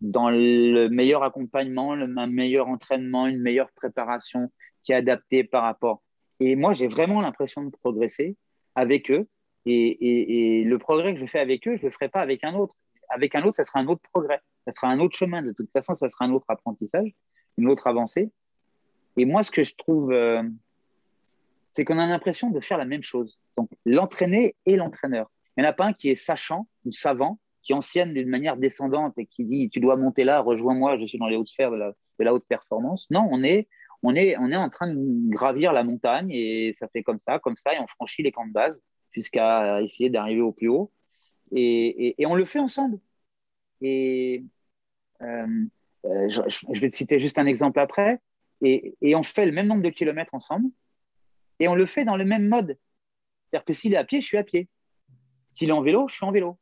dans 0.00 0.30
le 0.30 0.88
meilleur 0.88 1.22
accompagnement, 1.22 1.94
le, 1.94 2.12
un 2.16 2.26
meilleur 2.26 2.68
entraînement, 2.68 3.26
une 3.26 3.40
meilleure 3.40 3.70
préparation 3.72 4.50
qui 4.82 4.92
est 4.92 4.94
adaptée 4.94 5.44
par 5.44 5.64
rapport. 5.64 6.02
Et 6.40 6.56
moi, 6.56 6.72
j'ai 6.72 6.86
vraiment 6.86 7.20
l'impression 7.20 7.64
de 7.64 7.70
progresser 7.70 8.36
avec 8.74 9.10
eux. 9.10 9.26
Et, 9.66 10.62
le 10.64 10.78
progrès 10.78 11.12
que 11.12 11.20
je 11.20 11.26
fais 11.26 11.40
avec 11.40 11.66
eux, 11.68 11.76
je 11.76 11.82
ne 11.82 11.88
le 11.88 11.92
ferai 11.92 12.08
pas 12.08 12.20
avec 12.20 12.44
un 12.44 12.54
autre. 12.54 12.74
Avec 13.10 13.34
un 13.34 13.42
autre, 13.42 13.56
ça 13.56 13.64
sera 13.64 13.80
un 13.80 13.86
autre 13.86 14.02
progrès, 14.12 14.40
ça 14.66 14.72
sera 14.72 14.88
un 14.88 15.00
autre 15.00 15.16
chemin. 15.16 15.42
De 15.42 15.52
toute 15.52 15.70
façon, 15.72 15.94
ça 15.94 16.08
sera 16.08 16.26
un 16.26 16.32
autre 16.32 16.46
apprentissage, 16.48 17.10
une 17.56 17.68
autre 17.68 17.86
avancée. 17.86 18.30
Et 19.16 19.24
moi, 19.24 19.42
ce 19.42 19.50
que 19.50 19.62
je 19.62 19.74
trouve, 19.74 20.12
euh, 20.12 20.42
c'est 21.78 21.84
qu'on 21.84 22.00
a 22.00 22.06
l'impression 22.08 22.50
de 22.50 22.58
faire 22.58 22.76
la 22.76 22.84
même 22.84 23.04
chose. 23.04 23.38
Donc, 23.56 23.70
l'entraîner 23.86 24.56
et 24.66 24.74
l'entraîneur. 24.74 25.30
Il 25.56 25.60
n'y 25.60 25.66
en 25.68 25.70
a 25.70 25.72
pas 25.72 25.86
un 25.86 25.92
qui 25.92 26.10
est 26.10 26.16
sachant 26.16 26.66
ou 26.84 26.90
savant, 26.90 27.38
qui 27.62 27.72
enseigne 27.72 28.12
d'une 28.12 28.28
manière 28.28 28.56
descendante 28.56 29.16
et 29.16 29.26
qui 29.26 29.44
dit 29.44 29.70
tu 29.70 29.78
dois 29.78 29.94
monter 29.94 30.24
là, 30.24 30.40
rejoins-moi, 30.40 30.98
je 30.98 31.04
suis 31.04 31.18
dans 31.18 31.28
les 31.28 31.36
hautes 31.36 31.46
sphères 31.46 31.70
de 31.70 31.76
la, 31.76 31.90
de 31.90 32.24
la 32.24 32.34
haute 32.34 32.44
performance. 32.48 33.06
Non, 33.12 33.28
on 33.30 33.44
est, 33.44 33.68
on, 34.02 34.16
est, 34.16 34.36
on 34.38 34.50
est 34.50 34.56
en 34.56 34.68
train 34.70 34.92
de 34.92 34.96
gravir 35.30 35.72
la 35.72 35.84
montagne 35.84 36.32
et 36.32 36.72
ça 36.76 36.88
fait 36.88 37.04
comme 37.04 37.20
ça, 37.20 37.38
comme 37.38 37.54
ça, 37.54 37.72
et 37.72 37.78
on 37.78 37.86
franchit 37.86 38.24
les 38.24 38.32
camps 38.32 38.48
de 38.48 38.52
base 38.52 38.82
jusqu'à 39.12 39.80
essayer 39.80 40.10
d'arriver 40.10 40.40
au 40.40 40.50
plus 40.50 40.66
haut. 40.66 40.90
Et, 41.52 42.16
on 42.26 42.34
le 42.34 42.44
fait 42.44 42.58
ensemble. 42.58 42.98
Et 43.82 44.44
euh, 45.22 45.46
euh, 46.06 46.28
je, 46.28 46.42
je, 46.48 46.80
vais 46.80 46.90
te 46.90 46.96
citer 46.96 47.20
juste 47.20 47.38
un 47.38 47.46
exemple 47.46 47.78
après 47.78 48.18
et, 48.62 49.14
on 49.14 49.22
fait 49.22 49.46
le 49.46 49.52
même 49.52 49.68
nombre 49.68 49.82
de 49.82 49.90
kilomètres 49.90 50.34
ensemble 50.34 50.70
et 51.58 51.68
on 51.68 51.74
le 51.74 51.86
fait 51.86 52.04
dans 52.04 52.16
le 52.16 52.24
même 52.24 52.48
mode. 52.48 52.78
C'est-à-dire 53.46 53.64
que 53.64 53.72
s'il 53.72 53.94
est 53.94 53.96
à 53.96 54.04
pied, 54.04 54.20
je 54.20 54.26
suis 54.26 54.36
à 54.36 54.44
pied. 54.44 54.68
S'il 55.50 55.70
est 55.70 55.72
en 55.72 55.82
vélo, 55.82 56.06
je 56.08 56.14
suis 56.14 56.24
en 56.24 56.32
vélo. 56.32 56.58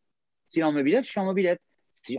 S'il 0.46 0.60
est 0.60 0.64
en 0.64 0.72
mobilette, 0.72 1.04
je 1.04 1.10
suis 1.10 1.20
en 1.20 1.24
mobilette. 1.24 1.60
Si, 1.90 2.16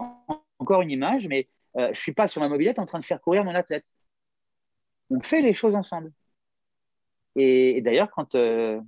encore 0.59 0.81
une 0.81 0.91
image, 0.91 1.27
mais 1.27 1.47
euh, 1.77 1.85
je 1.85 1.89
ne 1.89 1.93
suis 1.95 2.13
pas 2.13 2.27
sur 2.27 2.41
ma 2.41 2.49
mobilette 2.49 2.79
en 2.79 2.85
train 2.85 2.99
de 2.99 3.05
faire 3.05 3.21
courir 3.21 3.43
mon 3.43 3.55
athlète. 3.55 3.85
On 5.09 5.19
fait 5.19 5.41
les 5.41 5.53
choses 5.53 5.75
ensemble. 5.75 6.11
Et, 7.35 7.81
d'ailleurs, 7.81 8.09
quand, 8.11 8.35
euh, 8.35 8.81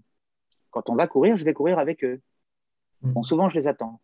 quand 0.72 0.90
on 0.90 0.96
va 0.96 1.08
courir, 1.08 1.38
je 1.38 1.46
vais 1.46 1.54
courir 1.54 1.80
avec 1.80 2.04
eux. 2.04 2.20
Mmh. 3.02 3.14
Bon, 3.14 3.24
souvent, 3.24 3.48
je 3.48 3.56
les 3.56 3.68
attends. 3.68 4.02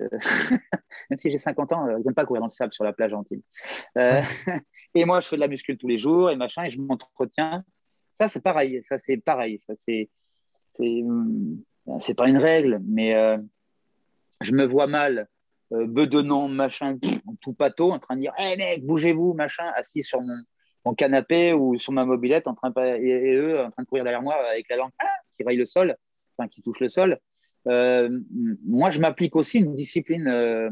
Euh, 0.00 0.08
même 1.10 1.18
si 1.18 1.30
j'ai 1.30 1.38
50 1.38 1.72
ans, 1.72 1.96
ils 1.98 2.04
n'aiment 2.04 2.14
pas 2.14 2.24
courir 2.24 2.40
dans 2.40 2.48
le 2.48 2.52
sable 2.52 2.72
sur 2.72 2.84
la 2.84 2.92
plage 2.92 3.12
Antibes. 3.12 3.42
Et 4.94 5.04
moi, 5.04 5.20
je 5.20 5.28
fais 5.28 5.36
de 5.36 5.40
la 5.40 5.48
muscule 5.48 5.78
tous 5.78 5.88
les 5.88 5.98
jours 5.98 6.30
et 6.30 6.36
machin, 6.36 6.64
et 6.64 6.70
je 6.70 6.80
m'entretiens. 6.80 7.64
Ça, 8.16 8.28
c'est 8.28 8.42
pareil. 8.42 8.82
Ça, 8.82 8.98
c'est 8.98 9.18
pareil. 9.18 9.58
Ça, 9.58 9.74
c'est, 9.76 10.08
c'est, 10.74 11.04
c'est 12.00 12.14
pas 12.14 12.28
une 12.28 12.38
règle, 12.38 12.80
mais 12.86 13.14
euh, 13.14 13.38
je 14.40 14.52
me 14.52 14.64
vois 14.64 14.86
mal, 14.86 15.28
euh, 15.72 15.86
bedonnant, 15.86 16.48
machin, 16.48 16.98
tout 17.42 17.52
pâteau, 17.52 17.92
en 17.92 17.98
train 17.98 18.16
de 18.16 18.22
dire, 18.22 18.32
hé 18.38 18.52
hey, 18.52 18.56
mec, 18.56 18.86
bougez-vous, 18.86 19.34
machin, 19.34 19.70
assis 19.76 20.02
sur 20.02 20.20
mon, 20.20 20.94
canapé 20.94 21.52
ou 21.52 21.78
sur 21.78 21.92
ma 21.92 22.04
mobilette, 22.04 22.46
en 22.46 22.54
train 22.54 22.72
et, 22.96 23.34
eux, 23.34 23.60
en 23.60 23.70
train 23.70 23.82
de 23.82 23.88
courir 23.88 24.04
derrière 24.04 24.22
moi 24.22 24.36
avec 24.50 24.68
la 24.70 24.76
langue 24.76 24.92
ah, 25.00 25.06
qui 25.32 25.42
raille 25.42 25.56
le 25.56 25.66
sol, 25.66 25.96
enfin, 26.38 26.48
qui 26.48 26.62
touche 26.62 26.80
le 26.80 26.88
sol. 26.88 27.18
Euh, 27.66 28.20
moi, 28.64 28.90
je 28.90 29.00
m'applique 29.00 29.36
aussi 29.36 29.58
une 29.58 29.74
discipline 29.74 30.28
euh, 30.28 30.70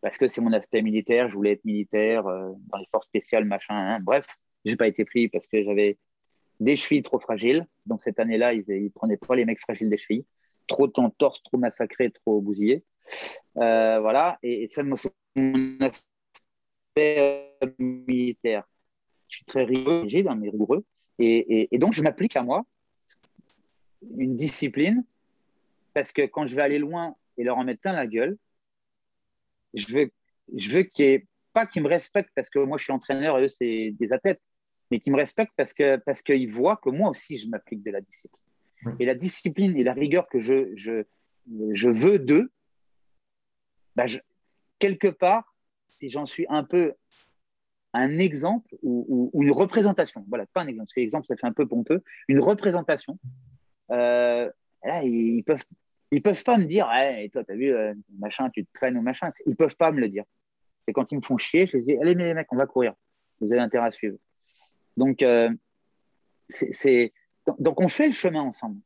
parce 0.00 0.18
que 0.18 0.26
c'est 0.26 0.40
mon 0.40 0.52
aspect 0.52 0.82
militaire. 0.82 1.28
Je 1.28 1.34
voulais 1.34 1.52
être 1.52 1.64
militaire 1.64 2.26
euh, 2.26 2.50
dans 2.70 2.78
les 2.78 2.86
forces 2.90 3.06
spéciales, 3.06 3.44
machin. 3.44 3.74
Hein. 3.74 4.00
Bref, 4.00 4.26
j'ai 4.64 4.76
pas 4.76 4.86
été 4.86 5.04
pris 5.04 5.28
parce 5.28 5.46
que 5.46 5.62
j'avais 5.62 5.98
des 6.62 6.76
chevilles 6.76 7.02
trop 7.02 7.18
fragiles. 7.18 7.66
Donc 7.86 8.02
cette 8.02 8.18
année-là, 8.18 8.54
ils, 8.54 8.64
ils 8.68 8.90
prenaient 8.90 9.16
pas 9.16 9.36
les 9.36 9.44
mecs 9.44 9.60
fragiles 9.60 9.90
des 9.90 9.96
chevilles. 9.96 10.24
Trop 10.66 10.86
de 10.86 10.92
torse, 11.18 11.42
trop 11.42 11.58
massacré, 11.58 12.10
trop 12.10 12.40
bousillé. 12.40 12.84
Euh, 13.56 14.00
voilà. 14.00 14.38
Et, 14.42 14.68
ça, 14.68 14.82
c'est 14.96 15.12
mon 15.36 15.78
aspect 15.80 17.50
euh, 17.64 17.70
militaire. 17.78 18.64
Je 19.28 19.36
suis 19.36 19.44
très 19.44 19.64
rigide, 19.64 20.28
hein, 20.28 20.36
mais 20.36 20.50
rigoureux. 20.50 20.84
Et, 21.18 21.68
et 21.74 21.78
donc, 21.78 21.94
je 21.94 22.02
m'applique 22.02 22.36
à 22.36 22.42
moi 22.42 22.64
une 24.16 24.36
discipline 24.36 25.04
parce 25.94 26.12
que 26.12 26.22
quand 26.22 26.46
je 26.46 26.54
vais 26.54 26.62
aller 26.62 26.78
loin 26.78 27.14
et 27.36 27.44
leur 27.44 27.58
en 27.58 27.64
mettre 27.64 27.80
plein 27.80 27.92
la 27.92 28.06
gueule, 28.06 28.36
je 29.74 29.86
veux, 29.92 30.10
je 30.54 30.70
veux 30.70 30.82
qu'il 30.82 31.04
ait, 31.04 31.26
pas 31.52 31.66
qu'ils 31.66 31.82
me 31.82 31.88
respectent 31.88 32.32
parce 32.34 32.50
que 32.50 32.58
moi 32.58 32.78
je 32.78 32.84
suis 32.84 32.92
entraîneur 32.92 33.38
et 33.38 33.44
eux 33.44 33.48
c'est 33.48 33.94
des 33.98 34.12
athlètes, 34.12 34.40
mais 34.92 35.00
qu'ils 35.00 35.12
me 35.12 35.16
respectent 35.16 35.54
parce 35.56 35.72
que 35.72 35.96
parce 35.96 36.20
qu'ils 36.20 36.50
voient 36.50 36.76
que 36.76 36.90
moi 36.90 37.08
aussi 37.08 37.38
je 37.38 37.48
m'applique 37.48 37.82
de 37.82 37.90
la 37.90 38.02
discipline. 38.02 38.38
Et 39.00 39.06
la 39.06 39.14
discipline 39.14 39.74
et 39.78 39.84
la 39.84 39.94
rigueur 39.94 40.28
que 40.28 40.38
je, 40.38 40.70
je, 40.74 41.04
je 41.72 41.88
veux 41.88 42.18
d'eux, 42.18 42.52
bah 43.96 44.04
quelque 44.78 45.08
part, 45.08 45.54
si 45.98 46.10
j'en 46.10 46.26
suis 46.26 46.44
un 46.50 46.62
peu 46.62 46.92
un 47.94 48.18
exemple 48.18 48.76
ou, 48.82 49.30
une 49.40 49.50
représentation, 49.50 50.26
voilà, 50.28 50.44
pas 50.46 50.60
un 50.60 50.66
exemple, 50.66 50.84
parce 50.84 50.94
que 50.94 51.00
l'exemple 51.00 51.26
ça 51.26 51.36
fait 51.36 51.46
un 51.46 51.52
peu 51.52 51.66
pompeux, 51.66 52.02
une 52.28 52.40
représentation, 52.40 53.18
euh, 53.92 54.50
là 54.84 55.02
ils 55.04 55.42
peuvent 55.42 55.64
ils 56.10 56.20
peuvent 56.20 56.44
pas 56.44 56.58
me 56.58 56.64
dire, 56.64 56.86
hey, 56.92 57.30
toi, 57.30 57.42
t'as 57.42 57.54
vu, 57.54 57.72
euh, 57.72 57.94
machin, 58.18 58.50
tu 58.50 58.66
te 58.66 58.72
traînes 58.74 58.98
ou 58.98 59.00
machin. 59.00 59.32
Ils 59.46 59.56
peuvent 59.56 59.76
pas 59.76 59.90
me 59.92 59.98
le 59.98 60.10
dire. 60.10 60.24
Et 60.86 60.92
quand 60.92 61.10
ils 61.10 61.16
me 61.16 61.22
font 61.22 61.38
chier, 61.38 61.66
je 61.66 61.78
les 61.78 61.82
dis, 61.84 61.96
allez, 61.96 62.14
mais 62.14 62.24
les 62.24 62.34
mecs, 62.34 62.52
on 62.52 62.56
va 62.56 62.66
courir. 62.66 62.92
Vous 63.40 63.50
avez 63.50 63.62
intérêt 63.62 63.86
à 63.86 63.90
suivre. 63.90 64.18
Donc, 64.96 65.22
euh, 65.22 65.50
c'est, 66.48 67.12
donc, 67.58 67.80
on 67.80 67.88
fait 67.88 68.08
le 68.08 68.12
chemin 68.12 68.42
ensemble. 68.42 68.80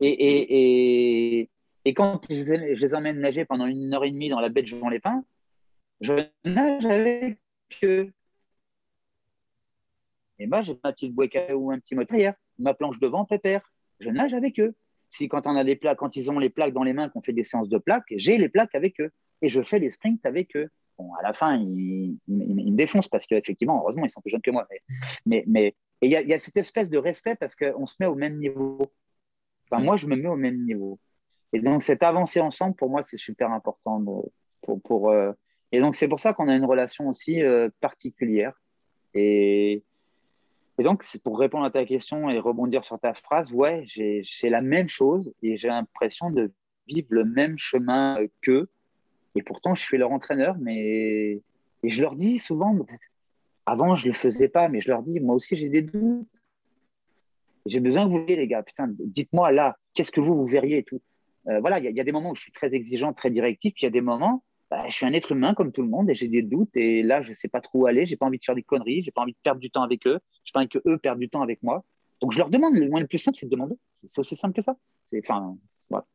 Et, 0.00 1.48
quand 1.94 2.22
je 2.30 2.54
les, 2.54 2.94
emmène 2.94 3.20
nager 3.20 3.44
pendant 3.44 3.66
une 3.66 3.92
heure 3.92 4.04
et 4.04 4.10
demie 4.10 4.30
dans 4.30 4.40
la 4.40 4.48
baie 4.48 4.62
de 4.62 4.66
Jean-Lépin, 4.68 5.24
je 6.00 6.26
nage 6.44 6.86
avec 6.86 7.38
eux. 7.82 8.10
Et 10.38 10.46
moi, 10.46 10.62
j'ai 10.62 10.78
ma 10.82 10.92
petite 10.92 11.14
bouée 11.14 11.30
ou 11.52 11.70
un 11.70 11.78
petit 11.78 11.94
moteur, 11.94 12.34
ma 12.58 12.74
planche 12.74 12.98
devant, 12.98 13.24
pépère. 13.24 13.72
Je 14.00 14.10
nage 14.10 14.34
avec 14.34 14.58
eux 14.58 14.74
si 15.14 15.28
quand 15.28 15.46
on 15.46 15.56
a 15.56 15.64
des 15.64 15.76
plaques, 15.76 15.98
quand 15.98 16.16
ils 16.16 16.30
ont 16.30 16.38
les 16.38 16.50
plaques 16.50 16.72
dans 16.72 16.82
les 16.82 16.92
mains, 16.92 17.08
qu'on 17.08 17.22
fait 17.22 17.32
des 17.32 17.44
séances 17.44 17.68
de 17.68 17.78
plaques, 17.78 18.12
j'ai 18.16 18.36
les 18.36 18.48
plaques 18.48 18.74
avec 18.74 19.00
eux 19.00 19.10
et 19.42 19.48
je 19.48 19.62
fais 19.62 19.78
les 19.78 19.90
sprints 19.90 20.24
avec 20.26 20.56
eux. 20.56 20.68
Bon, 20.98 21.12
à 21.14 21.22
la 21.22 21.32
fin, 21.32 21.56
ils, 21.56 22.16
me 22.28 22.76
défoncent 22.76 23.08
parce 23.08 23.26
qu'effectivement, 23.26 23.80
heureusement, 23.80 24.04
ils 24.04 24.10
sont 24.10 24.20
plus 24.20 24.30
jeunes 24.30 24.42
que 24.42 24.50
moi. 24.50 24.66
Mais, 25.26 25.44
mais, 25.46 25.74
il 26.02 26.10
y, 26.10 26.34
a 26.34 26.38
cette 26.38 26.56
espèce 26.56 26.90
de 26.90 26.98
respect 26.98 27.34
parce 27.34 27.56
qu'on 27.56 27.86
se 27.86 27.94
met 27.98 28.06
au 28.06 28.14
même 28.14 28.36
niveau. 28.36 28.78
Enfin, 29.70 29.82
moi, 29.82 29.96
je 29.96 30.06
me 30.06 30.16
mets 30.16 30.28
au 30.28 30.36
même 30.36 30.62
niveau. 30.64 30.98
Et 31.52 31.60
donc, 31.60 31.82
cette 31.82 32.02
avancée 32.02 32.40
ensemble, 32.40 32.76
pour 32.76 32.90
moi, 32.90 33.02
c'est 33.02 33.16
super 33.16 33.50
important. 33.50 34.04
pour, 34.60 34.82
pour 34.82 35.10
euh, 35.10 35.32
et 35.72 35.80
donc, 35.80 35.96
c'est 35.96 36.08
pour 36.08 36.20
ça 36.20 36.32
qu'on 36.32 36.48
a 36.48 36.54
une 36.54 36.64
relation 36.64 37.08
aussi 37.08 37.42
euh, 37.42 37.68
particulière. 37.80 38.52
Et, 39.14 39.82
et 40.78 40.82
donc, 40.82 41.04
pour 41.22 41.38
répondre 41.38 41.64
à 41.64 41.70
ta 41.70 41.84
question 41.84 42.28
et 42.28 42.38
rebondir 42.38 42.84
sur 42.84 42.98
ta 42.98 43.14
phrase, 43.14 43.52
ouais, 43.52 43.82
j'ai 43.86 44.50
la 44.50 44.60
même 44.60 44.88
chose 44.88 45.32
et 45.42 45.56
j'ai 45.56 45.68
l'impression 45.68 46.30
de 46.30 46.52
vivre 46.86 47.08
le 47.10 47.24
même 47.24 47.58
chemin 47.58 48.18
qu'eux. 48.42 48.68
Et 49.34 49.42
pourtant, 49.42 49.74
je 49.74 49.82
suis 49.82 49.98
leur 49.98 50.12
entraîneur, 50.12 50.56
mais 50.60 51.40
et 51.82 51.90
je 51.90 52.00
leur 52.00 52.16
dis 52.16 52.38
souvent, 52.38 52.74
avant, 53.66 53.94
je 53.94 54.06
ne 54.06 54.12
le 54.12 54.18
faisais 54.18 54.48
pas, 54.48 54.68
mais 54.68 54.80
je 54.80 54.88
leur 54.88 55.02
dis, 55.02 55.20
moi 55.20 55.34
aussi, 55.34 55.56
j'ai 55.56 55.68
des 55.68 55.82
doutes. 55.82 56.26
J'ai 57.66 57.80
besoin 57.80 58.04
que 58.04 58.10
vous 58.10 58.20
voyez, 58.20 58.36
les 58.36 58.46
gars. 58.46 58.62
Putain, 58.62 58.88
dites-moi 58.90 59.52
là, 59.52 59.76
qu'est-ce 59.94 60.12
que 60.12 60.20
vous, 60.20 60.34
vous 60.34 60.46
verriez 60.46 60.78
et 60.78 60.82
tout. 60.82 61.00
Euh, 61.48 61.60
voilà, 61.60 61.78
il 61.78 61.94
y, 61.94 62.00
a 62.00 62.04
des 62.04 62.12
moments 62.12 62.30
où 62.30 62.36
je 62.36 62.42
suis 62.42 62.52
très 62.52 62.74
exigeant, 62.74 63.12
très 63.12 63.30
directif, 63.30 63.74
il 63.80 63.84
y 63.84 63.88
a 63.88 63.90
des 63.90 64.00
moments 64.00 64.42
bah, 64.70 64.82
je 64.88 64.94
suis 64.94 65.06
un 65.06 65.12
être 65.12 65.32
humain 65.32 65.54
comme 65.54 65.72
tout 65.72 65.82
le 65.82 65.88
monde 65.88 66.08
et 66.10 66.14
j'ai 66.14 66.26
des 66.26 66.42
doutes 66.42 66.74
et 66.74 67.02
là 67.02 67.22
je 67.22 67.32
sais 67.32 67.48
pas 67.48 67.60
trop 67.60 67.80
où 67.80 67.86
aller, 67.86 68.06
j'ai 68.06 68.16
pas 68.16 68.26
envie 68.26 68.38
de 68.38 68.44
faire 68.44 68.54
des 68.54 68.62
conneries, 68.62 69.02
j'ai 69.02 69.10
pas 69.10 69.20
envie 69.20 69.32
de 69.32 69.38
perdre 69.42 69.60
du 69.60 69.70
temps 69.70 69.82
avec 69.82 70.06
eux, 70.06 70.18
j'ai 70.44 70.52
pas 70.52 70.60
envie 70.60 70.68
que 70.68 70.78
eux 70.86 70.98
perdent 70.98 71.18
du 71.18 71.28
temps 71.28 71.42
avec 71.42 71.62
moi. 71.62 71.84
Donc 72.20 72.32
je 72.32 72.38
leur 72.38 72.48
demande, 72.48 72.74
le 72.74 72.88
moyen 72.88 73.02
le 73.02 73.08
plus 73.08 73.18
simple 73.18 73.36
c'est 73.36 73.46
de 73.46 73.50
demander. 73.50 73.76
C'est 74.04 74.20
aussi 74.20 74.36
simple 74.36 74.54
que 74.54 74.62
ça. 74.62 74.76
Enfin, 75.18 75.56
voilà. 75.90 76.06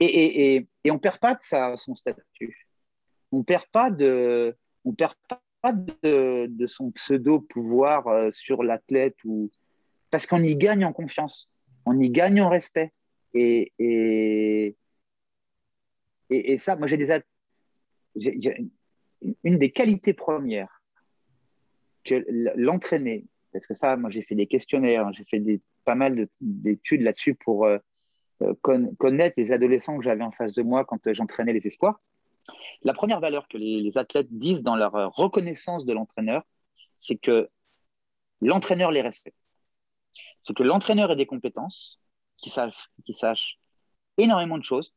Et, 0.00 0.66
on 0.90 0.98
perd 0.98 1.18
pas 1.18 1.34
de 1.34 1.76
son 1.76 1.94
statut. 1.94 2.68
On 3.32 3.38
on 3.38 3.44
perd 3.44 3.64
pas 3.66 3.90
de, 5.72 6.66
son 6.66 6.90
pseudo 6.92 7.40
pouvoir 7.40 8.06
euh, 8.08 8.30
sur 8.30 8.62
l'athlète 8.62 9.16
ou 9.24 9.50
parce 10.10 10.26
qu'on 10.26 10.42
y 10.42 10.56
gagne 10.56 10.84
en 10.84 10.92
confiance, 10.92 11.50
on 11.84 11.98
y 12.00 12.10
gagne 12.10 12.40
en 12.40 12.48
respect. 12.48 12.92
Et, 13.34 13.72
et, 16.30 16.58
ça, 16.58 16.76
moi 16.76 16.86
j'ai 16.86 16.96
des, 16.96 17.12
une 19.44 19.58
des 19.58 19.70
qualités 19.70 20.14
premières 20.14 20.80
que 22.04 22.24
l'entraîner, 22.56 23.26
parce 23.52 23.66
que 23.66 23.74
ça, 23.74 23.96
moi 23.96 24.10
j'ai 24.10 24.22
fait 24.22 24.34
des 24.34 24.46
questionnaires, 24.46 25.12
j'ai 25.12 25.24
fait 25.24 25.42
pas 25.84 25.94
mal 25.94 26.28
d'études 26.40 27.02
là-dessus 27.02 27.34
pour 27.34 27.66
euh, 27.66 27.78
euh, 28.42 28.54
connaître 28.98 29.34
les 29.38 29.52
adolescents 29.52 29.96
que 29.96 30.04
j'avais 30.04 30.24
en 30.24 30.30
face 30.30 30.54
de 30.54 30.62
moi 30.62 30.84
quand 30.84 31.12
j'entraînais 31.12 31.52
les 31.52 31.66
espoirs. 31.66 32.00
La 32.82 32.94
première 32.94 33.20
valeur 33.20 33.48
que 33.48 33.56
les, 33.56 33.98
athlètes 33.98 34.28
disent 34.30 34.62
dans 34.62 34.76
leur 34.76 34.92
reconnaissance 35.14 35.84
de 35.84 35.92
l'entraîneur, 35.92 36.42
c'est 36.98 37.16
que 37.16 37.46
l'entraîneur 38.40 38.90
les 38.90 39.02
respecte. 39.02 39.38
C'est 40.40 40.54
que 40.54 40.62
l'entraîneur 40.62 41.10
ait 41.10 41.16
des 41.16 41.26
compétences, 41.26 42.00
qu'il 42.36 42.52
sache, 42.52 42.90
sache 43.10 43.58
énormément 44.18 44.58
de 44.58 44.64
choses, 44.64 44.94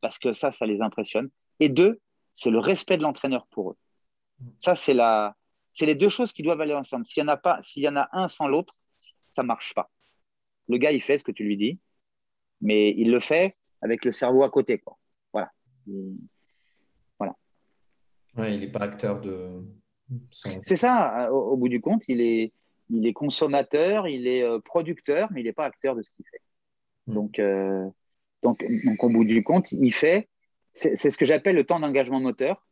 parce 0.00 0.18
que 0.18 0.32
ça, 0.32 0.50
ça 0.50 0.66
les 0.66 0.82
impressionne. 0.82 1.30
Et 1.60 1.68
deux, 1.68 2.00
c'est 2.32 2.50
le 2.50 2.58
respect 2.58 2.98
de 2.98 3.02
l'entraîneur 3.02 3.46
pour 3.46 3.70
eux. 3.70 3.76
Ça, 4.58 4.74
c'est 4.74 4.94
la, 4.94 5.36
c'est 5.74 5.86
les 5.86 5.94
deux 5.94 6.08
choses 6.08 6.32
qui 6.32 6.42
doivent 6.42 6.60
aller 6.60 6.74
ensemble. 6.74 7.06
S'il 7.06 7.22
y 7.22 7.24
en 7.24 7.28
a 7.28 7.36
pas, 7.36 7.60
s'il 7.62 7.82
y 7.82 7.88
en 7.88 7.96
a 7.96 8.08
un 8.12 8.28
sans 8.28 8.48
l'autre, 8.48 8.74
ça 9.30 9.42
marche 9.42 9.74
pas. 9.74 9.90
Le 10.68 10.78
gars, 10.78 10.92
il 10.92 11.00
fait 11.00 11.18
ce 11.18 11.24
que 11.24 11.32
tu 11.32 11.44
lui 11.44 11.56
dis, 11.56 11.78
mais 12.62 12.94
il 12.96 13.10
le 13.10 13.20
fait 13.20 13.56
avec 13.82 14.04
le 14.04 14.12
cerveau 14.12 14.42
à 14.42 14.50
côté, 14.50 14.78
quoi. 14.78 14.96
Voilà. 15.32 15.50
voilà. 17.18 17.34
il 18.48 18.60
n'est 18.60 18.70
pas 18.70 18.80
acteur 18.80 19.20
de. 19.20 19.62
C'est 20.30 20.76
ça. 20.76 21.30
Au, 21.32 21.56
bout 21.56 21.68
du 21.68 21.80
compte, 21.80 22.04
il 22.08 22.20
est, 22.20 22.52
il 22.90 23.06
est 23.06 23.12
consommateur, 23.12 24.08
il 24.08 24.26
est 24.26 24.42
euh, 24.42 24.58
producteur, 24.58 25.28
mais 25.32 25.40
il 25.40 25.44
n'est 25.44 25.52
pas 25.52 25.64
acteur 25.64 25.94
de 25.94 26.02
ce 26.02 26.10
qu'il 26.10 26.24
fait. 26.30 26.40
Hmm. 27.06 27.14
Donc, 27.14 27.38
euh, 27.38 27.88
donc, 28.42 28.64
donc, 28.84 29.04
au 29.04 29.08
bout 29.08 29.24
du 29.24 29.42
compte, 29.42 29.72
il 29.72 29.92
fait. 29.92 30.28
C'est 30.74 30.96
ce 30.96 31.18
que 31.18 31.26
j'appelle 31.26 31.56
le 31.56 31.64
temps 31.64 31.80
d'engagement 31.80 32.18
moteur 32.18 32.64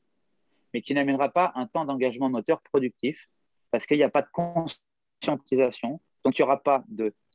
mais 0.72 0.82
qui 0.82 0.94
n'amènera 0.94 1.28
pas 1.30 1.52
un 1.54 1.66
temps 1.66 1.84
d'engagement 1.84 2.30
moteur 2.30 2.60
productif 2.62 3.28
parce 3.70 3.86
qu'il 3.86 3.96
n'y 3.96 4.02
a 4.02 4.10
pas 4.10 4.22
de 4.22 4.28
conscientisation, 4.32 6.00
donc 6.24 6.38
il 6.38 6.42
n'y 6.42 6.44
aura 6.44 6.62
pas 6.62 6.84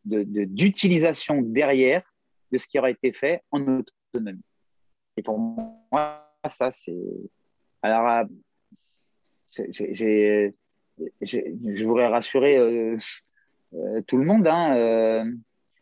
d'utilisation 0.04 1.42
de, 1.42 1.48
derrière 1.48 2.04
de 2.52 2.58
ce 2.58 2.68
qui 2.68 2.80
aura 2.80 2.90
été 2.90 3.12
fait 3.12 3.44
en 3.52 3.84
autonomie. 4.14 4.44
Et 5.18 5.24
pour 5.24 5.38
moi, 5.38 6.30
ça, 6.48 6.72
c'est. 6.72 6.96
Alors, 7.82 8.26
je 9.52 10.52
voudrais 11.86 12.08
rassurer 12.08 12.58
euh, 12.58 12.98
euh, 13.74 14.02
tout 14.08 14.18
le 14.18 14.26
monde. 14.26 14.48
Hein, 14.48 14.76
euh, 14.76 15.32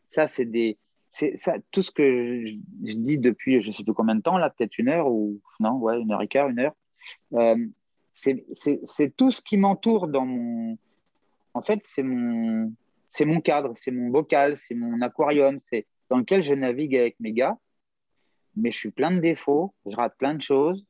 ça, 0.08 0.28
c'est 0.28 0.46
des. 0.46 0.78
Ça, 1.10 1.56
tout 1.70 1.84
ce 1.84 1.92
que 1.92 2.44
je, 2.44 2.96
dis 2.96 3.20
depuis 3.20 3.62
je 3.62 3.68
ne 3.70 3.74
sais 3.74 3.84
plus 3.84 3.94
combien 3.94 4.16
de 4.16 4.22
temps, 4.22 4.40
là, 4.40 4.50
peut-être 4.50 4.80
une 4.80 4.90
heure 4.90 5.08
ou 5.08 5.40
non, 5.60 5.78
ouais, 5.78 6.00
une 6.00 6.12
heure 6.12 6.24
et 6.24 6.28
quart, 6.28 6.50
une 6.50 6.58
heure, 6.58 6.76
euh, 7.34 7.68
c'est 8.12 9.16
tout 9.16 9.30
ce 9.30 9.42
qui 9.42 9.58
m'entoure 9.58 10.08
dans 10.08 10.26
mon. 10.26 10.76
En 11.54 11.62
fait, 11.62 11.82
c'est 11.84 12.02
mon, 12.02 12.74
mon 13.26 13.42
cadre, 13.42 13.74
c'est 13.76 13.92
mon 13.92 14.10
bocal, 14.10 14.58
c'est 14.58 14.74
mon 14.74 15.02
aquarium, 15.02 15.60
c'est 15.60 15.86
dans 16.14 16.20
lequel 16.20 16.44
je 16.44 16.54
navigue 16.54 16.96
avec 16.96 17.20
mes 17.20 17.32
gars. 17.32 17.58
Mais 18.56 18.70
je 18.70 18.78
suis 18.78 18.92
plein 18.92 19.10
de 19.10 19.20
défauts, 19.20 19.74
je 19.88 19.96
rate 19.96 20.16
plein 20.20 20.36
de 20.36 20.44
choses, 20.44 20.86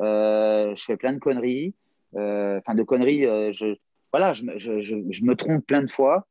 euh, 0.00 0.76
je 0.76 0.84
fais 0.84 0.98
plein 0.98 1.14
de 1.14 1.18
conneries. 1.18 1.74
Euh, 2.14 2.58
enfin, 2.58 2.74
de 2.74 2.82
conneries, 2.82 3.22
je, 3.54 3.78
voilà, 4.12 4.34
je, 4.34 4.44
je, 4.58 4.80
je, 4.80 5.24
me 5.24 5.34
trompe 5.34 5.66
plein 5.66 5.80
de 5.80 5.90
fois, 5.90 6.26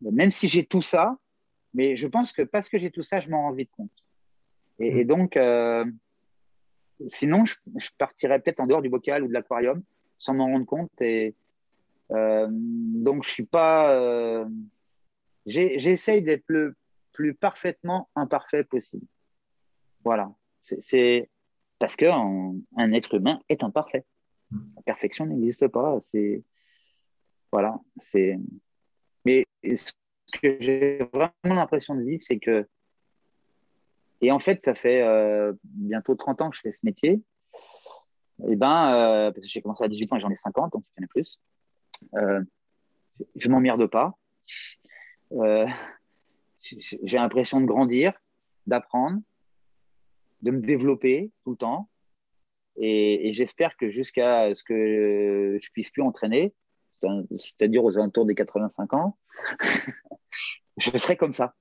même 0.00 0.32
si 0.32 0.48
j'ai 0.48 0.64
tout 0.64 0.82
ça. 0.82 1.16
Mais 1.74 1.94
je 1.94 2.08
pense 2.08 2.32
que 2.32 2.42
parce 2.42 2.68
que 2.68 2.76
j'ai 2.76 2.90
tout 2.90 3.04
ça, 3.04 3.20
je 3.20 3.30
m'en 3.30 3.42
rends 3.42 3.52
vite 3.52 3.70
compte. 3.70 3.92
Et, 4.80 5.02
et 5.02 5.04
donc, 5.04 5.38
sinon, 7.06 7.44
je, 7.44 7.54
partirais 7.98 8.40
peut-être 8.40 8.58
en 8.58 8.66
dehors 8.66 8.82
du 8.82 8.88
bocal 8.88 9.22
ou 9.22 9.28
de 9.28 9.32
l'aquarium 9.32 9.80
sans 10.18 10.34
m'en 10.34 10.46
rendre 10.46 10.66
compte. 10.66 10.90
Et 11.00 11.36
euh, 12.10 12.48
donc, 12.50 13.22
je 13.22 13.30
suis 13.30 13.46
pas. 13.46 13.92
Euh, 13.92 14.44
j'essaye 15.46 16.22
d'être 16.22 16.46
le 16.48 16.74
plus 17.16 17.34
parfaitement 17.34 18.10
imparfait 18.14 18.62
possible. 18.62 19.06
Voilà. 20.04 20.30
C'est 20.60 21.30
parce 21.78 21.96
qu'un 21.96 22.54
un 22.76 22.92
être 22.92 23.14
humain 23.14 23.40
est 23.48 23.64
imparfait. 23.64 24.04
La 24.50 24.82
perfection 24.82 25.24
n'existe 25.24 25.66
pas. 25.68 25.98
C'est 26.12 26.44
voilà. 27.50 27.80
C'est. 27.96 28.38
Mais 29.24 29.46
ce 29.64 29.92
que 30.42 30.56
j'ai 30.60 30.98
vraiment 31.12 31.32
l'impression 31.44 31.94
de 31.94 32.02
vivre, 32.02 32.22
c'est 32.22 32.38
que 32.38 32.68
et 34.20 34.30
en 34.30 34.38
fait, 34.38 34.64
ça 34.64 34.74
fait 34.74 35.02
euh, 35.02 35.52
bientôt 35.64 36.14
30 36.14 36.42
ans 36.42 36.50
que 36.50 36.56
je 36.56 36.62
fais 36.62 36.72
ce 36.72 36.80
métier. 36.82 37.12
Et 37.12 38.50
eh 38.50 38.56
ben, 38.56 38.92
euh, 38.94 39.30
parce 39.30 39.44
que 39.44 39.50
j'ai 39.50 39.62
commencé 39.62 39.82
à 39.82 39.88
18 39.88 40.12
ans 40.12 40.16
et 40.16 40.20
j'en 40.20 40.30
ai 40.30 40.34
50, 40.34 40.72
donc 40.72 40.84
ça 40.84 40.92
fait 40.98 41.06
plus. 41.06 41.40
Euh, 42.14 42.42
je 43.34 43.48
m'emmerde 43.48 43.86
pas. 43.86 44.18
J'ai 47.02 47.16
l'impression 47.18 47.60
de 47.60 47.66
grandir, 47.66 48.12
d'apprendre, 48.66 49.20
de 50.42 50.50
me 50.50 50.60
développer 50.60 51.32
tout 51.44 51.52
le 51.52 51.56
temps. 51.56 51.88
Et, 52.76 53.32
j'espère 53.32 53.76
que 53.76 53.88
jusqu'à 53.88 54.54
ce 54.54 54.62
que 54.62 55.58
je 55.60 55.70
puisse 55.70 55.90
plus 55.90 56.02
entraîner, 56.02 56.54
c'est-à-dire 57.36 57.84
aux 57.84 57.98
alentours 57.98 58.26
des 58.26 58.34
85 58.34 58.94
ans, 58.94 59.16
je 60.76 60.96
serai 60.98 61.16
comme 61.16 61.32
ça. 61.32 61.54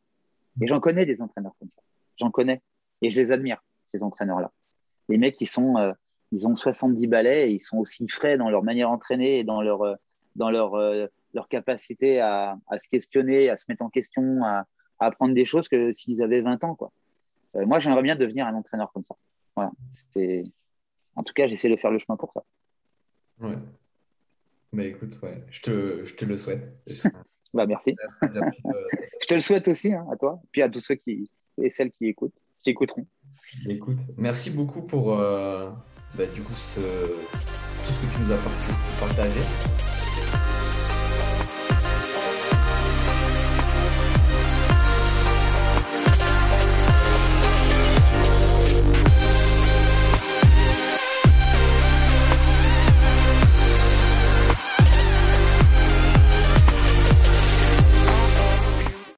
Et 0.61 0.68
j'en 0.68 0.80
connais 0.80 1.06
des 1.06 1.22
entraîneurs 1.22 1.56
comme 1.60 1.69
ça 1.76 1.82
j'en 2.18 2.32
connais 2.32 2.61
et 3.02 3.10
je 3.10 3.15
les 3.15 3.32
admire, 3.32 3.64
ces 3.86 4.03
entraîneurs-là. 4.03 4.52
Les 5.10 5.18
mecs, 5.18 5.40
ils, 5.41 5.48
sont, 5.48 5.77
euh, 5.77 5.94
ils 6.32 6.48
ont 6.48 6.56
70 6.56 7.07
balais 7.07 7.53
ils 7.53 7.60
sont 7.60 7.77
aussi 7.77 8.07
frais 8.07 8.38
dans 8.38 8.49
leur 8.49 8.64
manière 8.64 8.90
d'entraîner 8.90 9.40
et 9.40 9.44
dans 9.44 9.61
leur, 9.61 9.84
euh, 9.84 9.95
dans 10.36 10.49
leur, 10.49 10.76
euh, 10.76 11.07
leur 11.34 11.48
capacité 11.48 12.19
à, 12.19 12.57
à, 12.68 12.80
se 12.80 12.88
questionner, 12.90 13.49
à 13.49 13.57
se 13.57 13.65
mettre 13.68 13.84
en 13.84 13.90
question, 13.90 14.44
à, 14.44 14.65
à 14.99 15.07
apprendre 15.07 15.34
des 15.34 15.45
choses 15.45 15.67
que 15.67 15.91
s'ils 15.93 16.22
avaient 16.22 16.41
20 16.41 16.63
ans. 16.63 16.76
Quoi. 16.76 16.91
moi, 17.53 17.80
j'aimerais 17.80 18.03
bien 18.03 18.15
devenir 18.15 18.47
un 18.47 18.55
entraîneur 18.55 18.91
comme 18.93 19.03
ça. 19.07 19.15
Voilà. 19.55 19.72
En 21.15 21.23
tout 21.23 21.34
cas, 21.34 21.47
j'essaie 21.47 21.69
de 21.69 21.76
faire 21.76 21.91
le 21.91 21.99
chemin 21.99 22.17
pour 22.17 22.34
ça. 22.34 22.43
Ouais. 23.39 23.55
Mais 24.72 24.89
écoute, 24.89 25.17
ouais, 25.23 25.41
je, 25.49 25.61
te, 25.61 26.05
je 26.05 26.13
te 26.15 26.26
le 26.26 26.38
souhaite. 26.38 26.77
bah, 27.53 27.65
merci. 27.65 27.95
je 28.22 29.27
te 29.27 29.34
le 29.34 29.39
souhaite 29.39 29.67
aussi, 29.67 29.93
hein, 29.93 30.05
à 30.11 30.17
toi, 30.17 30.41
puis 30.51 30.61
à 30.61 30.69
tous 30.69 30.81
ceux 30.81 30.95
qui, 30.95 31.30
et 31.61 31.69
celles 31.69 31.91
qui 31.91 32.07
écoutent, 32.07 32.35
qui 32.61 32.72
écouteront. 32.72 33.05
Écoute, 33.67 33.99
merci 34.17 34.49
beaucoup 34.49 34.81
pour 34.81 35.17
euh, 35.17 35.69
bah, 36.15 36.26
du 36.26 36.41
coup 36.41 36.55
ce, 36.55 36.81
tout 36.81 37.93
ce 37.93 38.01
que 38.01 38.15
tu 38.15 38.22
nous 38.23 38.31
as 38.34 38.38
partagé. 38.99 39.39